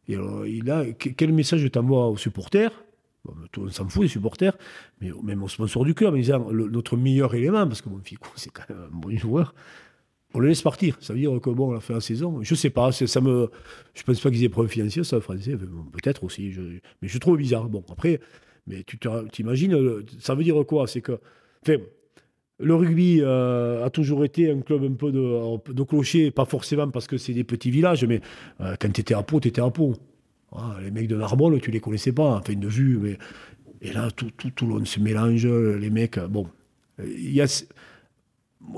Et 0.08 0.14
alors, 0.16 0.46
il 0.46 0.70
a, 0.70 0.84
que- 0.92 1.08
quel 1.08 1.32
message 1.32 1.68
t'envoie 1.70 2.08
aux 2.08 2.18
supporters 2.18 2.70
Bon, 3.24 3.34
on 3.58 3.68
s'en 3.70 3.88
fout 3.88 4.02
des 4.02 4.08
supporters, 4.08 4.56
mais 5.00 5.10
même 5.22 5.42
aux 5.42 5.48
sponsors 5.48 5.84
du 5.84 5.94
club, 5.94 6.14
en 6.14 6.16
disant 6.16 6.50
le- 6.50 6.68
notre 6.68 6.96
meilleur 6.96 7.34
élément, 7.34 7.66
parce 7.66 7.80
que 7.80 7.88
mon 7.88 8.00
Ficou, 8.00 8.30
c'est 8.36 8.50
quand 8.50 8.68
même 8.68 8.78
un 8.92 8.96
bon 8.96 9.16
joueur, 9.16 9.54
on 10.34 10.40
le 10.40 10.48
laisse 10.48 10.62
partir. 10.62 10.96
Ça 11.00 11.12
veut 11.12 11.20
dire 11.20 11.38
que 11.40 11.50
bon, 11.50 11.72
on 11.72 11.76
a 11.76 11.80
fait 11.80 11.92
la 11.92 12.00
saison. 12.00 12.42
Je 12.42 12.54
sais 12.54 12.70
pas, 12.70 12.90
ça 12.92 13.20
me, 13.20 13.50
je 13.94 14.02
pense 14.02 14.20
pas 14.20 14.30
qu'ils 14.30 14.42
aient 14.44 14.48
problème 14.48 14.70
financier, 14.70 15.04
ça, 15.04 15.20
français. 15.20 15.56
Bon, 15.56 15.84
Peut-être 15.92 16.24
aussi, 16.24 16.52
mais 17.02 17.08
je 17.08 17.18
trouve 17.18 17.36
bizarre. 17.36 17.68
Bon, 17.68 17.84
après, 17.90 18.18
mais 18.66 18.82
tu 18.84 18.98
t'imagines, 19.30 19.76
ça 20.18 20.34
veut 20.34 20.42
dire 20.44 20.56
quoi? 20.66 20.86
C'est 20.86 21.00
que, 21.02 21.18
le 22.58 22.74
rugby 22.74 23.18
euh, 23.20 23.84
a 23.84 23.90
toujours 23.90 24.24
été 24.24 24.50
un 24.50 24.60
club 24.60 24.84
un 24.84 24.92
peu 24.94 25.10
de, 25.10 25.72
de 25.72 25.82
clocher, 25.82 26.30
pas 26.30 26.44
forcément 26.44 26.88
parce 26.90 27.06
que 27.08 27.16
c'est 27.16 27.34
des 27.34 27.44
petits 27.44 27.70
villages, 27.70 28.04
mais 28.04 28.20
euh, 28.60 28.76
quand 28.80 28.92
tu 28.92 29.00
étais 29.00 29.14
à 29.14 29.22
Pau, 29.22 29.40
tu 29.40 29.48
étais 29.48 29.60
à 29.60 29.70
Pau. 29.70 29.94
Ah, 30.54 30.76
les 30.82 30.90
mecs 30.90 31.08
de 31.08 31.16
Narbonne, 31.16 31.58
tu 31.60 31.70
les 31.70 31.80
connaissais 31.80 32.12
pas, 32.12 32.36
enfin 32.36 32.54
de 32.54 32.68
vue, 32.68 32.98
mais 32.98 33.18
et 33.80 33.92
là, 33.92 34.10
tout, 34.10 34.30
tout, 34.36 34.50
tout 34.50 34.66
le 34.66 34.74
monde 34.74 34.86
se 34.86 35.00
mélange, 35.00 35.46
les 35.46 35.90
mecs, 35.90 36.18
bon. 36.18 36.46
Il 37.04 37.32
y 37.32 37.40
a, 37.40 37.46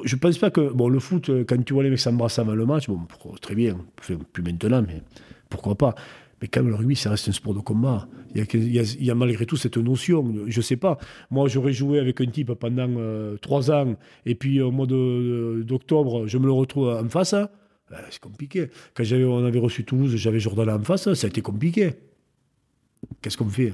je 0.05 0.17
pense 0.17 0.39
pas 0.39 0.51
que. 0.51 0.73
Bon, 0.73 0.89
le 0.89 0.99
foot, 0.99 1.31
quand 1.47 1.63
tu 1.65 1.75
vois 1.75 1.83
les 1.83 1.91
mecs 1.91 1.99
s'embrasser 1.99 2.41
avant 2.41 2.55
le 2.55 2.65
match, 2.65 2.89
bon, 2.89 3.01
très 3.41 3.55
bien, 3.55 3.77
enfin, 3.99 4.15
plus 4.33 4.43
maintenant, 4.43 4.83
mais 4.87 5.03
pourquoi 5.51 5.75
pas. 5.75 5.95
Mais 6.41 6.49
quand 6.49 6.61
même, 6.63 6.71
le 6.71 6.77
rugby, 6.77 6.97
ça 6.97 7.11
reste 7.11 7.29
un 7.29 7.33
sport 7.33 7.55
de 7.55 7.61
combat. 7.61 8.09
Il 8.35 9.05
y 9.05 9.11
a, 9.11 9.15
malgré 9.15 9.47
tout 9.47 9.57
cette 9.57 9.77
notion. 9.77 10.35
Je 10.47 10.61
sais 10.61 10.77
pas. 10.77 10.99
Moi, 11.31 11.49
j'aurais 11.49 11.73
joué 11.73 11.99
avec 12.01 12.21
un 12.21 12.27
type 12.27 12.53
pendant 12.55 12.89
euh, 12.89 13.37
trois 13.39 13.71
ans, 13.71 13.95
et 14.27 14.35
puis 14.35 14.61
au 14.61 14.71
mois 14.71 14.87
d'octobre, 14.87 16.27
je 16.27 16.39
me 16.39 16.47
le 16.47 16.53
retrouve 16.53 16.89
en 16.89 17.09
face. 17.09 17.35
hein. 17.35 17.49
Euh, 17.93 17.97
c'est 18.11 18.21
compliqué. 18.21 18.71
Quand 18.95 19.05
j'avais, 19.05 19.25
on 19.25 19.45
avait 19.45 19.59
reçu 19.59 19.85
Toulouse, 19.85 20.15
j'avais 20.17 20.41
Jordan 20.41 20.69
en 20.71 20.83
face, 20.83 21.13
ça 21.15 21.27
a 21.27 21.29
été 21.29 21.43
compliqué. 21.43 21.93
Qu'est-ce 23.21 23.37
qu'on 23.37 23.49
fait? 23.49 23.73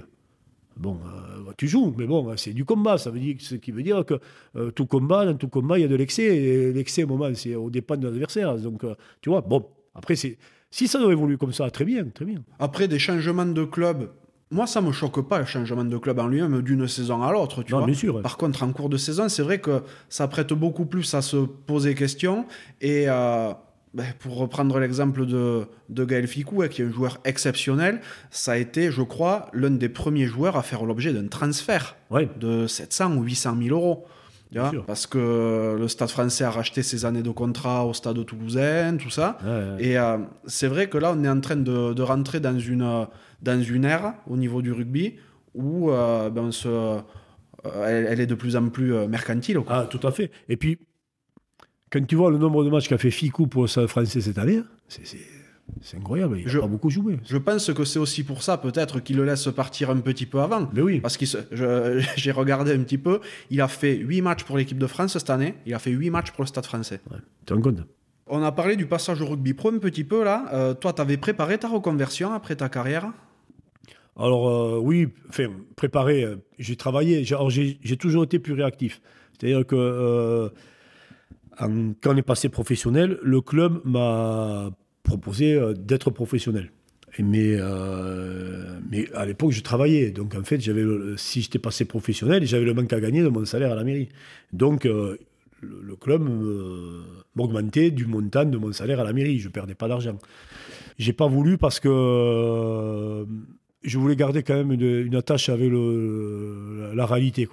Bon, 0.76 0.98
euh, 1.04 1.52
tu 1.58 1.68
joues, 1.68 1.94
mais 1.98 2.06
bon, 2.06 2.34
c'est 2.36 2.52
du 2.52 2.64
combat. 2.64 2.96
Ça 2.98 3.10
veut 3.10 3.20
dire, 3.20 3.36
ce 3.38 3.54
qui 3.56 3.70
veut 3.70 3.82
dire 3.82 4.04
que 4.04 4.18
euh, 4.56 4.70
tout 4.70 4.86
combat, 4.86 5.26
dans 5.26 5.34
tout 5.34 5.48
combat, 5.48 5.78
il 5.78 5.82
y 5.82 5.84
a 5.84 5.88
de 5.88 5.94
l'excès. 5.94 6.24
Et 6.24 6.72
l'excès, 6.72 7.04
au 7.04 7.06
moment, 7.06 7.28
c'est 7.34 7.54
au 7.54 7.68
dépend 7.70 7.96
de 7.96 8.08
l'adversaire. 8.08 8.56
Donc, 8.56 8.82
euh, 8.84 8.94
tu 9.20 9.28
vois, 9.28 9.42
bon, 9.42 9.66
après, 9.94 10.16
c'est, 10.16 10.38
Si 10.70 10.88
ça 10.88 10.98
doit 10.98 11.12
évoluer 11.12 11.36
comme 11.36 11.52
ça, 11.52 11.70
très 11.70 11.84
bien, 11.84 12.04
très 12.06 12.24
bien. 12.24 12.42
Après, 12.58 12.88
des 12.88 12.98
changements 12.98 13.44
de 13.46 13.64
club, 13.64 14.10
moi, 14.50 14.66
ça 14.66 14.80
me 14.80 14.90
choque 14.90 15.28
pas 15.28 15.38
le 15.40 15.44
changement 15.44 15.84
de 15.84 15.98
club 15.98 16.18
en 16.18 16.26
lui-même 16.28 16.62
d'une 16.62 16.88
saison 16.88 17.22
à 17.22 17.30
l'autre, 17.32 17.62
tu 17.62 17.72
Non, 17.72 17.78
vois. 17.78 17.86
bien 17.86 17.94
sûr. 17.94 18.14
ouais. 18.16 18.22
Par 18.22 18.36
contre, 18.38 18.62
en 18.62 18.72
cours 18.72 18.88
de 18.88 18.96
saison, 18.96 19.28
c'est 19.28 19.42
vrai 19.42 19.60
que 19.60 19.82
ça 20.08 20.28
prête 20.28 20.52
beaucoup 20.54 20.86
plus 20.86 21.12
à 21.14 21.22
se 21.22 21.36
poser 21.36 21.94
question. 21.94 22.46
Et 22.80 23.06
ben, 23.94 24.06
pour 24.20 24.36
reprendre 24.38 24.78
l'exemple 24.78 25.26
de, 25.26 25.66
de 25.88 26.04
Gaël 26.04 26.26
Ficou, 26.28 26.62
hein, 26.62 26.68
qui 26.68 26.82
est 26.82 26.84
un 26.86 26.92
joueur 26.92 27.18
exceptionnel, 27.24 28.00
ça 28.30 28.52
a 28.52 28.56
été, 28.56 28.90
je 28.92 29.02
crois, 29.02 29.46
l'un 29.52 29.70
des 29.70 29.88
premiers 29.88 30.26
joueurs 30.26 30.56
à 30.56 30.62
faire 30.62 30.84
l'objet 30.84 31.12
d'un 31.12 31.26
transfert 31.26 31.96
Ouais. 32.10 32.28
de 32.38 32.66
700 32.66 33.16
ou 33.16 33.22
800 33.22 33.56
000 33.62 33.74
euros. 33.76 34.06
Vois, 34.52 34.72
parce 34.84 35.06
que 35.06 35.76
le 35.78 35.86
Stade 35.86 36.08
français 36.10 36.42
a 36.42 36.50
racheté 36.50 36.82
ses 36.82 37.04
années 37.04 37.22
de 37.22 37.30
contrat 37.30 37.86
au 37.86 37.92
Stade 37.94 38.24
toulousain, 38.26 38.96
tout 38.96 39.08
ça. 39.10 39.38
Ouais, 39.44 39.48
ouais. 39.50 39.84
Et 39.84 39.98
euh, 39.98 40.18
c'est 40.46 40.66
vrai 40.66 40.88
que 40.88 40.98
là, 40.98 41.14
on 41.16 41.22
est 41.22 41.28
en 41.28 41.40
train 41.40 41.54
de, 41.54 41.92
de 41.92 42.02
rentrer 42.02 42.40
dans 42.40 42.58
une, 42.58 43.06
dans 43.42 43.62
une 43.62 43.84
ère 43.84 44.14
au 44.28 44.36
niveau 44.36 44.60
du 44.60 44.72
rugby 44.72 45.14
où 45.54 45.90
euh, 45.92 46.30
ben, 46.30 46.42
on 46.42 46.50
se, 46.52 46.66
euh, 46.66 46.98
elle, 47.64 48.06
elle 48.10 48.20
est 48.20 48.26
de 48.26 48.34
plus 48.34 48.56
en 48.56 48.68
plus 48.70 48.92
mercantile. 49.06 49.60
quoi. 49.60 49.82
Ah, 49.82 49.86
tout 49.88 50.04
à 50.04 50.10
fait. 50.10 50.32
Et 50.48 50.56
puis, 50.56 50.78
quand 51.90 52.06
tu 52.06 52.16
vois 52.16 52.30
le 52.30 52.38
nombre 52.38 52.64
de 52.64 52.70
matchs 52.70 52.88
qu'a 52.88 52.98
fait 52.98 53.10
Ficou 53.10 53.46
pour 53.46 53.62
le 53.62 53.68
Stade 53.68 53.86
français 53.88 54.20
cette 54.20 54.38
année, 54.38 54.60
c'est- 54.88 55.02
c'est 55.82 55.96
incroyable. 55.96 56.38
Il 56.38 56.44
n'a 56.46 56.50
Je- 56.50 56.58
pas 56.58 56.66
beaucoup 56.66 56.90
joué. 56.90 57.18
Je 57.24 57.36
pense 57.36 57.72
que 57.72 57.84
c'est 57.84 57.98
aussi 57.98 58.24
pour 58.24 58.42
ça, 58.42 58.58
peut-être, 58.58 59.00
qu'il 59.00 59.16
le 59.16 59.24
laisse 59.24 59.46
partir 59.54 59.90
un 59.90 59.98
petit 59.98 60.26
peu 60.26 60.40
avant. 60.40 60.68
Mais 60.72 60.82
oui. 60.82 61.00
Parce 61.00 61.16
que 61.16 61.24
j'ai 62.16 62.30
regardé 62.32 62.72
un 62.72 62.82
petit 62.82 62.98
peu, 62.98 63.20
il 63.50 63.60
a 63.60 63.68
fait 63.68 63.96
8 63.96 64.20
matchs 64.22 64.44
pour 64.44 64.56
l'équipe 64.58 64.78
de 64.78 64.86
France 64.86 65.12
cette 65.16 65.30
année, 65.30 65.54
il 65.66 65.74
a 65.74 65.78
fait 65.78 65.90
8 65.90 66.10
matchs 66.10 66.32
pour 66.32 66.42
le 66.42 66.48
Stade 66.48 66.66
français. 66.66 67.00
Ouais. 67.10 67.18
Tu 67.46 67.52
rends 67.52 67.60
compte? 67.60 67.80
On 68.32 68.42
a 68.42 68.52
parlé 68.52 68.76
du 68.76 68.86
passage 68.86 69.20
au 69.20 69.26
rugby 69.26 69.54
pro 69.54 69.70
un 69.72 69.78
petit 69.78 70.04
peu 70.04 70.22
là. 70.24 70.44
Euh, 70.52 70.74
toi, 70.74 70.92
tu 70.92 71.00
avais 71.02 71.16
préparé 71.16 71.58
ta 71.58 71.66
reconversion 71.68 72.32
après 72.32 72.54
ta 72.54 72.68
carrière? 72.68 73.12
Alors, 74.16 74.48
euh, 74.48 74.78
oui, 74.78 75.08
enfin, 75.28 75.48
préparé, 75.76 76.24
euh, 76.24 76.36
j'ai 76.58 76.76
travaillé. 76.76 77.24
J'ai- 77.24 77.96
toujours 77.96 78.24
été 78.24 78.38
plus 78.38 78.52
réactif. 78.52 79.00
C'est-à-dire 79.32 79.66
que 79.66 80.50
quand 81.60 82.12
on 82.12 82.16
est 82.16 82.22
passé 82.22 82.48
professionnel, 82.48 83.18
le 83.22 83.40
club 83.40 83.80
m'a 83.84 84.70
proposé 85.02 85.54
euh, 85.54 85.74
d'être 85.74 86.10
professionnel. 86.10 86.70
Euh, 87.18 88.78
mais 88.90 89.12
à 89.14 89.26
l'époque, 89.26 89.50
je 89.50 89.62
travaillais. 89.62 90.10
Donc, 90.10 90.34
en 90.34 90.44
fait, 90.44 90.60
si 91.16 91.42
j'étais 91.42 91.58
passé 91.58 91.84
professionnel, 91.84 92.46
j'avais 92.46 92.64
le 92.64 92.72
manque 92.72 92.92
à 92.92 93.00
gagner 93.00 93.22
de 93.22 93.28
mon 93.28 93.44
salaire 93.44 93.72
à 93.72 93.74
la 93.74 93.84
mairie. 93.84 94.08
Donc, 94.52 94.86
euh, 94.86 95.18
le, 95.60 95.96
club 95.96 96.22
me- 96.22 97.02
m'augmentait 97.34 97.90
du 97.90 98.06
montant 98.06 98.44
de 98.44 98.56
mon 98.56 98.72
salaire 98.72 99.00
à 99.00 99.04
la 99.04 99.12
mairie. 99.12 99.38
Je 99.38 99.48
ne 99.48 99.52
perdais 99.52 99.74
pas 99.74 99.88
d'argent. 99.88 100.16
J'ai 100.98 101.12
pas 101.12 101.26
voulu 101.26 101.58
parce 101.58 101.80
que 101.80 103.26
je 103.82 103.98
voulais 103.98 104.16
garder 104.16 104.42
quand 104.42 104.54
même 104.54 104.72
une, 104.72 105.14
attache 105.14 105.48
avec 105.48 105.70
la 105.72 107.06
réalité. 107.06 107.48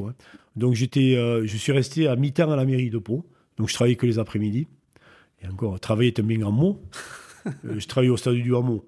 Donc 0.55 0.73
j'étais, 0.75 1.15
je 1.45 1.57
suis 1.57 1.71
resté 1.71 2.07
à 2.07 2.15
mi-temps 2.15 2.51
à 2.51 2.55
la 2.57 2.65
mairie 2.65 2.89
de 2.89 2.97
Pau. 2.97 3.25
Donc 3.57 3.69
je 3.69 3.73
travaillais 3.73 3.95
que 3.95 4.05
les 4.05 4.19
après-midi. 4.19 4.67
Et 5.41 5.47
encore, 5.47 5.79
travailler 5.79 6.13
un 6.19 6.23
bien 6.23 6.39
grand 6.39 6.51
mot. 6.51 6.81
Euh, 7.65 7.79
je 7.79 7.87
travaillais 7.87 8.11
au 8.11 8.17
stade 8.17 8.33
du 8.33 8.53
Hameau. 8.53 8.85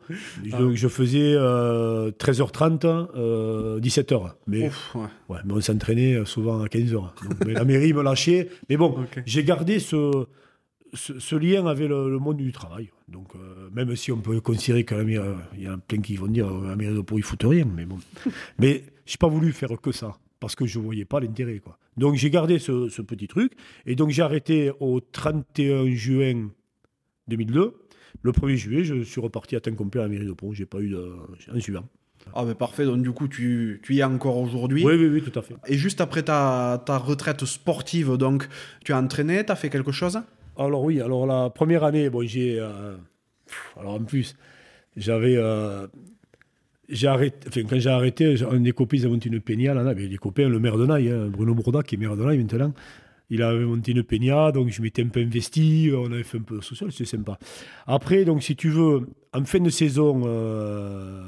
Donc 0.52 0.76
je 0.76 0.90
faisais 0.90 1.34
euh, 1.34 2.12
13h30, 2.12 3.08
euh, 3.16 3.80
17h. 3.80 4.34
Mais, 4.48 4.68
Ouf, 4.68 4.96
ouais. 4.96 5.06
ouais, 5.30 5.40
mais 5.46 5.54
on 5.54 5.62
s'entraînait 5.62 6.16
euh, 6.16 6.26
souvent 6.26 6.62
à 6.62 6.66
15h. 6.66 6.92
Donc, 6.92 7.14
mais 7.46 7.54
la 7.54 7.64
mairie 7.64 7.94
me 7.94 8.04
lâchait. 8.04 8.50
Mais 8.70 8.76
bon, 8.76 9.06
j'ai 9.26 9.46
gardé 9.46 9.80
ce, 9.80 10.26
ce, 10.94 11.20
ce 11.20 11.36
lien 11.36 11.66
avec 11.68 11.88
le, 11.88 12.10
le 12.10 12.20
monde 12.20 12.38
du 12.38 12.52
travail. 12.52 12.90
Donc, 13.08 13.30
euh, 13.36 13.70
même 13.74 13.96
si 13.96 14.12
on 14.12 14.18
peut 14.18 14.40
considérer 14.42 14.84
que 14.84 14.96
la 14.96 15.04
mairie, 15.04 15.26
euh, 15.26 15.36
il 15.56 15.64
y 15.64 15.68
a 15.68 15.78
plein 15.78 16.02
qui 16.02 16.16
vont 16.16 16.28
dire 16.28 16.48
euh, 16.48 16.68
la 16.68 16.76
mairie 16.76 16.96
de 16.96 17.02
Pau, 17.02 17.18
ils 17.18 17.24
foutent 17.24 17.44
rien. 17.44 17.66
Mais 17.66 17.86
bon. 17.86 17.98
mais 18.60 18.84
j'ai 19.06 19.18
pas 19.18 19.28
voulu 19.28 19.52
faire 19.52 19.70
que 19.82 19.92
ça. 19.92 20.18
Parce 20.40 20.56
que 20.56 20.66
je 20.66 20.80
voyais 20.80 21.06
pas 21.06 21.20
l'intérêt. 21.20 21.60
Quoi. 21.60 21.78
Donc, 21.98 22.16
j'ai 22.16 22.30
gardé 22.30 22.60
ce, 22.60 22.90
ce 22.90 23.02
petit 23.02 23.28
truc. 23.28 23.54
Et 23.86 23.96
donc, 23.96 24.10
j'ai 24.10 24.22
arrêté 24.22 24.72
au 24.80 25.02
31 25.02 25.92
juin 25.94 26.50
2002. 27.28 27.76
Le 28.22 28.32
1er 28.32 28.56
juillet, 28.56 28.84
je 28.84 29.04
suis 29.04 29.22
reparti 29.22 29.56
à 29.56 29.60
temps 29.60 29.76
complet 29.76 30.02
à 30.02 30.04
la 30.06 30.10
mairie 30.10 30.26
de 30.26 30.34
Pau. 30.34 30.54
J'ai 30.54 30.66
pas 30.66 30.80
eu 30.80 30.90
de. 30.90 31.14
En 31.54 31.60
suivant. 31.60 31.86
Ah, 32.34 32.44
ben 32.44 32.54
parfait, 32.54 32.86
donc 32.86 33.02
du 33.02 33.12
coup, 33.12 33.28
tu, 33.28 33.80
tu 33.82 33.96
y 33.96 34.00
es 34.00 34.04
encore 34.04 34.38
aujourd'hui. 34.38 34.84
Oui, 34.86 34.94
oui, 34.96 35.08
oui, 35.08 35.22
tout 35.22 35.38
à 35.40 35.42
fait. 35.42 35.56
Et 35.68 35.78
juste 35.78 36.02
après 36.02 36.22
ta, 36.22 36.82
ta 36.86 36.98
retraite 36.98 37.46
sportive, 37.46 38.18
donc, 38.18 38.48
tu 38.84 38.92
as 38.94 39.00
entraîné, 39.00 39.46
tu 39.46 39.52
as 39.52 39.56
fait 39.56 39.70
quelque 39.70 39.92
chose? 39.92 40.20
Alors 40.58 40.84
oui, 40.84 41.00
alors 41.02 41.26
la 41.26 41.50
première 41.50 41.84
année, 41.86 42.10
bon, 42.10 42.26
j'ai... 42.28 42.60
euh, 42.60 42.98
alors 43.80 43.94
en 43.94 44.04
plus, 44.04 44.36
j'avais... 44.98 45.38
euh, 45.38 45.88
j'ai 46.90 47.08
arrêté, 47.08 47.48
enfin, 47.48 47.62
quand 47.70 47.80
j'ai 47.80 47.90
arrêté, 47.90 48.36
un 48.50 48.60
des 48.60 48.72
copains, 48.72 48.98
ils 48.98 49.02
avaient 49.06 49.14
monté 49.14 49.30
une 49.30 49.40
peña, 49.42 49.74
là, 49.74 49.84
là, 49.84 49.94
mais 49.94 50.08
les 50.08 50.18
copains, 50.18 50.50
le 50.50 50.60
maire 50.60 50.78
de 50.78 50.86
Naï, 50.86 51.10
hein, 51.10 51.28
Bruno 51.30 51.54
Bourda, 51.54 51.84
qui 51.84 51.96
est 51.96 51.98
maire 51.98 52.16
de 52.18 52.24
Naï 52.24 52.38
maintenant, 52.38 52.74
il 53.30 53.44
avait 53.44 53.64
monté 53.66 53.92
une 53.92 54.02
peña, 54.04 54.52
donc 54.52 54.70
je 54.70 54.82
m'étais 54.82 55.04
un 55.04 55.08
peu 55.08 55.20
investi, 55.20 55.92
on 55.96 56.12
avait 56.12 56.24
fait 56.24 56.38
un 56.40 56.42
peu 56.42 56.58
de 56.58 56.64
social, 56.64 56.92
c'était 56.92 57.06
sympa. 57.06 57.38
Après, 57.86 58.26
donc 58.26 58.42
si 58.42 58.56
tu 58.56 58.70
veux, 58.70 59.08
en 59.34 59.46
fin 59.46 59.60
de 59.60 59.70
saison, 59.70 60.24
euh, 60.26 61.22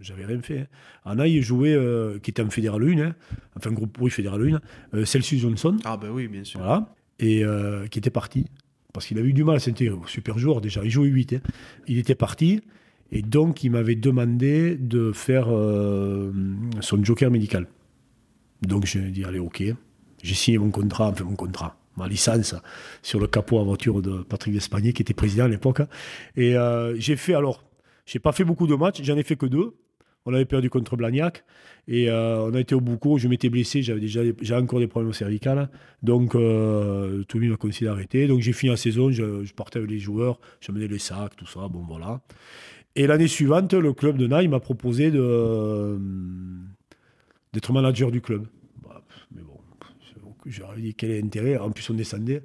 j'avais 0.00 0.24
rien 0.24 0.40
fait. 0.42 0.58
hein. 0.60 0.66
En 1.04 1.14
Naï, 1.16 1.40
jouait, 1.40 1.72
euh, 1.74 2.18
qui 2.18 2.30
était 2.30 2.42
en 2.42 2.50
Fédéral 2.50 2.82
1, 2.82 2.98
hein, 2.98 3.14
enfin 3.56 3.70
groupe 3.70 3.96
oui, 4.00 4.10
Fédéral 4.10 4.42
1, 4.54 4.60
euh, 4.98 5.04
Celsius 5.04 5.40
Johnson, 5.40 5.76
Ah, 5.84 5.96
ben 5.96 6.10
oui, 6.10 6.26
bien 6.28 6.42
sûr. 6.44 6.60
voilà. 6.60 6.92
Et 7.20 7.44
qui 7.90 7.98
était 7.98 8.10
parti. 8.10 8.46
Parce 8.92 9.06
qu'il 9.06 9.16
avait 9.18 9.28
eu 9.28 9.32
du 9.34 9.44
mal, 9.44 9.60
c'était 9.60 9.88
un 9.88 10.00
super 10.06 10.36
joueur 10.38 10.60
déjà, 10.60 10.80
il 10.82 10.90
jouait 10.90 11.06
8. 11.08 11.34
hein. 11.34 11.40
Il 11.86 11.98
était 11.98 12.14
parti, 12.16 12.60
et 13.12 13.22
donc 13.22 13.64
il 13.64 13.70
m'avait 13.70 13.96
demandé 13.96 14.76
de 14.76 15.12
faire 15.12 15.46
euh, 15.48 16.32
son 16.80 17.02
joker 17.04 17.30
médical. 17.30 17.66
Donc 18.62 18.86
j'ai 18.86 19.00
dit, 19.10 19.24
allez, 19.24 19.38
ok. 19.38 19.62
J'ai 20.22 20.34
signé 20.34 20.58
mon 20.58 20.70
contrat, 20.70 21.08
enfin 21.08 21.24
mon 21.24 21.34
contrat, 21.34 21.78
ma 21.96 22.06
licence 22.06 22.54
sur 23.02 23.20
le 23.20 23.26
capot 23.26 23.58
à 23.58 23.64
voiture 23.64 24.02
de 24.02 24.18
Patrick 24.18 24.52
Despagné, 24.52 24.92
qui 24.92 25.02
était 25.02 25.14
président 25.14 25.44
à 25.44 25.48
l'époque. 25.48 25.80
Et 26.36 26.56
euh, 26.56 26.94
j'ai 26.98 27.16
fait 27.16 27.34
alors, 27.34 27.64
j'ai 28.04 28.18
pas 28.18 28.32
fait 28.32 28.44
beaucoup 28.44 28.66
de 28.66 28.74
matchs, 28.74 29.00
j'en 29.02 29.16
ai 29.16 29.22
fait 29.22 29.36
que 29.36 29.46
deux. 29.46 29.74
On 30.26 30.34
avait 30.34 30.44
perdu 30.44 30.68
contre 30.68 30.96
Blagnac 30.96 31.44
et 31.88 32.10
euh, 32.10 32.44
on 32.44 32.52
a 32.52 32.60
été 32.60 32.74
au 32.74 32.80
Boucau. 32.82 33.16
Je 33.16 33.26
m'étais 33.26 33.48
blessé, 33.48 33.82
j'avais 33.82 34.00
déjà 34.00 34.60
encore 34.60 34.78
des 34.78 34.86
problèmes 34.86 35.08
au 35.08 35.14
cervical. 35.14 35.70
Donc 36.02 36.34
euh, 36.34 37.22
tout 37.24 37.38
le 37.38 37.44
monde 37.44 37.52
m'a 37.52 37.56
conseillé 37.56 37.86
d'arrêter. 37.86 38.26
Donc 38.26 38.40
j'ai 38.40 38.52
fini 38.52 38.70
la 38.70 38.76
saison, 38.76 39.10
je, 39.10 39.42
je 39.42 39.54
partais 39.54 39.78
avec 39.78 39.90
les 39.90 39.98
joueurs, 39.98 40.38
je 40.60 40.72
menais 40.72 40.88
les 40.88 40.98
sacs, 40.98 41.36
tout 41.36 41.46
ça. 41.46 41.68
Bon 41.68 41.82
voilà. 41.88 42.20
Et 42.96 43.06
l'année 43.06 43.28
suivante, 43.28 43.72
le 43.74 43.92
club 43.92 44.16
de 44.16 44.26
Naï 44.26 44.48
m'a 44.48 44.60
proposé 44.60 45.10
euh, 45.14 45.96
d'être 47.52 47.72
manager 47.72 48.10
du 48.10 48.20
club. 48.20 48.46
Bah, 48.82 49.02
mais 49.34 49.42
bon, 49.42 49.58
j'aurais 50.46 50.80
dit 50.80 50.94
quel 50.94 51.12
est 51.12 51.20
l'intérêt. 51.20 51.56
En 51.56 51.70
plus, 51.70 51.88
on 51.90 51.94
descendait. 51.94 52.42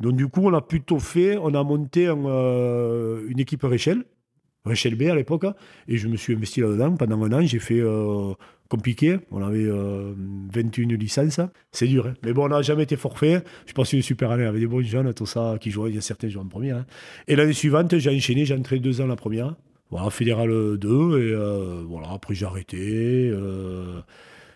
Donc, 0.00 0.16
du 0.16 0.28
coup, 0.28 0.40
on 0.44 0.54
a 0.54 0.62
plutôt 0.62 0.98
fait, 0.98 1.36
on 1.36 1.54
a 1.54 1.62
monté 1.62 2.06
euh, 2.08 3.24
une 3.28 3.38
équipe 3.38 3.62
Réchel, 3.62 4.04
Réchel 4.64 4.94
B 4.94 5.02
à 5.02 5.14
l'époque, 5.14 5.44
et 5.88 5.96
je 5.96 6.08
me 6.08 6.16
suis 6.16 6.34
investi 6.34 6.60
là-dedans 6.60 6.96
pendant 6.96 7.22
un 7.22 7.32
an. 7.32 7.46
J'ai 7.46 7.58
fait 7.58 7.80
euh, 7.80 8.32
compliqué. 8.68 9.18
On 9.30 9.42
avait 9.42 9.66
euh, 9.66 10.14
21 10.52 10.96
licences. 10.96 11.40
C'est 11.70 11.86
dur, 11.86 12.06
hein. 12.06 12.14
mais 12.24 12.32
bon, 12.32 12.46
on 12.46 12.48
n'a 12.48 12.62
jamais 12.62 12.84
été 12.84 12.96
forfait. 12.96 13.44
Je 13.66 13.74
passé 13.74 13.96
une 13.98 14.02
super 14.02 14.30
année 14.30 14.44
avec 14.46 14.60
des 14.60 14.66
bons 14.66 14.82
jeunes, 14.82 15.12
tout 15.12 15.26
ça, 15.26 15.56
qui 15.60 15.70
jouaient, 15.70 15.90
il 15.90 15.96
y 15.96 15.98
a 15.98 16.00
certains 16.00 16.28
jouent 16.28 16.40
en 16.40 16.46
première. 16.46 16.78
hein. 16.78 16.86
Et 17.28 17.36
l'année 17.36 17.52
suivante, 17.52 17.96
j'ai 17.98 18.16
enchaîné, 18.16 18.46
j'ai 18.46 18.56
entré 18.56 18.78
deux 18.78 19.00
ans 19.02 19.06
la 19.06 19.16
première. 19.16 19.54
Voilà, 19.92 20.10
Fédéral 20.10 20.48
2, 20.78 20.88
et 21.20 21.32
euh, 21.32 21.84
voilà, 21.86 22.10
après 22.10 22.34
j'ai 22.34 22.46
arrêté. 22.46 23.28
euh, 23.30 24.00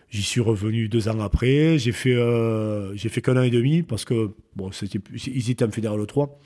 J'y 0.09 0.23
suis 0.23 0.41
revenu 0.41 0.87
deux 0.89 1.09
ans 1.09 1.19
après. 1.19 1.77
J'ai 1.77 1.91
fait, 1.91 2.15
euh, 2.15 2.95
j'ai 2.95 3.09
fait 3.09 3.21
qu'un 3.21 3.37
an 3.37 3.41
et 3.43 3.49
demi 3.49 3.83
parce 3.83 4.03
que 4.05 4.31
bon, 4.55 4.71
c'était, 4.71 4.99
ils 5.27 5.51
étaient 5.51 5.65
en 5.65 5.69
fédéral 5.71 6.03
3. 6.05 6.39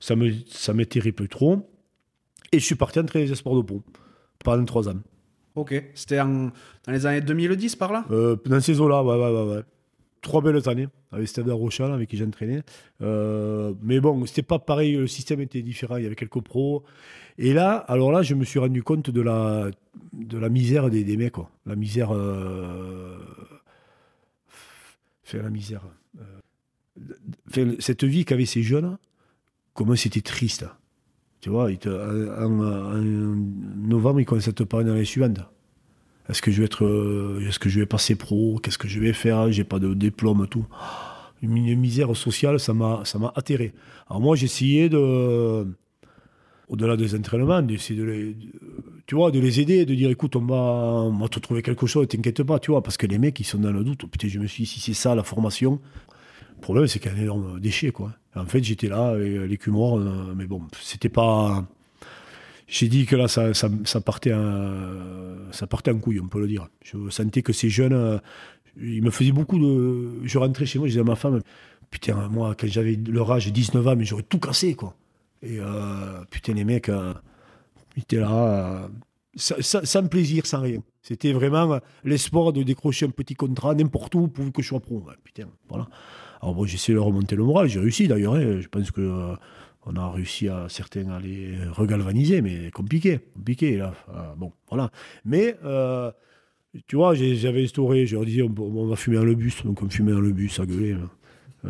Ça 0.00 0.16
me, 0.16 0.30
ça 0.48 0.74
m'intéressait 0.74 1.12
plus 1.12 1.28
trop. 1.28 1.70
Et 2.52 2.58
je 2.58 2.64
suis 2.64 2.74
parti 2.74 2.98
entraîner 2.98 3.24
les 3.26 3.32
espoirs 3.32 3.54
de 3.56 3.62
Pau 3.62 3.82
pendant 4.44 4.64
trois 4.64 4.88
ans. 4.88 5.00
Ok, 5.54 5.82
c'était 5.94 6.16
dans 6.18 6.50
les 6.88 7.06
années 7.06 7.22
2010 7.22 7.76
par 7.76 7.92
là? 7.92 8.04
Euh, 8.10 8.36
dans 8.44 8.60
ces 8.60 8.80
eaux-là, 8.80 9.02
ouais, 9.02 9.16
ouais, 9.16 9.30
ouais, 9.30 9.54
ouais. 9.56 9.62
Trois 10.22 10.40
belles 10.42 10.68
années 10.68 10.88
avec 11.12 11.28
Stade 11.28 11.48
Rochal 11.48 11.92
avec 11.92 12.08
qui 12.10 12.16
j'entraînais. 12.16 12.62
Euh, 13.00 13.74
mais 13.82 14.00
bon, 14.00 14.26
c'était 14.26 14.42
pas 14.42 14.58
pareil, 14.58 14.96
le 14.96 15.06
système 15.06 15.40
était 15.40 15.62
différent. 15.62 15.96
Il 15.98 16.02
y 16.02 16.06
avait 16.06 16.16
quelques 16.16 16.40
pros. 16.40 16.82
Et 17.38 17.52
là, 17.52 17.76
alors 17.76 18.10
là, 18.10 18.22
je 18.22 18.34
me 18.34 18.44
suis 18.44 18.58
rendu 18.58 18.82
compte 18.82 19.10
de 19.10 19.20
la, 19.20 19.70
de 20.14 20.38
la 20.38 20.48
misère 20.48 20.90
des, 20.90 21.04
des 21.04 21.16
mecs. 21.16 21.36
La 21.64 21.76
misère. 21.76 22.12
Euh, 22.12 23.18
fait 25.22 25.42
la 25.42 25.50
misère. 25.50 25.82
euh, 26.18 26.22
fait 27.50 27.80
cette 27.80 28.04
vie 28.04 28.24
qu'avaient 28.24 28.46
ces 28.46 28.62
jeunes, 28.62 28.96
comment 29.74 29.96
c'était 29.96 30.22
triste. 30.22 30.66
Tu 31.40 31.50
vois, 31.50 31.68
en- 31.86 32.60
en 32.60 33.02
novembre, 33.02 34.20
ils 34.20 34.24
commencent 34.24 34.48
à 34.48 34.52
te 34.52 34.62
parler 34.64 34.86
dans 34.86 34.94
les 34.94 35.04
suivantes. 35.04 35.40
Est-ce 36.28 36.42
que 36.42 36.50
je 36.50 36.58
vais 36.58 36.64
être, 36.66 36.84
euh, 36.84 37.44
est-ce 37.48 37.58
que 37.58 37.68
je 37.68 37.80
vais 37.80 37.86
passer 37.86 38.16
pro? 38.16 38.58
Qu'est-ce 38.62 38.78
que 38.78 38.88
je 38.88 38.98
vais 39.00 39.12
faire? 39.12 39.50
J'ai 39.52 39.64
pas 39.64 39.78
de 39.78 39.94
diplôme, 39.94 40.46
tout. 40.48 40.66
Une, 41.42 41.76
misère 41.76 42.16
sociale, 42.16 42.58
ça 42.58 42.72
m'a, 42.74 43.02
ça 43.04 43.18
m'a 43.18 43.32
atterré. 43.36 43.74
Alors 44.08 44.20
moi, 44.20 44.36
j'ai 44.36 44.46
essayé 44.46 44.88
de, 44.88 45.66
au-delà 46.68 46.96
des 46.96 47.14
entraînements, 47.14 47.62
d'essayer 47.62 48.00
de 48.00 48.04
les, 48.04 48.36
tu 49.06 49.14
vois, 49.14 49.30
de 49.30 49.38
les 49.38 49.60
aider, 49.60 49.84
de 49.86 49.94
dire 49.94 50.10
écoute, 50.10 50.34
on 50.34 50.44
va, 50.44 50.56
on 50.56 51.18
va 51.18 51.28
te 51.28 51.38
trouver 51.38 51.62
quelque 51.62 51.86
chose, 51.86 52.08
t'inquiète 52.08 52.42
pas, 52.42 52.58
tu 52.58 52.72
vois, 52.72 52.82
parce 52.82 52.96
que 52.96 53.06
les 53.06 53.18
mecs, 53.18 53.38
ils 53.38 53.44
sont 53.44 53.58
dans 53.58 53.72
le 53.72 53.84
doute. 53.84 54.02
Oh, 54.04 54.08
putain, 54.08 54.28
je 54.28 54.38
me 54.38 54.46
suis 54.46 54.64
dit, 54.64 54.70
si 54.70 54.80
c'est 54.80 54.94
ça 54.94 55.14
la 55.14 55.22
formation, 55.22 55.80
le 56.56 56.60
problème, 56.60 56.86
c'est 56.88 56.98
qu'il 56.98 57.12
y 57.12 57.14
a 57.14 57.18
un 57.18 57.20
énorme 57.20 57.60
déchet, 57.60 57.92
quoi. 57.92 58.12
En 58.34 58.46
fait, 58.46 58.62
j'étais 58.64 58.88
là, 58.88 59.08
avec 59.10 59.48
l'écumoire, 59.48 59.98
euh, 59.98 60.34
mais 60.36 60.46
bon, 60.46 60.62
c'était 60.80 61.08
pas. 61.08 61.66
J'ai 62.68 62.88
dit 62.88 63.06
que 63.06 63.14
là, 63.14 63.28
ça, 63.28 63.52
partait 64.04 64.32
en, 64.34 65.52
ça 65.52 65.66
partait 65.66 65.92
en 65.92 65.98
couille, 65.98 66.20
on 66.20 66.26
peut 66.28 66.40
le 66.40 66.48
dire. 66.48 66.66
Je 66.84 67.08
sentais 67.10 67.42
que 67.42 67.52
ces 67.52 67.70
jeunes, 67.70 67.92
euh, 67.92 68.18
ils 68.80 69.02
me 69.02 69.10
faisaient 69.10 69.32
beaucoup 69.32 69.58
de. 69.58 70.26
Je 70.26 70.38
rentrais 70.38 70.66
chez 70.66 70.78
moi, 70.78 70.88
je 70.88 70.92
disais 70.92 71.00
à 71.00 71.04
ma 71.04 71.14
femme, 71.16 71.40
putain, 71.90 72.28
moi, 72.28 72.54
quand 72.58 72.66
j'avais 72.66 72.96
leur 73.08 73.30
âge, 73.30 73.52
19 73.52 73.86
ans, 73.86 73.94
mais 73.96 74.04
j'aurais 74.04 74.24
tout 74.24 74.40
cassé, 74.40 74.74
quoi. 74.74 74.96
Et 75.42 75.58
euh, 75.60 76.24
putain, 76.30 76.54
les 76.54 76.64
mecs, 76.64 76.88
euh, 76.88 77.14
ils 77.96 78.02
étaient 78.02 78.16
là, 78.16 78.32
euh, 78.84 78.88
sans, 79.36 79.84
sans- 79.84 80.08
plaisir, 80.08 80.44
sans 80.46 80.60
rien. 80.62 80.82
C'était 81.02 81.32
vraiment 81.32 81.74
euh, 81.74 81.78
l'espoir 82.04 82.52
de 82.52 82.64
décrocher 82.64 83.06
un 83.06 83.10
petit 83.10 83.34
contrat 83.36 83.74
n'importe 83.76 84.14
où 84.16 84.26
pourvu 84.26 84.50
que 84.50 84.62
je 84.62 84.68
sois 84.68 84.80
pro. 84.80 85.04
Putain, 85.22 85.44
voilà. 85.68 85.86
Alors 86.42 86.54
bon, 86.56 86.64
j'ai 86.66 86.74
essayé 86.74 86.94
de 86.94 87.00
remonter 87.00 87.36
le 87.36 87.44
moral, 87.44 87.68
j'ai 87.68 87.78
réussi 87.80 88.08
d'ailleurs. 88.08 88.34
hein. 88.34 88.60
Je 88.60 88.66
pense 88.68 88.90
que 88.90 89.34
on 89.86 89.94
a 89.96 90.10
réussi 90.10 90.48
à 90.48 90.66
certains 90.68 91.08
à 91.10 91.20
les 91.20 91.56
regalvaniser, 91.70 92.42
mais 92.42 92.70
compliqué, 92.72 93.20
compliqué 93.34 93.76
là. 93.78 93.94
Euh, 94.10 94.34
bon, 94.36 94.52
voilà. 94.68 94.90
Mais 95.24 95.56
euh, 95.64 96.10
tu 96.86 96.96
vois, 96.96 97.14
j'avais 97.14 97.64
instauré, 97.64 98.04
je 98.06 98.16
leur 98.16 98.24
disais, 98.24 98.42
on, 98.42 98.52
on 98.58 98.86
va 98.86 98.96
fumer 98.96 99.16
dans 99.16 99.24
le 99.24 99.34
bus, 99.34 99.64
donc 99.64 99.82
on 99.82 99.88
fumait 99.88 100.12
dans 100.12 100.20
le 100.20 100.32
bus, 100.32 100.58
à 100.60 100.66
gueuler. 100.66 100.92
hein. 100.92 101.10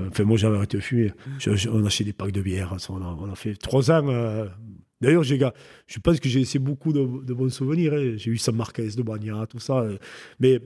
Enfin, 0.09 0.25
moi, 0.25 0.37
j'avais 0.37 0.57
arrêté 0.57 0.77
de 0.77 0.83
fumer. 0.83 1.13
Je- 1.39 1.55
je- 1.55 1.69
on 1.71 1.85
achetait 1.87 2.05
des 2.05 2.13
packs 2.13 2.33
de 2.33 2.43
bière. 2.43 2.75
ça, 2.79 2.93
On 2.93 3.01
a, 3.03 3.17
on 3.31 3.35
fait 3.35 3.55
trois 3.55 3.91
ans. 3.91 4.09
euh, 4.09 4.47
D'ailleurs, 5.01 5.23
je 5.25 5.99
pense 6.03 6.21
que 6.21 6.29
j'ai 6.29 6.39
laissé 6.41 6.59
beaucoup 6.59 6.93
de, 6.93 7.05
bons 7.35 7.51
souvenirs. 7.51 7.93
hein. 7.95 8.15
J'ai 8.17 8.31
eu 8.31 8.39
San 8.39 8.57
Marquez 8.57 8.89
de 8.97 9.03
Bagna, 9.03 9.47
tout 9.47 9.59
ça. 9.59 9.87
Mais, 10.41 10.59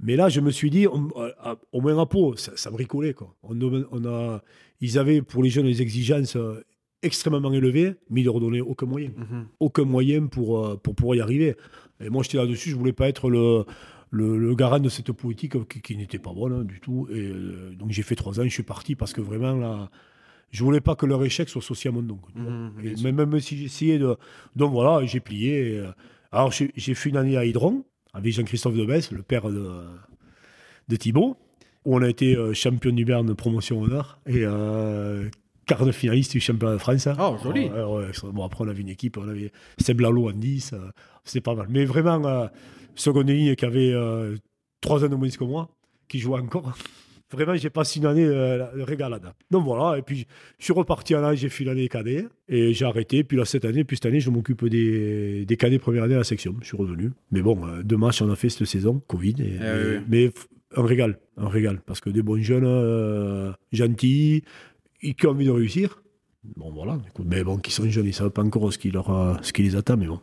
mais 0.00 0.16
là, 0.16 0.28
je 0.28 0.40
me 0.40 0.50
suis 0.50 0.70
dit, 0.70 0.86
on- 0.88 1.08
euh, 1.16 1.30
à- 1.40 1.56
au 1.72 1.80
moins 1.80 1.98
à 2.00 2.06
Pau, 2.06 2.36
ça, 2.36 2.52
ça 2.56 2.70
bricolait. 2.70 3.14
Quoi. 3.14 3.34
On, 3.42 4.04
a, 4.06 4.42
ils 4.80 4.98
avaient 4.98 5.22
pour 5.22 5.42
les 5.42 5.50
jeunes 5.50 5.66
des 5.66 5.80
exigences 5.82 6.36
euh, 6.36 6.62
extrêmement 7.02 7.52
élevées, 7.52 7.94
mais 8.10 8.20
ils 8.22 8.24
ne 8.24 8.30
leur 8.30 8.40
donnaient 8.40 8.60
aucun 8.60 8.86
moyen 8.86 9.10
Mhm. 9.16 9.46
aucun 9.60 9.84
moyen 9.84 10.26
pour, 10.26 10.64
euh, 10.66 10.76
pour 10.76 10.94
pouvoir 10.94 11.16
y 11.16 11.20
arriver. 11.20 11.54
Et 12.00 12.08
moi, 12.10 12.22
j'étais 12.22 12.38
là-dessus, 12.38 12.70
je 12.70 12.76
voulais 12.76 12.92
pas 12.92 13.08
être 13.08 13.28
le, 13.30 13.64
le, 14.10 14.36
le 14.38 14.54
garant 14.54 14.80
de 14.80 14.88
cette 14.88 15.12
politique 15.12 15.52
qui, 15.68 15.80
qui 15.80 15.96
n'était 15.96 16.18
pas 16.18 16.32
bonne 16.32 16.52
hein, 16.52 16.64
du 16.64 16.80
tout. 16.80 17.06
Et 17.10 17.18
euh, 17.28 17.74
donc, 17.76 17.90
j'ai 17.90 18.02
fait 18.02 18.16
trois 18.16 18.40
ans, 18.40 18.44
je 18.44 18.48
suis 18.48 18.62
parti 18.62 18.94
parce 18.96 19.12
que 19.12 19.20
vraiment, 19.20 19.54
là, 19.54 19.90
je 20.50 20.62
voulais 20.64 20.80
pas 20.80 20.94
que 20.96 21.04
leur 21.06 21.22
échec 21.24 21.48
soit 21.48 21.62
associé 21.62 21.88
à 21.88 21.92
mon 21.92 22.02
nom. 22.02 22.18
même, 23.02 23.16
même 23.16 23.40
si 23.40 23.56
j'essayais 23.56 23.98
de. 23.98 24.16
Donc 24.56 24.72
voilà, 24.72 25.04
j'ai 25.06 25.20
plié. 25.20 25.74
et, 25.74 25.78
euh, 25.80 25.88
alors, 26.32 26.50
j'ai 26.52 26.94
fait 26.94 27.10
une 27.10 27.16
année 27.16 27.36
à 27.36 27.44
Hydron 27.44 27.84
avec 28.14 28.32
Jean-Christophe 28.32 28.74
Debesse, 28.74 29.10
le 29.10 29.22
père 29.22 29.50
de, 29.50 29.70
de 30.88 30.96
Thibaut, 30.96 31.36
où 31.84 31.96
on 31.96 32.02
a 32.02 32.08
été 32.08 32.36
euh, 32.36 32.54
champion 32.54 32.92
du 32.92 33.04
Berne 33.04 33.34
promotion 33.34 33.82
honneur 33.82 34.18
et 34.26 34.44
euh, 34.44 35.28
quart 35.66 35.84
de 35.84 35.92
finaliste 35.92 36.32
du 36.32 36.40
championnat 36.40 36.74
de 36.74 36.78
France. 36.78 37.08
Oh, 37.18 37.36
joli. 37.42 37.66
Ouais, 37.66 38.06
bon, 38.32 38.44
après, 38.44 38.64
on 38.64 38.68
avait 38.68 38.80
une 38.80 38.88
équipe, 38.88 39.18
on 39.18 39.28
avait 39.28 39.52
Seb 39.78 40.00
Lalo 40.00 40.28
en 40.28 40.32
10, 40.32 40.72
euh, 40.72 40.78
c'était 41.24 41.40
pas 41.40 41.54
mal. 41.54 41.66
Mais 41.68 41.84
vraiment, 41.84 42.48
seconde 42.94 43.28
ligne 43.28 43.54
qui 43.56 43.64
avait 43.64 43.94
trois 44.80 45.04
ans 45.04 45.08
de 45.08 45.16
moins 45.16 45.28
que 45.28 45.44
moi, 45.44 45.68
qui 46.08 46.18
jouait 46.18 46.40
encore. 46.40 46.74
Vraiment, 47.32 47.56
j'ai 47.56 47.70
passé 47.70 47.98
une 48.00 48.06
année 48.06 48.24
euh, 48.24 48.56
la- 48.58 48.70
la 48.76 48.84
régalade. 48.84 49.32
Donc 49.50 49.64
voilà, 49.64 49.98
et 49.98 50.02
puis 50.02 50.26
je 50.58 50.64
suis 50.64 50.72
reparti 50.72 51.14
en 51.16 51.24
âge, 51.24 51.38
j'ai 51.38 51.48
fait 51.48 51.64
l'année 51.64 51.88
cadet, 51.88 52.26
et 52.48 52.72
j'ai 52.72 52.84
arrêté. 52.84 53.24
Puis 53.24 53.36
là, 53.36 53.44
cette 53.44 53.64
année, 53.64 53.82
puis 53.82 53.96
cette 53.96 54.06
année, 54.06 54.20
je 54.20 54.30
m'occupe 54.30 54.64
des, 54.66 55.44
des 55.46 55.56
cadets 55.56 55.78
première 55.78 56.04
année 56.04 56.14
à 56.14 56.18
la 56.18 56.24
section. 56.24 56.54
Je 56.60 56.66
suis 56.66 56.76
revenu. 56.76 57.10
Mais 57.32 57.42
bon, 57.42 57.66
euh, 57.66 57.82
deux 57.82 57.96
matchs 57.96 58.22
on 58.22 58.30
a 58.30 58.36
fait 58.36 58.50
cette 58.50 58.66
saison, 58.66 59.00
Covid. 59.08 59.34
et- 59.40 59.58
Eh 59.60 59.64
et- 59.64 59.72
oui, 59.72 59.96
oui. 59.96 60.04
Mais 60.08 60.30
un 60.76 60.84
régal, 60.84 61.18
un 61.36 61.48
régal. 61.48 61.80
Parce 61.86 62.00
que 62.00 62.10
des 62.10 62.22
bons 62.22 62.40
jeunes, 62.42 62.64
euh, 62.66 63.52
gentils, 63.72 64.44
et 65.02 65.14
qui 65.14 65.26
ont 65.26 65.30
envie 65.30 65.46
de 65.46 65.50
réussir. 65.50 66.02
Bon, 66.56 66.70
voilà. 66.72 66.98
écoute, 67.08 67.26
mais 67.28 67.42
bon, 67.42 67.56
qui 67.56 67.72
sont 67.72 67.88
jeunes, 67.88 68.04
ils 68.04 68.08
ne 68.08 68.12
savent 68.12 68.30
pas 68.30 68.42
encore 68.42 68.70
ce 68.72 68.76
qui, 68.78 68.90
leur, 68.90 69.10
euh, 69.10 69.34
ce 69.42 69.52
qui 69.52 69.62
les 69.62 69.76
attend, 69.76 69.96
mais 69.96 70.06
bon. 70.06 70.20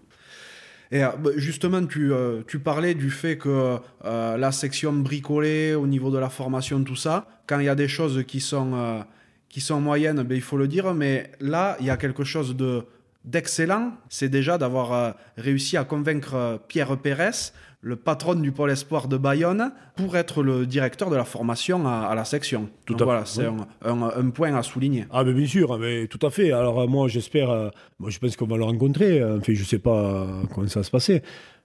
Et 0.91 1.03
euh, 1.03 1.09
bah, 1.17 1.31
justement, 1.37 1.85
tu, 1.85 2.11
euh, 2.11 2.41
tu 2.47 2.59
parlais 2.59 2.93
du 2.93 3.09
fait 3.09 3.37
que 3.37 3.77
euh, 4.05 4.37
la 4.37 4.51
section 4.51 4.93
bricolée 4.93 5.73
au 5.73 5.87
niveau 5.87 6.11
de 6.11 6.17
la 6.17 6.29
formation, 6.29 6.83
tout 6.83 6.95
ça, 6.95 7.27
quand 7.47 7.59
il 7.59 7.65
y 7.65 7.69
a 7.69 7.75
des 7.75 7.87
choses 7.87 8.23
qui 8.27 8.41
sont, 8.41 9.05
qui 9.49 9.61
sont 9.61 9.79
moyennes, 9.79 10.23
ben, 10.23 10.35
il 10.35 10.41
faut 10.41 10.57
le 10.57 10.67
dire, 10.67 10.93
mais 10.93 11.31
là, 11.39 11.77
il 11.79 11.85
y 11.85 11.89
a 11.89 11.97
quelque 11.97 12.23
chose 12.23 12.55
de 12.55 12.83
d'excellent, 13.23 13.91
c'est 14.09 14.29
déjà 14.29 14.57
d'avoir 14.57 15.15
réussi 15.37 15.77
à 15.77 15.83
convaincre 15.83 16.59
Pierre 16.67 16.97
Pérez, 16.97 17.51
le 17.83 17.95
patron 17.95 18.35
du 18.35 18.51
pôle 18.51 18.69
espoir 18.69 19.07
de 19.07 19.17
Bayonne, 19.17 19.71
pour 19.95 20.15
être 20.15 20.43
le 20.43 20.67
directeur 20.67 21.09
de 21.09 21.15
la 21.15 21.25
formation 21.25 21.87
à, 21.87 22.01
à 22.01 22.13
la 22.15 22.25
section. 22.25 22.69
Tout 22.85 22.93
Donc 22.93 23.01
à 23.01 23.05
voilà, 23.05 23.25
fait, 23.25 23.41
c'est 23.41 23.47
oui. 23.47 23.55
un, 23.83 24.01
un- 24.03 24.11
un 24.15 24.29
point 24.29 24.53
à 24.55 24.61
souligner. 24.61 25.05
Ah, 25.11 25.23
mais 25.23 25.33
bien 25.33 25.47
sûr, 25.47 25.77
mais 25.79 26.05
tout 26.07 26.23
à 26.25 26.29
fait. 26.29 26.51
Alors, 26.51 26.79
euh, 26.81 26.87
moi, 26.87 27.07
j'espère, 27.07 27.49
euh, 27.49 27.69
moi, 27.99 28.09
je 28.11 28.19
pense 28.19 28.35
qu'on 28.35 28.45
va 28.45 28.57
le 28.57 28.63
rencontrer. 28.65 29.19
euh, 29.19 29.37
Enfin, 29.39 29.53
je 29.55 29.63
sais 29.63 29.79
pas 29.79 30.27
comment 30.53 30.67
ça 30.67 30.81
va 30.81 30.83
se 30.83 30.91
passer. 30.91 31.23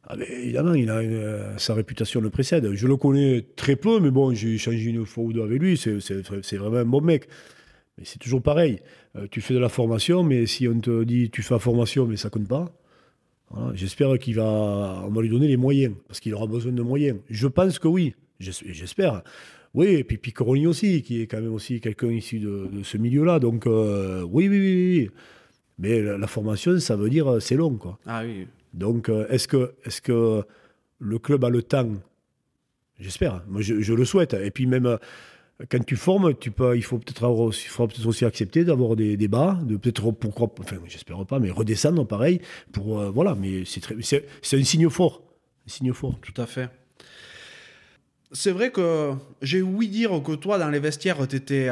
Ah, 0.08 0.14
mais 0.16 0.26
évidemment, 0.30 0.72
il 0.74 0.88
a 0.88 1.02
une, 1.02 1.58
sa 1.58 1.74
réputation 1.74 2.20
le 2.20 2.30
précède. 2.30 2.72
Je 2.72 2.86
le 2.86 2.96
connais 2.96 3.44
très 3.56 3.76
peu, 3.76 4.00
mais 4.00 4.10
bon, 4.10 4.32
j'ai 4.32 4.54
échangé 4.54 4.84
une 4.84 5.04
fois 5.04 5.24
ou 5.24 5.32
deux 5.34 5.42
avec 5.42 5.60
lui. 5.60 5.76
C'est 5.76 6.56
vraiment 6.56 6.76
un 6.78 6.84
bon 6.86 7.00
mec. 7.02 7.28
Mais 7.98 8.04
c'est 8.06 8.18
toujours 8.18 8.40
pareil. 8.40 8.80
Euh, 9.16 9.26
tu 9.30 9.40
fais 9.40 9.52
de 9.54 9.58
la 9.58 9.68
formation, 9.68 10.22
mais 10.22 10.46
si 10.46 10.66
on 10.68 10.78
te 10.80 11.02
dit 11.04 11.28
tu 11.30 11.42
fais 11.42 11.54
la 11.54 11.58
formation, 11.60 12.06
mais 12.06 12.16
ça 12.16 12.30
compte 12.30 12.46
pas. 12.48 12.70
Voilà, 13.50 13.74
J'espère 13.74 14.18
qu'il 14.18 14.34
va, 14.34 15.02
on 15.06 15.10
va 15.10 15.22
lui 15.22 15.28
donner 15.28 15.48
les 15.48 15.56
moyens, 15.56 15.94
parce 16.08 16.20
qu'il 16.20 16.34
aura 16.34 16.46
besoin 16.46 16.72
de 16.72 16.82
moyens. 16.82 17.18
Je 17.30 17.46
pense 17.48 17.78
que 17.78 17.88
oui, 17.88 18.14
J'es- 18.40 18.52
j'espère. 18.72 19.22
Oui, 19.72 19.86
et 19.88 20.04
puis 20.04 20.16
Piccoroni 20.18 20.66
aussi, 20.66 21.02
qui 21.02 21.20
est 21.22 21.26
quand 21.26 21.40
même 21.40 21.52
aussi 21.52 21.80
quelqu'un 21.80 22.08
issu 22.10 22.38
de, 22.38 22.68
de 22.72 22.82
ce 22.82 22.96
milieu-là. 22.98 23.38
Donc 23.38 23.66
euh, 23.66 24.22
oui, 24.22 24.48
oui, 24.48 24.58
oui, 24.58 24.98
oui. 25.00 25.10
Mais 25.78 26.00
la, 26.02 26.16
la 26.18 26.26
formation, 26.26 26.78
ça 26.80 26.96
veut 26.96 27.10
dire 27.10 27.30
euh, 27.30 27.40
c'est 27.40 27.56
long, 27.56 27.76
quoi. 27.76 27.98
Ah 28.06 28.22
oui. 28.24 28.46
Donc 28.74 29.08
euh, 29.08 29.26
est-ce 29.28 29.46
que, 29.48 29.72
est 29.84 30.00
que 30.00 30.42
le 30.98 31.18
club 31.18 31.44
a 31.44 31.50
le 31.50 31.62
temps? 31.62 31.90
J'espère. 32.98 33.42
Moi, 33.48 33.60
je, 33.60 33.80
je 33.80 33.92
le 33.92 34.04
souhaite. 34.06 34.34
Et 34.34 34.50
puis 34.50 34.66
même 34.66 34.98
quand 35.70 35.84
tu 35.84 35.96
formes, 35.96 36.34
tu 36.34 36.50
peux, 36.50 36.76
il 36.76 36.82
faut 36.82 36.98
peut-être 36.98 37.24
aussi, 37.28 37.68
peut-être 37.68 38.06
aussi 38.06 38.24
accepter 38.24 38.64
d'avoir 38.64 38.94
des 38.96 39.16
débats, 39.16 39.58
de 39.62 39.76
peut-être 39.76 40.10
pourquoi, 40.12 40.52
enfin, 40.60 40.76
j'espère 40.86 41.24
pas, 41.24 41.38
mais 41.38 41.50
redescendre 41.50 42.06
pareil 42.06 42.40
pour 42.72 43.00
euh, 43.00 43.10
voilà. 43.10 43.34
Mais 43.34 43.64
c'est 43.64 43.80
très, 43.80 43.94
c'est, 44.02 44.24
un 44.52 44.64
signe 44.64 44.88
fort, 44.90 45.22
un 45.66 45.70
signe 45.70 45.92
fort. 45.92 46.18
Tout 46.20 46.40
à 46.40 46.46
fait. 46.46 46.68
C'est 48.32 48.50
vrai 48.50 48.70
que 48.70 49.12
j'ai 49.40 49.62
ouï 49.62 49.88
dire 49.88 50.10
que 50.22 50.32
toi, 50.32 50.58
dans 50.58 50.68
les 50.68 50.80
vestiaires, 50.80 51.26
tu 51.28 51.36
étais, 51.36 51.70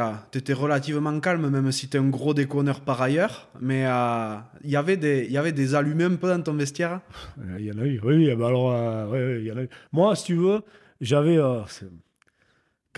relativement 0.55 1.19
calme, 1.21 1.51
même 1.51 1.71
si 1.73 1.89
tu 1.89 1.97
es 1.97 2.01
un 2.01 2.09
gros 2.09 2.33
déconneur 2.33 2.81
par 2.81 3.03
ailleurs. 3.03 3.49
Mais 3.61 3.85
euh, 3.87 4.37
il 4.63 4.71
y 4.71 4.77
avait 4.77 4.97
des- 4.97 5.27
y 5.27 5.37
avait 5.37 5.53
des 5.53 5.75
allumés 5.75 6.05
un 6.05 6.15
peu 6.15 6.29
dans 6.29 6.41
ton 6.41 6.55
vestiaire? 6.55 7.01
Euh, 7.41 7.57
Il 7.59 7.67
y 7.67 7.73
en 7.73 7.79
a 7.79 7.85
eu, 7.85 8.01
oui, 8.05 8.29
oui. 8.29 8.35
bah 8.37 8.47
alors, 8.47 8.73
euh, 8.73 9.07
ouais, 9.09 9.19
ouais, 9.27 9.41
il 9.41 9.47
y 9.47 9.53
en 9.53 9.57
a 9.57 9.63
eu. 9.65 9.69
Moi, 9.93 10.15
si 10.15 10.25
tu 10.27 10.37
veux, 10.37 10.63
j'avais. 11.01 11.39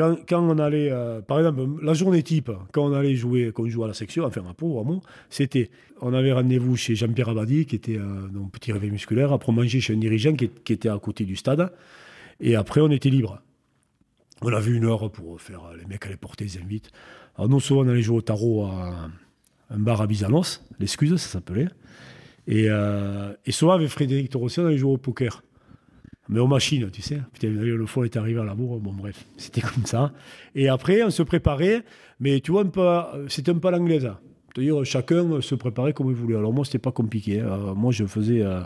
Euh, 0.00 0.16
quand, 0.28 0.48
on 0.48 0.58
allait, 0.58 0.90
euh, 0.90 1.20
par 1.20 1.38
exemple, 1.38 1.62
la 1.82 1.94
journée 1.94 2.22
type, 2.22 2.50
quand 2.72 2.84
on 2.84 2.92
allait 2.92 3.14
jouer, 3.14 3.52
quand 3.54 3.64
on 3.64 3.68
jouait 3.68 3.84
à 3.84 3.88
la 3.88 3.94
section, 3.94 4.24
enfin 4.24 4.42
à 4.48 4.54
Pau, 4.54 4.74
vraiment, 4.74 5.02
c'était. 5.30 5.70
On 6.00 6.12
avait 6.12 6.32
rendez-vous 6.32 6.76
chez 6.76 6.94
Jean-Pierre 6.94 7.30
Abadi, 7.30 7.64
qui 7.64 7.76
était 7.76 7.96
un 7.96 8.28
donc, 8.28 8.52
petit 8.52 8.70
réveil 8.70 8.90
musculaire, 8.90 9.32
après 9.32 9.50
on 9.50 9.54
mangeait 9.54 9.80
chez 9.80 9.94
un 9.94 9.96
dirigeant 9.96 10.34
qui, 10.34 10.50
était 10.72 10.90
à 10.90 10.98
côté 10.98 11.24
du 11.24 11.36
stade, 11.36 11.72
et 12.40 12.54
après 12.54 12.82
on 12.82 12.90
était 12.90 13.08
libre. 13.08 13.40
On 14.42 14.52
avait 14.52 14.72
une 14.72 14.84
heure 14.84 15.10
pour 15.10 15.40
faire. 15.40 15.70
Les 15.78 15.86
mecs 15.86 16.04
allaient 16.04 16.16
porter 16.16 16.44
les 16.44 16.58
invites. 16.58 16.90
Alors, 17.36 17.48
nous, 17.48 17.60
souvent, 17.60 17.80
on 17.80 17.88
allait 17.88 18.02
jouer 18.02 18.18
au 18.18 18.22
tarot 18.22 18.64
à 18.66 19.08
un 19.70 19.78
bar 19.78 20.00
à 20.00 20.06
Bizanos, 20.06 20.62
l'excuse, 20.78 21.16
ça 21.16 21.28
s'appelait. 21.28 21.68
Et, 22.46 22.66
euh, 22.68 23.32
et 23.44 23.52
souvent, 23.52 23.72
avec 23.72 23.88
Frédéric 23.88 24.30
Torossi, 24.30 24.60
on 24.60 24.66
allait 24.66 24.78
jouer 24.78 24.92
au 24.92 24.98
poker. 24.98 25.42
Mais 26.28 26.40
aux 26.40 26.46
machines, 26.46 26.90
tu 26.90 27.02
sais. 27.02 27.20
Putain, 27.32 27.48
le 27.48 27.86
fond 27.86 28.02
est 28.04 28.16
arrivé 28.16 28.40
à 28.40 28.44
l'amour. 28.44 28.80
Bon, 28.80 28.92
bref, 28.92 29.24
c'était 29.36 29.60
comme 29.60 29.86
ça. 29.86 30.12
Et 30.54 30.68
après, 30.68 31.02
on 31.02 31.10
se 31.10 31.22
préparait. 31.22 31.82
Mais 32.20 32.40
tu 32.40 32.52
vois, 32.52 32.64
c'était 33.28 33.52
un 33.52 33.58
peu 33.58 33.70
l'anglaise. 33.70 34.10
C'est-à-dire, 34.54 34.84
chacun 34.84 35.40
se 35.40 35.54
préparait 35.54 35.92
comme 35.92 36.08
il 36.08 36.14
voulait. 36.14 36.36
Alors, 36.36 36.52
moi, 36.52 36.64
c'était 36.64 36.78
pas 36.78 36.92
compliqué. 36.92 37.40
Euh, 37.40 37.74
moi, 37.74 37.92
je 37.92 38.06
faisais 38.06 38.42
euh, 38.42 38.60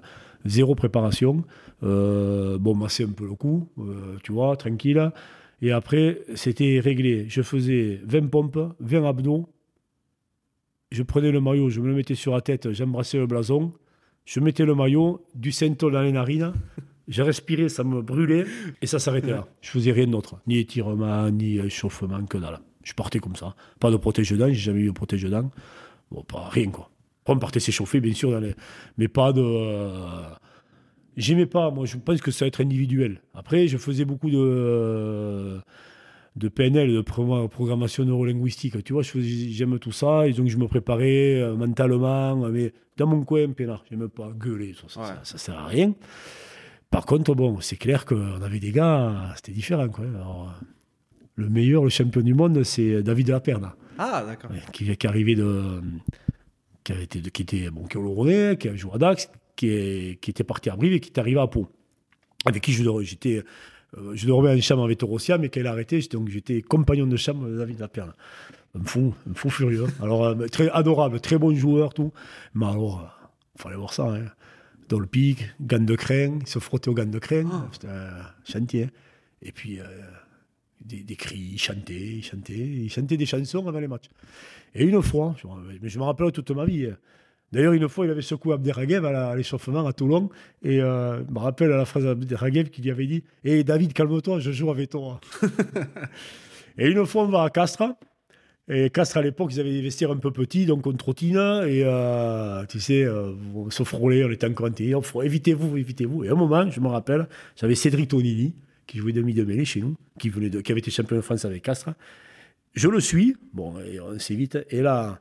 zéro 0.44 0.74
préparation. 0.74 1.44
Euh, 1.82 2.58
bon, 2.58 2.74
masser 2.74 3.04
un 3.04 3.10
peu 3.10 3.26
le 3.26 3.34
cou, 3.34 3.68
euh, 3.78 4.16
tu 4.22 4.32
vois, 4.32 4.56
tranquille. 4.56 5.10
Et 5.62 5.72
après, 5.72 6.20
c'était 6.34 6.80
réglé. 6.80 7.26
Je 7.28 7.42
faisais 7.42 8.00
20 8.04 8.28
pompes, 8.28 8.58
20 8.80 9.08
abdos. 9.08 9.48
Je 10.90 11.02
prenais 11.02 11.30
le 11.30 11.40
maillot, 11.40 11.70
je 11.70 11.80
me 11.80 11.88
le 11.88 11.94
mettais 11.94 12.14
sur 12.14 12.34
la 12.34 12.40
tête, 12.40 12.72
j'embrassais 12.72 13.18
le 13.18 13.26
blason. 13.26 13.72
Je 14.24 14.40
mettais 14.40 14.64
le 14.64 14.74
maillot, 14.74 15.24
du 15.34 15.52
ceinton 15.52 15.90
dans 15.90 16.02
les 16.02 16.12
narines. 16.12 16.52
Je 17.10 17.22
respirais, 17.22 17.68
ça 17.68 17.84
me 17.84 18.00
brûlait. 18.02 18.46
Et 18.80 18.86
ça 18.86 18.98
s'arrêtait 18.98 19.32
là. 19.32 19.46
Je 19.60 19.68
faisais 19.70 19.92
rien 19.92 20.06
d'autre. 20.06 20.36
Ni 20.46 20.58
étirement, 20.58 21.28
ni 21.30 21.58
échauffement, 21.58 22.24
que 22.24 22.38
dalle. 22.38 22.60
Je 22.82 22.94
partais 22.94 23.18
comme 23.18 23.36
ça. 23.36 23.54
Pas 23.78 23.90
de 23.90 23.96
protège-dents, 23.98 24.46
j'ai 24.48 24.54
jamais 24.54 24.80
eu 24.80 24.86
de 24.86 24.92
protège-dents. 24.92 25.50
Bon, 26.10 26.22
pas 26.22 26.48
rien, 26.48 26.70
quoi. 26.70 26.88
Après, 27.22 27.34
on 27.34 27.38
partait 27.38 27.60
s'échauffer, 27.60 28.00
bien 28.00 28.14
sûr, 28.14 28.30
dans 28.30 28.40
les... 28.40 28.54
mais 28.96 29.08
pas 29.08 29.32
de. 29.32 29.42
euh, 29.42 30.22
J'aimais 31.16 31.46
pas, 31.46 31.70
moi 31.70 31.84
je 31.84 31.96
pense 31.98 32.20
que 32.22 32.30
ça 32.30 32.44
va 32.44 32.48
être 32.48 32.60
individuel. 32.62 33.20
Après, 33.34 33.66
je 33.66 33.76
faisais 33.76 34.04
beaucoup 34.06 34.30
de, 34.30 35.58
de 36.36 36.48
PNL, 36.48 36.92
de 36.94 37.00
pro- 37.02 37.48
programmation 37.48 38.04
neurolinguistique. 38.04 38.82
Tu 38.84 38.92
vois, 38.92 39.02
je 39.02 39.18
j'aime 39.20 39.78
tout 39.80 39.92
ça, 39.92 40.26
et 40.28 40.32
donc 40.32 40.46
je 40.46 40.56
me 40.56 40.66
préparais 40.68 41.34
euh, 41.40 41.56
mentalement, 41.56 42.36
mais 42.48 42.72
dans 42.96 43.06
mon 43.08 43.24
coin, 43.24 43.50
peinard. 43.52 43.84
J'aime 43.90 44.08
pas 44.08 44.30
gueuler, 44.32 44.72
ça, 44.74 44.86
ça, 44.88 45.00
Ouais. 45.00 45.06
ça, 45.08 45.20
ça 45.24 45.38
sert 45.38 45.58
à 45.58 45.66
rien. 45.66 45.94
Par 46.90 47.06
contre, 47.06 47.34
bon, 47.34 47.60
c'est 47.60 47.76
clair 47.76 48.04
qu'on 48.04 48.42
avait 48.42 48.58
des 48.58 48.72
gars, 48.72 49.32
c'était 49.36 49.52
différent. 49.52 49.88
Quoi. 49.88 50.06
Alors, 50.06 50.48
euh, 50.60 50.64
le 51.36 51.48
meilleur, 51.48 51.84
le 51.84 51.88
champion 51.90 52.20
du 52.20 52.34
monde, 52.34 52.62
c'est 52.64 53.02
David 53.02 53.28
Laperna 53.28 53.76
Ah, 53.98 54.24
d'accord. 54.26 54.50
qui, 54.72 54.96
qui 54.96 55.06
arrivait 55.06 55.36
de. 55.36 55.80
qui, 56.82 56.92
avait 56.92 57.04
été, 57.04 57.20
de- 57.20 57.28
qui 57.30 57.42
était 57.42 57.70
bon, 57.70 57.84
qui 57.86 57.96
est 57.96 58.58
qui 58.60 58.68
a 58.68 58.74
joué 58.74 58.92
à 58.94 58.98
Dax, 58.98 59.30
qui, 59.54 59.68
est, 59.68 60.20
qui 60.20 60.30
était 60.30 60.42
parti 60.44 60.68
à 60.70 60.76
Brive 60.76 60.94
et 60.94 61.00
qui 61.00 61.10
est 61.10 61.18
arrivé 61.18 61.38
à 61.40 61.46
Pau. 61.46 61.68
Avec 62.44 62.62
qui 62.62 62.72
j'étais. 62.72 63.44
euh, 63.96 64.12
je 64.14 64.26
dormais 64.26 64.50
en 64.52 64.60
chambre 64.60 64.82
avec 64.84 64.98
Torosia, 64.98 65.38
mais 65.38 65.48
qu'elle 65.48 65.66
a 65.68 65.70
arrêté, 65.72 66.00
j'étais- 66.00 66.16
donc 66.16 66.28
j'étais 66.28 66.60
compagnon 66.62 67.06
de 67.06 67.16
chambre 67.16 67.46
de 67.48 67.56
David 67.58 67.78
Laperna. 67.78 68.14
Un 68.78 68.84
fou, 68.84 69.14
un 69.30 69.34
fou 69.34 69.48
furieux. 69.50 69.84
hein. 69.84 69.90
Alors, 70.02 70.24
euh, 70.24 70.46
très 70.46 70.68
adorable, 70.70 71.20
très 71.20 71.38
bon 71.38 71.54
joueur, 71.54 71.92
tout. 71.94 72.12
Mais 72.54 72.66
alors, 72.66 73.16
il 73.56 73.62
fallait 73.62 73.76
voir 73.76 73.92
ça. 73.92 74.08
Hein. 74.14 74.24
Dans 74.90 74.98
le 74.98 75.06
pic, 75.06 75.38
gants 75.60 75.78
de 75.78 75.94
crin, 75.94 76.38
il 76.42 76.46
se 76.46 76.58
frottait 76.58 76.88
aux 76.90 76.94
gants 76.94 77.06
de 77.06 77.18
crin. 77.18 77.48
Ah. 77.50 77.68
C'était 77.72 77.88
un 77.88 78.26
chantier. 78.44 78.84
hein. 78.84 78.90
Et 79.40 79.52
puis, 79.52 79.80
euh, 79.80 79.84
des, 80.84 81.02
des 81.02 81.16
cris, 81.16 81.50
il 81.52 81.58
chantait, 81.58 81.94
il 82.18 82.22
chantait, 82.24 82.52
il 82.58 82.90
chantait 82.90 83.16
des 83.16 83.24
chansons 83.24 83.66
avant 83.68 83.80
les 83.80 83.88
matchs. 83.88 84.08
Et 84.74 84.84
une 84.84 85.00
fois, 85.00 85.34
je, 85.38 85.46
je 85.88 85.98
me 85.98 86.04
rappelle 86.04 86.32
toute 86.32 86.50
ma 86.50 86.64
vie. 86.66 86.86
hein. 86.86 86.96
D'ailleurs, 87.52 87.72
une 87.72 87.88
fois, 87.88 88.04
il 88.06 88.10
avait 88.12 88.22
secoué 88.22 88.54
Abderraguev 88.54 89.04
à 89.04 89.10
la- 89.12 89.28
à 89.30 89.36
l'échauffement 89.36 89.84
à 89.86 89.92
Toulon. 89.92 90.28
Et 90.62 90.80
euh, 90.82 91.24
je 91.26 91.32
me 91.32 91.38
rappelle 91.38 91.70
la 91.70 91.84
phrase 91.84 92.04
d'Abderraguev 92.04 92.68
qui 92.70 92.82
lui 92.82 92.90
avait 92.90 93.06
dit 93.06 93.24
Hé 93.44 93.64
David, 93.64 93.92
calme-toi, 93.92 94.38
je 94.40 94.52
joue 94.52 94.70
avec 94.70 94.90
toi. 94.90 95.20
et 96.78 96.88
une 96.90 97.04
fois, 97.06 97.24
on 97.24 97.28
va 97.28 97.42
à 97.44 97.50
Castres. 97.50 97.94
Et 98.72 98.88
Castres, 98.88 99.16
à 99.16 99.22
l'époque, 99.22 99.52
ils 99.52 99.58
avaient 99.60 99.72
des 99.72 99.82
vestiaires 99.82 100.12
un 100.12 100.16
peu 100.16 100.30
petits, 100.30 100.64
donc 100.64 100.86
on 100.86 100.92
trottine. 100.92 101.36
Et 101.66 101.82
euh, 101.84 102.64
tu 102.66 102.78
sais, 102.78 103.02
euh, 103.02 103.32
on 103.54 103.68
se 103.68 103.82
frôlait, 103.82 104.22
on 104.24 104.30
était 104.30 104.46
intelligents. 104.46 105.02
Faut- 105.02 105.22
Évitez-vous, 105.22 105.76
évitez-vous. 105.76 106.24
Et 106.24 106.28
à 106.28 106.32
un 106.32 106.36
moment, 106.36 106.70
je 106.70 106.78
me 106.80 106.86
rappelle, 106.86 107.26
j'avais 107.56 107.74
Cédric 107.74 108.08
Tonini, 108.08 108.54
qui 108.86 108.98
jouait 108.98 109.12
demi 109.12 109.34
de 109.34 109.42
mêlée 109.44 109.64
chez 109.64 109.80
nous, 109.80 109.96
qui, 110.20 110.28
venait 110.28 110.50
de, 110.50 110.60
qui 110.60 110.70
avait 110.70 110.78
été 110.78 110.90
champion 110.92 111.16
de 111.16 111.20
France 111.20 111.44
avec 111.44 111.62
Castres. 111.64 111.90
Je 112.74 112.88
le 112.88 113.00
suis, 113.00 113.36
bon, 113.52 113.74
et 113.80 113.98
on 113.98 114.16
sait 114.20 114.36
vite. 114.36 114.56
Et 114.70 114.82
là, 114.82 115.18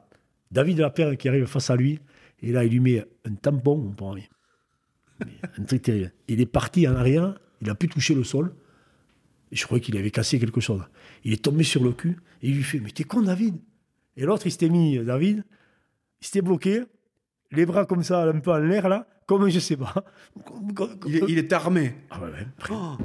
David 0.52 0.78
Laperre 0.80 1.18
qui 1.18 1.28
arrive 1.28 1.46
face 1.46 1.72
à 1.72 1.76
lui, 1.76 2.00
et 2.44 2.52
là, 2.52 2.64
il 2.64 2.72
lui 2.72 2.80
met 2.80 3.04
un 3.26 3.34
tampon, 3.34 3.80
pauvre 3.98 4.12
ami. 4.14 4.30
Mais 5.26 5.32
Un 5.58 5.64
truc 5.64 5.82
terrible. 5.82 6.12
Il 6.28 6.40
est 6.40 6.46
parti 6.46 6.88
en 6.88 6.96
arrière, 6.96 7.34
il 7.62 7.68
n'a 7.68 7.76
pu 7.76 7.88
toucher 7.88 8.14
le 8.14 8.24
sol. 8.24 8.54
Je 9.52 9.64
croyais 9.66 9.82
qu'il 9.84 9.98
avait 9.98 10.12
cassé 10.12 10.40
quelque 10.40 10.62
chose. 10.62 10.82
Il 11.24 11.34
est 11.34 11.44
tombé 11.44 11.64
sur 11.64 11.84
le 11.84 11.92
cul, 11.92 12.18
et 12.42 12.50
il 12.50 12.56
lui 12.56 12.64
fait 12.64 12.80
Mais 12.80 12.92
t'es 12.92 13.04
con, 13.04 13.22
David 13.24 13.56
Et 14.18 14.26
l'autre, 14.26 14.46
il 14.48 14.52
s'était 14.52 14.70
mis, 14.70 14.98
David, 15.00 15.44
il 16.22 16.26
s'était 16.26 16.42
bloqué, 16.42 16.84
les 17.52 17.66
bras 17.66 17.86
comme 17.86 18.04
ça, 18.04 18.24
un 18.30 18.40
peu 18.40 18.52
en 18.52 18.58
l'air, 18.60 18.88
là, 18.90 19.08
comme 19.26 19.50
je 19.50 19.60
sais 19.60 19.78
pas. 19.78 20.06
Il, 21.08 21.16
est- 21.16 21.24
il 21.48 21.54
armé. 21.54 21.96
Ah 22.12 22.22
ouais, 22.22 22.30
Oh. 22.70 22.96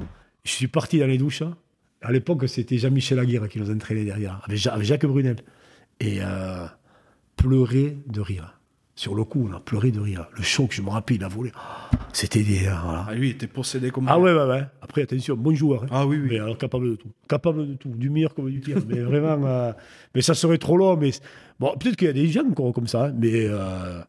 je 0.43 0.51
suis 0.51 0.67
parti 0.67 0.99
dans 0.99 1.07
les 1.07 1.17
douches. 1.17 1.41
hein. 1.41 1.57
À 2.01 2.11
l'époque, 2.11 2.47
c'était 2.47 2.77
Jean-Michel 2.77 3.17
Aguirre 3.19 3.47
qui 3.49 3.59
nous 3.59 3.71
entraînait 3.71 4.05
derrière, 4.05 4.41
avec 4.43 4.57
Jacques 4.85 5.05
Brunel. 5.05 5.37
Et 5.99 6.17
euh, 6.21 6.67
pleurer 7.37 7.97
de 8.07 8.21
rire. 8.21 8.54
Sur 8.97 9.13
le 9.13 9.25
coup, 9.25 9.49
on 9.51 9.53
a 9.53 9.59
pleuré 9.59 9.91
de 9.91 9.99
rire. 9.99 10.27
Le 10.37 10.41
choc, 10.41 10.69
je 10.71 10.81
me 10.81 10.89
rappelle, 10.89 11.17
il 11.17 11.23
a 11.25 11.27
volé. 11.27 11.51
C'était 12.13 12.43
des. 12.43 12.65
euh, 12.67 12.71
voilà. 12.81 13.05
Ah, 13.09 13.13
lui, 13.13 13.29
il 13.29 13.31
était 13.31 13.47
possédé 13.47 13.91
comme 13.91 14.05
Ah 14.07 14.17
ouais, 14.17 14.33
ouais, 14.33 14.45
ouais. 14.45 14.63
Après, 14.81 15.01
attention, 15.01 15.35
bon 15.35 15.53
joueur. 15.53 15.83
hein. 15.83 15.87
Ah 15.91 16.05
oui, 16.07 16.17
oui. 16.17 16.29
Mais 16.31 16.39
alors, 16.39 16.57
capable 16.57 16.91
de 16.91 16.95
tout. 16.95 17.09
Capable 17.27 17.67
de 17.67 17.73
tout. 17.73 17.89
Du 17.89 18.09
meilleur 18.09 18.33
comme 18.33 18.49
du 18.49 18.61
pire. 18.61 18.77
mais 18.87 18.99
vraiment. 19.01 19.45
euh, 19.45 19.73
mais 20.13 20.21
ça 20.21 20.33
serait 20.33 20.57
trop 20.57 20.77
long. 20.77 20.95
Mais 20.95 21.11
bon, 21.59 21.75
peut-être 21.77 21.97
qu'il 21.97 22.07
y 22.07 22.09
a 22.09 22.13
des 22.13 22.27
gens 22.27 22.47
encore 22.49 22.71
comme 22.73 22.87
ça. 22.87 23.07
hein, 23.07 23.13
mais. 23.19 23.31
euh, 23.47 23.99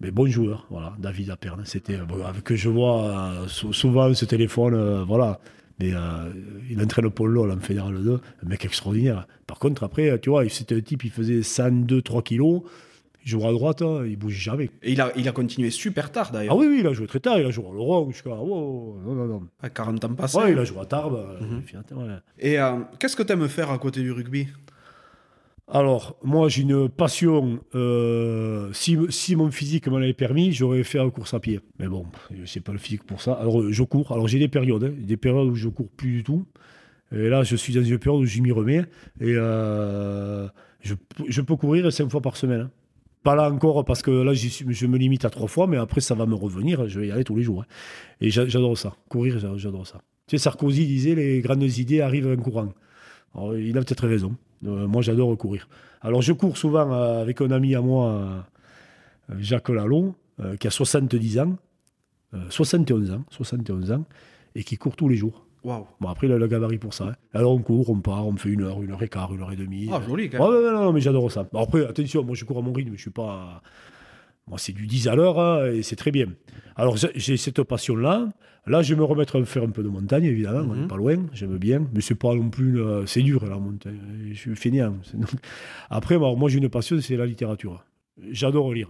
mais 0.00 0.10
bon 0.12 0.26
joueur, 0.28 0.66
voilà, 0.70 0.94
David 0.98 1.30
Aperne. 1.30 1.62
C'était 1.64 1.96
bon, 1.96 2.22
avec 2.24 2.44
que 2.44 2.54
je 2.54 2.68
vois 2.68 3.04
euh, 3.06 3.48
sou- 3.48 3.72
souvent 3.72 4.12
ce 4.14 4.26
téléphone, 4.26 5.04
voilà. 5.08 5.40
Mais 5.80 5.92
euh, 5.94 6.30
il 6.70 6.80
entraîne 6.82 7.08
Paul 7.10 7.30
Loll 7.32 7.50
en 7.50 7.58
Fédéral 7.60 7.94
2, 8.04 8.14
un 8.44 8.48
mec 8.48 8.64
extraordinaire. 8.64 9.26
Par 9.46 9.58
contre, 9.58 9.82
après, 9.84 10.16
tu 10.20 10.28
vois, 10.30 10.48
c'était 10.50 10.76
un 10.76 10.80
type, 10.80 11.04
il 11.04 11.10
faisait 11.10 11.42
102, 11.42 12.02
3 12.02 12.22
kilos. 12.22 12.62
Il 13.28 13.32
jouait 13.32 13.44
à 13.46 13.52
droite, 13.52 13.82
hein, 13.82 14.04
il 14.06 14.16
bougeait 14.16 14.38
jamais. 14.40 14.70
Et 14.82 14.92
il 14.92 15.00
a, 15.02 15.12
il 15.14 15.28
a 15.28 15.32
continué 15.32 15.68
super 15.68 16.10
tard 16.10 16.28
Ah 16.30 16.32
d'ailleurs. 16.32 16.56
oui, 16.56 16.66
oui, 16.66 16.78
il 16.80 16.86
a 16.86 16.94
joué 16.94 17.06
très 17.06 17.20
tard, 17.20 17.38
il 17.38 17.44
a 17.44 17.50
joué 17.50 17.66
à 17.68 17.74
Laurent 17.74 18.08
jusqu'à. 18.10 18.30
Oh, 18.30 18.96
non, 19.04 19.14
non, 19.14 19.26
non. 19.26 19.42
À 19.60 19.68
40 19.68 20.02
ans 20.06 20.14
passés. 20.14 20.38
Ouais, 20.38 20.52
il 20.52 20.58
a 20.58 20.64
joué 20.64 20.80
à 20.80 20.86
Tarbes. 20.86 21.14
euh, 21.14 21.38
Mhm. 21.44 21.98
ouais. 21.98 22.14
Et 22.38 22.58
euh, 22.58 22.78
qu'est-ce 22.98 23.14
que 23.16 23.22
tu 23.22 23.30
aimes 23.34 23.46
faire 23.48 23.70
à 23.70 23.76
côté 23.76 24.00
du 24.00 24.12
rugby? 24.12 24.48
Alors, 25.70 26.16
moi, 26.24 26.48
j'ai 26.48 26.62
une 26.62 26.88
passion. 26.88 27.60
euh, 27.74 28.70
si, 28.72 28.96
si 29.10 29.36
mon 29.36 29.50
physique 29.50 29.86
m'en 29.88 29.98
avait 29.98 30.14
permis, 30.14 30.52
j'aurais 30.52 30.82
fait 30.82 30.96
la 30.96 31.10
course 31.10 31.34
à 31.34 31.40
pied. 31.40 31.60
Mais 31.78 31.86
bon, 31.86 32.06
je 32.34 32.46
sais 32.46 32.60
pas 32.60 32.72
le 32.72 32.78
physique 32.78 33.04
pour 33.04 33.20
ça. 33.20 33.34
Alors, 33.34 33.70
je 33.70 33.82
cours. 33.82 34.10
Alors, 34.12 34.26
j'ai 34.26 34.38
des 34.38 34.48
périodes. 34.48 34.84
hein, 34.84 34.92
des 34.98 35.18
périodes 35.18 35.48
où 35.48 35.54
je 35.54 35.68
cours 35.68 35.90
plus 35.90 36.10
du 36.12 36.24
tout. 36.24 36.46
Et 37.12 37.28
là, 37.28 37.42
je 37.42 37.56
suis 37.56 37.74
dans 37.74 37.82
une 37.84 37.98
période 37.98 38.22
où 38.22 38.26
je 38.26 38.40
m'y 38.40 38.52
remets. 38.52 38.84
Et 39.20 39.34
euh, 39.36 40.48
je, 40.80 40.94
je 41.28 41.40
peux 41.42 41.56
courir 41.56 41.92
cinq 41.92 42.08
fois 42.10 42.22
par 42.22 42.36
semaine. 42.38 42.60
hein. 42.62 42.70
Pas 43.22 43.34
là 43.34 43.50
encore, 43.50 43.84
parce 43.84 44.00
que 44.02 44.10
là, 44.10 44.32
je 44.34 44.86
me 44.86 44.96
limite 44.96 45.24
à 45.24 45.30
trois 45.30 45.48
fois, 45.48 45.66
mais 45.66 45.76
après, 45.76 46.00
ça 46.00 46.14
va 46.14 46.24
me 46.26 46.34
revenir. 46.34 46.88
Je 46.88 47.00
vais 47.00 47.08
y 47.08 47.10
aller 47.10 47.24
tous 47.24 47.36
les 47.36 47.42
jours. 47.42 47.62
hein. 47.62 47.66
Et 48.20 48.30
j'a- 48.30 48.46
j'adore 48.46 48.78
ça. 48.78 48.94
Courir, 49.08 49.38
j'a- 49.38 49.56
j'adore 49.56 49.86
ça. 49.86 50.00
Tu 50.26 50.36
sais, 50.36 50.42
Sarkozy 50.42 50.86
disait 50.86 51.14
les 51.14 51.40
grandes 51.40 51.62
idées 51.62 52.00
arrivent 52.00 52.28
en 52.28 52.36
courant. 52.42 52.72
Alors, 53.34 53.56
il 53.56 53.76
a 53.76 53.80
peut-être 53.82 54.06
raison. 54.06 54.36
Euh, 54.66 54.86
moi, 54.86 55.02
j'adore 55.02 55.36
courir. 55.36 55.68
Alors, 56.00 56.22
je 56.22 56.32
cours 56.32 56.56
souvent 56.56 56.92
euh, 56.92 57.20
avec 57.22 57.40
un 57.40 57.50
ami 57.50 57.74
à 57.74 57.80
moi, 57.80 58.10
euh, 59.30 59.34
Jacques 59.40 59.70
euh, 59.70 60.56
qui 60.56 60.66
a 60.66 60.70
70 60.70 61.38
ans, 61.40 61.56
euh, 62.34 62.38
71 62.50 63.10
ans, 63.10 63.24
71 63.30 63.90
ans, 63.92 64.04
et 64.54 64.62
qui 64.64 64.76
court 64.76 64.96
tous 64.96 65.08
les 65.08 65.16
jours. 65.16 65.44
Bon, 65.64 66.08
après, 66.08 66.26
il 66.26 66.32
a 66.32 66.38
le 66.38 66.46
gabarit 66.46 66.78
pour 66.78 66.94
ça. 66.94 67.08
hein. 67.08 67.14
Alors, 67.34 67.52
on 67.52 67.58
court, 67.58 67.90
on 67.90 68.00
part, 68.00 68.26
on 68.26 68.36
fait 68.36 68.48
une 68.50 68.62
heure, 68.62 68.80
une 68.82 68.92
heure 68.92 69.02
et 69.02 69.08
quart, 69.08 69.34
une 69.34 69.40
heure 69.42 69.52
et 69.52 69.56
demie. 69.56 69.88
Ah, 69.92 70.00
joli 70.06 70.30
quand 70.30 70.38
même. 70.38 70.48
ouais, 70.48 70.64
ouais, 70.66 70.72
non, 70.72 70.92
mais 70.92 71.00
j'adore 71.00 71.30
ça. 71.30 71.48
Bon, 71.52 71.60
après, 71.62 71.84
attention, 71.86 72.22
moi 72.24 72.34
je 72.34 72.44
cours 72.44 72.58
à 72.58 72.62
mon 72.62 72.72
rythme, 72.72 72.92
je 72.96 73.00
suis 73.02 73.10
pas. 73.10 73.60
Moi, 74.46 74.58
c'est 74.58 74.72
du 74.72 74.86
10 74.86 75.08
à 75.08 75.14
l'heure 75.14 75.38
hein, 75.38 75.66
et 75.72 75.82
c'est 75.82 75.96
très 75.96 76.10
bien. 76.10 76.26
Alors, 76.76 76.96
j'ai- 76.96 77.36
cette 77.36 77.62
passion-là. 77.62 78.28
Là, 78.66 78.82
je 78.82 78.94
vais 78.94 78.98
me 79.00 79.04
remettre 79.04 79.40
à 79.40 79.44
faire 79.44 79.62
un 79.62 79.70
peu 79.70 79.82
de 79.82 79.88
montagne, 79.88 80.24
évidemment, 80.24 80.60
on 80.60 80.74
Mhm. 80.74 80.80
n'est 80.82 80.86
pas 80.88 80.96
loin, 80.96 81.16
j'aime 81.32 81.56
bien, 81.58 81.86
mais 81.94 82.00
c'est 82.02 82.14
pas 82.14 82.34
non 82.34 82.50
plus. 82.50 82.80
euh, 82.80 83.04
c'est 83.06 83.22
dur 83.22 83.44
la 83.46 83.58
montagne, 83.58 83.98
je 84.30 84.34
suis 84.38 84.56
fainéant. 84.56 84.94
Après, 85.90 86.18
moi 86.18 86.48
j'ai 86.48 86.58
une 86.58 86.68
passion, 86.68 86.98
c'est 87.00 87.16
la 87.16 87.26
littérature. 87.26 87.84
J'adore 88.30 88.72
lire. 88.74 88.88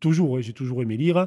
Toujours, 0.00 0.36
hein, 0.36 0.40
j'ai 0.40 0.52
toujours 0.52 0.82
aimé 0.82 0.96
lire 0.96 1.26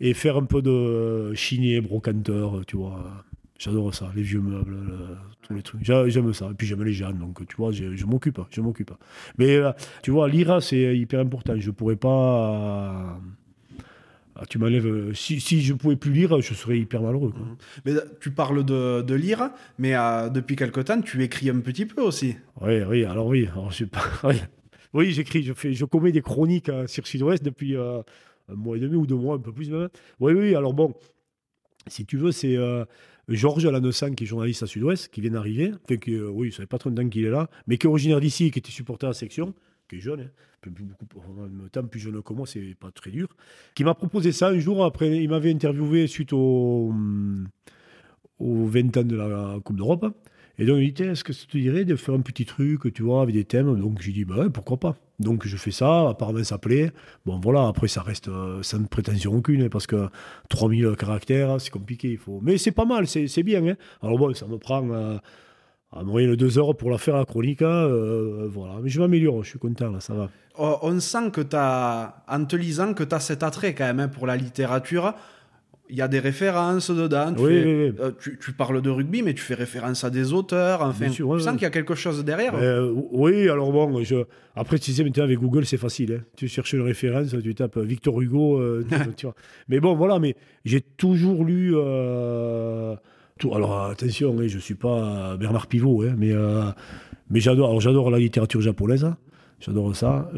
et 0.00 0.14
faire 0.14 0.36
un 0.36 0.44
peu 0.44 0.62
de 0.62 1.32
chinier, 1.34 1.80
brocanteur, 1.80 2.62
tu 2.66 2.76
vois. 2.76 3.24
J'adore 3.58 3.94
ça, 3.94 4.10
les 4.16 4.22
vieux 4.22 4.40
meubles, 4.40 4.74
le- 4.74 5.16
tous 5.42 5.54
les 5.54 5.62
trucs. 5.62 5.84
J'a- 5.84 6.08
J'aime 6.08 6.32
ça. 6.34 6.48
Et 6.50 6.54
puis 6.54 6.66
j'aime 6.66 6.82
les 6.82 6.92
gens, 6.92 7.12
donc 7.12 7.46
tu 7.46 7.56
vois, 7.56 7.70
je, 7.70 7.94
je 7.94 8.04
m'occupe, 8.04 8.40
je 8.50 8.60
m'occupe. 8.60 8.90
Mais 9.38 9.56
euh, 9.56 9.70
tu 10.02 10.10
vois, 10.10 10.28
lire, 10.28 10.60
c'est 10.62 10.96
hyper 10.96 11.20
important. 11.20 11.54
Je 11.58 11.70
pourrais 11.70 11.96
pas. 11.96 13.16
euh, 14.38 14.42
tu 14.48 14.58
m'enlèves. 14.58 14.86
euh, 14.86 15.14
Si, 15.14 15.40
si 15.40 15.62
je 15.62 15.72
pouvais 15.74 15.96
plus 15.96 16.12
lire, 16.12 16.40
je 16.40 16.52
serais 16.54 16.78
hyper 16.78 17.00
malheureux. 17.02 17.30
quoi. 17.30 17.46
Mais 17.86 17.92
tu 18.20 18.32
parles 18.32 18.64
de, 18.64 19.02
de 19.02 19.14
lire, 19.14 19.50
mais 19.78 19.94
euh, 19.94 20.28
depuis 20.28 20.56
quelque 20.56 20.80
temps, 20.80 21.00
tu 21.00 21.22
écris 21.22 21.48
un 21.50 21.60
petit 21.60 21.86
peu 21.86 22.02
aussi. 22.02 22.36
Oui, 22.60 22.82
oui, 22.88 23.04
alors 23.04 23.26
oui. 23.28 23.48
Alors, 23.52 23.70
je 23.70 23.84
oui, 24.24 24.34
oui 24.92 25.12
j'écris, 25.12 25.44
je, 25.44 25.52
fais, 25.52 25.72
je 25.74 25.84
commets 25.84 26.12
des 26.12 26.22
chroniques 26.22 26.68
euh, 26.68 26.86
sur 26.88 27.06
Sud-Ouest 27.06 27.44
depuis 27.44 27.76
euh, 27.76 28.02
un 28.50 28.54
mois 28.56 28.76
et 28.76 28.80
demi 28.80 28.96
ou 28.96 29.06
deux 29.06 29.14
mois, 29.14 29.36
un 29.36 29.40
peu 29.40 29.52
plus 29.52 29.70
même. 29.70 29.88
Oui, 30.18 30.32
oui, 30.32 30.54
alors 30.56 30.74
bon, 30.74 30.92
si 31.86 32.04
tu 32.04 32.16
veux, 32.16 32.32
c'est 32.32 32.56
euh, 32.56 32.84
Georges 33.28 33.66
Alanessan, 33.66 34.14
qui 34.14 34.24
est 34.24 34.26
journaliste 34.26 34.62
à 34.62 34.66
Sud-Ouest, 34.66 35.08
qui 35.08 35.20
vient 35.20 35.30
d'arriver. 35.30 35.72
Enfin, 35.84 35.96
qui, 35.96 36.14
euh, 36.14 36.28
oui, 36.28 36.52
ça 36.52 36.58
fait 36.58 36.66
pas 36.66 36.78
trop 36.78 36.90
de 36.90 37.00
temps 37.00 37.08
qu'il 37.08 37.24
est 37.24 37.30
là, 37.30 37.48
mais 37.66 37.78
qui 37.78 37.86
est 37.86 37.90
originaire 37.90 38.20
d'ici, 38.20 38.50
qui 38.50 38.58
était 38.58 38.70
supporter 38.70 39.06
à 39.06 39.10
la 39.10 39.14
section, 39.14 39.54
qui 39.88 39.96
est 39.96 40.00
jeune, 40.00 40.20
hein, 40.20 40.70
en 41.16 41.32
même 41.32 41.68
temps 41.70 41.84
plus 41.84 42.00
jeune 42.00 42.22
que 42.22 42.32
moi, 42.32 42.46
c'est 42.46 42.74
pas 42.78 42.90
très 42.90 43.10
dur, 43.10 43.28
qui 43.74 43.84
m'a 43.84 43.94
proposé 43.94 44.32
ça 44.32 44.48
un 44.48 44.58
jour 44.58 44.84
après, 44.84 45.22
il 45.22 45.28
m'avait 45.28 45.52
interviewé 45.52 46.06
suite 46.06 46.32
au, 46.32 46.88
hum, 46.90 47.48
aux 48.38 48.66
20 48.66 48.96
ans 48.96 49.04
de 49.04 49.16
la 49.16 49.58
Coupe 49.64 49.76
d'Europe. 49.76 50.06
Et 50.58 50.66
donc, 50.66 50.78
il 50.78 50.86
dit, 50.86 50.94
Tiens, 50.94 51.12
est-ce 51.12 51.24
que 51.24 51.32
ça 51.32 51.46
te 51.50 51.58
dirait 51.58 51.84
de 51.84 51.96
faire 51.96 52.14
un 52.14 52.20
petit 52.20 52.44
truc, 52.44 52.92
tu 52.94 53.02
vois, 53.02 53.22
avec 53.22 53.34
des 53.34 53.44
thèmes? 53.44 53.78
Donc, 53.78 54.00
j'ai 54.00 54.12
dit, 54.12 54.24
bah 54.24 54.36
ouais, 54.38 54.50
pourquoi 54.50 54.76
pas? 54.78 54.96
Donc, 55.18 55.46
je 55.46 55.56
fais 55.56 55.70
ça, 55.70 56.08
apparemment, 56.10 56.44
ça 56.44 56.58
plaît. 56.58 56.90
Bon, 57.26 57.40
voilà, 57.40 57.66
après, 57.66 57.88
ça 57.88 58.02
reste 58.02 58.28
euh, 58.28 58.62
sans 58.62 58.84
prétention 58.84 59.34
aucune, 59.34 59.62
hein, 59.62 59.68
parce 59.70 59.86
que 59.86 60.08
3000 60.50 60.94
caractères, 60.98 61.60
c'est 61.60 61.70
compliqué. 61.70 62.10
Il 62.12 62.18
faut... 62.18 62.40
Mais 62.42 62.58
c'est 62.58 62.72
pas 62.72 62.84
mal, 62.84 63.06
c'est 63.06 63.42
bien. 63.42 63.66
hein. 63.66 63.74
Alors, 64.02 64.16
bon, 64.18 64.32
ça 64.34 64.46
me 64.46 64.58
prend 64.58 64.88
euh, 64.90 65.16
à 65.92 66.02
moyenne 66.04 66.30
de 66.30 66.36
deux 66.36 66.58
heures 66.58 66.76
pour 66.76 66.90
la 66.90 66.98
faire 66.98 67.16
la 67.16 67.24
chronique. 67.24 67.62
hein, 67.62 67.66
euh, 67.68 68.48
voilà. 68.50 68.74
Mais 68.82 68.88
je 68.90 69.00
m'améliore, 69.00 69.42
je 69.44 69.50
suis 69.50 69.58
content, 69.58 69.90
là, 69.90 70.00
ça 70.00 70.14
va. 70.14 70.30
Oh, 70.58 70.78
on 70.82 71.00
sent 71.00 71.30
que 71.32 71.40
tu 71.40 71.56
as, 71.56 72.22
en 72.28 72.44
te 72.44 72.54
lisant, 72.54 72.94
que 72.94 73.02
tu 73.02 73.14
as 73.14 73.20
cet 73.20 73.42
attrait 73.42 73.74
quand 73.74 73.84
même 73.86 74.00
hein, 74.00 74.08
pour 74.08 74.26
la 74.26 74.36
littérature. 74.36 75.14
Il 75.90 75.96
y 75.96 76.00
a 76.00 76.08
des 76.08 76.18
références 76.18 76.90
dedans. 76.90 77.34
Tu, 77.34 77.42
Oui, 77.42 77.48
fais- 77.52 77.64
oui, 77.64 77.90
oui. 77.90 77.96
euh, 78.00 78.10
tu, 78.18 78.38
tu 78.42 78.52
parles 78.52 78.80
de 78.80 78.88
rugby, 78.88 79.20
mais 79.22 79.34
tu 79.34 79.42
fais 79.42 79.54
référence 79.54 80.02
à 80.02 80.08
des 80.10 80.32
auteurs. 80.32 80.80
Enfin, 80.80 81.10
sûr, 81.10 81.28
ouais, 81.28 81.36
tu 81.36 81.42
sens 81.44 81.50
ouais. 81.52 81.58
qu'il 81.58 81.64
y 81.64 81.66
a 81.66 81.70
quelque 81.70 81.94
chose 81.94 82.24
derrière. 82.24 82.54
Euh, 82.56 82.90
oui, 83.12 83.48
alors 83.50 83.70
bon, 83.70 84.02
je... 84.02 84.16
après, 84.56 84.78
tu 84.78 84.92
sais, 84.92 85.04
maintenant 85.04 85.24
avec 85.24 85.38
Google, 85.38 85.66
c'est 85.66 85.76
facile. 85.76 86.20
hein. 86.20 86.24
Tu 86.36 86.48
cherches 86.48 86.72
une 86.72 86.80
référence, 86.80 87.36
tu 87.42 87.54
tapes 87.54 87.76
Victor 87.78 88.18
Hugo. 88.22 88.58
euh, 88.60 88.86
tu- 88.88 88.96
tu 89.16 89.26
vois. 89.26 89.34
Mais 89.68 89.78
bon, 89.78 89.94
voilà, 89.94 90.18
mais 90.18 90.36
j'ai 90.64 90.80
toujours 90.80 91.44
lu. 91.44 91.72
tout... 93.38 93.54
Alors 93.54 93.82
attention, 93.82 94.34
hein, 94.40 94.46
je 94.46 94.56
ne 94.56 94.60
suis 94.62 94.74
pas 94.76 95.36
Bernard 95.36 95.66
Pivot, 95.66 96.02
hein, 96.02 96.14
mais, 96.16 96.32
mais 97.28 97.40
j'adore 97.40 97.78
j'adore 97.82 98.10
la 98.10 98.18
littérature 98.18 98.62
japonaise. 98.62 99.04
hein. 99.04 99.16
J'adore 99.60 99.94
ça. 99.94 100.30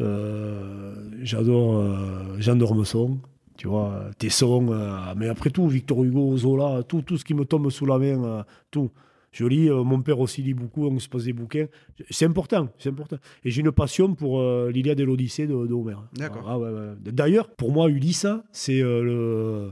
J'adore 1.23 1.97
Jean 2.39 2.55
d'Ormesson. 2.55 3.19
Tu 3.57 3.67
vois, 3.67 4.11
Tesson, 4.19 4.67
euh, 4.71 5.13
mais 5.17 5.27
après 5.27 5.49
tout, 5.49 5.67
Victor 5.67 6.03
Hugo, 6.03 6.37
Zola, 6.37 6.83
tout, 6.83 7.01
tout 7.01 7.17
ce 7.17 7.25
qui 7.25 7.33
me 7.33 7.43
tombe 7.43 7.69
sous 7.71 7.87
la 7.87 7.97
main, 7.97 8.23
euh, 8.23 8.43
tout. 8.69 8.91
Je 9.31 9.45
lis, 9.45 9.69
euh, 9.69 9.83
mon 9.83 10.01
père 10.01 10.19
aussi 10.19 10.41
lit 10.41 10.53
beaucoup, 10.53 10.85
on 10.85 10.99
se 10.99 11.09
passe 11.09 11.23
des 11.23 11.33
bouquins. 11.33 11.65
C'est 12.09 12.25
important, 12.25 12.69
c'est 12.77 12.89
important. 12.89 13.17
Et 13.43 13.51
j'ai 13.51 13.61
une 13.61 13.71
passion 13.71 14.13
pour 14.13 14.39
euh, 14.39 14.71
l'Iliade 14.71 14.99
et 14.99 15.05
l'Odyssée 15.05 15.47
de, 15.47 15.67
de 15.67 15.73
Homère. 15.73 16.03
D'accord. 16.13 16.45
Ah, 16.47 16.57
ouais, 16.59 16.69
ouais. 16.69 17.11
D'ailleurs, 17.11 17.49
pour 17.49 17.71
moi, 17.71 17.89
Ulysse, 17.89 18.27
c'est 18.51 18.79
le. 18.79 19.71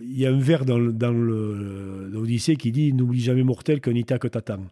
Il 0.00 0.18
y 0.18 0.26
a 0.26 0.30
un 0.30 0.38
vers 0.38 0.64
dans, 0.64 0.78
dans 0.78 1.12
l'Odyssée 1.12 2.56
qui 2.56 2.72
dit 2.72 2.92
N'oublie 2.92 3.20
jamais 3.20 3.44
mortel 3.44 3.80
qu'un 3.80 3.94
Ithaque 3.94 4.30
t'attend. 4.30 4.64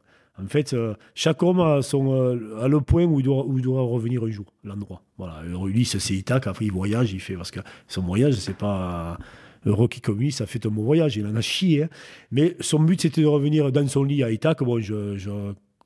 En 0.43 0.47
fait, 0.49 0.75
euh, 0.75 0.95
chaque 1.15 1.43
homme 1.43 1.61
a, 1.61 1.81
son, 1.83 2.13
euh, 2.13 2.61
a 2.61 2.69
le 2.69 2.81
point 2.81 3.05
où 3.05 3.21
il, 3.21 3.23
doit, 3.23 3.47
où 3.47 3.57
il 3.59 3.63
doit 3.63 3.81
revenir 3.83 4.23
un 4.25 4.31
jour, 4.31 4.47
l'endroit. 4.65 5.03
Voilà. 5.17 5.35
Alors, 5.37 5.67
c'est 5.85 6.15
Ithaque, 6.15 6.47
après 6.47 6.67
il 6.67 6.73
voyage, 6.73 7.13
il 7.13 7.21
fait. 7.21 7.37
Parce 7.37 7.51
que 7.51 7.61
son 7.89 8.03
voyage, 8.03 8.35
c'est 8.35 8.57
pas. 8.57 9.19
Heureux 9.65 9.89
qui 9.89 10.01
ça 10.31 10.47
fait 10.47 10.65
un 10.65 10.69
bon 10.69 10.85
voyage, 10.85 11.17
il 11.17 11.27
en 11.27 11.35
a 11.35 11.41
chié. 11.41 11.83
hein. 11.85 11.89
Mais 12.31 12.57
son 12.61 12.79
but, 12.79 13.01
c'était 13.01 13.23
de 13.23 13.27
revenir 13.27 13.73
dans 13.73 13.89
son 13.89 14.05
lit 14.05 14.23
à 14.23 14.31
Ithaque. 14.31 14.63
Bon, 14.63 14.79
je, 14.79 15.17
je, 15.17 15.31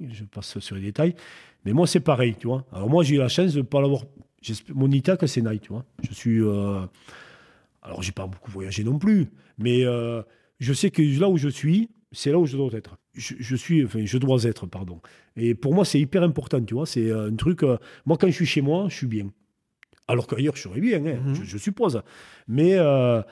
je 0.01 0.25
passe 0.25 0.59
sur 0.59 0.77
les 0.77 0.83
détails. 0.83 1.15
Mais 1.65 1.73
moi, 1.73 1.87
c'est 1.87 2.01
pareil, 2.01 2.35
tu 2.39 2.47
vois. 2.47 2.67
Alors, 2.73 2.91
moi, 2.91 3.05
j'ai 3.05 3.15
eu 3.15 3.19
la 3.19 3.29
chance 3.29 3.55
de 3.55 3.59
ne 3.59 3.63
pas 3.65 3.81
l'avoir. 3.81 4.03
Mon 4.75 4.91
Ithaque, 4.91 5.27
c'est 5.27 5.41
Naï, 5.41 5.61
tu 5.61 5.69
vois. 5.73 5.85
Je 6.07 6.13
suis. 6.13 6.43
euh, 6.43 6.81
Alors, 7.83 8.03
j'ai 8.03 8.13
pas 8.13 8.27
beaucoup 8.27 8.51
voyagé 8.51 8.85
non 8.85 8.99
plus. 8.99 9.29
Mais 9.57 9.83
je 10.59 10.73
sais 10.75 10.91
que 10.91 11.01
là 11.19 11.29
où 11.31 11.39
je 11.39 11.49
suis, 11.49 11.89
c'est 12.13 12.33
là 12.33 12.39
où 12.39 12.45
je 12.47 12.57
dois 12.59 12.71
être. 12.73 12.99
Je, 13.15 13.35
je 13.39 13.57
suis. 13.57 13.85
Enfin, 13.85 14.05
je 14.05 14.19
dois 14.19 14.45
être, 14.45 14.67
pardon. 14.67 15.01
Et 15.37 15.55
pour 15.55 15.75
moi, 15.75 15.85
c'est 15.85 15.99
hyper 16.01 16.23
important, 16.23 16.63
tu 16.65 16.75
vois. 16.75 16.87
C'est 16.87 17.11
euh, 17.11 17.29
un 17.31 17.35
truc. 17.37 17.63
euh, 17.63 17.77
Moi, 18.07 18.17
quand 18.19 18.29
je 18.29 18.33
suis 18.33 18.47
chez 18.47 18.63
moi, 18.63 18.87
je 18.89 18.95
suis 18.97 19.07
bien. 19.07 19.31
Alors 20.09 20.27
qu'ailleurs, 20.27 20.57
je 20.57 20.63
serais 20.63 20.81
bien, 20.81 21.05
hein, 21.05 21.19
Mhm. 21.25 21.35
je, 21.35 21.45
je 21.45 21.59
suppose. 21.59 22.03
Mais. 22.49 22.75
euh, 22.77 23.23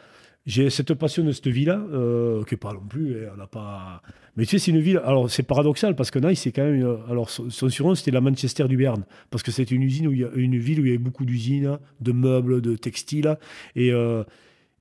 j'ai 0.46 0.70
cette 0.70 0.94
passion 0.94 1.24
de 1.24 1.32
cette 1.32 1.48
ville-là, 1.48 1.78
euh, 1.92 2.42
qui 2.44 2.54
n'est 2.54 2.58
pas 2.58 2.72
non 2.72 2.80
plus, 2.88 3.16
hein, 3.26 3.32
on 3.34 3.36
n'a 3.36 3.46
pas. 3.46 4.00
Mais 4.34 4.46
tu 4.46 4.52
sais, 4.52 4.58
c'est 4.64 4.70
une 4.70 4.80
ville. 4.80 4.98
Alors, 5.04 5.28
c'est 5.28 5.42
paradoxal 5.42 5.94
parce 5.94 6.10
que 6.10 6.18
Nice, 6.18 6.40
c'est 6.40 6.52
quand 6.52 6.64
même. 6.64 6.96
Alors, 7.10 7.28
son, 7.28 7.50
son 7.50 7.68
surnom, 7.68 7.94
c'était 7.94 8.12
la 8.12 8.22
Manchester 8.22 8.64
du 8.66 8.78
Béarn, 8.78 9.04
parce 9.28 9.42
que 9.42 9.50
c'est 9.50 9.70
une 9.70 9.82
usine 9.82 10.06
où 10.08 10.12
il 10.12 10.20
y 10.20 10.24
a 10.24 10.30
une 10.34 10.56
ville 10.56 10.80
où 10.80 10.84
il 10.84 10.88
y 10.88 10.90
avait 10.92 10.96
beaucoup 10.96 11.26
d'usines, 11.26 11.78
de 12.00 12.12
meubles, 12.12 12.62
de 12.62 12.76
textiles, 12.76 13.36
et 13.76 13.92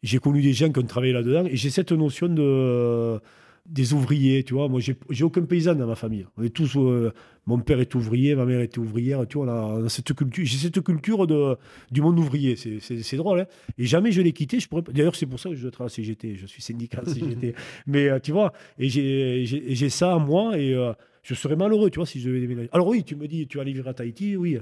j'ai 0.03 0.19
connu 0.19 0.41
des 0.41 0.53
gens 0.53 0.71
qui 0.71 0.79
ont 0.79 0.83
travaillé 0.83 1.11
là-dedans, 1.11 1.45
et 1.45 1.57
j'ai 1.57 1.69
cette 1.69 1.91
notion 1.91 2.29
de 2.29 3.19
des 3.67 3.93
ouvriers, 3.93 4.43
tu 4.43 4.53
vois. 4.53 4.69
Moi, 4.69 4.79
j'ai 4.79 5.23
aucun 5.23 5.43
paysan 5.43 5.75
dans 5.75 5.87
ma 5.87 5.95
famille. 5.95 6.25
On 6.37 6.43
est 6.43 6.49
tous. 6.49 6.77
euh, 6.77 7.11
mon 7.45 7.59
père 7.59 7.79
est 7.79 7.93
ouvrier, 7.95 8.33
ma 8.35 8.45
mère 8.45 8.61
était 8.61 8.79
ouvrière, 8.79 9.25
tu 9.27 9.37
vois. 9.37 9.45
On 9.47 9.49
a, 9.49 9.79
on 9.81 9.85
a 9.85 9.89
cette 9.89 10.13
culture. 10.13 10.45
J'ai 10.45 10.57
cette 10.57 10.81
culture 10.81 11.27
de 11.27 11.55
du 11.91 12.01
monde 12.01 12.17
ouvrier. 12.19 12.55
C'est- 12.55 13.15
drôle, 13.17 13.41
hein. 13.41 13.45
Et 13.77 13.85
jamais 13.85 14.11
je 14.11 14.21
l'ai 14.21 14.31
quitté. 14.33 14.59
Je 14.59 14.67
pourrais... 14.67 14.83
D'ailleurs, 14.93 15.15
c'est 15.15 15.25
pour 15.25 15.39
ça 15.39 15.49
que 15.49 15.55
je 15.55 15.67
travaille 15.67 15.87
à 15.87 15.91
la 15.91 15.95
CGT. 15.95 16.35
Je 16.35 16.45
suis 16.45 16.61
syndicat 16.61 16.99
à 16.99 17.05
la 17.05 17.13
CGT. 17.13 17.55
Mais 17.87 18.09
euh, 18.09 18.19
tu 18.19 18.31
vois, 18.31 18.53
et 18.79 18.89
j'ai- 18.89 19.45
j'ai 19.45 19.71
et 19.71 19.75
j'ai 19.75 19.89
ça 19.89 20.13
à 20.13 20.19
moi 20.19 20.57
et 20.57 20.73
euh, 20.73 20.93
je 21.23 21.33
serais 21.33 21.55
malheureux, 21.57 21.89
tu 21.89 21.97
vois, 21.99 22.05
si 22.05 22.19
je 22.21 22.29
devais 22.29 22.39
déménager. 22.39 22.69
Alors 22.71 22.87
oui, 22.87 23.03
tu 23.03 23.15
me 23.15 23.27
dis, 23.27 23.47
tu 23.47 23.57
vas 23.57 23.63
aller 23.63 23.73
vivre 23.73 23.87
à 23.89 23.93
Tahiti, 23.93 24.37
oui. 24.37 24.57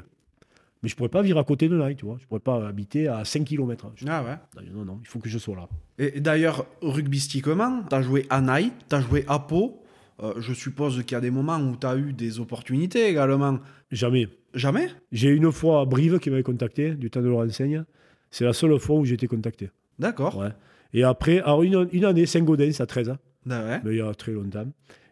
Mais 0.83 0.89
je 0.89 0.95
pourrais 0.95 1.09
pas 1.09 1.21
vivre 1.21 1.39
à 1.39 1.43
côté 1.43 1.67
de 1.67 1.75
Naï, 1.77 1.95
tu 1.95 2.05
vois. 2.05 2.17
Je 2.19 2.25
pourrais 2.27 2.39
pas 2.39 2.67
habiter 2.67 3.07
à 3.07 3.25
5 3.25 3.43
km. 3.45 3.91
Ah 4.07 4.23
ouais. 4.23 4.63
Non, 4.73 4.85
non, 4.85 4.99
il 5.01 5.07
faut 5.07 5.19
que 5.19 5.29
je 5.29 5.37
sois 5.37 5.55
là. 5.55 5.67
Et, 5.97 6.17
et 6.17 6.21
d'ailleurs, 6.21 6.65
rugbystiquement, 6.81 7.83
tu 7.89 7.95
as 7.95 8.01
joué 8.01 8.25
à 8.29 8.41
Naï, 8.41 8.71
tu 8.89 8.95
as 8.95 9.01
joué 9.01 9.25
à 9.27 9.39
Pau. 9.39 9.81
Euh, 10.21 10.33
je 10.39 10.53
suppose 10.53 11.03
qu'il 11.03 11.13
y 11.13 11.15
a 11.15 11.21
des 11.21 11.31
moments 11.31 11.57
où 11.57 11.75
tu 11.75 11.87
as 11.87 11.97
eu 11.97 12.13
des 12.13 12.39
opportunités 12.39 13.07
également. 13.07 13.59
Jamais. 13.91 14.27
Jamais? 14.53 14.89
J'ai 15.11 15.29
une 15.29 15.51
fois 15.51 15.85
Brive 15.85 16.19
qui 16.19 16.29
m'avait 16.29 16.43
contacté, 16.43 16.95
du 16.95 17.09
temps 17.09 17.21
de 17.21 17.27
leur 17.27 17.39
enseigne. 17.39 17.83
C'est 18.31 18.45
la 18.45 18.53
seule 18.53 18.79
fois 18.79 18.97
où 18.97 19.05
j'ai 19.05 19.15
été 19.15 19.27
contacté. 19.27 19.69
D'accord. 19.99 20.37
Ouais. 20.37 20.49
Et 20.93 21.03
après, 21.03 21.39
alors 21.39 21.63
une, 21.63 21.89
une 21.91 22.05
année, 22.05 22.25
Saint-Gaudens 22.25 22.79
à 22.79 22.85
13 22.85 23.09
ans. 23.09 23.17
Ah 23.49 23.63
ouais. 23.63 23.81
mais 23.83 23.91
il 23.91 23.97
y 23.97 24.01
a 24.01 24.13
très 24.13 24.31
longtemps. 24.31 24.65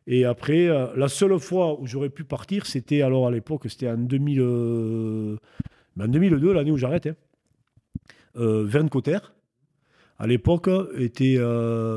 Et 0.08 0.26
après, 0.26 0.68
euh, 0.68 0.88
la 0.96 1.08
seule 1.08 1.40
fois 1.40 1.80
où 1.80 1.88
j'aurais 1.88 2.10
pu 2.10 2.24
partir, 2.24 2.66
c'était 2.66 3.02
alors 3.02 3.28
à 3.28 3.32
l'époque, 3.32 3.64
c'était 3.70 3.90
en 3.90 3.98
2000, 3.98 4.40
euh, 4.42 5.38
ben, 5.96 6.06
en 6.06 6.10
2002, 6.10 6.54
l'année 6.54 6.72
où 6.72 6.78
j'arrête. 6.78 7.08
Hein. 7.08 7.16
Euh, 8.36 8.64
Verne 8.66 8.90
Cotter, 8.90 9.20
à 10.20 10.28
l'époque, 10.28 10.70
était 10.98 11.38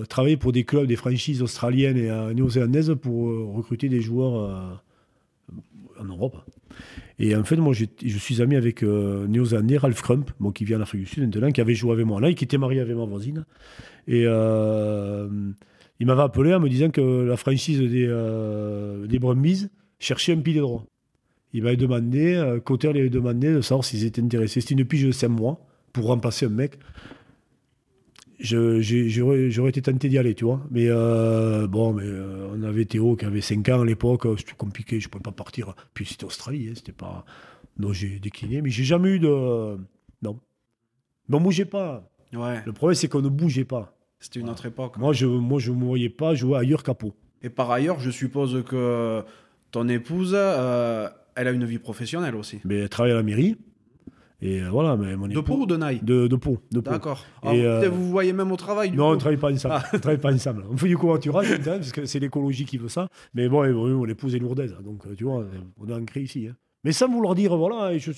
travaillait 0.08 0.36
pour 0.36 0.52
des 0.52 0.64
clubs, 0.64 0.86
des 0.86 0.96
franchises 0.96 1.42
australiennes 1.42 1.96
et 1.96 2.34
néo-zélandaises 2.34 2.94
pour 3.00 3.54
recruter 3.54 3.88
des 3.88 4.00
joueurs 4.00 4.82
en 5.98 6.04
Europe. 6.04 6.36
Et 7.18 7.36
en 7.36 7.44
fait, 7.44 7.56
moi, 7.56 7.72
je 7.72 8.18
suis 8.18 8.42
ami 8.42 8.56
avec 8.56 8.82
néo-zélandais 8.82 9.78
Ralph 9.78 10.02
Crump, 10.02 10.30
bon, 10.40 10.50
qui 10.50 10.64
vient 10.64 10.78
d'Afrique 10.78 11.02
du 11.02 11.06
Sud 11.06 11.22
maintenant, 11.22 11.52
qui 11.52 11.60
avait 11.60 11.74
joué 11.74 11.92
avec 11.92 12.04
moi 12.04 12.20
là, 12.20 12.30
et 12.30 12.34
qui 12.34 12.44
était 12.44 12.58
marié 12.58 12.80
avec 12.80 12.96
ma 12.96 13.04
voisine. 13.04 13.44
Et 14.08 14.26
il 16.00 16.06
m'avait 16.06 16.22
appelé 16.22 16.54
en 16.54 16.60
me 16.60 16.68
disant 16.68 16.90
que 16.90 17.00
la 17.00 17.36
franchise 17.36 17.80
des, 17.80 18.06
euh, 18.08 19.06
des 19.06 19.18
Brumbies 19.18 19.68
cherchait 19.98 20.32
un 20.32 20.40
pilier 20.40 20.60
droit. 20.60 20.84
Il 21.52 21.62
m'avait 21.62 21.76
demandé, 21.76 22.34
euh, 22.34 22.60
Cotter 22.60 22.92
lui 22.92 23.00
avait 23.00 23.08
demandé 23.08 23.52
de 23.52 23.60
savoir 23.60 23.84
s'ils 23.84 24.04
étaient 24.04 24.22
intéressés. 24.22 24.60
C'était 24.60 24.74
une 24.74 24.84
pige 24.84 25.06
de 25.06 25.12
5 25.12 25.28
mois 25.28 25.58
pour 25.92 26.06
remplacer 26.06 26.46
un 26.46 26.50
mec. 26.50 26.78
J'aurais 28.38 29.70
été 29.70 29.80
tenté 29.80 30.10
d'y 30.10 30.18
aller, 30.18 30.34
tu 30.34 30.44
vois. 30.44 30.62
Mais 30.70 30.86
euh, 30.88 31.66
bon, 31.66 31.94
mais 31.94 32.04
euh, 32.04 32.48
on 32.54 32.62
avait 32.62 32.84
Théo 32.84 33.16
qui 33.16 33.24
avait 33.24 33.40
5 33.40 33.66
ans 33.70 33.80
à 33.80 33.84
l'époque, 33.84 34.26
c'était 34.36 34.52
compliqué, 34.52 35.00
je 35.00 35.06
ne 35.06 35.10
pouvais 35.10 35.22
pas 35.22 35.32
partir. 35.32 35.74
Puis 35.94 36.04
c'était 36.04 36.24
Australie, 36.24 36.68
hein, 36.68 36.72
c'était 36.74 36.92
pas. 36.92 37.24
Non, 37.78 37.92
j'ai 37.92 38.18
décliné, 38.18 38.60
mais 38.60 38.70
j'ai 38.70 38.84
jamais 38.84 39.10
eu 39.10 39.18
de. 39.18 39.78
Non. 40.22 40.38
Mais 41.28 41.36
on 41.36 41.40
bougeait 41.40 41.64
pas. 41.64 42.10
Ouais. 42.34 42.62
Le 42.66 42.72
problème, 42.72 42.94
c'est 42.94 43.08
qu'on 43.08 43.22
ne 43.22 43.28
bougeait 43.28 43.64
pas. 43.64 43.95
C'était 44.18 44.40
une 44.40 44.48
autre 44.48 44.66
époque. 44.66 44.96
Moi, 44.98 45.12
je 45.12 45.26
ne 45.26 45.38
moi, 45.38 45.58
je 45.58 45.72
me 45.72 45.84
voyais 45.84 46.08
pas 46.08 46.34
jouer 46.34 46.58
ailleurs 46.58 46.82
qu'à 46.82 46.94
Pau. 46.94 47.14
Et 47.42 47.50
par 47.50 47.70
ailleurs, 47.70 48.00
je 48.00 48.10
suppose 48.10 48.64
que 48.66 49.22
ton 49.70 49.88
épouse, 49.88 50.32
euh, 50.34 51.08
elle 51.34 51.48
a 51.48 51.50
une 51.50 51.64
vie 51.64 51.78
professionnelle 51.78 52.34
aussi. 52.34 52.60
Mais 52.64 52.76
elle 52.78 52.88
travaille 52.88 53.12
à 53.12 53.16
la 53.16 53.22
mairie. 53.22 53.56
Et 54.42 54.62
euh, 54.62 54.68
voilà, 54.70 54.96
mais 54.96 55.16
mon 55.16 55.26
De 55.28 55.32
époux- 55.32 55.42
Pau 55.42 55.56
ou 55.62 55.66
de 55.66 55.76
Naï 55.76 56.00
de, 56.02 56.26
de 56.26 56.36
Pau. 56.36 56.58
De. 56.70 56.80
D'accord. 56.80 57.24
Ah, 57.42 57.52
euh, 57.52 57.88
Vous 57.88 58.04
vous 58.04 58.10
voyez 58.10 58.32
même 58.34 58.52
au 58.52 58.56
travail 58.56 58.90
du 58.90 58.96
Non, 58.96 59.08
on 59.08 59.14
ne 59.14 59.18
travaille 59.18 59.38
pas 59.38 59.50
ensemble. 59.52 59.76
On 59.94 59.98
travaille 59.98 60.20
pas 60.20 60.32
ensemble. 60.32 60.64
On 60.70 60.76
fait 60.76 60.88
du 60.88 60.96
covoiturage, 60.98 61.58
parce 61.64 61.92
que 61.92 62.04
c'est 62.04 62.18
l'écologie 62.18 62.64
qui 62.66 62.76
veut 62.78 62.88
ça. 62.88 63.08
Mais 63.34 63.48
bon, 63.48 63.62
bon, 63.72 63.88
mon 63.88 64.06
épouse 64.06 64.34
est 64.34 64.38
lourdaise. 64.38 64.74
hein, 64.78 64.82
Donc, 64.82 65.06
euh, 65.06 65.14
tu 65.16 65.24
vois, 65.24 65.44
on 65.80 65.88
est 65.88 65.92
ancré 65.94 66.20
ici. 66.20 66.48
hein. 66.50 66.56
Mais 66.86 66.92
sans 66.92 67.08
vouloir 67.08 67.34
dire, 67.34 67.54
voilà, 67.56 67.98
je- 67.98 68.12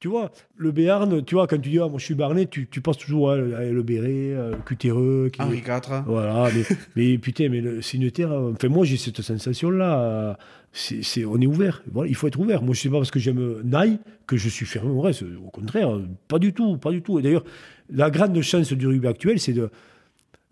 tu 0.00 0.08
vois, 0.08 0.32
le 0.56 0.72
Béarn, 0.72 1.22
tu 1.24 1.34
vois, 1.36 1.46
quand 1.46 1.58
tu 1.60 1.68
dis, 1.70 1.78
ah, 1.78 1.88
moi 1.88 1.98
je 1.98 2.04
suis 2.06 2.14
barnais, 2.14 2.46
tu, 2.46 2.66
tu 2.68 2.80
penses 2.80 2.98
toujours 2.98 3.30
à 3.30 3.36
le 3.36 3.82
Béret, 3.82 4.08
euh, 4.34 4.50
le 4.52 4.56
Cutéreux. 4.64 5.30
Qui... 5.32 5.40
Henri 5.42 5.58
IV. 5.58 6.02
Voilà, 6.06 6.48
mais, 6.54 6.62
mais 6.96 7.18
putain, 7.18 7.48
mais 7.50 7.60
le- 7.60 7.82
c'est 7.82 7.98
une 7.98 8.10
terre. 8.10 8.32
euh, 8.32 8.52
Enfin, 8.54 8.68
moi, 8.68 8.84
j'ai 8.84 8.96
cette 8.96 9.20
sensation-là. 9.22 10.00
euh, 10.00 10.34
C'est, 10.72 11.24
on 11.24 11.38
est 11.40 11.46
ouvert. 11.46 11.82
Voilà, 11.92 12.08
il 12.10 12.16
faut 12.16 12.26
être 12.26 12.40
ouvert. 12.40 12.62
Moi, 12.62 12.74
je 12.74 12.80
sais 12.80 12.88
pas 12.88 12.96
parce 12.96 13.10
que 13.12 13.20
j'aime 13.20 13.60
Naï 13.62 13.98
que 14.26 14.36
je 14.36 14.48
suis 14.48 14.66
fermé 14.66 14.90
au 14.90 15.00
reste. 15.02 15.22
Au 15.22 15.50
contraire, 15.50 15.88
pas 16.26 16.38
du 16.40 16.52
tout, 16.52 16.78
pas 16.78 16.90
du 16.90 17.00
tout. 17.02 17.18
Et 17.18 17.22
d'ailleurs, 17.22 17.44
la 17.92 18.10
grande 18.10 18.40
chance 18.40 18.72
du 18.72 18.86
rugby 18.86 19.06
actuel, 19.06 19.38
c'est 19.38 19.52
de 19.52 19.70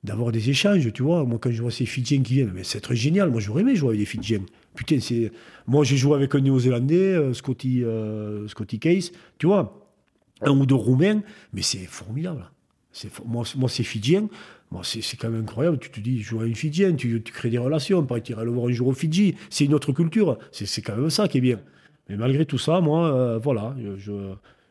d'avoir 0.05 0.33
des 0.33 0.51
échanges, 0.51 0.93
tu 0.93 1.03
vois. 1.03 1.25
Moi, 1.25 1.39
quand 1.41 1.51
je 1.53 1.63
vois 1.63 1.71
ces 1.71 1.87
Fidjiens 1.87 2.23
qui 2.23 2.35
viennent, 2.35 2.53
mais 2.55 2.65
c'est 2.65 2.81
très 2.81 2.97
génial. 2.97 3.31
Moi, 3.31 3.41
j'aurais 3.41 3.63
aimé 3.63 3.77
jouer 3.77 3.91
avec 3.91 4.01
des 4.01 4.05
Fidjiens. 4.07 4.41
Putain, 4.75 5.01
c'est. 5.01 5.31
Moi, 5.67 5.85
j'ai 5.85 5.97
joué 5.97 6.15
avec 6.15 6.35
un 6.35 6.41
Néo-Zélandais, 6.41 7.15
euh, 7.15 7.35
Scotty, 7.35 7.85
euh, 7.85 8.49
Scotty 8.49 8.79
Case, 8.79 9.13
tu 9.39 9.47
vois, 9.47 9.91
un 10.41 10.53
ou 10.53 10.67
deux 10.67 10.75
Roumains, 10.75 11.21
mais 11.53 11.63
c'est 11.63 11.87
formidable. 11.87 12.51
C'est 12.93 13.11
moi, 13.25 13.45
moi, 13.57 13.69
c'est 13.69 13.83
Fidjien. 13.83 14.29
Moi, 14.71 14.83
c'est 14.85 15.17
quand 15.19 15.29
même 15.29 15.43
incroyable. 15.43 15.79
Tu 15.79 15.91
te 15.91 16.01
dis, 16.01 16.23
je 16.23 16.31
joue 16.31 16.41
à 16.41 16.47
une 16.47 16.55
Fidjienne, 16.55 16.97
tu, 16.97 17.23
crées 17.23 17.51
des 17.51 17.59
relations. 17.59 18.07
Tu 18.25 18.33
irais 18.33 18.45
le 18.45 18.51
voir 18.51 18.69
un 18.69 18.73
jour 18.73 18.89
au 18.89 18.93
Fidji. 18.93 19.35
C'est 19.51 19.65
une 19.65 19.75
autre 19.75 19.93
culture. 19.93 20.39
C'est 20.51 20.81
quand 20.81 20.97
même 20.97 21.11
ça 21.11 21.29
qui 21.29 21.39
est 21.39 21.43
bien. 21.43 21.61
Mais 22.09 22.17
malgré 22.17 22.47
tout 22.47 22.59
ça, 22.59 22.81
moi, 22.81 23.15
euh, 23.15 23.39
voilà, 23.39 23.77
je, 23.99 24.13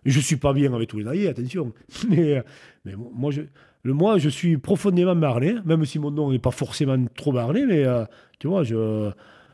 je 0.05 0.19
suis 0.19 0.37
pas 0.37 0.53
bien 0.53 0.73
avec 0.73 0.89
tous 0.89 0.97
les 0.97 1.05
naïfs, 1.05 1.29
attention. 1.29 1.71
Mais, 2.09 2.43
mais 2.83 2.93
moi, 2.95 3.31
je, 3.31 3.41
le, 3.83 3.93
moi, 3.93 4.17
je 4.17 4.29
suis 4.29 4.57
profondément 4.57 5.15
marnais, 5.15 5.55
même 5.65 5.85
si 5.85 5.99
mon 5.99 6.09
nom 6.09 6.31
n'est 6.31 6.39
pas 6.39 6.51
forcément 6.51 6.97
trop 7.15 7.31
marnais, 7.31 7.65
mais 7.65 7.85
tu 8.39 8.47
vois, 8.47 8.63
je, 8.63 9.11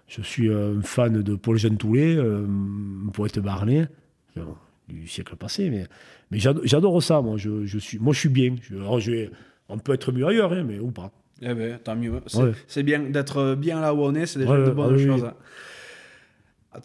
je 0.08 0.22
suis 0.22 0.51
un 0.51 0.82
fan 0.82 1.22
de 1.22 1.36
Paul 1.36 1.58
Jean 1.58 1.76
Toulet, 1.76 2.16
euh, 2.16 2.45
un 2.45 3.10
poète 3.10 3.39
barnais, 3.39 3.88
du 4.88 5.08
siècle 5.08 5.36
passé, 5.36 5.70
mais, 5.70 5.86
mais 6.32 6.39
j'adore 6.39 7.03
ça, 7.03 7.22
moi. 7.22 7.36
Je, 7.38 7.66
je, 7.66 7.78
suis, 7.78 7.99
moi, 7.99 8.14
je 8.14 8.20
suis 8.20 8.30
bien. 8.30 8.55
Je, 8.62 9.30
on 9.68 9.78
peut 9.78 9.93
être 9.93 10.12
mieux 10.12 10.26
ailleurs, 10.26 10.53
hein, 10.53 10.64
mais 10.66 10.80
ou 10.80 10.91
pas. 10.91 11.12
Eh 11.41 11.53
ben, 11.53 11.78
tant 11.84 11.95
mieux. 11.95 12.22
C'est 12.68 12.84
bien 12.84 12.99
d'être 12.99 13.55
bien 13.55 13.82
là 13.82 13.93
où 13.93 13.99
on 14.01 14.16
est, 14.16 14.26
c'est 14.26 14.39
déjà 14.39 14.58
de 14.58 14.72
bonnes 14.72 14.97
choses. 14.97 15.26
Hein. 15.26 15.34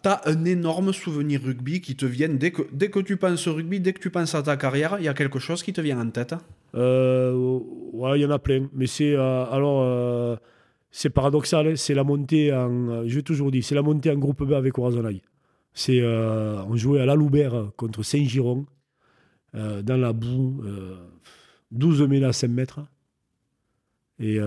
Tu 0.01 0.09
as 0.09 0.21
un 0.25 0.45
énorme 0.45 0.91
souvenir 0.91 1.41
rugby 1.43 1.79
qui 1.79 1.95
te 1.95 2.05
vient 2.05 2.29
dès 2.29 2.51
que, 2.51 2.63
dès 2.71 2.89
que 2.89 2.99
tu 2.99 3.15
penses 3.17 3.45
au 3.47 3.53
rugby, 3.53 3.79
dès 3.79 3.93
que 3.93 3.99
tu 3.99 4.09
penses 4.09 4.33
à 4.33 4.41
ta 4.41 4.57
carrière, 4.57 4.95
il 4.99 5.05
y 5.05 5.07
a 5.07 5.13
quelque 5.13 5.39
chose 5.39 5.61
qui 5.61 5.71
te 5.71 5.81
vient 5.81 5.99
en 5.99 6.09
tête? 6.09 6.33
Euh, 6.75 7.59
Ouais, 7.93 8.19
il 8.19 8.23
y 8.23 8.25
en 8.25 8.31
a 8.31 8.39
plein. 8.39 8.69
Mais 8.73 8.87
c'est 8.87 9.13
euh, 9.15 9.45
alors 9.45 9.81
euh, 9.83 10.35
c'est 10.95 11.09
paradoxal, 11.09 11.67
hein. 11.67 11.75
c'est 11.75 11.95
la 11.95 12.03
montée 12.03 12.53
en. 12.53 13.07
Je 13.07 13.19
toujours 13.19 13.49
dit, 13.49 13.63
c'est 13.63 13.75
la 13.75 13.81
montée 13.81 14.11
en 14.11 14.17
groupe 14.17 14.43
B 14.43 14.53
avec 14.53 14.77
Orazonay. 14.77 15.23
C'est 15.73 16.05
on 16.05 16.75
jouait 16.75 17.01
à 17.01 17.05
la 17.05 17.15
Loubert 17.15 17.71
contre 17.75 18.03
Saint-Giron 18.03 18.67
dans 19.53 19.97
la 19.99 20.13
boue, 20.13 20.63
12 21.71 22.07
000 22.07 22.23
à 22.23 22.31
5 22.31 22.47
mètres. 22.47 22.81
Et, 24.19 24.37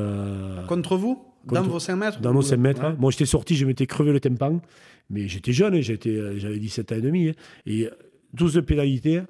contre 0.68 0.97
vous? 0.97 1.20
Dans 1.47 1.62
vos 1.64 1.80
5 1.80 1.97
mètres? 1.97 2.20
Dans 2.20 2.32
nos 2.32 2.42
5 2.42 2.57
mètres. 2.57 2.97
Moi, 2.99 3.11
j'étais 3.11 3.26
sorti, 3.26 3.57
je 3.57 3.66
m'étais 3.66 3.86
crevé 3.86 4.12
le 4.12 4.20
tympan. 4.20 4.61
Mais 5.11 5.26
j'étais 5.26 5.53
jeune, 5.53 5.74
hein, 5.74 5.80
j'étais, 5.80 6.38
j'avais 6.38 6.61
17 6.61 6.92
ans 6.92 6.94
et 6.97 7.01
demi. 7.01 7.28
Hein. 7.28 7.32
et 7.66 7.88
12 8.34 8.62
pénalités. 8.66 9.22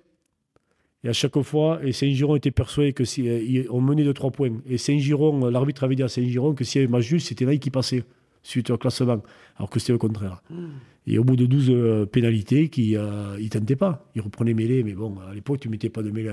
Et 1.05 1.09
à 1.09 1.13
chaque 1.13 1.41
fois, 1.43 1.81
et 1.85 1.93
Saint-Giron 1.93 2.37
était 2.37 2.51
persuadé 2.51 2.93
que 2.93 3.05
si 3.05 3.29
euh, 3.29 3.65
on 3.71 3.81
menait 3.81 4.05
de 4.05 4.13
3 4.13 4.31
points. 4.31 4.51
Et 4.67 4.79
Saint-Giron, 4.79 5.49
l'arbitre 5.51 5.85
avait 5.85 5.95
dit 5.95 6.03
à 6.03 6.09
Saint-Giron 6.09 6.55
que 6.55 6.65
s'il 6.65 6.81
y 6.81 6.85
avait 6.85 6.91
match 6.91 7.05
juste, 7.05 7.29
c'était 7.29 7.45
là 7.45 7.57
qui 7.57 7.71
passait 7.71 8.05
suite 8.43 8.71
au 8.71 8.79
classement. 8.79 9.23
Alors 9.57 9.71
que 9.71 9.79
c'était 9.79 9.93
le 9.93 9.99
contraire. 9.99 10.43
Hmm. 10.51 10.69
Et 11.07 11.19
au 11.19 11.25
bout 11.25 11.37
de 11.37 11.47
12 11.47 11.71
euh, 11.71 12.07
pénalités, 12.07 12.69
qui, 12.69 12.97
euh, 12.97 13.37
il 13.39 13.45
ne 13.45 13.49
tentait 13.49 13.77
pas. 13.77 14.11
Il 14.17 14.23
reprenait 14.23 14.55
mêlée, 14.55 14.83
mais 14.83 14.95
bon, 14.95 15.17
à 15.31 15.35
l'époque, 15.35 15.61
tu 15.61 15.69
ne 15.69 15.73
mettais 15.73 15.91
pas 15.91 16.03
de 16.03 16.11
mêlée 16.11 16.33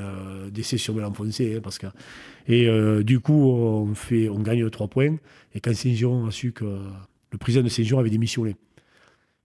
d'essai 0.51 0.77
sur 0.77 0.95
mêlée 0.95 1.05
enfoncée. 1.05 1.55
Hein, 1.57 1.59
parce 1.61 1.77
que... 1.77 1.87
Et 2.47 2.67
du 3.03 3.19
coup, 3.19 3.51
on, 3.51 3.93
fait, 3.93 4.29
on 4.29 4.39
gagne 4.39 4.67
3 4.67 4.87
points. 4.87 5.15
Et 5.53 5.59
quand 5.59 5.73
Saint-Giron 5.73 6.25
a 6.25 6.31
su 6.31 6.51
que 6.51 6.65
le 6.65 7.37
président 7.37 7.63
de 7.63 7.69
Saint-Giron 7.69 7.99
avait 7.99 8.09
démissionné, 8.09 8.55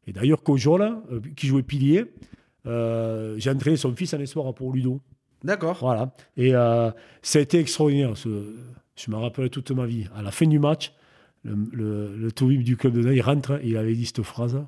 et 0.09 0.12
d'ailleurs, 0.12 0.43
Cojol, 0.43 0.81
euh, 0.81 1.21
qui 1.37 1.47
jouait 1.47 1.62
pilier, 1.62 2.01
euh, 2.01 2.05
j'ai 2.65 3.51
entraîné 3.51 3.77
son 3.77 3.95
fils 3.95 4.15
en 4.15 4.21
espoir 4.21 4.53
pour 4.55 4.73
Ludo. 4.73 5.01
D'accord. 5.45 5.79
Voilà. 5.81 6.13
Et 6.37 6.55
euh, 6.55 6.91
ça 7.23 7.39
a 7.39 7.43
été 7.43 7.59
extraordinaire. 7.59 8.15
je 8.15 9.11
me 9.11 9.17
rappelle 9.17 9.51
toute 9.51 9.71
ma 9.71 9.87
vie. 9.87 10.07
À 10.15 10.23
la 10.23 10.31
fin 10.31 10.47
du 10.47 10.59
match, 10.59 10.93
le, 11.45 12.17
le, 12.17 12.57
du 12.63 12.77
club 12.77 12.95
de 12.95 13.13
il 13.13 13.23
rentre, 13.23 13.61
il 13.63 13.77
avait 13.77 13.95
dit 13.95 14.07
cette 14.07 14.23
phrase 14.23 14.65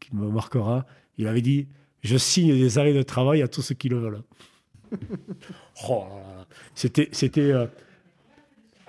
qui 0.00 0.14
me 0.14 0.28
marquera. 0.28 0.86
Il 1.16 1.26
avait 1.26 1.40
dit 1.40 1.68
Je 2.02 2.16
signe 2.16 2.52
des 2.52 2.78
arrêts 2.78 2.92
de 2.92 3.02
travail 3.02 3.42
à 3.42 3.48
tous 3.48 3.62
ceux 3.62 3.74
qui 3.74 3.88
le 3.88 3.98
veulent. 3.98 4.22
oh, 5.88 6.04
c'était, 6.74 7.08
c'était, 7.12 7.52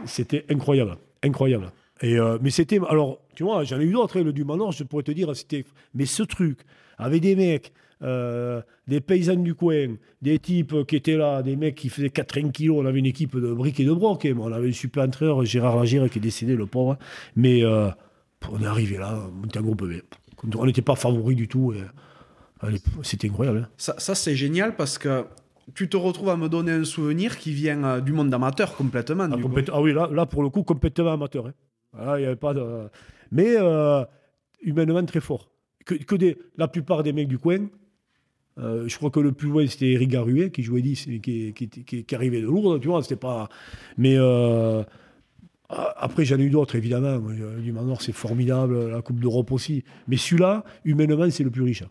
c'était 0.06 0.46
incroyable. 0.50 0.98
Incroyable. 1.24 1.72
Et, 2.02 2.18
mais 2.42 2.50
c'était. 2.50 2.80
Alors, 2.90 3.22
tu 3.36 3.44
vois, 3.44 3.64
j'en 3.64 3.80
ai 3.80 3.86
eu 3.86 3.92
d'autres, 3.92 4.20
hein, 4.20 4.24
le 4.24 4.34
du 4.34 4.46
Nord, 4.46 4.72
je 4.72 4.84
pourrais 4.84 5.04
te 5.04 5.12
dire, 5.12 5.36
c'était. 5.36 5.66
Mais 5.94 6.06
ce 6.06 6.24
truc, 6.24 6.60
avec 6.98 7.22
des 7.22 7.36
mecs, 7.36 7.74
euh, 8.02 8.62
des 8.88 9.02
paysans 9.02 9.36
du 9.36 9.56
coin, 9.56 9.96
des 10.22 10.40
types 10.40 10.86
qui 10.86 10.96
étaient 10.96 11.18
là, 11.18 11.42
des 11.42 11.56
mecs 11.56 11.76
qui 11.76 11.90
faisaient 11.90 12.10
80 12.10 12.52
kilos, 12.52 12.78
on 12.82 12.86
avait 12.86 13.00
une 13.00 13.06
équipe 13.06 13.36
de 13.38 13.54
briques 13.54 13.80
et 13.80 13.86
de 13.86 13.94
broc, 13.94 14.26
hein. 14.26 14.36
on 14.40 14.52
avait 14.52 14.70
un 14.70 14.74
super 14.74 15.04
entraîneur, 15.04 15.44
Gérard 15.46 15.78
Lagire, 15.78 16.10
qui 16.10 16.20
est 16.20 16.22
décédé, 16.22 16.56
le 16.56 16.66
pauvre. 16.66 16.98
Mais 17.36 17.64
euh, 17.64 17.90
on 18.52 18.62
est 18.62 18.66
arrivé 18.66 18.98
là, 18.98 19.28
on 19.42 19.46
était 19.46 19.60
un 19.60 19.64
groupe. 19.64 19.84
On 20.56 20.66
n'était 20.66 20.82
pas 20.82 20.96
favori 20.96 21.36
du 21.36 21.48
tout. 21.48 21.74
C'était 23.02 23.30
incroyable. 23.30 23.60
Hein. 23.66 23.70
Ça, 23.78 23.96
ça 23.98 24.16
c'est 24.16 24.36
génial 24.36 24.76
parce 24.76 24.98
que 24.98 25.26
tu 25.74 25.90
te 25.90 25.98
retrouves 25.98 26.30
à 26.30 26.38
me 26.38 26.48
donner 26.48 26.72
un 26.72 26.84
souvenir 26.84 27.38
qui 27.38 27.52
vient 27.52 27.84
euh, 27.84 28.02
du 28.02 28.14
monde 28.14 28.34
amateur 28.34 28.76
complètement. 28.76 29.28
Ah, 29.32 29.38
ah 29.72 29.82
oui, 29.82 29.94
là, 29.94 30.10
là, 30.12 30.26
pour 30.26 30.44
le 30.44 30.50
coup, 30.50 30.64
complètement 30.64 31.14
amateur. 31.14 31.52
il 31.94 32.00
n'y 32.00 32.26
avait 32.26 32.36
pas 32.36 32.54
de 32.54 32.90
mais 33.32 33.56
euh, 33.58 34.04
humainement 34.62 35.04
très 35.06 35.22
fort. 35.22 35.52
Que, 35.86 36.16
des, 36.16 36.38
la 36.58 36.68
plupart 36.68 37.04
des 37.04 37.14
mecs 37.14 37.28
du 37.28 37.38
coin, 37.38 37.70
euh, 38.58 38.88
je 38.88 38.98
crois 38.98 39.12
que 39.12 39.20
le 39.20 39.34
plus 39.34 39.50
loin 39.50 39.68
c'était 39.68 39.92
Eric 39.92 40.10
Garuet 40.10 40.50
qui 40.50 40.64
jouait 40.64 40.82
10 40.82 41.08
et 41.10 41.20
qui, 41.20 42.16
arrivait 42.16 42.42
de 42.42 42.48
lourd, 42.48 42.80
tu 42.80 42.88
vois, 42.88 43.02
pas. 43.20 43.50
Mais 43.98 44.16
euh, 44.18 44.84
après, 45.70 46.26
j'en 46.26 46.40
ai 46.40 46.44
eu 46.44 46.50
d'autres, 46.50 46.76
évidemment. 46.76 47.20
Du 47.20 47.74
c'est 48.00 48.14
formidable, 48.14 48.90
la 48.90 49.02
Coupe 49.02 49.20
d'Europe 49.20 49.52
aussi. 49.52 49.84
Mais 50.08 50.18
celui-là, 50.18 50.64
humainement, 50.86 51.30
c'est 51.30 51.44
le 51.44 51.52
plus 51.52 51.64
riche. 51.64 51.84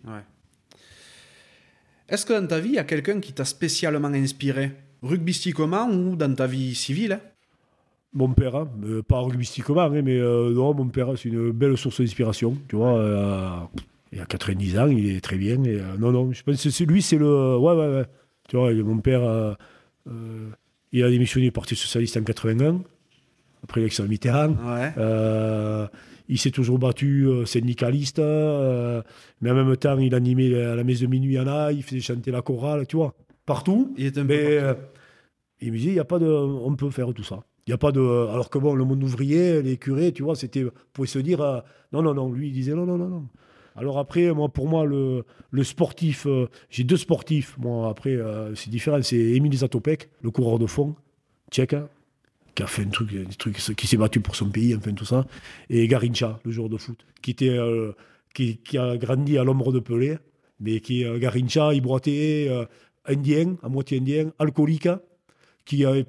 Est-ce 2.08 2.26
que 2.26 2.38
dans 2.38 2.46
ta 2.46 2.60
vie, 2.60 2.70
il 2.70 2.74
y 2.74 2.78
a 2.78 2.84
quelqu'un 2.84 3.20
qui 3.20 3.32
t'a 3.32 3.44
spécialement 3.44 4.08
inspiré? 4.08 4.72
Rugbystiquement 5.02 5.88
ou 5.90 6.16
dans 6.16 6.34
ta 6.34 6.46
vie 6.46 6.74
civile 6.74 7.12
hein? 7.12 7.20
Mon 8.14 8.32
père, 8.32 8.54
hein, 8.54 8.68
euh, 8.84 9.02
pas 9.02 9.20
rugbystiquement, 9.20 9.82
hein, 9.82 10.02
mais 10.02 10.18
euh, 10.18 10.52
non, 10.52 10.72
mon 10.72 10.88
père, 10.88 11.12
c'est 11.16 11.28
une 11.28 11.50
belle 11.50 11.76
source 11.76 12.00
d'inspiration. 12.00 12.56
Tu 12.68 12.76
vois, 12.76 12.96
euh, 12.96 13.50
il 14.12 14.20
a 14.20 14.24
90 14.24 14.78
ans, 14.78 14.86
il 14.86 15.16
est 15.16 15.20
très 15.20 15.36
bien. 15.36 15.62
Et, 15.64 15.80
non, 15.98 16.12
non, 16.12 16.32
je 16.32 16.42
pense 16.42 16.62
que 16.62 16.84
lui, 16.84 17.02
c'est 17.02 17.18
le. 17.18 17.56
Ouais, 17.58 17.72
ouais, 17.72 17.88
ouais. 17.88 18.04
Tu 18.48 18.56
vois, 18.56 18.72
mon 18.72 18.98
père, 18.98 19.56
il 20.92 21.02
a 21.04 21.10
démissionné 21.10 21.46
du 21.46 21.52
Parti 21.52 21.74
Socialiste 21.74 22.16
en 22.16 22.22
81, 22.22 22.82
après 23.64 23.80
l'élection 23.80 24.04
de 24.04 24.08
Mitterrand. 24.08 24.54
il 26.28 26.38
s'est 26.38 26.50
toujours 26.50 26.78
battu 26.78 27.28
syndicaliste, 27.46 28.18
mais 28.18 29.50
en 29.50 29.54
même 29.54 29.76
temps, 29.76 29.98
il 29.98 30.14
animait 30.14 30.54
à 30.62 30.76
la 30.76 30.84
messe 30.84 31.00
de 31.00 31.06
minuit 31.06 31.38
en 31.38 31.48
a, 31.48 31.72
il 31.72 31.82
faisait 31.82 32.00
chanter 32.00 32.30
la 32.30 32.42
chorale, 32.42 32.86
tu 32.86 32.96
vois, 32.96 33.14
partout. 33.44 33.92
Il 33.96 34.06
était 34.06 34.20
un 34.20 34.24
mais, 34.24 34.60
partout. 34.60 34.80
il 35.62 35.72
me 35.72 35.78
disait, 35.78 35.90
il 35.90 35.96
y 35.96 36.00
a 36.00 36.04
pas 36.04 36.20
de. 36.20 36.26
On 36.26 36.76
peut 36.76 36.90
faire 36.90 37.12
tout 37.12 37.24
ça. 37.24 37.42
Il 37.66 37.72
a 37.72 37.78
pas 37.78 37.92
de. 37.92 38.00
Alors 38.00 38.50
que 38.50 38.58
bon, 38.58 38.74
le 38.74 38.84
monde 38.84 39.02
ouvrier, 39.02 39.62
les 39.62 39.76
curés, 39.76 40.12
tu 40.12 40.22
vois, 40.22 40.36
c'était. 40.36 40.64
pour 40.92 41.06
se 41.06 41.18
dire. 41.18 41.40
Euh, 41.40 41.60
non, 41.92 42.02
non, 42.02 42.14
non. 42.14 42.30
Lui, 42.30 42.48
il 42.48 42.52
disait 42.52 42.74
non, 42.74 42.84
non, 42.84 42.98
non, 42.98 43.08
non. 43.08 43.28
Alors 43.76 43.98
après, 43.98 44.32
moi, 44.32 44.48
pour 44.48 44.68
moi, 44.68 44.84
le, 44.84 45.24
sportif, 45.62 46.26
euh, 46.26 46.48
j'ai 46.70 46.84
deux 46.84 46.96
sportifs. 46.96 47.56
Moi, 47.58 47.88
après, 47.88 48.10
euh, 48.10 48.54
c'est 48.54 48.70
différent. 48.70 49.00
C'est 49.02 49.16
Émile 49.16 49.56
Zatopek, 49.56 50.10
le 50.22 50.30
coureur 50.30 50.58
de 50.58 50.66
fond, 50.66 50.94
tchèque, 51.50 51.72
hein, 51.72 51.88
qui 52.54 52.62
a 52.62 52.66
fait 52.66 52.82
un 52.82 52.90
truc, 52.90 53.56
qui 53.76 53.86
s'est 53.86 53.96
battu 53.96 54.20
pour 54.20 54.36
son 54.36 54.50
pays, 54.50 54.74
enfin 54.76 54.92
tout 54.92 55.06
ça. 55.06 55.26
Et 55.70 55.88
Garincha, 55.88 56.38
le 56.44 56.52
joueur 56.52 56.68
de 56.68 56.76
foot, 56.76 57.04
qui 57.22 57.32
était, 57.32 57.58
qui, 58.32 58.78
a 58.78 58.96
grandi 58.96 59.38
à 59.38 59.44
l'ombre 59.44 59.72
de 59.72 59.80
Pelé, 59.80 60.18
mais 60.60 60.78
qui 60.78 61.04
Garincha, 61.18 61.74
il 61.74 61.80
boitait, 61.80 62.48
indien, 63.06 63.56
à 63.64 63.68
moitié 63.68 63.98
indien, 63.98 64.32
alcoolique 64.38 64.88
qui, 65.64 65.84
avait 65.84 66.04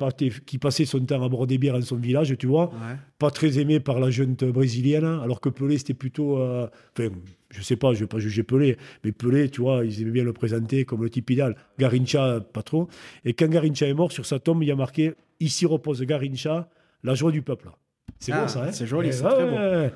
qui 0.46 0.58
passait 0.58 0.86
son 0.86 1.00
temps 1.00 1.24
à 1.24 1.30
boire 1.30 1.48
des 1.48 1.58
bières 1.58 1.76
dans 1.76 1.86
son 1.86 1.96
village, 1.96 2.36
tu 2.38 2.48
vois. 2.48 2.72
Pas 3.20 3.32
très 3.32 3.60
aimé 3.60 3.80
par 3.80 4.00
la 4.00 4.10
jeune 4.10 4.36
brésilienne, 4.36 5.06
alors 5.06 5.40
que 5.40 5.50
Pelé, 5.50 5.78
c'était 5.78 5.94
plutôt. 5.94 6.38
Euh, 6.40 6.68
enfin, 6.98 7.10
je 7.50 7.62
sais 7.62 7.78
pas, 7.78 7.94
je 7.94 8.02
vais 8.02 8.08
pas 8.08 8.20
juger 8.20 8.44
Pelé, 8.44 8.78
mais 9.04 9.12
Pelé, 9.12 9.50
tu 9.50 9.62
vois, 9.62 9.86
ils 9.86 10.02
aimaient 10.02 10.12
bien 10.12 10.24
le 10.24 10.34
présenter 10.34 10.86
comme 10.86 11.04
le 11.04 11.10
type 11.10 11.30
idéal. 11.30 11.56
Garincha, 11.80 12.42
pas 12.42 12.64
trop. 12.64 12.90
Et 13.24 13.34
quand 13.34 13.50
Garincha 13.50 13.88
est 13.88 13.94
mort, 13.94 14.12
sur 14.12 14.26
sa 14.26 14.40
tombe, 14.40 14.62
il 14.64 14.68
y 14.68 14.72
a 14.72 14.76
marqué 14.76 15.14
Ici 15.40 15.66
repose 15.66 16.02
Garincha, 16.02 16.70
la 17.04 17.14
joie 17.14 17.32
du 17.32 17.42
peuple. 17.42 17.70
C'est 18.20 18.32
ah, 18.32 18.42
beau 18.42 18.48
ça, 18.48 18.64
hein 18.64 18.72
C'est 18.72 18.88
joli, 18.88 19.12
c'est 19.12 19.24
très 19.24 19.46
beau. 19.46 19.94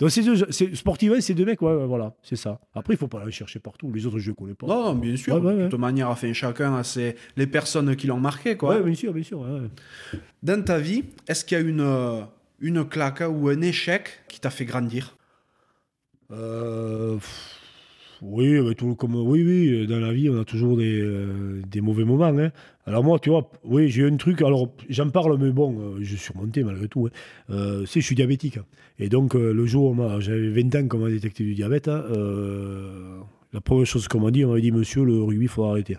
Donc, 0.00 0.10
c'est 0.10 0.22
deux, 0.22 0.36
sportivement, 0.74 1.16
deux 1.18 1.44
mecs, 1.44 1.60
ouais, 1.60 1.86
voilà, 1.86 2.14
c'est 2.22 2.36
ça. 2.36 2.58
Après, 2.74 2.94
il 2.94 2.96
faut 2.96 3.06
pas 3.06 3.20
aller 3.20 3.30
chercher 3.30 3.58
partout. 3.58 3.92
Les 3.92 4.06
autres, 4.06 4.18
je 4.18 4.30
ne 4.30 4.34
connais 4.34 4.54
pas. 4.54 4.66
Non, 4.66 4.94
bien 4.94 5.14
sûr. 5.14 5.40
de 5.40 5.68
toute 5.68 5.78
manière, 5.78 6.08
enfin, 6.08 6.32
chacun 6.32 6.74
a 6.74 6.82
ses... 6.82 7.16
les 7.36 7.46
personnes 7.46 7.94
qui 7.94 8.06
l'ont 8.06 8.18
marqué, 8.18 8.56
quoi. 8.56 8.78
Oui, 8.78 8.82
bien 8.82 8.94
sûr, 8.94 9.12
bien 9.12 9.22
sûr. 9.22 9.46
Dans 10.42 10.64
ta 10.64 10.78
vie, 10.78 11.04
est-ce 11.28 11.44
qu'il 11.44 11.58
y 11.58 11.60
a 11.60 11.64
une, 11.64 11.82
euh, 11.82 12.22
une 12.60 12.88
claque 12.88 13.22
ou 13.28 13.48
un 13.48 13.60
échec 13.60 14.22
qui 14.26 14.40
t'a 14.40 14.48
fait 14.48 14.64
grandir? 14.64 15.16
Euh, 16.32 17.18
oui, 18.22 18.74
tout, 18.74 18.94
comme, 18.94 19.14
oui, 19.14 19.42
oui, 19.42 19.86
dans 19.86 19.98
la 19.98 20.12
vie, 20.12 20.28
on 20.28 20.38
a 20.40 20.44
toujours 20.44 20.76
des, 20.76 21.00
euh, 21.00 21.62
des 21.66 21.80
mauvais 21.80 22.04
moments. 22.04 22.26
Hein. 22.26 22.50
Alors 22.86 23.02
moi, 23.02 23.18
tu 23.18 23.30
vois, 23.30 23.50
oui, 23.64 23.88
j'ai 23.88 24.06
un 24.06 24.16
truc, 24.16 24.42
alors 24.42 24.68
j'en 24.88 25.08
parle, 25.08 25.38
mais 25.38 25.50
bon, 25.50 25.78
euh, 25.78 25.98
je 26.00 26.16
suis 26.16 26.18
surmonté 26.18 26.62
malgré 26.62 26.88
tout. 26.88 27.06
Hein. 27.06 27.10
Euh, 27.50 27.86
je 27.86 28.00
suis 28.00 28.14
diabétique. 28.14 28.58
Et 28.98 29.08
donc, 29.08 29.34
le 29.34 29.64
jour 29.64 29.92
où 29.92 30.20
j'avais 30.20 30.50
20 30.50 30.74
ans 30.74 30.88
qu'on 30.88 30.98
m'a 30.98 31.08
détecté 31.08 31.42
du 31.42 31.54
diabète, 31.54 31.88
hein, 31.88 32.04
la 33.52 33.60
première 33.62 33.86
chose 33.86 34.06
qu'on 34.08 34.20
m'a 34.20 34.30
dit, 34.30 34.44
on 34.44 34.52
m'a 34.52 34.60
dit, 34.60 34.72
monsieur, 34.72 35.04
le 35.04 35.22
rugby, 35.22 35.46
il 35.46 35.48
faut 35.48 35.64
arrêter. 35.64 35.96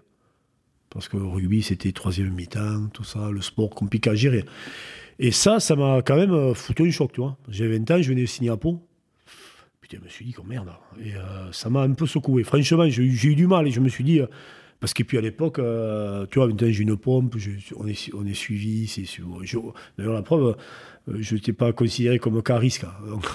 Parce 0.91 1.07
que 1.07 1.17
le 1.17 1.25
rugby, 1.25 1.63
c'était 1.63 1.91
troisième 1.91 2.31
mi-temps, 2.31 2.89
tout 2.93 3.03
ça, 3.03 3.31
le 3.31 3.41
sport 3.41 3.71
compliqué 3.71 4.11
à 4.11 4.15
gérer. 4.15 4.45
Et 5.17 5.31
ça, 5.31 5.59
ça 5.59 5.75
m'a 5.75 6.03
quand 6.03 6.15
même 6.15 6.53
foutu 6.53 6.83
un 6.83 6.91
choc, 6.91 7.13
tu 7.13 7.21
vois. 7.21 7.37
J'avais 7.49 7.79
20 7.79 7.91
ans, 7.91 8.01
je 8.01 8.09
venais 8.09 8.21
de 8.21 8.27
signer 8.27 8.51
je 9.97 10.03
me 10.03 10.09
suis 10.09 10.25
dit, 10.25 10.35
oh 10.39 10.43
merde. 10.47 10.69
Et 11.03 11.15
euh, 11.15 11.51
ça 11.51 11.69
m'a 11.69 11.81
un 11.81 11.93
peu 11.93 12.05
secoué. 12.05 12.43
Franchement, 12.43 12.87
j'ai 12.89 13.03
eu 13.03 13.35
du 13.35 13.47
mal 13.47 13.67
et 13.67 13.71
je 13.71 13.79
me 13.79 13.89
suis 13.89 14.03
dit, 14.03 14.19
euh, 14.19 14.27
Parce 14.79 14.93
que 14.93 15.03
puis 15.03 15.17
à 15.17 15.21
l'époque, 15.21 15.59
euh, 15.59 16.25
tu 16.31 16.39
vois, 16.39 16.47
maintenant 16.47 16.67
j'ai 16.69 16.83
une 16.83 16.97
pompe, 16.97 17.35
on, 17.75 17.87
est, 17.87 18.13
on 18.13 18.25
est 18.25 18.33
suivi. 18.33 18.91
D'ailleurs, 19.97 20.13
la 20.13 20.21
preuve, 20.21 20.55
je 21.07 21.35
n'étais 21.35 21.53
pas 21.53 21.71
considéré 21.73 22.19
comme 22.19 22.41
cas 22.41 22.57
risque. 22.57 22.85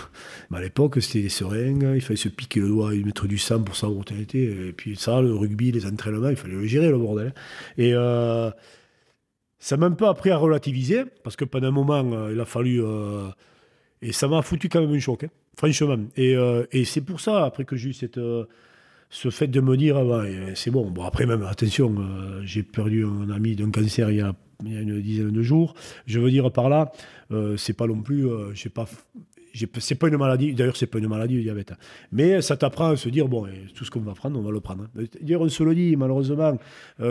mais 0.51 0.59
à 0.59 0.61
l'époque, 0.61 1.01
c'était 1.01 1.23
des 1.23 1.29
seringues, 1.29 1.93
il 1.95 2.01
fallait 2.01 2.17
se 2.17 2.29
piquer 2.29 2.61
le 2.61 2.69
doigt 2.69 2.95
et 2.95 3.03
mettre 3.03 3.27
du 3.27 3.39
sang 3.39 3.63
pour 3.63 3.77
savoir 3.77 3.99
où 4.01 4.05
tu 4.05 4.21
étais. 4.21 4.43
Et 4.43 4.73
puis 4.73 4.97
ça, 4.97 5.21
le 5.21 5.35
rugby, 5.35 5.73
les 5.73 5.87
entraînements, 5.87 6.31
il 6.31 6.37
fallait 6.37 6.55
le 6.55 6.67
gérer, 6.67 6.89
le 6.89 6.99
bordel. 6.99 7.33
Et 7.79 7.95
euh, 7.95 8.51
ça 9.59 9.77
m'a 9.77 9.87
un 9.87 9.93
peu 9.93 10.07
appris 10.07 10.31
à 10.31 10.37
relativiser, 10.37 11.05
parce 11.23 11.37
que 11.37 11.45
pendant 11.45 11.69
un 11.69 11.73
moment, 11.73 12.29
il 12.31 12.41
a 12.41 12.45
fallu. 12.45 12.83
et 14.03 14.13
ça 14.13 14.29
m'a 14.29 14.43
foutu 14.43 14.69
quand 14.69 14.81
même 14.81 14.93
un 14.93 14.99
choc, 14.99 15.25
hein, 15.25 15.31
franchement. 15.57 15.99
Et, 16.17 16.37
et 16.73 16.85
c'est 16.85 17.01
pour 17.01 17.21
ça, 17.21 17.45
après 17.45 17.65
que 17.65 17.77
j'ai 17.77 17.91
eu 17.91 17.93
cette 17.93 18.19
ce 19.11 19.31
fait 19.31 19.47
de 19.47 19.61
me 19.61 19.77
dire, 19.77 19.97
ah 19.97 20.25
c'est 20.55 20.71
bon. 20.71 20.91
Bon, 20.91 21.05
après, 21.05 21.27
même, 21.27 21.43
attention, 21.43 21.95
euh, 21.99 22.43
j'ai 22.45 22.63
perdu 22.63 23.05
un 23.05 23.31
ami 23.31 23.57
d'un 23.57 23.71
cancer 23.71 24.11
il 24.11 24.19
y, 24.19 24.21
a, 24.21 24.35
une 24.65 25.01
dizaine 25.01 25.31
de 25.31 25.43
jours. 25.43 25.75
Je 26.07 26.19
veux 26.19 26.31
dire 26.31 26.51
par 26.51 26.69
là, 26.69 26.93
euh, 27.31 27.57
c'est 27.57 27.75
pas 27.75 27.87
non 27.87 28.03
plus, 28.03 28.27
euh, 28.27 28.53
j'ai 28.55 28.69
pas. 28.69 28.87
C'est 29.79 29.95
pas 29.95 30.09
une 30.09 30.19
maladie, 30.19 30.53
d'ailleurs, 30.53 30.77
c'est 30.77 30.87
pas 30.87 30.99
une 30.99 31.09
maladie, 31.09 31.37
le 31.37 31.43
diabète. 31.43 31.73
Mais 32.13 32.43
ça 32.43 32.59
t'apprend 32.59 32.91
à 32.91 32.97
se 32.97 33.09
dire, 33.09 33.27
bon, 33.27 33.47
tout 33.75 33.87
ce 33.87 33.91
qu'on 33.91 34.01
va 34.01 34.13
prendre, 34.13 34.39
on 34.39 34.43
va 34.43 34.51
le 34.51 34.61
prendre. 34.61 34.87
Dire, 35.23 35.41
on 35.41 35.49
se 35.49 35.63
le 35.63 35.75
dit, 35.75 35.97
malheureusement, 35.97 36.59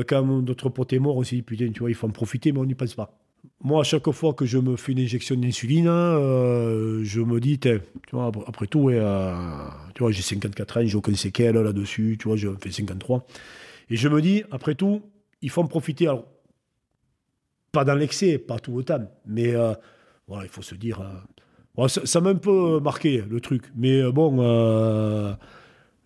quand 0.07 0.23
notre 0.43 0.69
pote 0.69 0.93
est 0.93 0.99
mort, 0.99 1.17
on 1.17 1.23
s'est 1.23 1.37
dit, 1.37 1.41
putain, 1.41 1.71
tu 1.71 1.79
vois, 1.79 1.89
il 1.89 1.95
faut 1.95 2.05
en 2.05 2.11
profiter, 2.11 2.51
mais 2.51 2.59
on 2.59 2.65
n'y 2.65 2.75
pense 2.75 2.93
pas. 2.93 3.17
Moi, 3.61 3.81
à 3.81 3.83
chaque 3.83 4.09
fois 4.11 4.33
que 4.33 4.45
je 4.45 4.57
me 4.57 4.75
fais 4.75 4.91
une 4.91 4.99
injection 4.99 5.35
d'insuline, 5.35 5.87
euh, 5.87 7.03
je 7.03 7.21
me 7.21 7.39
dis, 7.39 7.59
tu 7.59 7.79
vois, 8.11 8.31
après 8.47 8.67
tout, 8.67 8.89
euh, 8.89 9.33
tu 9.93 10.03
vois, 10.03 10.11
j'ai 10.11 10.21
54 10.21 10.77
ans, 10.77 10.85
j'ai 10.85 10.95
aucun 10.95 11.15
séquelle 11.15 11.55
là-dessus, 11.55 12.17
tu 12.19 12.27
vois, 12.27 12.37
je 12.37 12.49
fais 12.61 12.71
53. 12.71 13.25
Et 13.89 13.97
je 13.97 14.07
me 14.07 14.21
dis, 14.21 14.43
après 14.51 14.75
tout, 14.75 15.01
il 15.41 15.49
faut 15.49 15.61
en 15.61 15.67
profiter. 15.67 16.07
Alors, 16.07 16.25
pas 17.71 17.83
dans 17.83 17.95
l'excès, 17.95 18.37
pas 18.37 18.59
tout 18.59 18.81
temps, 18.83 19.09
mais 19.25 19.55
euh, 19.55 19.73
voilà, 20.27 20.43
il 20.45 20.49
faut 20.49 20.61
se 20.61 20.75
dire. 20.75 21.01
ça 21.87 22.21
m'a 22.21 22.29
un 22.29 22.35
peu 22.35 22.79
marqué 22.79 23.23
le 23.29 23.41
truc, 23.41 23.63
mais 23.75 24.03
bon, 24.11 24.37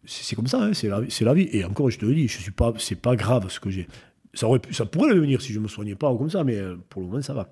c'est 0.05 0.35
comme 0.35 0.47
ça, 0.47 0.63
hein, 0.63 0.73
c'est 0.73 0.87
la, 0.87 1.01
la, 1.01 1.33
vie. 1.33 1.49
Et 1.51 1.63
encore, 1.63 1.89
je 1.89 1.99
te 1.99 2.05
le 2.05 2.15
dis, 2.15 2.27
je 2.27 2.39
suis 2.39 2.51
pas, 2.51 2.73
c'est 2.79 2.99
pas 2.99 3.15
grave 3.15 3.49
ce 3.49 3.59
que 3.59 3.69
j'ai. 3.69 3.87
Ça, 4.39 4.85
pourrait 4.85 5.09
le 5.09 5.15
devenir 5.15 5.41
si 5.41 5.51
je 5.51 5.59
ne 5.59 5.63
me 5.63 5.67
soignais 5.67 5.95
pas 5.95 6.15
comme 6.15 6.29
ça, 6.29 6.45
mais 6.45 6.55
euh, 6.55 6.77
pour 6.89 7.01
le 7.01 7.07
moment, 7.07 7.21
ça 7.21 7.33
va. 7.33 7.51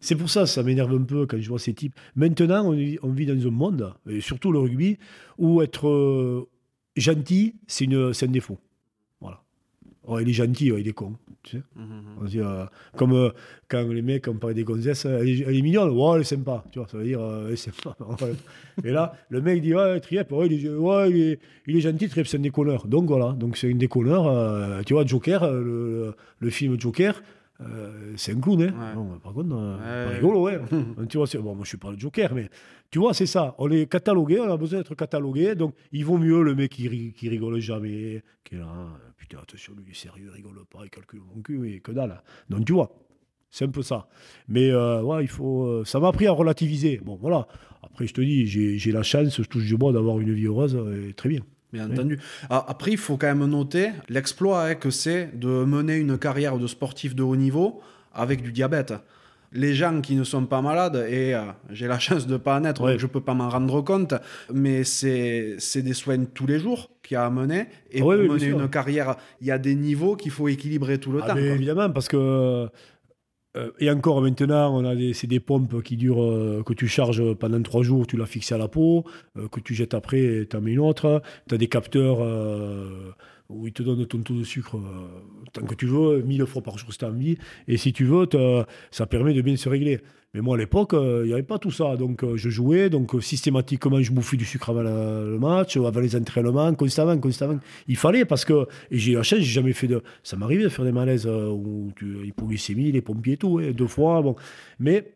C'est 0.00 0.16
pour 0.16 0.28
ça, 0.28 0.46
ça 0.46 0.62
m'énerve 0.62 0.94
un 0.94 1.02
peu 1.02 1.26
quand 1.26 1.38
je 1.40 1.48
vois 1.48 1.58
ces 1.58 1.72
types. 1.72 1.94
Maintenant, 2.14 2.66
on, 2.66 3.12
vit 3.12 3.26
dans 3.26 3.46
un 3.46 3.50
monde, 3.50 3.94
et 4.08 4.20
surtout 4.20 4.52
le 4.52 4.58
rugby, 4.58 4.98
où 5.38 5.62
être 5.62 5.88
euh, 5.88 6.48
gentil, 6.96 7.54
c'est 7.66 7.86
un 7.92 8.26
défaut. 8.28 8.58
Oh, 10.06 10.18
il 10.18 10.28
est 10.28 10.32
gentil, 10.32 10.66
il 10.66 10.88
est 10.88 10.92
con. 10.92 11.14
Tu 11.42 11.58
sais 11.58 11.62
mhm. 11.76 12.42
Euh, 12.42 12.66
comme 12.96 13.12
euh, 13.12 13.30
quand 13.68 13.86
les 13.88 14.02
mecs 14.02 14.28
ont 14.28 14.34
parlé 14.34 14.54
des 14.54 14.64
gonzesses, 14.64 15.04
elle 15.04 15.28
est, 15.28 15.62
mignonne, 15.62 15.90
ouais, 15.90 16.16
elle 16.16 16.20
est 16.22 16.24
sympa. 16.24 16.64
Tu 16.70 16.78
vois, 16.78 16.88
ça 16.88 16.98
veut 16.98 17.04
dire, 17.04 17.20
euh, 17.20 17.46
elle 17.48 17.52
est 17.52 17.56
sympa. 17.56 17.96
Et 18.84 18.90
là, 18.90 19.14
le 19.28 19.40
mec 19.40 19.62
dit, 19.62 19.74
ouais, 19.74 20.00
Triep, 20.00 20.32
ouais, 20.32 20.46
il, 20.46 20.66
est, 20.66 20.68
ouais, 20.70 21.10
il, 21.10 21.20
est, 21.20 21.40
il 21.66 21.76
est 21.76 21.80
gentil, 21.80 22.08
Triep, 22.08 22.26
c'est 22.26 22.38
un 22.38 22.40
déconneur. 22.40 22.86
Donc 22.86 23.06
voilà, 23.08 23.32
donc 23.32 23.56
c'est 23.56 23.70
un 23.70 23.76
déconneur. 23.76 24.84
tu 24.84 24.94
vois, 24.94 25.04
Joker, 25.04 25.52
le, 25.52 26.14
le 26.38 26.50
film 26.50 26.80
Joker, 26.80 27.22
euh, 27.62 28.14
c'est 28.16 28.32
un 28.32 28.40
clown, 28.40 28.62
hein. 28.62 29.18
par 29.22 29.34
contre, 29.34 29.54
euh, 29.54 30.08
ouais. 30.08 30.16
rigolo, 30.16 30.42
ouais. 30.42 30.58
tu 31.08 31.18
vois, 31.18 31.26
bon, 31.40 31.54
moi 31.54 31.64
je 31.64 31.68
suis 31.68 31.78
pas 31.78 31.90
le 31.90 31.98
Joker, 31.98 32.34
mais 32.34 32.48
tu 32.90 32.98
vois, 32.98 33.12
c'est 33.12 33.26
ça. 33.26 33.54
On 33.58 33.70
est 33.70 33.86
catalogué, 33.86 34.40
on 34.40 34.50
a 34.50 34.56
besoin 34.56 34.78
d'être 34.78 34.94
catalogué, 34.94 35.54
donc 35.54 35.74
il 35.92 36.04
vaut 36.04 36.16
mieux 36.16 36.42
le 36.42 36.54
mec 36.54 36.70
qui, 36.70 37.12
qui 37.12 37.28
rigole 37.28 37.58
jamais, 37.60 38.22
qui 38.44 38.54
est 38.54 38.58
là, 38.58 38.88
attention, 39.36 39.74
lui, 39.74 39.84
il 39.86 39.90
est 39.92 39.94
sérieux, 39.94 40.26
il 40.26 40.34
rigole 40.34 40.64
pas, 40.70 40.80
il 40.84 40.90
calcule 40.90 41.20
mon 41.20 41.42
cul, 41.42 41.72
et 41.72 41.80
que 41.80 41.92
dalle. 41.92 42.22
Donc 42.48 42.64
tu 42.64 42.72
vois, 42.72 42.92
c'est 43.50 43.64
un 43.64 43.70
peu 43.70 43.82
ça. 43.82 44.08
Mais 44.48 44.70
euh, 44.70 45.02
ouais, 45.02 45.24
il 45.24 45.28
faut, 45.28 45.84
ça 45.84 46.00
m'a 46.00 46.08
appris 46.08 46.26
à 46.26 46.32
relativiser. 46.32 47.00
Bon, 47.04 47.16
voilà. 47.16 47.46
Après, 47.82 48.06
je 48.06 48.14
te 48.14 48.20
dis, 48.20 48.46
j'ai 48.46 48.92
la 48.92 49.02
chance, 49.02 49.40
je 49.40 49.48
touche 49.48 49.66
du 49.66 49.76
bois, 49.76 49.92
d'avoir 49.92 50.20
une 50.20 50.32
vie 50.32 50.46
heureuse, 50.46 50.78
et 51.08 51.14
très 51.14 51.28
bien 51.28 51.42
bien 51.72 51.90
entendu. 51.90 52.18
Ah, 52.48 52.64
après, 52.68 52.92
il 52.92 52.98
faut 52.98 53.16
quand 53.16 53.26
même 53.26 53.44
noter 53.46 53.90
l'exploit 54.08 54.64
hein, 54.64 54.74
que 54.74 54.90
c'est 54.90 55.38
de 55.38 55.64
mener 55.64 55.96
une 55.96 56.18
carrière 56.18 56.58
de 56.58 56.66
sportif 56.66 57.14
de 57.14 57.22
haut 57.22 57.36
niveau 57.36 57.80
avec 58.12 58.42
du 58.42 58.52
diabète. 58.52 58.94
Les 59.52 59.74
gens 59.74 60.00
qui 60.00 60.14
ne 60.14 60.24
sont 60.24 60.46
pas 60.46 60.62
malades, 60.62 61.06
et 61.08 61.34
euh, 61.34 61.42
j'ai 61.70 61.86
la 61.86 61.98
chance 62.06 62.26
de 62.26 62.34
ne 62.34 62.38
pas 62.38 62.58
en 62.58 62.64
être, 62.64 62.86
donc 62.86 62.98
je 62.98 63.06
ne 63.06 63.10
peux 63.10 63.20
pas 63.20 63.34
m'en 63.34 63.48
rendre 63.48 63.80
compte, 63.82 64.14
mais 64.52 64.84
c'est 64.84 65.58
des 65.76 65.94
soins 65.94 66.24
tous 66.24 66.46
les 66.46 66.58
jours 66.58 66.90
qu'il 67.02 67.14
y 67.14 67.18
a 67.18 67.26
à 67.26 67.30
mener. 67.30 67.66
Et 67.90 67.98
ah 67.98 68.02
pour 68.02 68.12
mener 68.12 68.46
une 68.46 68.68
carrière, 68.68 69.16
il 69.40 69.46
y 69.46 69.50
a 69.50 69.58
des 69.58 69.74
niveaux 69.74 70.16
qu'il 70.16 70.30
faut 70.30 70.48
équilibrer 70.48 70.98
tout 70.98 71.12
le 71.12 71.20
ah, 71.22 71.28
temps. 71.28 71.36
évidemment, 71.36 71.90
parce 71.90 72.08
que 72.08 72.68
euh, 73.56 73.70
et 73.80 73.90
encore 73.90 74.22
maintenant, 74.22 74.76
on 74.76 74.84
a 74.84 74.94
des, 74.94 75.12
c'est 75.12 75.26
des 75.26 75.40
pompes 75.40 75.82
qui 75.82 75.96
durent, 75.96 76.22
euh, 76.22 76.62
que 76.64 76.72
tu 76.72 76.86
charges 76.86 77.34
pendant 77.34 77.60
trois 77.62 77.82
jours, 77.82 78.06
tu 78.06 78.16
l'as 78.16 78.26
fixé 78.26 78.54
à 78.54 78.58
la 78.58 78.68
peau, 78.68 79.04
euh, 79.36 79.48
que 79.48 79.58
tu 79.60 79.74
jettes 79.74 79.94
après, 79.94 80.46
tu 80.48 80.56
en 80.56 80.60
mets 80.60 80.72
une 80.72 80.80
autre. 80.80 81.22
Tu 81.48 81.54
as 81.54 81.58
des 81.58 81.66
capteurs 81.66 82.18
où 83.50 83.66
ils 83.66 83.72
te 83.72 83.82
donnent 83.82 84.06
ton 84.06 84.22
taux 84.22 84.34
de 84.34 84.44
sucre 84.44 84.78
tant 85.52 85.62
que 85.62 85.74
tu 85.74 85.86
veux, 85.86 86.22
mille 86.22 86.44
fois 86.46 86.62
par 86.62 86.78
jour 86.78 86.92
si 86.92 86.98
tu 86.98 87.04
as 87.04 87.08
envie. 87.08 87.36
Et 87.68 87.76
si 87.76 87.92
tu 87.92 88.04
veux, 88.04 88.26
ça 88.90 89.06
permet 89.06 89.34
de 89.34 89.42
bien 89.42 89.56
se 89.56 89.68
régler. 89.68 90.00
Mais 90.32 90.40
moi, 90.40 90.54
à 90.54 90.58
l'époque, 90.58 90.92
il 90.92 91.26
n'y 91.26 91.32
avait 91.32 91.42
pas 91.42 91.58
tout 91.58 91.72
ça. 91.72 91.96
Donc, 91.96 92.24
je 92.36 92.50
jouais. 92.50 92.88
Donc, 92.88 93.12
systématiquement, 93.20 94.00
je 94.00 94.12
bouffais 94.12 94.36
du 94.36 94.44
sucre 94.44 94.70
avant 94.70 94.82
le, 94.82 95.38
match, 95.38 95.76
avant 95.76 96.00
les 96.00 96.14
entraînements, 96.14 96.72
constamment, 96.74 97.18
constamment. 97.18 97.58
Il 97.88 97.96
fallait 97.96 98.24
parce 98.24 98.44
que, 98.44 98.66
et 98.90 98.98
j'ai 98.98 99.12
eu 99.12 99.14
la 99.16 99.22
chance, 99.24 99.40
j'ai 99.40 99.44
jamais 99.44 99.72
fait 99.72 99.88
de. 99.88 100.02
Ça 100.22 100.36
m'arrivait 100.36 100.64
de 100.64 100.68
faire 100.68 100.84
des 100.84 100.92
malaises 100.92 101.26
où 101.26 101.90
tu, 101.96 102.26
hypoglycémie, 102.26 102.92
les 102.92 103.02
pompiers 103.02 103.34
et 103.34 103.38
tout, 103.38 103.58
hein, 103.58 103.72
deux 103.72 103.88
fois. 103.88 104.22
Bon. 104.22 104.36
Mais 104.78 105.12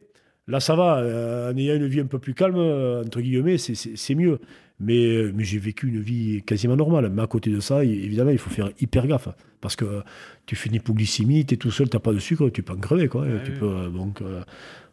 là, 0.49 0.59
ça 0.59 0.75
va. 0.75 1.51
en 1.53 1.57
ayant 1.57 1.77
une 1.77 1.87
vie 1.87 2.01
un 2.01 2.07
peu 2.07 2.19
plus 2.19 2.35
calme, 2.35 2.57
entre 2.57 3.21
guillemets, 3.21 3.59
c'est 3.59 4.15
mieux. 4.17 4.41
Mais, 4.81 5.31
mais 5.33 5.45
j'ai 5.45 5.59
vécu 5.59 5.89
une 5.89 6.01
vie 6.01 6.43
quasiment 6.43 6.77
normale. 6.77 7.09
Mais 7.11 7.23
à 7.23 7.27
côté 7.27 7.51
de 7.51 7.61
ça, 7.61 7.85
évidemment, 7.85 8.31
il 8.31 8.39
faut 8.39 8.51
faire 8.51 8.71
hyper 8.81 9.07
gaffe. 9.07 9.29
Parce 9.61 9.77
que 9.77 10.03
tu 10.47 10.57
fais 10.57 10.69
une 10.69 10.77
hypoglycémie, 10.77 11.47
tu 11.47 11.55
es 11.55 11.57
tout 11.57 11.71
seul, 11.71 11.89
tu 11.89 11.97
n'as 11.97 12.01
pas 12.01 12.13
de 12.13 12.19
sucre, 12.19 12.49
tu 12.51 12.63
peux 12.63 12.75
en 12.75 12.79
crever. 12.79 13.09
Quoi, 13.09 13.27
tu 13.45 13.53
peux, 13.53 13.91
donc, 13.91 14.21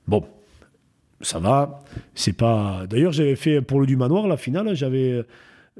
Bon, 0.07 0.25
ça 1.21 1.39
va. 1.39 1.83
C'est 2.15 2.33
pas. 2.33 2.85
D'ailleurs, 2.89 3.11
j'avais 3.11 3.35
fait 3.35 3.61
pour 3.61 3.79
le 3.79 3.85
du 3.85 3.95
manoir 3.95 4.27
la 4.27 4.37
finale. 4.37 4.75
J'avais 4.75 5.23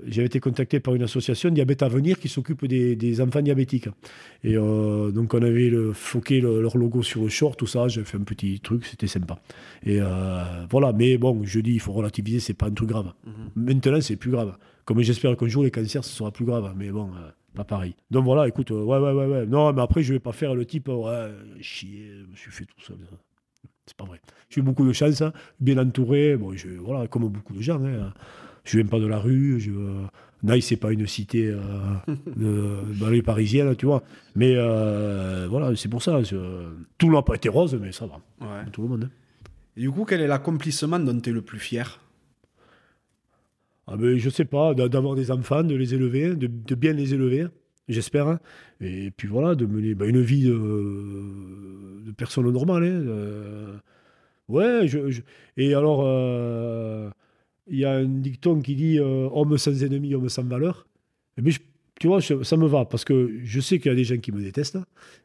j'avais 0.06 0.28
été 0.28 0.40
contacté 0.40 0.80
par 0.80 0.96
une 0.96 1.04
association 1.04 1.50
Diabète 1.50 1.84
à 1.84 1.90
venir 1.90 2.18
qui 2.18 2.30
s'occupe 2.30 2.66
des, 2.66 3.22
enfants 3.22 3.42
diabétiques. 3.42 3.90
Et 4.44 4.56
euh, 4.56 5.12
donc 5.12 5.34
on 5.34 5.42
avait 5.42 5.70
le, 5.70 5.92
foqué 5.94 6.40
leur 6.40 6.78
logo 6.78 7.04
sur 7.04 7.24
le 7.24 7.30
short, 7.30 7.60
tout 7.60 7.68
ça. 7.68 7.88
J'ai 7.88 8.04
fait 8.04 8.18
un 8.18 8.24
petit 8.24 8.60
truc, 8.60 8.86
c'était 8.86 9.08
sympa. 9.08 9.42
Et 9.84 10.00
euh, 10.02 10.66
voilà. 10.70 10.94
Mais 10.94 11.18
bon, 11.18 11.42
je 11.44 11.60
dis, 11.60 11.74
il 11.74 11.80
faut 11.80 11.92
relativiser, 11.92 12.40
c'est 12.40 12.54
pas 12.54 12.68
un 12.68 12.74
truc 12.74 12.90
grave. 12.90 13.14
Mhm. 13.26 13.34
Maintenant, 13.56 14.02
c'est 14.02 14.16
plus 14.16 14.32
grave. 14.32 14.58
Comme 14.86 15.02
j'espère 15.02 15.36
qu'un 15.36 15.48
jour 15.48 15.64
les 15.64 15.72
cancers, 15.72 16.06
ce 16.06 16.16
sera 16.16 16.32
plus 16.32 16.46
grave. 16.46 16.74
Mais 16.78 16.90
bon. 16.90 17.10
Euh, 17.10 17.30
pas 17.54 17.66
pareil. 17.66 17.96
Donc 18.10 18.24
voilà, 18.24 18.48
écoute, 18.48 18.72
ouais, 18.72 18.98
ouais, 18.98 19.12
ouais, 19.12 19.26
ouais. 19.26 19.46
Non, 19.46 19.74
mais 19.74 19.82
après, 19.82 20.04
je 20.04 20.14
vais 20.14 20.22
pas 20.22 20.32
faire 20.32 20.56
le 20.56 20.66
type, 20.66 20.88
ouais, 20.88 21.32
chier, 21.60 22.10
je 22.24 22.32
me 22.32 22.36
suis 22.38 22.50
fait 22.50 22.64
tout 22.64 22.80
seul. 22.80 22.96
C'est 23.86 23.98
pas 23.98 24.06
vrai. 24.06 24.22
J'ai 24.50 24.62
eu 24.62 24.64
beaucoup 24.64 24.86
de 24.88 24.94
chance, 24.94 25.22
hein. 25.22 25.34
bien 25.60 25.78
entouré. 25.78 26.38
Bon, 26.38 26.54
je, 26.56 26.70
voilà, 26.70 27.08
comme 27.08 27.28
beaucoup 27.28 27.54
de 27.54 27.60
gens. 27.60 27.84
Hein. 27.84 28.14
Je 28.64 28.78
viens 28.78 28.88
pas 28.88 29.00
de 29.00 29.08
la 29.08 29.20
rue. 29.20 29.60
Je, 29.60 29.72
Naïs, 30.44 30.66
c'est 30.66 30.76
pas 30.76 30.92
une 30.92 31.06
cité 31.08 31.50
euh, 31.50 31.60
de 32.36 33.22
parisienne, 33.26 33.76
tu 33.76 33.86
vois. 33.86 34.04
Mais 34.36 34.54
euh, 34.56 35.48
voilà, 35.50 35.76
c'est 35.76 35.90
pour 35.90 36.02
ça. 36.02 36.20
Tout 36.98 37.12
n'a 37.12 37.22
pas 37.22 37.36
été 37.36 37.50
rose, 37.50 37.78
mais 37.80 37.92
ça 37.92 38.08
va. 38.08 38.20
Tout 38.72 38.82
le 38.82 38.88
monde. 38.88 39.04
Hein. 39.06 39.12
Et 39.78 39.82
du 39.82 39.92
coup, 39.92 40.06
quel 40.06 40.22
est 40.22 40.28
l'accomplissement 40.28 41.00
dont 41.00 41.20
tu 41.20 41.30
es 41.30 41.34
le 41.34 41.42
plus 41.42 41.60
fier? 41.60 42.00
Ah 43.88 43.98
ben, 43.98 44.18
Je 44.18 44.30
sais 44.30 44.46
pas, 44.46 44.74
d'avoir 44.74 45.16
des 45.16 45.32
enfants, 45.32 45.64
de 45.64 45.76
les 45.76 45.94
élever, 45.94 46.36
de, 46.36 46.48
de 46.48 46.76
bien 46.76 46.94
les 46.94 47.14
élever 47.14 47.48
j'espère. 47.92 48.28
Hein. 48.28 48.40
Et 48.80 49.12
puis 49.12 49.28
voilà, 49.28 49.56
de 49.56 49.66
mener 49.66 49.96
bah, 49.96 50.06
une 50.06 50.22
vie 50.22 50.44
de, 50.44 52.04
de 52.06 52.12
personne 52.12 52.50
normale. 52.50 52.84
Hein, 52.84 53.04
euh. 53.08 53.78
ouais, 54.48 54.88
je, 54.88 55.22
et 55.58 55.74
alors, 55.74 56.02
euh, 56.06 57.10
il 57.68 57.80
y 57.80 57.86
a 57.86 57.94
un 57.94 58.06
dicton 58.06 58.60
qui 58.62 58.76
dit 58.76 59.00
euh, 59.00 59.30
homme 59.32 59.58
sans 59.58 59.84
ennemi, 59.84 60.14
homme 60.16 60.30
sans 60.30 60.44
valeur. 60.44 60.88
Et 61.38 61.42
bien, 61.42 61.54
tu 62.00 62.08
vois, 62.08 62.22
ça 62.22 62.58
me 62.58 62.68
va 62.68 62.86
parce 62.86 63.06
que 63.06 63.40
je 63.44 63.60
sais 63.60 63.80
qu'il 63.80 63.92
y 63.92 63.94
a 63.94 63.96
des 63.96 64.04
gens 64.04 64.18
qui 64.18 64.32
me 64.32 64.42
détestent 64.42 64.80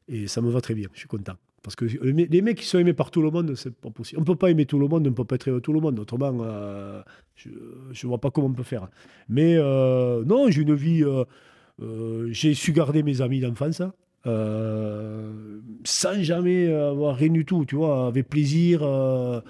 et 0.08 0.26
ça 0.26 0.40
me 0.40 0.50
va 0.50 0.60
très 0.60 0.74
bien. 0.74 0.88
Je 0.92 1.00
suis 1.00 1.08
content. 1.08 1.34
Parce 1.62 1.74
que 1.74 1.84
les 1.84 2.42
mecs 2.42 2.58
qui 2.58 2.64
sont 2.66 2.78
aimés 2.78 2.92
par 2.92 3.10
tout 3.10 3.22
le 3.22 3.30
monde, 3.30 3.56
c'est 3.56 3.74
pas 3.74 3.90
possible. 3.90 4.20
On 4.20 4.22
ne 4.22 4.26
peut 4.26 4.36
pas 4.36 4.50
aimer 4.50 4.66
tout 4.66 4.78
le 4.78 4.86
monde, 4.86 5.04
on 5.04 5.10
ne 5.10 5.14
peut 5.14 5.24
pas 5.24 5.34
être 5.34 5.48
aimé 5.48 5.60
tout 5.60 5.72
le 5.72 5.80
monde. 5.80 5.98
Autrement, 5.98 6.32
je 7.34 7.48
ne 7.48 8.08
vois 8.08 8.20
pas 8.20 8.30
comment 8.30 8.46
on 8.46 8.52
peut 8.52 8.62
faire. 8.62 8.88
Mais 9.28 9.56
non, 9.56 10.48
j'ai 10.48 10.62
une 10.62 10.74
vie 10.76 11.04
euh, 11.82 12.28
j'ai 12.30 12.54
su 12.54 12.72
garder 12.72 13.02
mes 13.02 13.20
amis 13.20 13.40
d'enfance. 13.40 13.82
Euh, 14.26 15.60
sans 15.84 16.20
jamais 16.22 16.72
avoir 16.72 17.16
rien 17.16 17.30
du 17.30 17.44
tout, 17.44 17.64
tu 17.64 17.76
vois, 17.76 18.06
avec 18.06 18.28
plaisir. 18.28 18.80
Euh, 18.82 19.40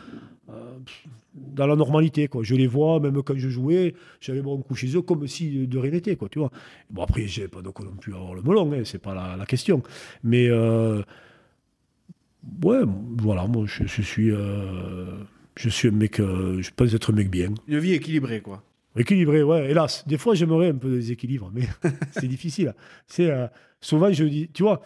dans 1.36 1.66
la 1.66 1.76
normalité. 1.76 2.28
Quoi. 2.28 2.42
Je 2.42 2.54
les 2.54 2.66
vois, 2.66 3.00
même 3.00 3.22
quand 3.22 3.36
je 3.36 3.48
jouais, 3.48 3.94
j'avais 4.20 4.42
mon 4.42 4.62
coup 4.62 4.74
chez 4.74 4.96
eux 4.96 5.02
comme 5.02 5.26
si 5.26 5.66
de 5.66 5.78
rien 5.78 5.90
n'était. 5.90 6.16
Quoi, 6.16 6.28
tu 6.28 6.38
vois. 6.38 6.50
Bon, 6.90 7.02
après, 7.02 7.26
j'ai 7.26 7.48
pas 7.48 7.62
de 7.62 7.68
quoi 7.68 7.84
non 7.84 7.96
plus 7.96 8.14
avoir 8.14 8.34
le 8.34 8.42
melon, 8.42 8.72
hein, 8.72 8.82
c'est 8.84 9.00
pas 9.00 9.14
la, 9.14 9.36
la, 9.36 9.46
question. 9.46 9.82
Mais, 10.22 10.48
euh, 10.48 11.02
ouais, 12.62 12.80
voilà, 13.18 13.46
moi, 13.46 13.64
je, 13.66 13.84
je 13.86 14.02
suis. 14.02 14.30
Euh, 14.30 15.18
je 15.56 15.70
suis 15.70 15.88
un 15.88 15.92
mec, 15.92 16.20
euh, 16.20 16.60
je 16.60 16.70
pense 16.74 16.92
être 16.92 17.12
un 17.12 17.16
mec 17.16 17.30
bien. 17.30 17.54
Une 17.66 17.78
vie 17.78 17.94
équilibrée, 17.94 18.42
quoi. 18.42 18.62
Équilibré, 18.94 19.42
ouais, 19.42 19.70
hélas. 19.70 20.06
Des 20.06 20.18
fois, 20.18 20.34
j'aimerais 20.34 20.68
un 20.68 20.74
peu 20.74 20.90
de 20.90 20.96
déséquilibre, 20.96 21.50
mais 21.54 21.62
c'est 22.12 22.28
difficile. 22.28 22.74
C'est 23.06 23.30
souvent, 23.80 24.12
je 24.12 24.24
dis, 24.24 24.50
tu 24.52 24.62
vois, 24.62 24.82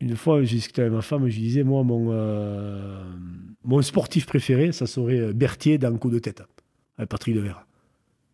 une 0.00 0.16
fois, 0.16 0.42
j'ai 0.44 0.56
discuté 0.56 0.82
avec 0.82 0.92
ma 0.94 1.02
femme, 1.02 1.28
je 1.28 1.36
disais, 1.38 1.62
moi, 1.64 1.82
mon, 1.82 2.08
euh, 2.12 3.02
mon 3.64 3.82
sportif 3.82 4.26
préféré, 4.26 4.72
ça 4.72 4.86
serait 4.86 5.18
euh, 5.18 5.32
Berthier 5.32 5.78
dans 5.78 5.96
Coup 5.96 6.10
de 6.10 6.18
tête, 6.18 6.42
avec 6.96 7.10
Patrick 7.10 7.34
Devers. 7.34 7.64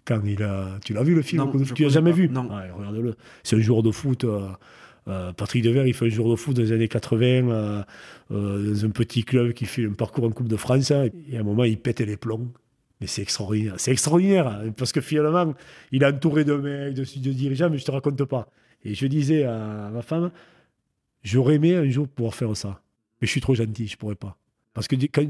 Quand 0.06 0.20
il 0.26 0.42
a, 0.42 0.78
tu 0.84 0.92
l'as 0.92 1.02
vu 1.02 1.14
le 1.14 1.22
film 1.22 1.44
non, 1.44 1.64
Tu 1.74 1.82
l'as 1.84 1.88
jamais 1.88 2.10
pas. 2.10 2.16
vu? 2.16 2.28
Non. 2.28 2.48
Ouais, 2.54 2.70
Regarde-le. 2.70 3.14
C'est 3.42 3.56
un 3.56 3.60
joueur 3.60 3.82
de 3.82 3.90
foot. 3.90 4.24
Euh, 4.24 4.48
euh, 5.08 5.32
Patrick 5.32 5.62
Devers, 5.64 5.86
il 5.86 5.94
fait 5.94 6.06
un 6.06 6.08
joueur 6.10 6.28
de 6.30 6.36
foot 6.36 6.54
dans 6.56 6.62
les 6.62 6.72
années 6.72 6.88
80, 6.88 7.26
euh, 7.48 7.82
euh, 8.32 8.70
dans 8.74 8.84
un 8.84 8.90
petit 8.90 9.22
club 9.24 9.52
qui 9.52 9.64
fait 9.64 9.86
un 9.86 9.92
parcours 9.92 10.24
en 10.24 10.30
Coupe 10.30 10.48
de 10.48 10.56
France. 10.56 10.90
hein, 10.90 11.06
et 11.30 11.36
à 11.38 11.40
un 11.40 11.42
moment, 11.42 11.64
il 11.64 11.78
pète 11.78 12.00
les 12.00 12.16
plombs. 12.18 12.50
Mais 13.00 13.06
c'est 13.06 13.22
extraordinaire. 13.22 13.74
C'est 13.78 13.92
extraordinaire. 13.92 14.46
hein, 14.46 14.70
Parce 14.76 14.92
que 14.92 15.00
finalement, 15.00 15.54
il 15.90 16.02
est 16.02 16.06
entouré 16.06 16.44
de 16.44 16.54
mecs, 16.54 16.94
de, 16.94 17.02
de 17.02 17.32
dirigeants, 17.32 17.70
mais 17.70 17.78
je 17.78 17.84
te 17.86 17.90
raconte 17.90 18.22
pas. 18.24 18.48
Et 18.84 18.94
je 18.94 19.06
disais 19.06 19.44
à 19.44 19.90
ma 19.92 20.02
femme, 20.02 20.30
j'aurais 21.24 21.56
aimé 21.56 21.74
un 21.74 21.88
jour 21.88 22.06
pouvoir 22.06 22.34
faire 22.34 22.56
ça. 22.56 22.80
Mais 23.20 23.26
je 23.26 23.32
suis 23.32 23.40
trop 23.40 23.54
gentil, 23.54 23.88
je 23.88 23.96
pourrais 23.96 24.14
pas. 24.14 24.38
Parce 24.72 24.86
que 24.86 24.96
quand, 25.06 25.26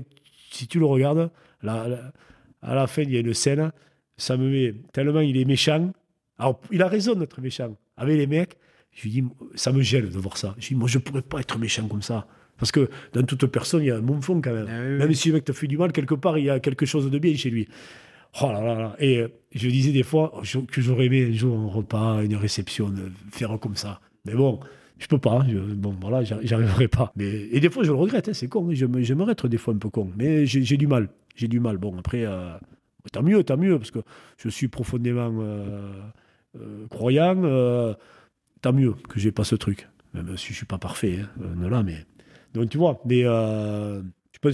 si 0.50 0.66
tu 0.66 0.78
le 0.78 0.86
regardes, 0.86 1.30
à 1.62 2.74
la 2.74 2.86
fin, 2.86 3.02
il 3.02 3.12
y 3.12 3.16
a 3.16 3.20
une 3.20 3.34
scène, 3.34 3.72
ça 4.16 4.36
me 4.36 4.50
met 4.50 4.74
tellement 4.92 5.20
il 5.20 5.36
est 5.36 5.44
méchant. 5.44 5.92
Alors, 6.38 6.60
il 6.70 6.82
a 6.82 6.88
raison 6.88 7.14
d'être 7.14 7.40
méchant. 7.40 7.76
Avec 7.96 8.16
les 8.16 8.26
mecs, 8.26 8.56
je 8.92 9.04
lui 9.04 9.10
dis, 9.10 9.24
ça 9.54 9.72
me 9.72 9.82
gêne 9.82 10.08
de 10.08 10.18
voir 10.18 10.36
ça. 10.36 10.54
Je 10.58 10.68
dis, 10.68 10.74
moi, 10.74 10.88
je 10.88 10.98
pourrais 10.98 11.22
pas 11.22 11.40
être 11.40 11.58
méchant 11.58 11.86
comme 11.88 12.02
ça. 12.02 12.26
Parce 12.56 12.70
que 12.70 12.88
dans 13.12 13.22
toute 13.24 13.46
personne, 13.46 13.82
il 13.82 13.86
y 13.86 13.90
a 13.90 13.96
un 13.96 14.02
bon 14.02 14.20
fond 14.20 14.40
quand 14.40 14.52
même. 14.52 14.66
Ah 14.68 14.80
oui, 14.80 14.92
oui. 14.92 14.98
Même 14.98 15.14
si 15.14 15.28
le 15.28 15.34
mec 15.34 15.44
te 15.44 15.52
fait 15.52 15.66
du 15.66 15.76
mal, 15.76 15.92
quelque 15.92 16.14
part, 16.14 16.38
il 16.38 16.44
y 16.44 16.50
a 16.50 16.60
quelque 16.60 16.86
chose 16.86 17.10
de 17.10 17.18
bien 17.18 17.34
chez 17.34 17.50
lui. 17.50 17.68
Oh 18.40 18.50
là 18.52 18.60
là 18.60 18.74
là. 18.74 18.96
Et 18.98 19.18
euh, 19.18 19.28
je 19.54 19.68
disais 19.68 19.92
des 19.92 20.02
fois 20.02 20.40
que 20.68 20.80
j'aurais 20.80 21.06
aimé 21.06 21.28
un 21.30 21.32
jour 21.32 21.56
un 21.58 21.66
repas, 21.66 22.22
une 22.22 22.36
réception, 22.36 22.92
faire 23.30 23.58
comme 23.60 23.76
ça. 23.76 24.00
Mais 24.24 24.34
bon, 24.34 24.60
je 24.98 25.06
peux 25.06 25.18
pas. 25.18 25.44
je- 25.48 25.58
bon, 25.58 25.94
voilà, 26.00 26.22
j'ar- 26.24 26.40
j'arriverai 26.42 26.88
pas. 26.88 27.12
Mais, 27.16 27.48
et 27.50 27.60
des 27.60 27.70
fois, 27.70 27.82
je 27.84 27.90
le 27.90 27.96
regrette, 27.96 28.28
hein, 28.28 28.32
c'est 28.34 28.48
con. 28.48 28.68
hein, 28.70 28.74
J'aimerais 28.74 29.32
être 29.32 29.48
des 29.48 29.58
fois 29.58 29.74
un 29.74 29.78
peu 29.78 29.90
con. 29.90 30.10
Mais 30.16 30.46
j'ai 30.46 30.76
du 30.76 30.86
mal. 30.86 31.08
J'ai 31.36 31.48
du 31.48 31.60
mal. 31.60 31.78
Bon, 31.78 31.96
après, 31.98 32.24
euh, 32.24 32.52
tant 33.12 33.22
mieux, 33.22 33.42
tant 33.44 33.56
mieux, 33.56 33.78
parce 33.78 33.90
que 33.90 34.00
je 34.38 34.48
suis 34.48 34.68
profondément 34.68 35.32
euh, 35.40 35.92
euh, 36.60 36.86
croyant. 36.88 37.94
tant 38.60 38.72
mieux 38.72 38.94
que 39.08 39.18
j'ai 39.20 39.32
pas 39.32 39.44
ce 39.44 39.56
truc. 39.56 39.88
Même 40.14 40.36
si 40.36 40.48
je 40.52 40.58
suis 40.58 40.66
pas 40.66 40.78
parfait, 40.78 41.18
hein, 41.42 41.68
là, 41.68 41.82
mais. 41.82 42.04
Donc, 42.54 42.68
tu 42.70 42.78
vois, 42.78 43.02
mais 43.04 43.24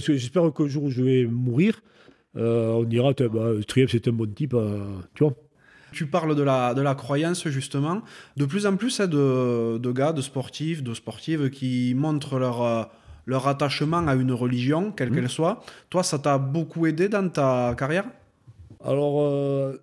j'espère 0.07 0.51
qu'un 0.53 0.67
jour 0.67 0.83
où 0.85 0.89
je 0.89 1.03
vais 1.03 1.25
mourir, 1.25 1.81
on 2.35 2.83
dira, 2.83 3.13
bah, 3.13 3.51
Triep, 3.67 3.89
c'est 3.89 4.07
un 4.07 4.11
bon 4.13 4.25
type, 4.33 4.55
tu 5.13 5.23
vois. 5.23 5.35
Tu 5.91 6.05
parles 6.07 6.35
de 6.35 6.43
la, 6.43 6.73
de 6.73 6.81
la 6.81 6.95
croyance, 6.95 7.47
justement. 7.49 8.01
De 8.37 8.45
plus 8.45 8.65
en 8.65 8.75
plus, 8.77 8.99
hein, 8.99 9.07
de, 9.07 9.77
de 9.77 9.91
gars, 9.91 10.13
de 10.13 10.21
sportifs, 10.21 10.83
de 10.83 10.93
sportives 10.93 11.49
qui 11.49 11.93
montrent 11.95 12.39
leur, 12.39 12.61
euh, 12.61 12.83
leur 13.25 13.47
attachement 13.47 14.07
à 14.07 14.15
une 14.15 14.31
religion, 14.31 14.91
quelle 14.91 15.09
Mhm. 15.09 15.15
qu'elle 15.15 15.29
soit. 15.29 15.63
Toi, 15.89 16.03
ça 16.03 16.17
t'a 16.19 16.37
beaucoup 16.37 16.85
aidé 16.87 17.09
dans 17.09 17.27
ta 17.29 17.75
carrière? 17.77 18.05
Alors, 18.83 19.21
euh, 19.21 19.77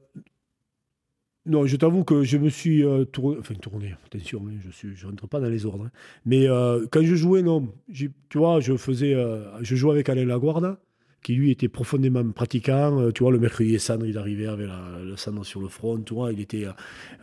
non, 1.47 1.65
je 1.67 1.77
t'avoue 1.77 2.05
que 2.05 2.25
je 2.25 2.37
me 2.37 2.51
suis 2.51 2.85
euh, 2.85 3.05
tourné, 3.05 3.39
enfin 3.41 3.55
tourné, 3.55 3.95
attention, 4.05 4.43
hein, 4.49 4.57
je 4.65 4.71
suis, 4.71 4.95
je 4.95 5.07
rentre 5.07 5.27
pas 5.29 5.41
dans 5.41 5.49
les 5.49 5.65
ordres, 5.65 5.85
hein. 5.87 5.91
mais 6.27 6.47
euh, 6.49 6.85
quand 6.91 7.03
je 7.03 7.15
jouais, 7.15 7.43
non, 7.43 7.73
tu 7.91 8.13
vois, 8.35 8.61
je 8.61 8.77
faisais, 8.77 9.15
je 9.63 9.77
jouais 9.77 9.93
avec 9.93 10.09
Alain 10.11 10.27
Laguarde, 10.27 10.77
qui 11.23 11.35
lui 11.35 11.51
était 11.51 11.69
profondément 11.69 12.25
pratiquant, 12.31 13.01
euh, 13.01 13.13
tu 13.13 13.23
vois, 13.23 13.33
le 13.33 13.39
mercredi 13.39 13.79
cendre, 13.79 14.07
il 14.07 14.17
arrivait 14.19 14.47
avec 14.47 14.67
la- 14.67 15.01
le 15.05 15.17
cendre 15.17 15.45
sur 15.45 15.61
le 15.61 15.69
front, 15.69 15.99
tu 16.01 16.15
vois, 16.15 16.33
il 16.33 16.41
était, 16.41 16.67
euh, 16.67 16.73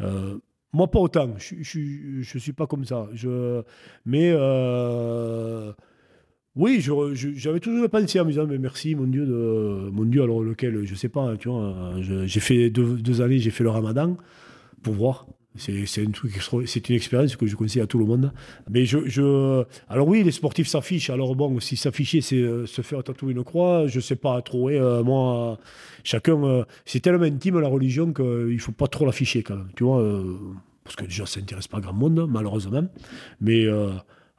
euh, 0.01 0.37
moi 0.73 0.89
pas 0.91 0.99
autant, 0.99 1.33
je, 1.37 1.55
je 1.61 2.37
suis 2.39 2.53
pas 2.53 2.67
comme 2.67 2.85
ça, 2.85 3.07
je, 3.13 3.61
mais 4.05 4.33
oui, 6.55 6.79
j'avais 6.79 7.59
toujours 7.59 7.89
pensé 7.89 8.19
en 8.19 8.23
me 8.25 8.29
disant, 8.29 8.47
mais 8.47 8.57
merci, 8.57 8.95
mon 8.95 9.07
Dieu, 9.07 9.25
de, 9.25 9.89
mon 9.91 10.05
Dieu, 10.05 10.23
alors 10.23 10.41
lequel, 10.41 10.85
je 10.85 10.95
sais 10.95 11.09
pas, 11.09 11.35
tu 11.37 11.49
vois, 11.49 11.95
j'ai 11.99 12.39
fait 12.39 12.69
deux 12.69 13.21
années, 13.21 13.39
j'ai 13.39 13.51
fait 13.51 13.63
le 13.65 13.69
ramadan 13.71 14.15
pour 14.83 14.93
voir. 14.93 15.27
C'est 15.57 16.01
un 16.01 16.11
une 16.89 16.95
expérience 16.95 17.35
que 17.35 17.45
je 17.45 17.55
conseille 17.55 17.81
à 17.81 17.87
tout 17.87 17.97
le 17.97 18.05
monde. 18.05 18.31
Mais 18.69 18.85
je, 18.85 18.99
je 19.05 19.63
alors 19.87 20.07
oui, 20.07 20.23
les 20.23 20.31
sportifs 20.31 20.67
s'affichent. 20.67 21.09
Alors 21.09 21.35
bon, 21.35 21.59
si 21.59 21.77
s'afficher, 21.77 22.21
c'est 22.21 22.37
euh, 22.37 22.65
se 22.65 22.81
faire 22.81 23.03
tatouer 23.03 23.31
une 23.31 23.43
croix, 23.43 23.87
je 23.87 23.99
sais 23.99 24.17
pas 24.17 24.41
trop. 24.41 24.67
hein, 24.69 24.73
euh, 24.73 25.03
moi, 25.03 25.57
chacun, 26.03 26.43
euh, 26.43 26.63
c'est 26.85 26.99
tellement 26.99 27.23
intime 27.23 27.59
la 27.59 27.69
religion 27.69 28.11
qu'il 28.11 28.59
faut 28.59 28.73
pas 28.73 28.87
trop 28.87 29.05
l'afficher 29.05 29.43
quand 29.43 29.55
même. 29.55 29.69
Tu 29.75 29.83
vois, 29.83 30.03
parce 30.83 30.95
que 30.95 31.05
déjà, 31.05 31.25
ça 31.25 31.39
n'intéresse 31.39 31.67
pas 31.67 31.79
grand 31.79 31.93
monde, 31.93 32.27
malheureusement. 32.29 32.83
Mais 33.39 33.65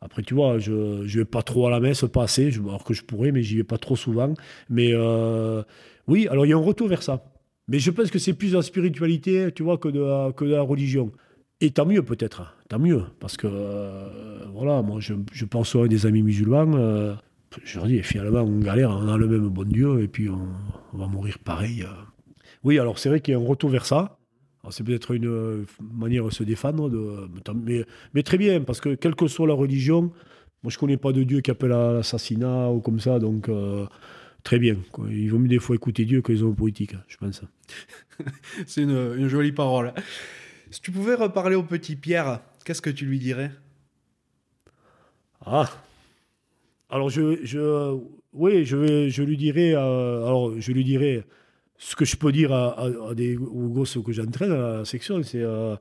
après, 0.01 0.23
tu 0.23 0.35
vois, 0.35 0.59
je 0.59 0.73
ne 0.73 1.07
vais 1.07 1.25
pas 1.25 1.43
trop 1.43 1.67
à 1.67 1.71
la 1.71 1.81
messe, 1.81 2.05
pas 2.13 2.25
assez, 2.25 2.53
alors 2.55 2.85
que 2.85 2.95
je 2.95 3.03
pourrais, 3.03 3.33
mais 3.33 3.43
j'y 3.43 3.57
vais 3.57 3.65
pas 3.65 3.79
trop 3.79 3.97
souvent. 3.97 4.35
Mais 4.69 4.93
oui, 6.07 6.29
alors 6.29 6.47
il 6.47 6.51
y 6.51 6.53
a 6.53 6.57
un 6.57 6.61
retour 6.61 6.89
vers 6.89 7.03
ça. 7.03 7.25
Mais 7.69 7.79
je 7.79 7.91
pense 7.91 8.11
que 8.11 8.19
c'est 8.19 8.33
plus 8.35 8.53
de 8.53 8.57
la 8.57 8.63
spiritualité, 8.63 9.51
tu 9.53 9.63
vois, 9.63 9.79
que 9.79 9.89
de 9.89 10.01
la, 10.45 10.61
religion. 10.63 11.11
Et 11.61 11.71
tant 11.71 11.87
mieux, 11.87 12.03
peut-être. 12.03 12.43
hein, 12.43 12.49
Tant 12.69 12.79
mieux. 12.79 13.03
Parce 13.19 13.37
que, 13.37 13.49
euh, 13.51 14.45
voilà, 14.53 14.83
moi, 14.83 15.01
je, 15.01 15.15
je 15.33 15.45
pense 15.45 15.75
à 15.75 15.89
des 15.89 16.07
amis 16.07 16.23
musulmans. 16.23 16.75
euh, 16.77 17.15
je 17.65 17.79
leur 17.79 17.89
dis, 17.89 18.03
finalement, 18.03 18.43
on 18.43 18.59
galère, 18.61 18.91
on 18.91 19.09
a 19.09 19.17
le 19.17 19.27
même 19.27 19.49
bon 19.49 19.65
Dieu, 19.65 20.03
et 20.03 20.09
puis 20.09 20.29
on, 20.29 20.49
va 20.97 21.07
mourir 21.07 21.39
pareil. 21.39 21.83
euh. 21.83 21.89
Oui, 22.63 22.79
alors 22.79 22.99
c'est 22.99 23.09
vrai 23.09 23.21
qu'il 23.21 23.33
y 23.33 23.37
a 23.37 23.41
un 23.41 23.45
retour 23.47 23.71
vers 23.71 23.87
ça. 23.87 24.19
C'est 24.71 24.83
peut-être 24.83 25.13
une 25.13 25.65
manière 25.81 26.25
de 26.25 26.31
se 26.31 26.43
défendre, 26.43 26.91
mais, 28.13 28.23
très 28.25 28.37
bien, 28.37 28.61
parce 28.63 28.81
que 28.81 28.97
quelle 28.97 29.15
que 29.15 29.29
soit 29.29 29.47
la 29.47 29.55
religion, 29.55 30.11
moi 30.65 30.71
je 30.73 30.79
connais 30.79 30.97
pas 30.97 31.13
de 31.13 31.23
Dieu 31.23 31.41
qui 31.41 31.53
appelle 31.53 31.71
à 31.71 31.93
l'assassinat 31.93 32.71
ou 32.73 32.81
comme 32.81 32.99
ça, 32.99 33.21
donc 33.21 33.49
très 34.47 34.59
bien. 34.61 34.77
quoi. 34.93 35.07
Il 35.11 35.29
vaut 35.31 35.39
mieux 35.41 35.49
des 35.49 35.59
fois 35.59 35.75
écouter 35.77 36.05
Dieu 36.05 36.23
que 36.23 36.31
les 36.33 36.41
hommes 36.43 36.55
politiques, 36.55 36.95
je 37.09 37.17
pense. 37.17 37.43
C'est 38.67 38.83
une, 38.83 39.15
une 39.19 39.29
jolie 39.29 39.53
parole. 39.53 39.93
Si 40.71 40.81
tu 40.81 40.93
pouvais 40.93 41.15
reparler 41.15 41.57
au 41.57 41.65
petit 41.65 41.97
Pierre, 41.97 42.41
qu'est-ce 42.65 42.81
que 42.81 42.91
tu 42.91 43.07
lui 43.07 43.19
dirais? 43.19 43.51
Ah 45.45 45.69
Alors 46.91 47.11
je, 47.11 47.45
je 47.45 47.99
oui, 48.33 48.65
je, 48.65 48.77
vais- 48.77 49.11
je 49.11 49.23
lui 49.23 49.37
dirais 49.37 49.73
euh, 49.75 50.25
alors 50.27 50.59
je 50.61 50.73
lui 50.73 50.85
dirais 50.85 51.25
ce 51.79 51.95
que 51.97 52.05
je 52.05 52.17
peux 52.17 52.33
dire 52.33 52.53
à, 52.53 52.79
à- 52.81 53.11
à 53.11 53.15
des 53.15 53.37
aux 53.37 53.69
gosses 53.69 53.99
que 54.05 54.13
j'entraîne 54.13 54.53
à 54.53 54.79
la 54.79 54.85
section, 54.85 55.23
c'est 55.23 55.43
euh, 55.43 55.77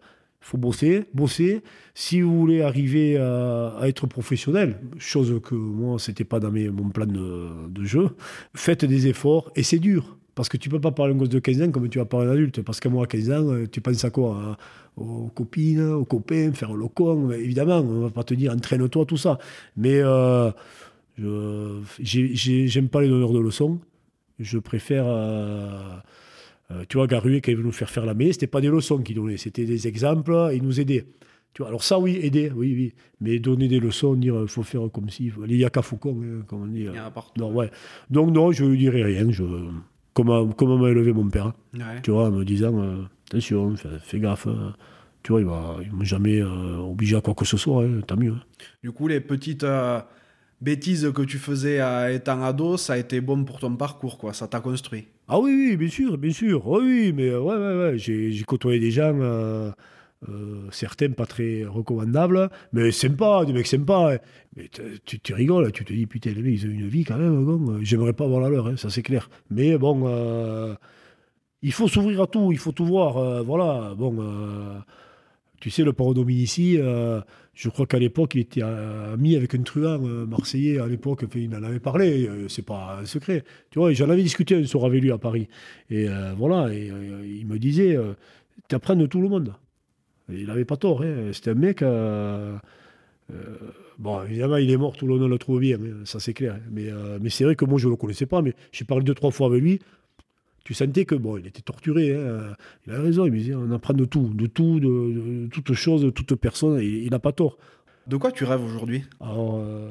faut 0.45 0.59
bosser, 0.59 1.05
bosser. 1.11 1.63
Si 1.95 2.21
vous 2.21 2.37
voulez 2.39 2.61
arriver 2.61 3.17
à, 3.17 3.79
être 3.83 4.05
professionnel, 4.05 4.79
chose 4.99 5.41
que 5.43 5.55
moi 5.55 5.97
c'était 5.97 6.23
pas 6.23 6.39
dans 6.39 6.51
mes, 6.51 6.69
mon 6.69 6.89
plan 6.89 7.07
de, 7.07 7.83
jeu, 7.83 8.09
faites 8.53 8.85
des 8.85 9.07
efforts 9.07 9.51
et 9.55 9.63
c'est 9.63 9.79
dur. 9.79 10.17
Parce 10.35 10.47
que 10.47 10.57
tu 10.57 10.69
peux 10.69 10.79
pas 10.79 10.91
parler 10.91 11.13
à 11.13 11.15
un 11.15 11.17
gosse 11.17 11.29
de 11.29 11.39
15 11.39 11.61
ans 11.63 11.71
comme 11.71 11.89
tu 11.89 11.97
vas 11.97 12.05
parler 12.05 12.27
à 12.27 12.29
un 12.29 12.33
adulte. 12.33 12.61
Parce 12.61 12.79
qu'à 12.79 12.89
moi, 12.89 13.05
à 13.05 13.07
15 13.07 13.31
ans, 13.31 13.53
euh, 13.53 13.65
tu 13.67 13.81
penses 13.81 14.05
à 14.05 14.11
quoi? 14.11 14.55
Aux 14.97 15.29
copines, 15.33 15.81
aux 15.81 16.05
copains, 16.05 16.51
faire 16.53 16.73
le 16.75 16.87
con. 16.89 17.31
Évidemment, 17.31 17.79
on 17.79 18.01
va 18.01 18.09
pas 18.11 18.23
te 18.23 18.35
dire 18.35 18.51
entraîne-toi, 18.53 19.05
tout 19.05 19.17
ça. 19.17 19.39
Mais 19.77 19.99
euh, 20.03 20.51
je- 21.17 21.81
j'ai- 22.01 22.35
j'ai- 22.35 22.67
j'aime 22.67 22.89
pas 22.89 23.01
les 23.01 23.07
donneurs 23.09 23.31
de 23.33 23.39
leçons. 23.39 23.79
Je 24.37 24.59
préfère. 24.59 25.05
euh, 25.07 25.79
euh, 26.71 26.83
tu 26.89 26.97
vois, 26.97 27.07
Garué, 27.07 27.41
quand 27.41 27.51
il 27.51 27.57
veut 27.57 27.63
nous 27.63 27.71
faire 27.71 27.89
faire 27.89 28.05
la 28.05 28.13
mêlée, 28.13 28.33
c'était 28.33 28.47
pas 28.47 28.61
des 28.61 28.69
leçons 28.69 28.99
qu'il 28.99 29.15
donnait, 29.15 29.37
c'était 29.37 29.65
des 29.65 29.87
exemples, 29.87 30.49
il 30.53 30.63
nous 30.63 30.79
aidait. 30.79 31.05
Tu 31.53 31.61
vois, 31.61 31.69
alors 31.69 31.83
ça, 31.83 31.99
oui, 31.99 32.19
aider, 32.21 32.51
oui, 32.53 32.73
oui. 32.75 32.93
Mais 33.21 33.39
donner 33.39 33.67
des 33.69 33.79
leçons, 33.79 34.15
dire 34.15 34.35
il 34.41 34.47
faut 34.47 34.63
faire 34.63 34.81
comme 34.91 35.09
si. 35.09 35.31
Les 35.47 35.55
yaka 35.57 35.81
faucon, 35.81 36.19
hein, 36.21 36.43
comme 36.47 36.63
on 36.63 36.67
dit. 36.67 36.81
Il 36.81 36.93
y 36.93 36.97
a 36.97 37.09
partout. 37.11 37.39
Non, 37.39 37.53
ouais. 37.53 37.71
Donc, 38.09 38.31
non, 38.31 38.51
je 38.51 38.65
ne 38.65 38.75
dirais 38.75 39.03
rien. 39.03 39.31
Je... 39.31 39.43
Comment, 40.13 40.47
comment 40.49 40.77
m'a 40.77 40.89
élevé 40.89 41.11
mon 41.13 41.29
père, 41.29 41.53
Ouais. 41.73 42.01
tu 42.03 42.11
vois, 42.11 42.27
en 42.27 42.31
me 42.31 42.43
disant 42.45 42.81
euh, 42.81 43.03
attention, 43.27 43.75
fais, 43.75 43.89
fais 44.01 44.19
gaffe. 44.19 44.47
hein. 44.47 44.73
Tu 45.23 45.31
vois, 45.31 45.41
il 45.41 45.47
il 45.87 45.93
m'a 45.93 46.03
jamais 46.03 46.41
euh, 46.41 46.77
obligé 46.77 47.15
à 47.15 47.21
quoi 47.21 47.33
que 47.33 47.45
ce 47.45 47.57
soit, 47.57 47.83
hein, 47.83 48.01
tant 48.05 48.15
mieux. 48.17 48.31
hein. 48.33 48.41
Du 48.83 48.91
coup, 48.91 49.07
les 49.07 49.19
petites 49.21 49.63
euh, 49.63 49.99
bêtises 50.61 51.11
que 51.13 51.21
tu 51.21 51.37
faisais 51.37 51.79
à 51.79 52.11
étant 52.11 52.43
ado, 52.43 52.77
ça 52.77 52.93
a 52.93 52.97
été 52.97 53.21
bon 53.21 53.43
pour 53.43 53.59
ton 53.59 53.75
parcours, 53.75 54.17
quoi. 54.17 54.33
Ça 54.33 54.47
t'a 54.47 54.59
construit. 54.59 55.07
Ah 55.27 55.39
oui, 55.39 55.51
oui, 55.55 55.77
bien 55.77 55.89
sûr, 55.89 56.17
bien 56.17 56.31
sûr. 56.31 56.65
Oui, 56.67 56.83
oui, 56.83 57.13
mais 57.13 57.29
euh, 57.29 57.39
ouais, 57.41 57.55
ouais, 57.55 57.91
ouais. 57.93 57.97
J'ai, 57.97 58.43
côtoyé 58.45 58.79
des 58.79 58.91
gens, 58.91 59.19
euh, 59.19 59.71
euh, 60.29 60.67
certains 60.71 61.09
pas 61.11 61.25
très 61.25 61.63
recommandables, 61.65 62.49
mais 62.73 62.91
sympa, 62.91 63.43
des 63.45 63.53
mecs 63.53 63.65
sympas. 63.67 64.13
hein. 64.15 64.17
Mais 64.55 64.69
tu, 65.05 65.19
tu 65.19 65.33
rigoles, 65.33 65.71
tu 65.71 65.83
te 65.83 65.93
dis, 65.93 66.05
putain, 66.05 66.31
ils 66.31 66.65
ont 66.67 66.69
une 66.69 66.87
vie 66.87 67.03
quand 67.03 67.17
même. 67.17 67.79
J'aimerais 67.83 68.13
pas 68.13 68.25
avoir 68.25 68.41
la 68.41 68.49
leur, 68.49 68.67
hein, 68.67 68.77
ça 68.77 68.89
c'est 68.89 69.01
clair. 69.03 69.29
Mais 69.49 69.77
bon, 69.77 70.75
il 71.61 71.73
faut 71.73 71.87
s'ouvrir 71.87 72.21
à 72.23 72.27
tout, 72.27 72.51
il 72.51 72.57
faut 72.59 72.71
tout 72.71 72.85
voir. 72.85 73.43
voilà, 73.43 73.93
bon, 73.95 74.13
tu 75.65 75.71
sais, 75.71 75.83
le 75.83 75.93
port 75.93 76.13
Dominici, 76.13 76.77
euh, 76.77 77.21
je 77.55 77.69
crois 77.69 77.87
qu'à 77.87 77.97
l'époque, 77.97 78.35
il 78.35 78.41
était 78.41 78.61
euh, 78.61 79.15
ami 79.15 79.35
avec 79.35 79.55
un 79.55 79.63
truand 79.63 79.99
euh, 80.05 80.27
marseillais. 80.27 80.77
À 80.77 80.85
l'époque, 80.85 81.25
il 81.33 81.55
en 81.55 81.63
avait 81.63 81.79
parlé, 81.79 82.27
euh, 82.27 82.47
c'est 82.49 82.61
pas 82.61 82.99
un 83.01 83.05
secret. 83.05 83.43
Tu 83.71 83.79
vois, 83.79 83.91
j'en 83.91 84.07
avais 84.11 84.21
discuté 84.21 84.53
un 84.53 84.63
soir 84.65 84.85
avec 84.85 85.01
lui 85.01 85.11
à 85.11 85.17
Paris. 85.17 85.47
Et 85.89 86.05
voilà, 86.37 86.71
et 86.71 86.91
il 87.25 87.47
me 87.47 87.57
disait, 87.57 87.97
euh, 87.97 88.13
t'apprends 88.67 88.95
de 88.95 89.07
tout 89.07 89.19
le 89.19 89.27
monde. 89.27 89.55
Il 90.29 90.45
n'avait 90.45 90.65
pas 90.65 90.77
tort, 90.77 91.01
hein. 91.01 91.31
c'était 91.33 91.49
un 91.49 91.55
mec. 91.55 91.83
bon, 93.97 94.23
évidemment, 94.23 94.57
il 94.57 94.69
est 94.69 94.77
mort, 94.77 94.95
tout 94.95 95.07
le 95.07 95.17
monde 95.17 95.27
le 95.27 95.39
trouve 95.39 95.61
bien, 95.61 95.77
hein, 95.77 96.03
ça 96.03 96.19
c'est 96.19 96.35
clair. 96.35 96.59
Mais, 96.69 96.91
euh, 96.91 97.17
mais 97.19 97.31
c'est 97.31 97.43
vrai 97.43 97.55
que 97.55 97.65
moi, 97.65 97.79
je 97.79 97.87
ne 97.87 97.91
le 97.93 97.97
connaissais 97.97 98.27
pas, 98.27 98.43
mais 98.43 98.53
j'ai 98.71 98.85
parlé 98.85 99.03
deux, 99.03 99.15
trois 99.15 99.31
fois 99.31 99.47
avec 99.47 99.63
lui. 99.63 99.79
Tu 100.65 100.73
sentais 100.73 101.05
que, 101.05 101.15
bon, 101.15 101.37
il 101.37 101.47
était 101.47 101.61
torturé. 101.61 102.13
hein. 102.13 102.55
Il 102.85 102.91
avait 102.93 103.03
raison, 103.03 103.25
il 103.25 103.31
me 103.31 103.37
disait, 103.37 103.55
on 103.55 103.71
apprend 103.71 103.93
de 103.93 104.03
tout, 104.03 104.33
de 104.33 104.47
tout, 104.47 104.79
de, 104.81 105.43
de 105.43 105.47
toute 105.47 105.73
chose, 105.73 106.01
de 106.01 106.09
toute 106.09 106.35
personne, 106.35 106.81
il 106.81 107.09
n'a 107.11 107.19
pas 107.19 107.31
tort. 107.31 107.57
De 108.07 108.17
quoi 108.17 108.31
tu 108.31 108.43
rêves 108.43 108.63
aujourd'hui? 108.63 109.03
Alors, 109.19 109.57
euh, 109.61 109.89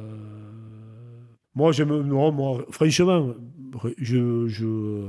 moi, 1.55 1.72
je 1.72 1.84
me, 1.84 2.02
non, 2.02 2.32
moi, 2.32 2.64
franchement, 2.70 3.34
je, 3.98 4.46
je, 4.48 5.09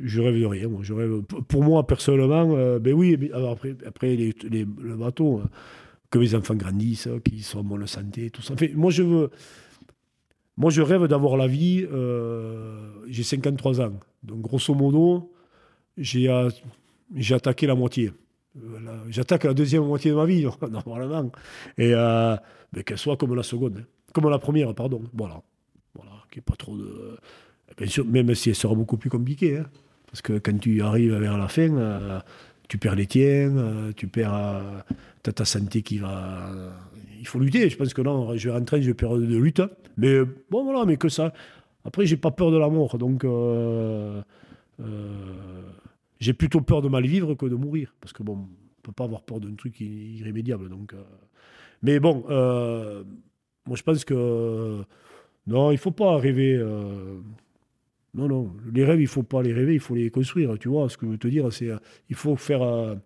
je 0.00 0.20
rêve 0.20 0.38
de 0.40 0.46
rien. 0.46 0.68
Moi. 0.68 0.80
Je 0.82 0.92
rêve, 0.92 1.22
pour 1.22 1.62
moi, 1.62 1.86
personnellement, 1.86 2.54
euh, 2.56 2.78
ben 2.80 2.92
oui, 2.92 3.16
mais 3.20 3.30
alors 3.32 3.52
après, 3.52 3.76
après 3.86 4.16
les, 4.16 4.34
les- 4.50 4.66
le 4.80 4.96
bateau, 4.96 5.38
euh, 5.38 5.44
que 6.10 6.18
mes 6.18 6.34
enfants 6.34 6.54
grandissent, 6.56 7.08
qu'ils 7.24 7.44
soient 7.44 7.60
en 7.60 7.64
bonne 7.64 7.86
santé, 7.86 8.30
tout 8.30 8.42
ça. 8.42 8.54
Enfin, 8.54 8.66
moi, 8.74 8.90
je 8.90 9.02
veux. 9.04 9.30
Moi, 10.58 10.70
je 10.70 10.82
rêve 10.82 11.06
d'avoir 11.06 11.36
la 11.36 11.46
vie. 11.46 11.86
euh, 11.90 12.90
j'ai 13.08 13.22
53 13.22 13.80
ans. 13.80 13.92
Donc, 14.22 14.40
grosso 14.42 14.74
modo, 14.74 15.32
j'ai 15.96 16.28
j'ai 17.14 17.34
attaqué 17.34 17.66
la 17.66 17.74
moitié. 17.76 18.12
Euh, 18.56 19.04
J'attaque 19.08 19.44
la 19.44 19.54
deuxième 19.54 19.84
moitié 19.86 20.10
de 20.10 20.16
ma 20.16 20.26
vie, 20.26 20.44
normalement. 20.70 21.30
Et 21.78 21.92
euh, 21.94 22.36
mais 22.72 22.82
qu'elle 22.84 22.98
soit 22.98 23.16
comme 23.16 23.34
la 23.34 23.42
seconde. 23.44 23.78
hein. 23.80 23.84
Comme 24.12 24.28
la 24.28 24.38
première, 24.38 24.74
pardon. 24.74 25.00
Voilà. 25.14 25.40
Voilà. 25.94 26.10
Pas 26.44 26.56
trop. 26.56 26.76
Bien 27.76 27.86
sûr, 27.86 28.04
même 28.04 28.34
si 28.34 28.50
elle 28.50 28.54
sera 28.56 28.74
beaucoup 28.74 28.96
plus 28.96 29.10
compliquée. 29.10 29.58
hein. 29.58 29.66
Parce 30.10 30.22
que 30.22 30.38
quand 30.38 30.58
tu 30.58 30.82
arrives 30.82 31.14
vers 31.14 31.38
la 31.38 31.48
fin, 31.48 31.70
euh, 31.76 32.20
tu 32.68 32.78
perds 32.78 32.96
les 32.96 33.06
tiens, 33.06 33.56
euh, 33.56 33.92
tu 33.96 34.08
perds. 34.08 34.34
euh, 34.34 34.80
ta 35.22 35.44
santé 35.44 35.82
qui 35.82 35.98
va. 35.98 36.50
Il 37.18 37.26
faut 37.26 37.38
lutter. 37.38 37.68
Je 37.68 37.76
pense 37.76 37.94
que 37.94 38.02
là, 38.02 38.36
je 38.36 38.48
vais 38.48 38.54
rentrer, 38.54 38.82
je 38.82 38.88
vais 38.88 38.94
perdre 38.94 39.18
de 39.18 39.36
lutte. 39.36 39.62
Mais 39.96 40.08
euh, 40.08 40.26
bon, 40.50 40.64
voilà, 40.64 40.84
mais 40.84 40.96
que 40.96 41.08
ça. 41.08 41.32
Après, 41.84 42.06
j'ai 42.06 42.16
pas 42.16 42.30
peur 42.30 42.50
de 42.50 42.58
la 42.58 42.68
mort. 42.68 42.98
Donc. 42.98 43.24
euh, 43.24 44.22
euh, 44.80 45.62
j'ai 46.20 46.32
plutôt 46.32 46.60
peur 46.60 46.82
de 46.82 46.88
mal 46.88 47.06
vivre 47.06 47.34
que 47.34 47.46
de 47.46 47.54
mourir. 47.54 47.94
Parce 48.00 48.12
que 48.12 48.22
bon, 48.22 48.38
on 48.38 48.82
peut 48.82 48.92
pas 48.92 49.04
avoir 49.04 49.22
peur 49.22 49.40
d'un 49.40 49.54
truc 49.54 49.80
irrémédiable. 49.80 50.68
Donc, 50.68 50.94
Mais 51.82 52.00
bon, 52.00 52.24
moi 52.28 53.76
je 53.76 53.82
pense 53.82 54.04
que 54.04 54.82
non, 55.46 55.70
il 55.70 55.78
faut 55.78 55.92
pas 55.92 56.16
rêver. 56.16 56.58
Non, 58.14 58.26
non, 58.26 58.52
les 58.72 58.84
rêves, 58.84 59.00
il 59.00 59.06
faut 59.06 59.22
pas 59.22 59.42
les 59.42 59.52
rêver, 59.52 59.74
il 59.74 59.80
faut 59.80 59.94
les 59.94 60.10
construire. 60.10 60.58
Tu 60.58 60.68
vois, 60.68 60.88
ce 60.88 60.96
que 60.96 61.06
je 61.06 61.12
veux 61.12 61.18
te 61.18 61.28
dire, 61.28 61.52
c'est 61.52 61.70
il 62.10 62.16
faut 62.16 62.34
faire 62.34 62.96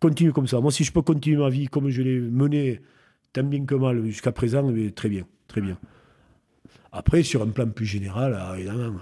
continuer 0.00 0.32
comme 0.32 0.46
ça. 0.46 0.60
Moi, 0.60 0.70
si 0.70 0.84
je 0.84 0.92
peux 0.92 1.02
continuer 1.02 1.38
ma 1.38 1.48
vie 1.48 1.66
comme 1.66 1.88
je 1.88 2.02
l'ai 2.02 2.20
menée, 2.20 2.80
tant 3.32 3.42
bien 3.44 3.64
que 3.64 3.74
mal 3.74 4.04
jusqu'à 4.04 4.32
présent, 4.32 4.62
mais 4.62 4.90
très 4.90 5.08
bien, 5.08 5.24
très 5.48 5.60
bien. 5.60 5.78
Après, 6.92 7.22
sur 7.22 7.42
un 7.42 7.48
plan 7.48 7.66
plus 7.68 7.86
général, 7.86 8.34
euh, 8.34 8.54
évidemment, 8.56 8.98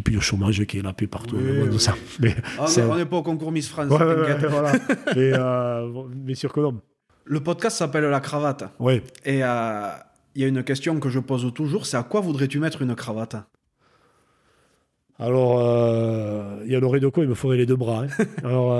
ait 0.00 0.02
plus 0.02 0.14
de 0.14 0.20
chômage, 0.20 0.64
qu'il 0.66 0.78
y 0.78 0.80
ait 0.80 0.84
la 0.84 0.92
paix 0.92 1.06
partout. 1.06 1.36
Oui, 1.36 1.42
le 1.44 1.62
oui. 1.70 1.80
ça. 1.80 1.94
Mais, 2.20 2.34
Ah, 2.58 2.62
On 2.62 2.66
ça- 2.66 2.84
n'est- 2.84 2.92
on 2.92 2.96
n'est 2.96 3.06
pas 3.06 3.16
au 3.16 3.22
concours 3.22 3.50
Miss 3.50 3.68
France, 3.68 3.90
Ouais, 3.90 3.96
voilà. 4.48 4.72
mais, 5.16 5.32
euh, 5.34 6.02
mais 6.14 6.34
que 6.52 6.60
non. 6.60 6.80
Le 7.24 7.40
podcast 7.40 7.76
s'appelle 7.78 8.04
La 8.04 8.20
Cravate. 8.20 8.64
Ouais. 8.78 9.02
Et 9.24 9.42
euh, 9.42 9.88
il 10.36 10.42
y 10.42 10.44
a 10.44 10.48
une 10.48 10.62
question 10.62 11.00
que 11.00 11.08
je 11.08 11.18
pose 11.18 11.52
toujours, 11.54 11.86
c'est 11.86 11.96
à 11.96 12.04
quoi 12.04 12.20
voudrais-tu 12.20 12.60
mettre 12.60 12.82
une 12.82 12.94
cravate? 12.94 13.36
Alors, 15.18 15.58
euh, 15.60 16.62
il 16.66 16.70
y 16.72 16.76
en 16.76 16.82
aurait 16.82 17.00
de 17.00 17.08
quoi, 17.08 17.24
il 17.24 17.28
me 17.30 17.34
faudrait 17.34 17.56
les 17.56 17.66
deux 17.66 17.74
bras. 17.74 18.04
hein. 18.04 18.24
alors, 18.44 18.72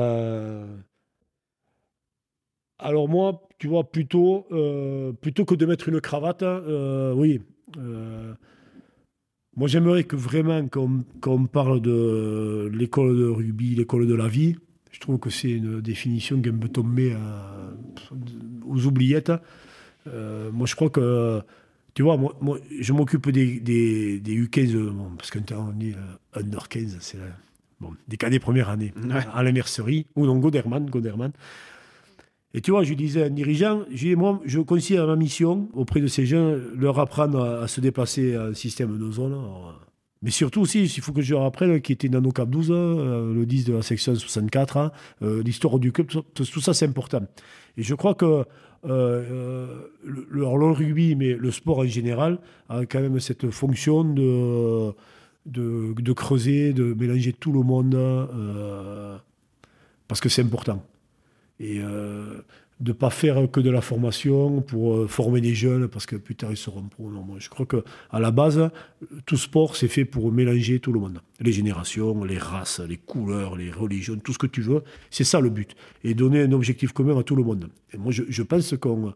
alors, 2.79 3.09
moi, 3.09 3.46
tu 3.59 3.69
vois, 3.69 3.85
plutôt, 3.85 4.47
euh, 4.53 5.13
plutôt 5.13 5.45
que 5.45 5.55
de 5.55 5.67
mettre 5.67 5.89
une 5.89 6.01
cravate, 6.01 6.43
euh, 6.43 7.13
oui. 7.15 7.41
euh, 7.79 8.35
moi, 9.57 9.69
j'aimerais 9.69 10.05
que 10.05 10.17
vraiment, 10.17 10.67
qu'on 10.69 11.05
qu'on 11.23 11.47
parle 11.47 11.81
de 11.81 12.71
l'école 12.75 13.17
de 13.17 13.25
rugby, 13.25 13.75
l'école 13.75 14.07
de 14.07 14.15
la 14.15 14.29
vie, 14.29 14.57
je 14.93 15.01
trouve 15.01 15.19
que 15.19 15.31
c'est 15.31 15.51
une 15.51 15.81
définition 15.81 16.41
qui 16.41 16.51
peu 16.53 16.69
tombée 16.69 17.15
euh, 17.15 17.71
aux 18.67 18.85
oubliettes. 18.87 19.33
Moi, 20.07 20.67
je 20.67 20.75
crois 20.77 20.91
que 20.91 21.41
tu 21.97 22.03
vois, 22.03 22.19
moi, 22.19 22.37
moi, 22.43 22.59
je 22.79 22.93
m'occupe 22.93 23.31
des, 23.31 23.59
des, 23.59 24.21
des 24.21 24.37
U15, 24.37 24.75
euh, 24.77 24.91
bon, 24.91 25.13
parce 25.17 25.31
qu'on 25.31 25.39
est 25.81 25.95
euh, 25.95 25.99
under 26.35 26.69
15, 26.69 26.99
c'est 27.01 27.17
bon, 27.81 27.93
des 28.07 28.19
cadets 28.19 28.39
première 28.39 28.69
année, 28.69 28.93
Ouais. 29.03 29.23
à 29.33 29.43
la 29.43 29.51
mercerie, 29.51 30.05
ou 30.15 30.27
non, 30.27 30.39
Goderman, 30.39 30.91
Goderman. 30.91 31.33
Et 32.57 32.61
tu 32.61 32.73
vois, 32.73 32.83
je 32.83 32.95
disais 32.95 33.23
à 33.23 33.27
un 33.27 33.31
dirigeant, 33.31 33.83
j'ai 33.93 34.09
dit, 34.09 34.17
moi, 34.17 34.41
je 34.45 34.59
considère 34.61 35.07
ma 35.07 35.15
mission 35.15 35.69
auprès 35.75 36.01
de 36.01 36.09
ces 36.09 36.27
jeunes, 36.27 36.61
leur 36.75 36.99
apprendre 36.99 37.45
à, 37.45 37.63
à 37.63 37.69
se 37.69 37.81
déplacer 37.81 38.37
en 38.37 38.53
système 38.55 38.99
de 38.99 39.13
zone. 39.13 39.37
Mais 40.23 40.31
surtout 40.31 40.63
aussi, 40.63 40.83
il 40.83 41.03
faut 41.03 41.13
que 41.13 41.21
je 41.21 41.35
leur 41.35 41.45
apprenne 41.45 41.81
qui 41.81 41.93
était 41.93 42.09
Nano 42.09 42.33
Cap 42.33 42.49
12, 42.49 42.69
euh, 42.71 43.35
le 43.35 43.47
10 43.47 43.67
de 43.67 43.75
la 43.75 43.83
section 43.83 44.15
64, 44.15 44.77
hein, 44.77 44.91
euh, 45.23 45.43
l'histoire 45.43 45.79
du 45.79 45.93
club, 45.93 46.09
tout, 46.09 46.61
ça 46.61 46.73
c'est 46.75 46.87
important. 46.87 47.23
Et 47.77 47.83
je 47.83 47.95
crois 47.95 48.15
que 48.15 48.25
euh, 48.25 48.45
euh, 48.85 49.91
le, 50.05 50.47
rugby, 50.47 51.15
mais 51.17 51.35
le 51.35 51.51
sport 51.51 51.79
en 51.79 51.87
général, 51.87 52.39
a 52.69 52.87
quand 52.87 53.01
même 53.01 53.19
cette 53.21 53.51
fonction 53.51 54.05
de, 54.05 54.93
de, 55.47 56.13
creuser, 56.13 56.73
de 56.73 56.95
mélanger 56.95 57.33
tout 57.33 57.53
le 57.53 57.61
monde, 57.61 57.95
euh, 57.95 59.17
parce 60.09 60.21
que 60.21 60.29
c'est 60.29 60.43
important. 60.43 60.83
Et 61.59 61.81
euh, 61.81 62.43
de 62.81 62.91
ne 62.91 62.93
pas 62.93 63.09
faire 63.09 63.51
que 63.51 63.61
de 63.61 63.71
la 63.71 63.81
formation 63.81 64.61
pour 64.61 64.95
euh, 64.95 65.07
former 65.07 65.41
des 65.41 65.55
jeunes, 65.55 65.89
parce 65.89 66.05
que 66.05 66.17
plus 66.17 66.35
tard 66.35 66.51
ils 66.51 66.59
seront 66.59 66.83
pros. 66.83 67.11
Non, 67.11 67.23
moi, 67.23 67.37
je 67.39 67.49
crois 67.49 67.65
qu'à 67.65 68.19
la 68.19 68.31
base, 68.31 68.71
tout 69.25 69.39
sport, 69.39 69.77
c'est 69.77 69.89
fait 69.89 70.05
pour 70.05 70.31
mélanger 70.31 70.79
tout 70.79 70.93
le 70.93 71.01
monde. 71.01 71.21
Les 71.41 71.53
générations, 71.53 72.23
les 72.25 72.39
races, 72.39 72.81
les 72.81 72.99
couleurs, 72.99 73.57
les 73.57 73.71
religions, 73.71 74.17
tout 74.17 74.35
ce 74.35 74.39
que 74.39 74.47
tu 74.47 74.61
veux. 74.61 74.83
C'est 75.11 75.25
ça 75.25 75.41
le 75.41 75.49
but. 75.49 75.75
Et 76.05 76.13
donner 76.15 76.43
un 76.43 76.53
objectif 76.53 76.93
commun 76.93 77.19
à 77.19 77.23
tout 77.23 77.37
le 77.37 77.45
monde. 77.45 77.71
Et 77.93 77.97
moi, 77.97 78.13
je, 78.13 78.43
pense 78.43 78.77
qu'on. 78.77 79.15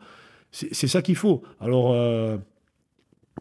C'est 0.51 0.89
ça 0.89 1.03
qu'il 1.03 1.17
faut. 1.17 1.43
Alors, 1.61 1.93
euh, 1.93 2.39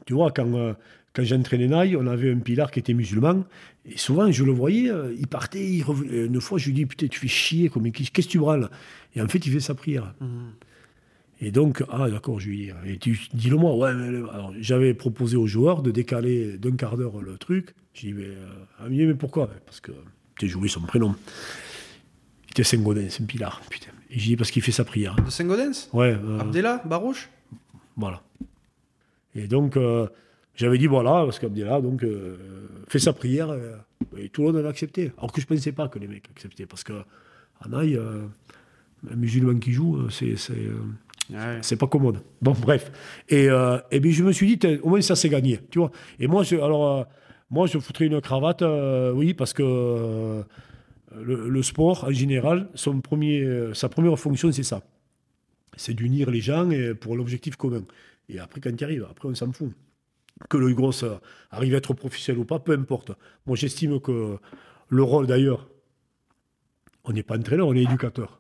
tu 0.06 0.14
vois, 0.14 0.32
quand, 0.32 0.76
quand 1.20 1.26
j'entraînais 1.26 1.68
Naï, 1.68 1.96
on 1.98 2.08
avait 2.08 2.32
un 2.32 2.40
pilar 2.40 2.72
qui 2.72 2.80
était 2.80 2.94
musulman. 2.94 3.44
Et 3.86 3.98
souvent, 3.98 4.32
je 4.32 4.44
le 4.46 4.52
voyais, 4.52 4.90
euh, 4.90 5.14
il 5.18 5.28
partait, 5.28 5.66
il 5.66 5.84
revenait. 5.84 6.26
Une 6.26 6.40
fois, 6.40 6.58
je 6.58 6.68
lui 6.68 6.74
dis 6.74 6.86
Putain, 6.86 7.08
tu 7.08 7.20
fais 7.20 7.28
chier, 7.28 7.70
qu'est-ce 7.94 8.12
que 8.12 8.22
tu 8.22 8.40
branles 8.40 8.70
Et 9.16 9.22
en 9.22 9.28
fait, 9.28 9.46
il 9.46 9.52
fait 9.52 9.60
sa 9.60 9.76
prière. 9.76 10.14
Et 11.42 11.52
donc, 11.52 11.84
ah 11.90 12.10
d'accord, 12.10 12.40
je 12.40 12.48
lui 12.50 12.58
dis, 12.58 12.72
et 12.86 12.98
tu 12.98 13.20
dis-le-moi. 13.34 13.76
Ouais, 13.76 13.92
j'avais 14.60 14.94
proposé 14.94 15.38
aux 15.38 15.48
joueurs 15.48 15.82
de 15.82 15.92
décaler 15.92 16.58
d'un 16.58 16.76
quart 16.76 16.98
d'heure 16.98 17.22
le 17.22 17.38
truc. 17.38 17.76
J'ai 17.94 18.08
dit, 18.08 18.14
mais, 18.14 18.26
euh, 18.26 18.48
ah, 18.80 18.86
mais 18.90 19.14
pourquoi? 19.14 19.50
Parce 19.66 19.80
que 19.80 19.92
tu 20.38 20.48
joué 20.48 20.68
son 20.70 20.82
prénom. 20.82 21.16
Il 22.48 22.52
était 22.52 22.64
Saint-Gaudens, 22.64 23.10
c'est 23.10 23.24
un 23.24 23.26
pilar, 23.26 23.62
putain. 23.70 23.92
Et 24.10 24.20
j'ai 24.20 24.28
dit, 24.28 24.36
parce 24.38 24.52
qu'il 24.52 24.62
fait 24.62 24.72
sa 24.72 24.84
prière. 24.86 25.16
De 25.16 25.30
Saint-Gaudens 25.30 25.90
Ouais, 25.94 26.18
euh, 26.24 26.40
Abdella 26.40 26.82
Barouche? 26.86 27.30
voilà. 27.98 28.22
Et 29.36 29.48
donc, 29.48 29.78
euh, 29.78 30.08
j'avais 30.60 30.78
dit, 30.78 30.88
voilà, 30.88 31.24
parce 31.24 31.40
qu'Abdella, 31.40 31.80
donc, 31.82 32.04
euh, 32.04 32.36
fait 32.88 33.00
sa 33.00 33.14
prière, 33.14 33.50
euh, 33.50 33.76
et 34.18 34.30
tout 34.30 34.42
le 34.42 34.48
monde 34.48 34.58
avait 34.58 34.68
accepté. 34.68 35.12
Alors 35.18 35.32
que 35.32 35.40
je 35.42 35.46
ne 35.50 35.56
pensais 35.56 35.72
pas 35.72 35.88
que 35.88 36.00
les 36.00 36.08
mecs 36.08 36.30
acceptaient, 36.30 36.66
parce 36.66 36.84
que 36.84 36.94
en 37.66 37.74
Aïe, 37.74 37.96
euh, 37.96 38.24
un 39.10 39.16
musulman 39.16 39.58
qui 39.60 39.72
joue, 39.72 40.10
c'est. 40.10 40.36
c'est, 40.36 40.54
Ouais. 41.32 41.60
c'est 41.62 41.76
pas 41.78 41.86
commode. 41.86 42.24
Bon, 42.42 42.56
bref. 42.60 42.92
Et, 43.30 43.48
euh, 43.52 43.78
et 43.92 44.00
bien, 44.00 44.12
je 44.12 44.24
me 44.24 44.32
suis 44.32 44.58
dit, 44.58 44.80
au 44.82 44.90
moins 44.90 45.02
ça 45.02 45.16
c'est 45.16 45.30
gagné, 45.30 45.60
tu 45.70 45.78
vois. 45.78 45.92
Et 46.20 46.26
moi, 46.26 46.42
je, 46.42 46.56
alors, 46.56 46.98
euh, 46.98 47.04
moi, 47.52 47.68
je 47.68 47.78
foutrais 47.78 48.08
une 48.08 48.20
cravate, 48.20 48.64
euh, 48.64 49.12
oui, 49.14 49.36
parce 49.36 49.54
que 49.54 50.44
le, 51.16 51.48
le 51.50 51.62
sport, 51.62 52.06
en 52.06 52.12
général, 52.12 52.68
son 52.74 53.00
premier, 53.00 53.48
sa 53.76 53.90
première 53.90 54.18
fonction, 54.18 54.52
c'est 54.52 54.64
ça. 54.64 54.82
C'est 55.78 55.94
d'unir 55.94 56.32
les 56.32 56.42
gens 56.42 56.68
et 56.72 56.96
pour 56.96 57.16
l'objectif 57.16 57.56
commun. 57.58 57.84
Et 58.28 58.40
après, 58.40 58.60
quand 58.60 58.76
tu 58.76 58.84
arrives, 58.84 59.06
après, 59.08 59.30
on 59.30 59.36
s'en 59.36 59.52
fout. 59.52 59.72
Que 60.48 60.58
le 60.58 60.74
gros 60.74 61.04
euh, 61.04 61.18
arrive 61.52 61.74
à 61.74 61.78
être 61.78 61.94
professionnel 61.94 62.42
ou 62.42 62.46
pas, 62.46 62.60
peu 62.60 62.74
importe. 62.74 63.12
Moi, 63.46 63.58
j'estime 63.58 64.00
que 64.00 64.38
le 64.88 65.04
rôle, 65.04 65.28
d'ailleurs, 65.28 65.68
on 67.04 67.12
n'est 67.12 67.24
pas 67.24 67.38
entraîneur, 67.38 67.68
on 67.68 67.74
est 67.74 67.84
éducateur. 67.84 68.40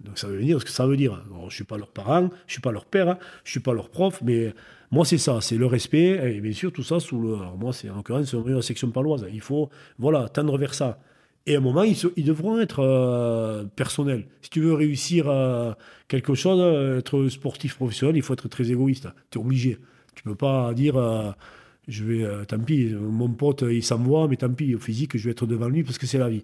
Donc 0.00 0.16
ça 0.16 0.28
veut 0.28 0.40
dire 0.40 0.60
ce 0.60 0.64
que 0.64 0.70
ça 0.70 0.86
veut 0.86 0.96
dire. 0.96 1.20
je 1.40 1.44
ne 1.44 1.50
suis 1.50 1.64
pas 1.64 1.76
leur 1.76 1.88
parent, 1.88 2.20
je 2.20 2.26
ne 2.26 2.52
suis 2.52 2.60
pas 2.60 2.70
leur 2.70 2.84
père, 2.84 3.16
je 3.42 3.48
ne 3.48 3.50
suis 3.50 3.60
pas 3.60 3.72
leur 3.72 3.90
prof, 3.90 4.20
mais 4.22 4.54
moi 4.92 5.04
c'est 5.04 5.18
ça, 5.18 5.40
c'est 5.40 5.56
le 5.56 5.66
respect, 5.66 6.36
et 6.36 6.40
bien 6.40 6.52
sûr 6.52 6.72
tout 6.72 6.84
ça 6.84 7.00
sous 7.00 7.20
le... 7.20 7.36
Moi 7.58 7.72
c'est 7.72 7.90
en 7.90 7.96
l'occurrence 7.96 8.32
la 8.32 8.62
section 8.62 8.90
paloise. 8.90 9.26
Il 9.32 9.40
faut 9.40 9.70
voilà, 9.98 10.28
tendre 10.28 10.56
vers 10.56 10.74
ça. 10.74 11.00
Et 11.46 11.54
à 11.54 11.58
un 11.58 11.62
moment, 11.62 11.82
ils, 11.82 12.24
devront 12.24 12.60
être 12.60 12.80
euh, 12.80 13.64
personnels. 13.74 14.26
Si 14.42 14.50
tu 14.50 14.60
veux 14.60 14.74
réussir 14.74 15.30
euh, 15.30 15.72
quelque 16.06 16.34
chose, 16.34 16.60
être 16.98 17.26
sportif 17.28 17.76
professionnel, 17.76 18.16
il 18.16 18.22
faut 18.22 18.34
être 18.34 18.48
très 18.48 18.70
égoïste. 18.70 19.08
Tu 19.30 19.38
es 19.38 19.40
obligé. 19.40 19.78
Tu 20.18 20.24
peux 20.24 20.34
pas 20.34 20.74
dire 20.74 20.96
je 21.88 22.04
vais, 22.04 22.22
euh, 22.22 22.44
tant 22.44 22.58
pis, 22.58 22.92
mon 22.94 23.30
pote, 23.30 23.64
il 23.68 23.82
s'envoie, 23.82 24.28
mais 24.28 24.36
tant 24.36 24.52
pis, 24.52 24.74
au 24.74 24.78
physique, 24.78 25.16
je 25.16 25.24
vais 25.24 25.30
être 25.30 25.46
devant 25.46 25.68
lui 25.68 25.82
parce 25.82 25.96
que 25.96 26.06
c'est 26.06 26.18
la 26.18 26.28
vie. 26.28 26.42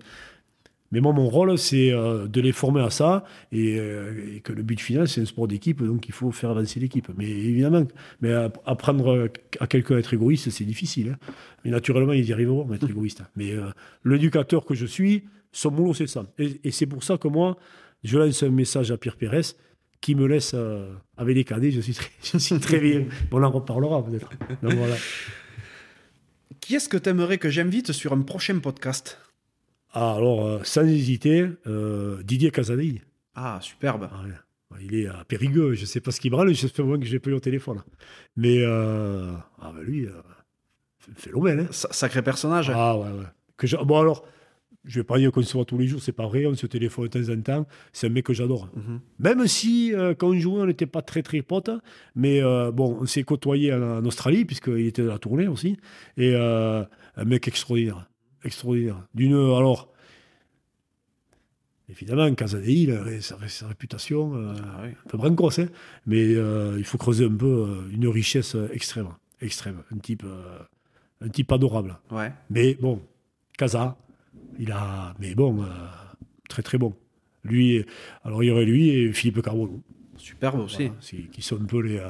Mais 0.91 1.01
moi, 1.01 1.13
mon 1.13 1.29
rôle, 1.29 1.59
c'est 1.59 1.93
euh, 1.93 2.27
de 2.27 2.41
les 2.41 2.53
former 2.53 2.81
à 2.81 2.89
ça 2.89 3.25
euh, 3.53 4.37
et, 4.37 4.41
que 4.41 4.53
le 4.53 4.63
but 4.63 4.81
final, 4.81 5.07
c'est 5.07 5.21
un 5.21 5.25
sport 5.27 5.47
d'équipe, 5.47 5.83
donc 5.83 6.09
il 6.09 6.13
faut 6.13 6.31
faire 6.33 6.51
avancer 6.51 6.81
l'équipe. 6.81 7.09
Mais 7.19 7.29
évidemment, 7.29 7.87
mais 8.23 8.33
apprendre 8.65 9.29
à 9.61 9.67
quelqu'un 9.67 9.97
à 9.97 9.99
être 9.99 10.15
égoïste, 10.15 10.49
c'est 10.51 10.65
difficile. 10.65 11.17
Hein. 11.17 11.33
Mais 11.65 11.71
naturellement, 11.71 12.13
ils 12.13 12.25
y 12.25 12.33
arriveront 12.33 12.71
à 12.71 12.77
être 12.77 12.89
égoïste. 12.89 13.23
Mais 13.37 13.53
l'éducateur 14.05 14.65
que 14.65 14.75
je 14.75 14.87
suis, 14.87 15.25
son 15.53 15.71
boulot, 15.71 15.95
c'est 15.95 16.07
ça. 16.07 16.25
Et, 16.39 16.61
et 16.65 16.71
c'est 16.71 16.87
pour 16.87 17.03
ça 17.03 17.19
que 17.19 17.29
moi, 17.29 17.59
je 18.03 18.19
lance 18.19 18.43
un 18.43 18.51
message 18.51 18.91
à 18.91 18.97
Pierre 18.97 19.17
Pérez 19.17 19.57
qui 20.05 20.15
me 20.15 20.27
laisse 20.27 20.53
euh, 20.53 20.93
avec 21.17 21.35
les 21.35 21.45
cadets, 21.45 21.71
je 21.71 21.81
suis 21.81 21.95
très, 21.95 22.11
je 22.23 22.37
suis 22.37 22.59
très 22.61 22.79
bien. 22.79 23.07
on 23.33 23.43
en 23.43 23.51
reparlera 23.51 24.05
peut-être. 24.05 24.29
voilà. 24.61 24.97
Qui 26.61 26.75
est-ce 26.75 26.91
que 26.91 26.99
tu 26.99 27.09
aimerais 27.09 27.39
que 27.39 27.49
j'invite 27.49 27.93
sur 27.93 28.13
un 28.13 28.21
prochain 28.21 28.59
podcast? 28.59 29.19
Ah, 29.95 30.17
Alors, 30.17 30.47
euh, 30.47 30.61
sans 30.63 30.87
hésiter, 30.87 31.47
euh, 31.67 32.23
Didier 32.23 32.51
Casadei. 32.51 33.01
Ah, 33.35 33.59
superbe. 33.63 34.11
Ah, 34.13 34.77
il 34.79 34.95
est 34.95 35.07
à 35.07 35.25
Périgueux, 35.25 35.73
je 35.73 35.81
ne 35.81 35.87
sais 35.87 36.01
pas 36.01 36.11
ce 36.11 36.21
qu'il 36.21 36.31
branle, 36.31 36.53
j'espère 36.53 36.85
moins 36.85 37.01
que 37.01 37.07
j'ai 37.07 37.19
pas 37.19 37.31
eu 37.31 37.35
au 37.35 37.41
téléphone. 37.41 37.83
Mais 38.37 38.63
ah, 38.63 39.73
ben 39.75 39.83
lui, 39.83 40.07
phénomène. 41.17 41.61
Hein. 41.61 41.69
Sacré 41.71 42.21
personnage. 42.21 42.71
Ah 42.75 42.99
ouais, 42.99 43.09
ouais. 43.09 43.27
Que 43.57 43.83
Bon 43.85 43.99
alors, 43.99 44.27
je 44.85 45.01
vais 45.01 45.05
pas 45.05 45.19
dire 45.19 45.33
qu'on 45.33 45.43
se 45.43 45.53
voit 45.55 45.65
tous 45.65 45.79
les 45.79 45.87
jours, 45.87 46.03
c'est 46.03 46.13
pas 46.13 46.27
vrai, 46.27 46.47
on 46.47 46.55
se 46.55 46.67
téléphone 46.67 47.09
de 47.09 47.09
temps 47.09 47.33
en 47.33 47.41
temps. 47.41 47.67
C'est 47.93 48.07
un 48.07 48.11
mec 48.11 48.27
que 48.27 48.35
j'adore. 48.35 48.69
Mhm. 48.75 49.01
Même 49.19 49.47
si, 49.47 49.95
euh, 49.95 50.15
quand 50.15 50.29
on 50.29 50.39
jouait, 50.39 50.61
on 50.61 50.67
n'était 50.67 50.87
pas 50.87 51.03
très 51.03 51.23
très 51.23 51.43
potes, 51.43 51.71
mais 52.15 52.43
euh, 52.43 52.71
bon, 52.71 52.99
on 53.01 53.07
s'est 53.07 53.23
côtoyé 53.23 53.73
en, 53.73 54.05
Australie, 54.05 54.45
puisqu'il 54.45 54.87
était 54.87 55.03
de 55.03 55.09
la 55.09 55.19
tournée 55.19 55.49
aussi. 55.49 55.79
Et 56.17 56.33
euh, 56.35 56.85
un 57.17 57.25
mec 57.25 57.49
extraordinaire. 57.49 58.09
Extraordinaire. 58.45 59.07
D'une. 59.15 59.35
Alors. 59.35 59.91
Évidemment, 61.87 62.35
Casadei, 62.35 62.89
sa, 63.21 63.37
sa 63.47 63.69
réputation, 63.69 64.33
ah 64.35 64.85
un 64.85 65.09
peu 65.09 65.19
brancosse, 65.19 65.59
hein, 65.59 65.69
mais 66.07 66.31
il 66.33 66.85
faut 66.85 66.97
creuser 66.97 67.27
un 67.27 67.37
peu 67.37 67.85
une 67.93 68.09
richesse 68.09 68.57
extrême. 68.73 69.09
Extrême. 69.43 69.83
Un 69.95 69.99
type, 69.99 70.25
un 71.21 71.29
type 71.29 71.53
adorable. 71.53 71.99
Ouais. 72.11 72.33
Mais 72.49 72.75
bon, 72.81 73.03
Casa, 73.59 73.99
il 74.59 74.73
a, 74.73 75.15
mais 75.19 75.35
bon, 75.35 75.63
euh, 75.63 75.67
très 76.49 76.63
très 76.63 76.79
bon. 76.79 76.95
Lui, 77.45 77.85
alors 78.25 78.43
il 78.43 78.47
y 78.47 78.51
aurait 78.51 78.65
lui 78.65 78.89
et 78.91 79.13
Philippe 79.13 79.43
Carbonneau. 79.43 79.83
Superbe 80.17 80.61
aussi. 80.61 80.91
qui 81.33 81.43
sont 81.43 81.61
un 81.61 81.67
peu 81.67 81.81
les, 81.81 81.99
euh, 81.99 82.09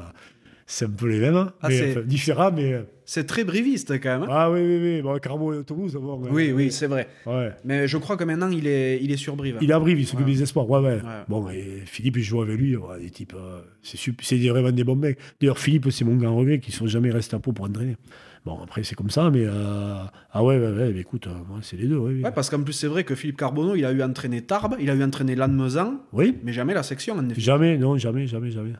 c'est 0.66 0.86
un 0.86 0.90
peu 0.90 1.08
les 1.08 1.18
mêmes, 1.18 1.50
ah, 1.60 1.68
mais, 1.68 2.02
différents, 2.04 2.52
mais. 2.52 2.72
Euh, 2.72 2.82
c'est 3.06 3.26
très 3.26 3.44
briviste 3.44 4.00
quand 4.00 4.20
même. 4.20 4.22
Hein. 4.22 4.28
ah 4.30 4.50
oui, 4.50 4.60
oui, 4.60 4.78
oui. 4.82 5.02
Bon, 5.02 5.18
Carbonneau 5.18 5.60
et 5.60 5.64
Toulouse, 5.64 5.94
bon, 5.94 6.22
Oui, 6.30 6.52
oui, 6.52 6.70
c'est 6.70 6.86
vrai. 6.86 7.08
Ouais. 7.26 7.50
Mais 7.64 7.86
je 7.86 7.98
crois 7.98 8.16
que 8.16 8.24
maintenant, 8.24 8.48
il 8.48 8.66
est, 8.66 8.98
il 9.02 9.12
est 9.12 9.16
sur 9.16 9.36
Brive. 9.36 9.58
Il 9.60 9.70
est 9.70 9.74
à 9.74 9.78
Brive, 9.78 10.00
il 10.00 10.06
s'occupe 10.06 10.26
des 10.26 10.42
espoirs. 10.42 10.68
Ouais, 10.70 10.80
ouais, 10.80 11.00
Bon, 11.28 11.50
et 11.50 11.82
Philippe, 11.84 12.16
je 12.18 12.22
joue 12.22 12.40
avec 12.40 12.58
lui. 12.58 12.76
des 13.00 13.10
types, 13.10 13.34
c'est 13.82 14.48
vraiment 14.48 14.72
des 14.72 14.84
bons 14.84 14.96
mecs. 14.96 15.18
D'ailleurs, 15.40 15.58
Philippe, 15.58 15.90
c'est 15.90 16.04
mon 16.04 16.16
grand 16.16 16.36
regret 16.36 16.60
qui 16.60 16.70
ne 16.70 16.76
sont 16.76 16.86
jamais 16.86 17.10
restés 17.10 17.36
à 17.36 17.40
peau 17.40 17.52
pour 17.52 17.66
entraîner. 17.66 17.96
Bon, 18.44 18.60
après, 18.62 18.82
c'est 18.84 18.94
comme 18.94 19.10
ça, 19.10 19.30
mais. 19.30 19.44
Euh, 19.46 20.04
ah 20.32 20.44
ouais, 20.44 20.58
ouais, 20.58 20.70
ouais 20.70 20.98
écoute, 20.98 21.28
euh, 21.28 21.32
c'est 21.62 21.76
les 21.76 21.86
deux. 21.86 21.96
Ouais, 21.96 22.22
ouais 22.22 22.32
parce 22.32 22.50
qu'en 22.50 22.62
plus, 22.62 22.74
c'est 22.74 22.86
vrai 22.86 23.02
que 23.02 23.14
Philippe 23.14 23.38
Carbonneau, 23.38 23.74
il 23.74 23.86
a 23.86 23.92
eu 23.92 24.02
entraîné 24.02 24.42
Tarbes, 24.42 24.76
il 24.78 24.90
a 24.90 24.94
eu 24.94 25.02
entraîné 25.02 25.34
Lannemezan. 25.34 26.00
Oui. 26.12 26.36
Mais 26.44 26.52
jamais 26.52 26.74
la 26.74 26.82
section, 26.82 27.16
en 27.16 27.28
effet. 27.30 27.40
Jamais, 27.40 27.78
non, 27.78 27.96
jamais, 27.96 28.26
jamais, 28.26 28.50
jamais. 28.50 28.72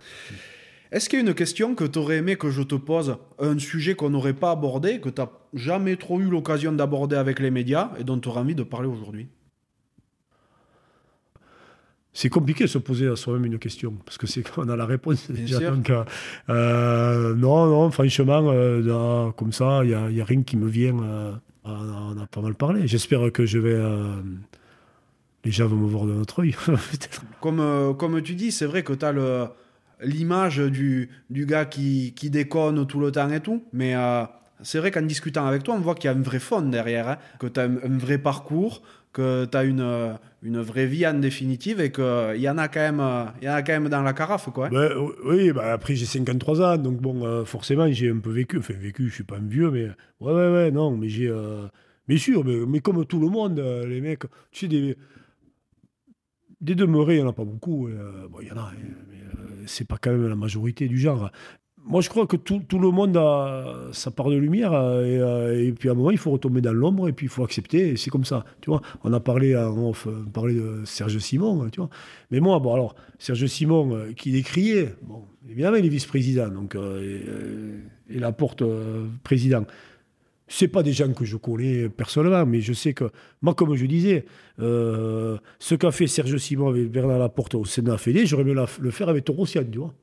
Est-ce 0.93 1.09
qu'il 1.09 1.19
y 1.19 1.23
a 1.23 1.25
une 1.27 1.35
question 1.35 1.75
que 1.75 1.85
tu 1.85 1.99
aurais 1.99 2.19
aimé 2.19 2.37
que 2.37 2.51
je 2.51 2.63
te 2.63 2.75
pose, 2.75 3.17
un 3.39 3.59
sujet 3.59 3.95
qu'on 3.95 4.11
n'aurait 4.11 4.35
pas 4.35 4.51
abordé, 4.51 5.01
que 5.01 5.09
tu 5.09 5.23
n'as 5.23 5.29
jamais 5.55 5.97
trop 5.97 6.21
eu 6.21 6.29
l'occasion 6.29 6.73
d'aborder 6.73 7.17
avec 7.17 7.41
les 7.41 7.51
médias 7.51 7.91
et 7.99 8.05
dont 8.05 8.19
tu 8.19 8.29
aurais 8.29 8.41
envie 8.41 8.55
de 8.55 8.63
parler 8.63 8.89
aujourd'hui? 8.89 9.29
C'est 12.15 12.29
compliqué 12.29 12.65
de 12.65 12.69
se 12.69 12.79
poser 12.79 13.09
à 13.09 13.17
soi-même 13.17 13.45
une 13.45 13.59
question, 13.59 13.93
parce 14.07 14.19
que 14.19 14.29
c'est 14.29 14.49
qu'on 14.49 14.69
a 14.69 14.77
la 14.77 14.87
réponse 14.87 15.31
déjà. 15.31 15.59
Donc, 15.71 15.91
euh, 15.91 16.05
euh, 16.49 17.35
non, 17.35 17.67
non, 17.67 17.91
franchement, 17.91 18.51
euh, 18.51 19.33
comme 19.33 19.53
ça, 19.53 19.81
il 19.83 19.89
n'y 19.89 20.21
a, 20.21 20.23
a, 20.23 20.25
rien 20.25 20.43
qui 20.43 20.57
me 20.57 20.69
vient. 20.69 20.95
on 21.65 22.19
a 22.19 22.27
pas 22.31 22.41
mal 22.41 22.55
parlé. 22.55 22.87
J'espère 22.87 23.33
que 23.33 23.45
je 23.45 23.59
vais. 23.59 23.83
les 25.45 25.51
gens 25.51 25.67
vont 25.67 25.77
me 25.77 25.89
voir 25.89 26.07
de 26.07 26.13
notre 26.13 26.43
œil, 26.43 26.55
comme, 27.41 27.97
comme 27.99 28.23
tu 28.23 28.37
dis, 28.37 28.53
c'est 28.53 28.67
vrai 28.67 28.85
que 28.85 28.93
tu 28.93 29.05
as 29.05 29.53
l'image 30.01 30.59
du, 30.59 31.11
du 31.31 31.47
gars 31.47 31.65
qui, 31.65 32.15
qui, 32.15 32.31
déconne 32.31 32.87
tout 32.87 33.01
le 33.01 33.11
temps 33.11 33.31
et 33.31 33.41
tout, 33.41 33.65
mais 33.73 33.95
c'est 34.63 34.79
vrai 34.79 34.91
qu'en 34.91 35.03
discutant 35.03 35.47
avec 35.47 35.65
toi, 35.65 35.75
on 35.75 35.81
voit 35.81 35.95
qu'il 35.95 36.11
y 36.11 36.13
a 36.13 36.17
un 36.17 36.23
vrai 36.23 36.39
fond 36.39 36.63
derrière, 36.63 37.09
hein, 37.09 37.19
que 37.39 37.47
tu 37.47 37.61
as 37.61 37.65
un, 37.65 37.99
vrai 37.99 38.19
parcours, 38.19 38.83
que 39.15 39.47
tu 39.47 39.57
as 39.57 39.65
une, 39.65 39.81
euh, 39.81 40.13
une 40.43 40.61
vraie 40.61 40.87
vie 40.87 41.07
en 41.07 41.15
définitive 41.15 41.81
et 41.81 41.91
qu'il 41.91 42.37
y, 42.37 42.49
en 42.51 42.59
a 42.59 42.69
quand 42.69 42.81
même, 42.81 43.01
euh, 43.01 43.25
y 43.41 43.49
en 43.49 43.55
a 43.55 43.63
quand 43.63 43.73
même 43.73 43.89
dans 43.89 44.03
la 44.03 44.13
carafe. 44.13 44.51
Quoi. 44.53 44.69
Ben, 44.69 44.91
oui, 45.25 45.53
bah, 45.53 45.73
après 45.73 45.95
j'ai 45.95 46.05
53 46.05 46.61
ans, 46.61 46.77
donc 46.77 47.01
bon, 47.01 47.25
euh, 47.25 47.47
forcément 47.47 47.91
j'ai 47.91 48.11
un 48.11 48.19
peu 48.19 48.31
vécu. 48.31 48.59
Enfin, 48.59 48.75
vécu, 48.75 49.09
je 49.09 49.15
suis 49.15 49.25
pas 49.25 49.37
un 49.37 49.47
vieux, 49.47 49.71
mais 49.71 49.87
ouais, 50.21 50.33
ouais, 50.33 50.53
ouais, 50.53 50.71
non, 50.71 50.97
mais 50.97 51.09
j'ai. 51.09 51.33
mais 52.09 52.19
sûr, 52.19 52.45
mais, 52.45 52.81
comme 52.81 53.07
tout 53.07 53.21
le 53.21 53.29
monde, 53.29 53.59
les 53.87 54.03
mecs, 54.03 54.25
tu 54.51 54.61
sais, 54.61 54.69
des. 54.69 54.99
Des 56.61 56.75
demeurés, 56.75 57.17
il 57.17 57.19
n'y 57.19 57.25
en 57.25 57.29
a 57.29 57.35
pas 57.35 57.45
beaucoup. 57.45 57.91
bon, 58.31 58.39
il 58.41 58.49
y 58.49 58.53
en 58.53 58.57
a, 58.57 58.61
hein, 58.61 58.73
mais 59.11 59.19
c'est 59.67 59.87
pas 59.87 59.99
quand 60.01 60.11
même 60.11 60.27
la 60.27 60.35
majorité 60.35 60.89
du 60.89 60.99
genre 60.99 61.31
moi, 61.87 62.01
je 62.01 62.09
crois 62.09 62.27
que 62.27 62.37
tout, 62.37 62.63
le 62.79 62.91
monde 62.91 63.17
a 63.17 63.89
sa 63.93 64.11
part 64.11 64.31
de 64.31 64.37
lumière 64.37 64.73
euh, 64.73 65.05
et, 65.05 65.19
euh, 65.19 65.67
et, 65.67 65.73
puis 65.73 65.91
à 65.91 65.93
un 65.93 65.95
moment, 65.95 66.11
il 66.11 66.19
faut 66.19 66.31
retomber 66.31 66.63
dans 66.63 66.73
l'ombre 66.73 67.09
et 67.09 67.13
puis 67.13 67.27
il 67.27 67.29
faut 67.29 67.45
accepter. 67.45 67.91
Et 67.91 67.97
c'est 67.97 68.11
comme 68.11 68.25
ça, 68.25 68.45
tu 68.63 68.71
vois. 68.71 68.81
On 69.05 69.13
a 69.13 69.21
parlé, 69.21 69.55
on 69.55 69.93
parlait 70.33 70.55
de 70.55 70.83
Serge 70.87 71.19
Simon, 71.19 71.69
tu 71.71 71.81
vois. 71.81 71.91
Mais 72.31 72.41
moi, 72.41 72.59
bon, 72.59 72.73
alors, 72.73 72.95
Serge 73.19 73.47
Simon, 73.47 73.95
euh, 73.95 74.13
qui 74.13 74.33
décriait, 74.33 74.95
bon, 75.03 75.25
évidemment, 75.49 75.77
il 75.77 75.85
est 75.85 75.91
vice-président, 75.91 76.49
donc, 76.49 76.75
et, 76.75 78.19
la 78.19 78.33
porte 78.33 78.63
président. 79.23 79.65
C'est 80.47 80.69
pas 80.69 80.83
des 80.83 80.93
gens 80.93 81.13
que 81.13 81.25
je 81.25 81.37
connais 81.37 81.89
personnellement, 81.89 82.47
mais 82.47 82.61
je 82.61 82.73
sais 82.73 82.95
que, 82.95 83.11
moi, 83.43 83.55
comme 83.55 83.75
je 83.75 83.87
disais, 83.87 84.25
ce 84.59 85.75
qu'a 85.75 85.91
fait 85.91 86.07
Serge 86.07 86.37
Simon 86.39 86.69
avec 86.69 86.91
Bernard 86.91 87.19
Laporte 87.19 87.55
au 87.55 87.65
Sénat 87.65 87.99
Fédé, 87.99 88.27
j'aurais 88.27 88.45
mieux 88.45 88.55
le 88.55 88.91
faire 88.91 89.09
avec 89.09 89.25
Torossian, 89.25 89.65
tu 89.71 89.79
vois. 89.79 89.95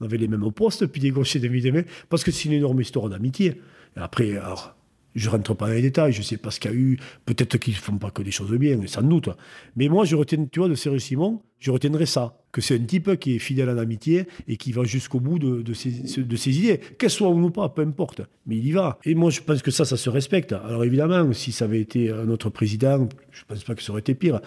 On 0.00 0.04
avait 0.06 0.16
les 0.16 0.28
mêmes 0.28 0.50
postes, 0.52 0.86
puis 0.86 1.00
des 1.00 1.10
gauchers, 1.10 1.38
des 1.38 1.48
demi 1.48 1.82
parce 2.08 2.24
que 2.24 2.30
c'est 2.30 2.46
une 2.46 2.54
énorme 2.54 2.80
histoire 2.80 3.08
d'amitié. 3.08 3.60
Après, 3.96 4.36
alors, 4.36 4.76
je 5.14 5.26
ne 5.26 5.32
rentre 5.32 5.54
pas 5.54 5.66
dans 5.66 5.74
les 5.74 5.82
détails, 5.82 6.12
je 6.12 6.20
ne 6.20 6.24
sais 6.24 6.36
pas 6.36 6.50
ce 6.50 6.60
qu'il 6.60 6.70
y 6.70 6.74
a 6.74 6.76
eu. 6.76 6.98
Peut-être 7.26 7.58
qu'ils 7.58 7.74
ne 7.74 7.78
font 7.78 7.98
pas 7.98 8.10
que 8.10 8.22
des 8.22 8.30
choses 8.30 8.52
bien, 8.52 8.78
sans 8.86 9.02
doute. 9.02 9.28
Mais 9.76 9.88
moi, 9.88 10.04
je 10.04 10.14
retiens, 10.14 10.46
tu 10.50 10.60
vois, 10.60 10.68
de 10.68 10.74
Cyril 10.74 11.00
Simon, 11.00 11.42
je 11.58 11.70
retiendrai 11.70 12.06
ça. 12.06 12.36
Que 12.52 12.60
c'est 12.60 12.74
un 12.74 12.84
type 12.84 13.16
qui 13.18 13.36
est 13.36 13.38
fidèle 13.38 13.68
à 13.68 13.74
l'amitié 13.74 14.26
et 14.48 14.56
qui 14.56 14.72
va 14.72 14.82
jusqu'au 14.84 15.20
bout 15.20 15.38
de, 15.38 15.72
ses, 15.72 16.58
idées. 16.58 16.80
Qu'elles 16.98 17.10
soient 17.10 17.28
ou 17.28 17.50
pas, 17.50 17.68
peu 17.68 17.82
importe. 17.82 18.22
Mais 18.46 18.56
il 18.56 18.66
y 18.66 18.72
va. 18.72 18.98
Et 19.04 19.14
moi, 19.14 19.30
je 19.30 19.40
pense 19.40 19.62
que 19.62 19.70
ça, 19.70 19.84
ça 19.84 19.96
se 19.96 20.10
respecte. 20.10 20.52
Alors 20.52 20.84
évidemment, 20.84 21.32
si 21.32 21.52
ça 21.52 21.66
avait 21.66 21.80
été 21.80 22.10
un 22.10 22.28
autre 22.28 22.50
président, 22.50 23.08
je 23.30 23.42
ne 23.42 23.46
pense 23.46 23.62
pas 23.62 23.74
que 23.76 23.82
ça 23.82 23.92
aurait 23.92 24.00
été 24.00 24.14
pire. 24.14 24.40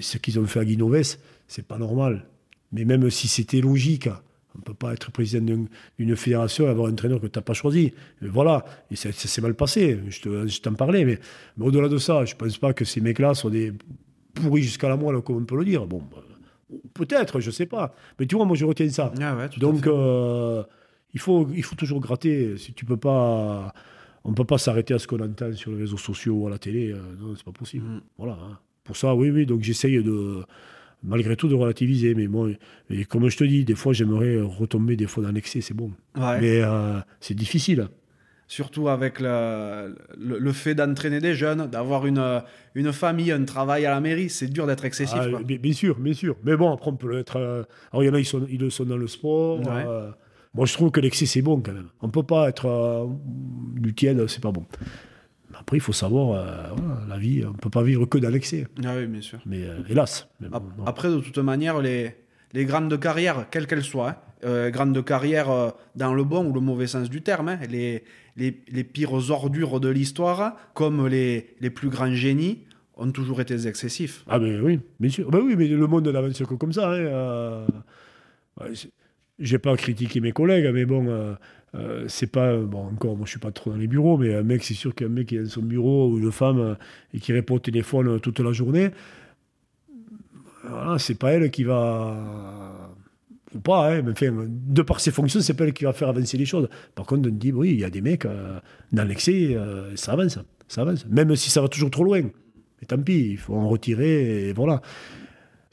Ce 0.00 0.18
qu'ils 0.18 0.38
ont 0.38 0.46
fait 0.46 0.60
à 0.60 0.64
Guinoves, 0.64 1.16
c'est 1.48 1.66
pas 1.66 1.78
normal. 1.78 2.26
Mais 2.72 2.84
même 2.84 3.10
si 3.10 3.26
c'était 3.26 3.60
logique, 3.60 4.08
on 4.54 4.58
ne 4.58 4.64
peut 4.64 4.74
pas 4.74 4.92
être 4.92 5.10
président 5.10 5.64
d'une 5.98 6.16
fédération 6.16 6.66
et 6.66 6.68
avoir 6.68 6.88
un 6.88 6.92
entraîneur 6.92 7.20
que 7.20 7.26
tu 7.26 7.38
n'as 7.38 7.42
pas 7.42 7.52
choisi. 7.52 7.92
voilà, 8.20 8.64
et 8.90 8.96
ça, 8.96 9.12
s'est 9.12 9.40
mal 9.40 9.54
passé, 9.54 10.00
je 10.08 10.60
t'en 10.60 10.74
parlais. 10.74 11.04
Mais, 11.04 11.18
au-delà 11.60 11.88
de 11.88 11.98
ça, 11.98 12.24
je 12.24 12.34
ne 12.34 12.38
pense 12.38 12.58
pas 12.58 12.72
que 12.72 12.84
ces 12.84 13.00
mecs-là 13.00 13.34
sont 13.34 13.50
des 13.50 13.72
pourris 14.34 14.62
jusqu'à 14.62 14.88
la 14.88 14.96
moelle, 14.96 15.20
comme 15.22 15.36
on 15.36 15.44
peut 15.44 15.56
le 15.56 15.64
dire. 15.64 15.86
Bon, 15.86 16.02
bah, 16.10 16.22
peut-être, 16.94 17.40
je 17.40 17.46
ne 17.46 17.52
sais 17.52 17.66
pas. 17.66 17.94
Mais 18.18 18.26
tu 18.26 18.36
vois, 18.36 18.44
moi, 18.44 18.56
je 18.56 18.64
retiens 18.64 18.88
ça. 18.88 19.12
Ah 19.20 19.48
Donc, 19.58 19.86
euh, 19.86 20.64
il, 21.14 21.20
faut, 21.20 21.48
il 21.54 21.62
faut 21.62 21.76
toujours 21.76 22.00
gratter. 22.00 22.56
Si 22.56 22.72
tu 22.72 22.84
peux 22.84 22.96
pas... 22.96 23.72
On 24.22 24.30
ne 24.30 24.34
peut 24.34 24.44
pas 24.44 24.58
s'arrêter 24.58 24.92
à 24.92 24.98
ce 24.98 25.06
qu'on 25.06 25.20
entend 25.20 25.50
sur 25.54 25.70
les 25.70 25.78
réseaux 25.78 25.96
sociaux 25.96 26.34
ou 26.34 26.46
à 26.46 26.50
la 26.50 26.58
télé. 26.58 26.92
Euh, 26.92 26.98
non, 27.18 27.34
c'est 27.36 27.44
pas 27.44 27.52
possible. 27.52 27.86
Mm. 27.86 28.00
Voilà. 28.18 28.34
Hein. 28.34 28.58
Pour 28.84 28.94
ça, 28.94 29.14
oui, 29.14 29.30
oui. 29.30 29.46
Donc, 29.46 29.62
j'essaye 29.62 30.02
de 30.02 30.42
malgré 31.02 31.36
tout 31.36 31.48
de 31.48 31.54
relativiser. 31.54 32.14
Mais 32.14 32.28
et 32.90 33.04
comme 33.04 33.28
je 33.28 33.36
te 33.36 33.44
dis, 33.44 33.64
des 33.64 33.74
fois, 33.74 33.92
j'aimerais 33.92 34.40
retomber 34.40 34.96
des 34.96 35.06
fois 35.06 35.22
dans 35.24 35.32
l'excès, 35.32 35.60
c'est 35.60 35.74
bon. 35.74 35.90
Mais 36.16 36.62
euh, 36.62 36.98
c'est 37.20 37.34
difficile. 37.34 37.88
surtout 38.46 38.88
avec 38.88 39.20
le, 39.20 39.94
le- 40.18 40.38
le 40.40 40.52
fait 40.52 40.74
d'entraîner 40.74 41.20
des 41.20 41.34
jeunes, 41.34 41.68
d'avoir 41.70 42.04
une, 42.06 42.42
une 42.74 42.92
famille, 42.92 43.30
un 43.30 43.44
travail 43.44 43.86
à 43.86 43.90
la 43.90 44.00
mairie, 44.00 44.28
c'est 44.28 44.48
dur 44.48 44.66
d'être 44.66 44.84
excessif. 44.84 45.18
Ah, 45.20 45.28
quoi. 45.30 45.40
bien, 45.44 45.72
sûr, 45.72 45.96
bien 46.00 46.12
sûr. 46.14 46.34
Mais 46.42 46.56
bon, 46.56 46.72
après, 46.72 46.90
on 46.90 46.96
peut 46.96 47.16
être. 47.16 47.36
euh, 47.36 47.62
Alors, 47.92 48.02
il 48.02 48.06
y 48.06 48.10
en 48.10 48.14
a, 48.14 48.18
ils, 48.18 48.24
sont, 48.24 48.44
ils 48.50 48.60
le 48.60 48.70
sont 48.70 48.84
dans 48.84 48.96
le 48.96 49.06
sport. 49.06 49.60
Ouais. 49.60 49.84
euh, 49.86 50.10
Moi, 50.52 50.66
je 50.66 50.72
trouve 50.74 50.90
que 50.90 50.98
l'excès, 51.00 51.26
c'est 51.26 51.42
bon 51.42 51.60
quand 51.60 51.72
même. 51.72 51.90
On 52.00 52.08
ne 52.08 52.12
peut 52.12 52.24
pas 52.24 52.48
être 52.48 53.08
du 53.76 53.94
tiède, 53.94 54.26
c'est 54.26 54.42
pas 54.42 54.50
bon. 54.50 54.66
Après, 55.60 55.76
il 55.76 55.80
faut 55.80 55.92
savoir, 55.92 56.32
euh, 56.32 56.74
voilà, 56.74 57.00
la 57.08 57.18
vie, 57.18 57.44
on 57.44 57.52
ne 57.52 57.56
peut 57.56 57.70
pas 57.70 57.82
vivre 57.82 58.06
que 58.06 58.18
dans 58.18 58.30
l'excès. 58.30 58.66
Ah 58.84 58.94
oui, 58.96 59.06
bien 59.06 59.20
sûr. 59.20 59.38
Mais 59.46 59.62
euh, 59.62 59.82
hélas. 59.88 60.28
Mais 60.40 60.48
bon. 60.48 60.62
Après, 60.86 61.08
de 61.08 61.20
toute 61.20 61.38
manière, 61.38 61.80
les, 61.80 62.16
les 62.54 62.64
grandes 62.64 62.98
carrières, 62.98 63.46
quelles 63.50 63.66
qu'elles 63.66 63.84
soient, 63.84 64.10
hein, 64.10 64.16
euh, 64.44 64.70
grandes 64.70 65.04
carrières 65.04 65.50
euh, 65.50 65.70
dans 65.94 66.14
le 66.14 66.24
bon 66.24 66.46
ou 66.46 66.52
le 66.54 66.60
mauvais 66.60 66.86
sens 66.86 67.10
du 67.10 67.20
terme, 67.20 67.48
hein, 67.48 67.58
les, 67.68 68.04
les, 68.36 68.62
les 68.68 68.84
pires 68.84 69.30
ordures 69.30 69.80
de 69.80 69.88
l'histoire, 69.90 70.56
comme 70.72 71.06
les, 71.06 71.54
les 71.60 71.70
plus 71.70 71.90
grands 71.90 72.14
génies, 72.14 72.64
ont 72.96 73.12
toujours 73.12 73.40
été 73.40 73.66
excessifs. 73.66 74.24
Ah, 74.28 74.38
mais 74.38 74.58
oui, 74.58 74.80
bien 74.98 75.10
sûr. 75.10 75.30
Ben 75.30 75.40
oui, 75.44 75.56
mais 75.56 75.68
le 75.68 75.86
monde 75.86 76.08
n'avance 76.08 76.38
que 76.38 76.54
comme 76.54 76.72
ça. 76.72 76.90
Hein, 76.90 77.66
J'ai 79.38 79.58
pas 79.58 79.76
critiqué 79.76 80.20
mes 80.20 80.32
collègues, 80.32 80.70
mais 80.72 80.84
bon, 80.84 81.06
euh, 81.08 81.34
euh, 81.74 82.04
c'est 82.08 82.26
pas. 82.26 82.56
Bon, 82.58 82.86
encore, 82.86 83.16
moi, 83.16 83.26
je 83.26 83.30
suis 83.30 83.40
pas 83.40 83.52
trop 83.52 83.70
dans 83.70 83.76
les 83.76 83.86
bureaux, 83.86 84.18
mais 84.18 84.34
un 84.34 84.42
mec, 84.42 84.64
c'est 84.64 84.74
sûr 84.74 84.94
qu'un 84.94 85.08
mec 85.08 85.28
qui 85.28 85.36
est 85.36 85.42
dans 85.42 85.48
son 85.48 85.62
bureau 85.62 86.10
ou 86.10 86.18
une 86.18 86.32
femme 86.32 86.58
euh, 86.58 86.74
et 87.14 87.20
qui 87.20 87.32
répond 87.32 87.54
au 87.56 87.58
téléphone 87.60 88.08
euh, 88.08 88.18
toute 88.18 88.40
la 88.40 88.52
journée, 88.52 88.90
voilà, 90.64 90.98
c'est 90.98 91.14
pas 91.14 91.32
elle 91.32 91.50
qui 91.50 91.64
va. 91.64 92.90
Ou 93.52 93.58
pas, 93.58 93.92
hein, 93.92 94.02
mais 94.02 94.12
enfin, 94.12 94.46
de 94.48 94.82
par 94.82 95.00
ses 95.00 95.10
fonctions, 95.10 95.40
c'est 95.40 95.54
pas 95.54 95.64
elle 95.64 95.72
qui 95.72 95.82
va 95.82 95.92
faire 95.92 96.08
avancer 96.08 96.36
les 96.36 96.44
choses. 96.44 96.68
Par 96.94 97.04
contre, 97.04 97.28
on 97.28 97.32
dit, 97.32 97.50
oui, 97.50 97.70
il 97.70 97.80
y 97.80 97.84
a 97.84 97.90
des 97.90 98.00
mecs, 98.00 98.24
euh, 98.24 98.60
dans 98.92 99.02
l'excès, 99.02 99.56
euh, 99.56 99.96
ça 99.96 100.12
avance, 100.12 100.38
ça 100.68 100.82
avance. 100.82 101.04
Même 101.06 101.34
si 101.34 101.50
ça 101.50 101.60
va 101.60 101.68
toujours 101.68 101.90
trop 101.90 102.04
loin. 102.04 102.22
Mais 102.22 102.86
tant 102.86 102.98
pis, 102.98 103.30
il 103.32 103.38
faut 103.38 103.54
en 103.54 103.68
retirer, 103.68 104.50
et 104.50 104.52
voilà. 104.52 104.80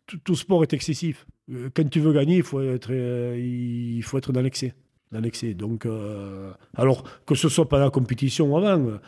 Tout, 0.07 0.17
tout 0.23 0.35
sport 0.35 0.63
est 0.63 0.73
excessif. 0.73 1.27
Euh, 1.51 1.69
Quand 1.73 1.87
tu 1.87 1.99
veux 1.99 2.13
gagner, 2.13 2.37
il 2.37 2.43
faut 2.43 2.61
être, 2.61 2.89
euh, 2.91 3.37
il 3.37 4.01
faut 4.01 4.17
être 4.17 4.31
dans 4.31 4.41
l'excès. 4.41 4.73
Dans 5.11 5.19
l'excès. 5.21 5.53
Donc, 5.53 5.85
euh, 5.85 6.51
alors, 6.75 7.03
que 7.25 7.33
ce 7.35 7.47
soit 7.49 7.69
pas 7.69 7.79
la 7.79 7.89
compétition 7.89 8.51
ou 8.53 8.57
avant, 8.57 8.99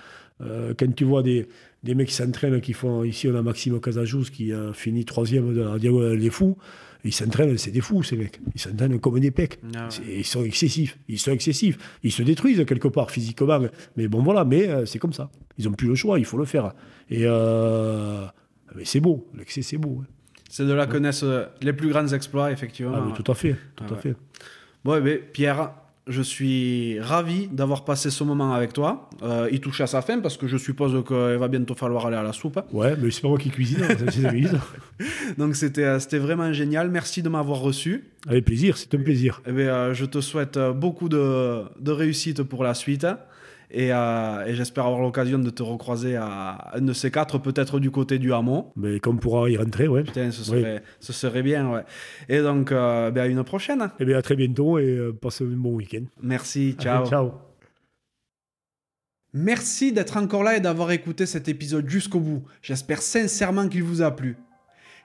euh, 0.41 0.73
quand 0.77 0.95
tu 0.95 1.03
vois 1.03 1.23
des, 1.23 1.47
des 1.83 1.93
mecs 1.95 2.07
qui 2.07 2.13
s'entraînent, 2.13 2.61
qui 2.61 2.71
font. 2.73 3.03
Ici, 3.03 3.27
on 3.27 3.35
a 3.35 3.41
Maxime 3.41 3.79
Casajous 3.81 4.25
qui 4.31 4.53
a 4.53 4.71
fini 4.73 5.03
troisième 5.03 5.53
de 5.53 5.61
la 5.61 5.77
Diagonale 5.77 6.17
des 6.19 6.29
Fous. 6.29 6.57
Ils 7.05 7.13
s'entraînent, 7.13 7.57
c'est 7.57 7.71
des 7.71 7.79
fous, 7.79 8.03
ces 8.03 8.17
mecs. 8.17 8.41
Ils 8.55 8.59
s'entraînent 8.59 8.99
comme 8.99 9.19
des 9.21 9.31
pecs. 9.31 9.59
Ah 9.75 9.87
ouais. 9.87 10.17
Ils 10.19 10.25
sont 10.25 10.43
excessifs. 10.43 10.97
Ils 11.07 11.17
sont 11.19 11.31
excessifs. 11.31 11.77
Ils 12.03 12.11
se 12.11 12.23
détruisent 12.23 12.63
quelque 12.65 12.89
part 12.89 13.09
physiquement. 13.09 13.59
Mais 13.95 14.09
bon, 14.09 14.21
voilà. 14.21 14.43
Mais 14.43 14.67
euh, 14.69 14.85
c'est 14.85 14.99
comme 14.99 15.13
ça. 15.13 15.29
Ils 15.57 15.65
n'ont 15.65 15.71
plus 15.73 15.87
le 15.87 15.95
choix. 15.95 16.19
Il 16.19 16.25
faut 16.25 16.37
le 16.37 16.43
faire. 16.45 16.73
Et 17.09 17.21
euh, 17.23 18.25
mais 18.75 18.83
c'est 18.85 18.99
beau. 18.99 19.25
L'excès, 19.37 19.61
c'est 19.61 19.77
beau. 19.77 19.99
hein. 20.01 20.07
C'est 20.49 20.65
de 20.65 20.73
là 20.73 20.87
que 20.87 20.97
naissent 20.97 21.23
euh, 21.23 21.45
les 21.61 21.71
plus 21.73 21.89
grands 21.89 22.07
exploits, 22.07 22.51
effectivement. 22.51 22.93
Ah, 22.95 23.03
mais 23.07 23.13
tout 23.21 23.31
à 23.31 23.35
fait. 23.35 23.55
Tout 23.77 23.83
Ah 23.87 23.91
à 23.91 23.93
ouais. 23.95 24.01
fait. 24.01 24.15
Bon, 24.83 24.95
eh 24.97 25.01
ben, 25.01 25.19
Pierre, 25.31 25.71
je 26.09 26.21
suis 26.21 26.99
ravi 26.99 27.47
d'avoir 27.47 27.85
passé 27.85 28.09
ce 28.09 28.23
moment 28.23 28.53
avec 28.53 28.73
toi. 28.73 29.09
Euh, 29.23 29.47
il 29.51 29.59
touche 29.61 29.79
à 29.81 29.87
sa 29.87 30.01
fin 30.01 30.19
parce 30.19 30.35
que 30.37 30.47
je 30.47 30.57
suppose 30.57 30.91
qu'il 31.07 31.37
va 31.37 31.47
bientôt 31.47 31.75
falloir 31.75 32.05
aller 32.07 32.17
à 32.17 32.23
la 32.23 32.33
soupe. 32.33 32.59
Ouais, 32.73 32.95
mais 32.99 33.11
c'est 33.11 33.21
pas 33.21 33.29
moi 33.29 33.37
qui 33.37 33.49
cuisine. 33.49 33.79
hein, 33.83 33.95
c'est. 34.11 35.37
Donc 35.37 35.55
c'était 35.55 35.83
euh, 35.83 35.99
c'était 35.99 36.17
vraiment 36.17 36.51
génial. 36.51 36.89
Merci 36.89 37.21
de 37.21 37.29
m'avoir 37.29 37.59
reçu. 37.59 38.09
Avec 38.27 38.45
plaisir. 38.45 38.77
C'est 38.77 38.93
un 38.95 38.99
plaisir. 39.01 39.41
Eh 39.47 39.51
ben, 39.51 39.67
euh, 39.69 39.93
je 39.93 40.05
te 40.05 40.19
souhaite 40.19 40.57
euh, 40.57 40.73
beaucoup 40.73 41.07
de, 41.09 41.61
de 41.79 41.91
réussite 41.91 42.43
pour 42.43 42.63
la 42.63 42.73
suite. 42.73 43.07
Et, 43.71 43.93
euh, 43.93 44.45
et 44.45 44.55
j'espère 44.55 44.85
avoir 44.87 45.01
l'occasion 45.01 45.37
de 45.37 45.49
te 45.51 45.61
recroiser 45.61 46.15
à 46.15 46.71
un 46.73 46.81
de 46.81 46.93
ces 46.93 47.11
quatre, 47.11 47.37
peut-être 47.37 47.79
du 47.79 47.91
côté 47.91 48.17
du 48.17 48.33
hameau. 48.33 48.71
Mais 48.75 48.99
comme 48.99 49.17
on 49.17 49.19
pourra 49.19 49.49
y 49.49 49.57
rentrer, 49.57 49.87
ouais. 49.87 50.03
Putain, 50.03 50.31
ce 50.31 50.43
serait, 50.43 50.81
ce 50.99 51.13
serait 51.13 51.43
bien, 51.43 51.69
ouais. 51.69 51.83
Et 52.29 52.41
donc, 52.41 52.71
euh, 52.71 53.11
ben, 53.11 53.21
à 53.21 53.27
une 53.27 53.43
prochaine. 53.43 53.91
Eh 53.99 54.05
bien, 54.05 54.17
à 54.17 54.21
très 54.21 54.35
bientôt 54.35 54.79
et 54.79 54.85
euh, 54.85 55.13
passe 55.13 55.41
un 55.41 55.45
bon 55.45 55.75
week-end. 55.75 56.03
Merci, 56.21 56.75
ciao. 56.79 57.01
Allez, 57.01 57.09
ciao. 57.09 57.31
Merci 59.33 59.91
d'être 59.91 60.17
encore 60.17 60.43
là 60.43 60.57
et 60.57 60.59
d'avoir 60.59 60.91
écouté 60.91 61.27
cet 61.27 61.47
épisode 61.47 61.87
jusqu'au 61.87 62.19
bout. 62.19 62.43
J'espère 62.63 63.03
sincèrement 63.03 63.67
qu'il 63.67 63.83
vous 63.83 64.01
a 64.01 64.15
plu. 64.15 64.37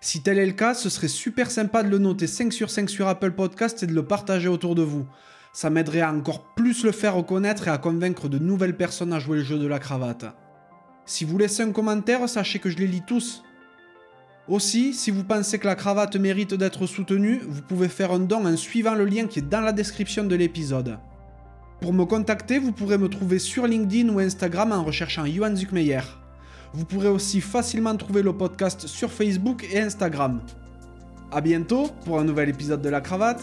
Si 0.00 0.22
tel 0.22 0.38
est 0.38 0.46
le 0.46 0.52
cas, 0.52 0.72
ce 0.72 0.88
serait 0.88 1.08
super 1.08 1.50
sympa 1.50 1.82
de 1.82 1.90
le 1.90 1.98
noter 1.98 2.26
5 2.26 2.52
sur 2.52 2.70
5 2.70 2.88
sur 2.88 3.08
Apple 3.08 3.32
Podcast 3.32 3.82
et 3.82 3.86
de 3.86 3.92
le 3.92 4.04
partager 4.04 4.48
autour 4.48 4.74
de 4.74 4.82
vous. 4.82 5.06
Ça 5.54 5.70
m'aiderait 5.70 6.00
à 6.00 6.12
encore 6.12 6.42
plus 6.56 6.82
le 6.82 6.90
faire 6.90 7.14
reconnaître 7.14 7.68
et 7.68 7.70
à 7.70 7.78
convaincre 7.78 8.28
de 8.28 8.40
nouvelles 8.40 8.76
personnes 8.76 9.12
à 9.12 9.20
jouer 9.20 9.38
le 9.38 9.44
jeu 9.44 9.56
de 9.56 9.68
la 9.68 9.78
cravate. 9.78 10.26
Si 11.06 11.24
vous 11.24 11.38
laissez 11.38 11.62
un 11.62 11.70
commentaire, 11.70 12.28
sachez 12.28 12.58
que 12.58 12.68
je 12.68 12.76
les 12.76 12.88
lis 12.88 13.04
tous. 13.06 13.44
Aussi, 14.48 14.92
si 14.92 15.12
vous 15.12 15.22
pensez 15.22 15.60
que 15.60 15.68
la 15.68 15.76
cravate 15.76 16.16
mérite 16.16 16.54
d'être 16.54 16.86
soutenue, 16.86 17.40
vous 17.48 17.62
pouvez 17.62 17.88
faire 17.88 18.10
un 18.10 18.18
don 18.18 18.44
en 18.46 18.56
suivant 18.56 18.96
le 18.96 19.04
lien 19.04 19.28
qui 19.28 19.38
est 19.38 19.48
dans 19.48 19.60
la 19.60 19.70
description 19.70 20.24
de 20.24 20.34
l'épisode. 20.34 20.98
Pour 21.80 21.92
me 21.92 22.04
contacter, 22.04 22.58
vous 22.58 22.72
pourrez 22.72 22.98
me 22.98 23.08
trouver 23.08 23.38
sur 23.38 23.68
LinkedIn 23.68 24.08
ou 24.08 24.18
Instagram 24.18 24.72
en 24.72 24.82
recherchant 24.82 25.24
Johan 25.24 25.54
Zuckmeyer. 25.54 26.00
Vous 26.72 26.84
pourrez 26.84 27.08
aussi 27.08 27.40
facilement 27.40 27.94
trouver 27.94 28.22
le 28.22 28.36
podcast 28.36 28.88
sur 28.88 29.12
Facebook 29.12 29.64
et 29.72 29.78
Instagram. 29.78 30.40
A 31.30 31.40
bientôt 31.40 31.90
pour 32.04 32.18
un 32.18 32.24
nouvel 32.24 32.48
épisode 32.48 32.82
de 32.82 32.88
La 32.88 33.00
Cravate. 33.00 33.40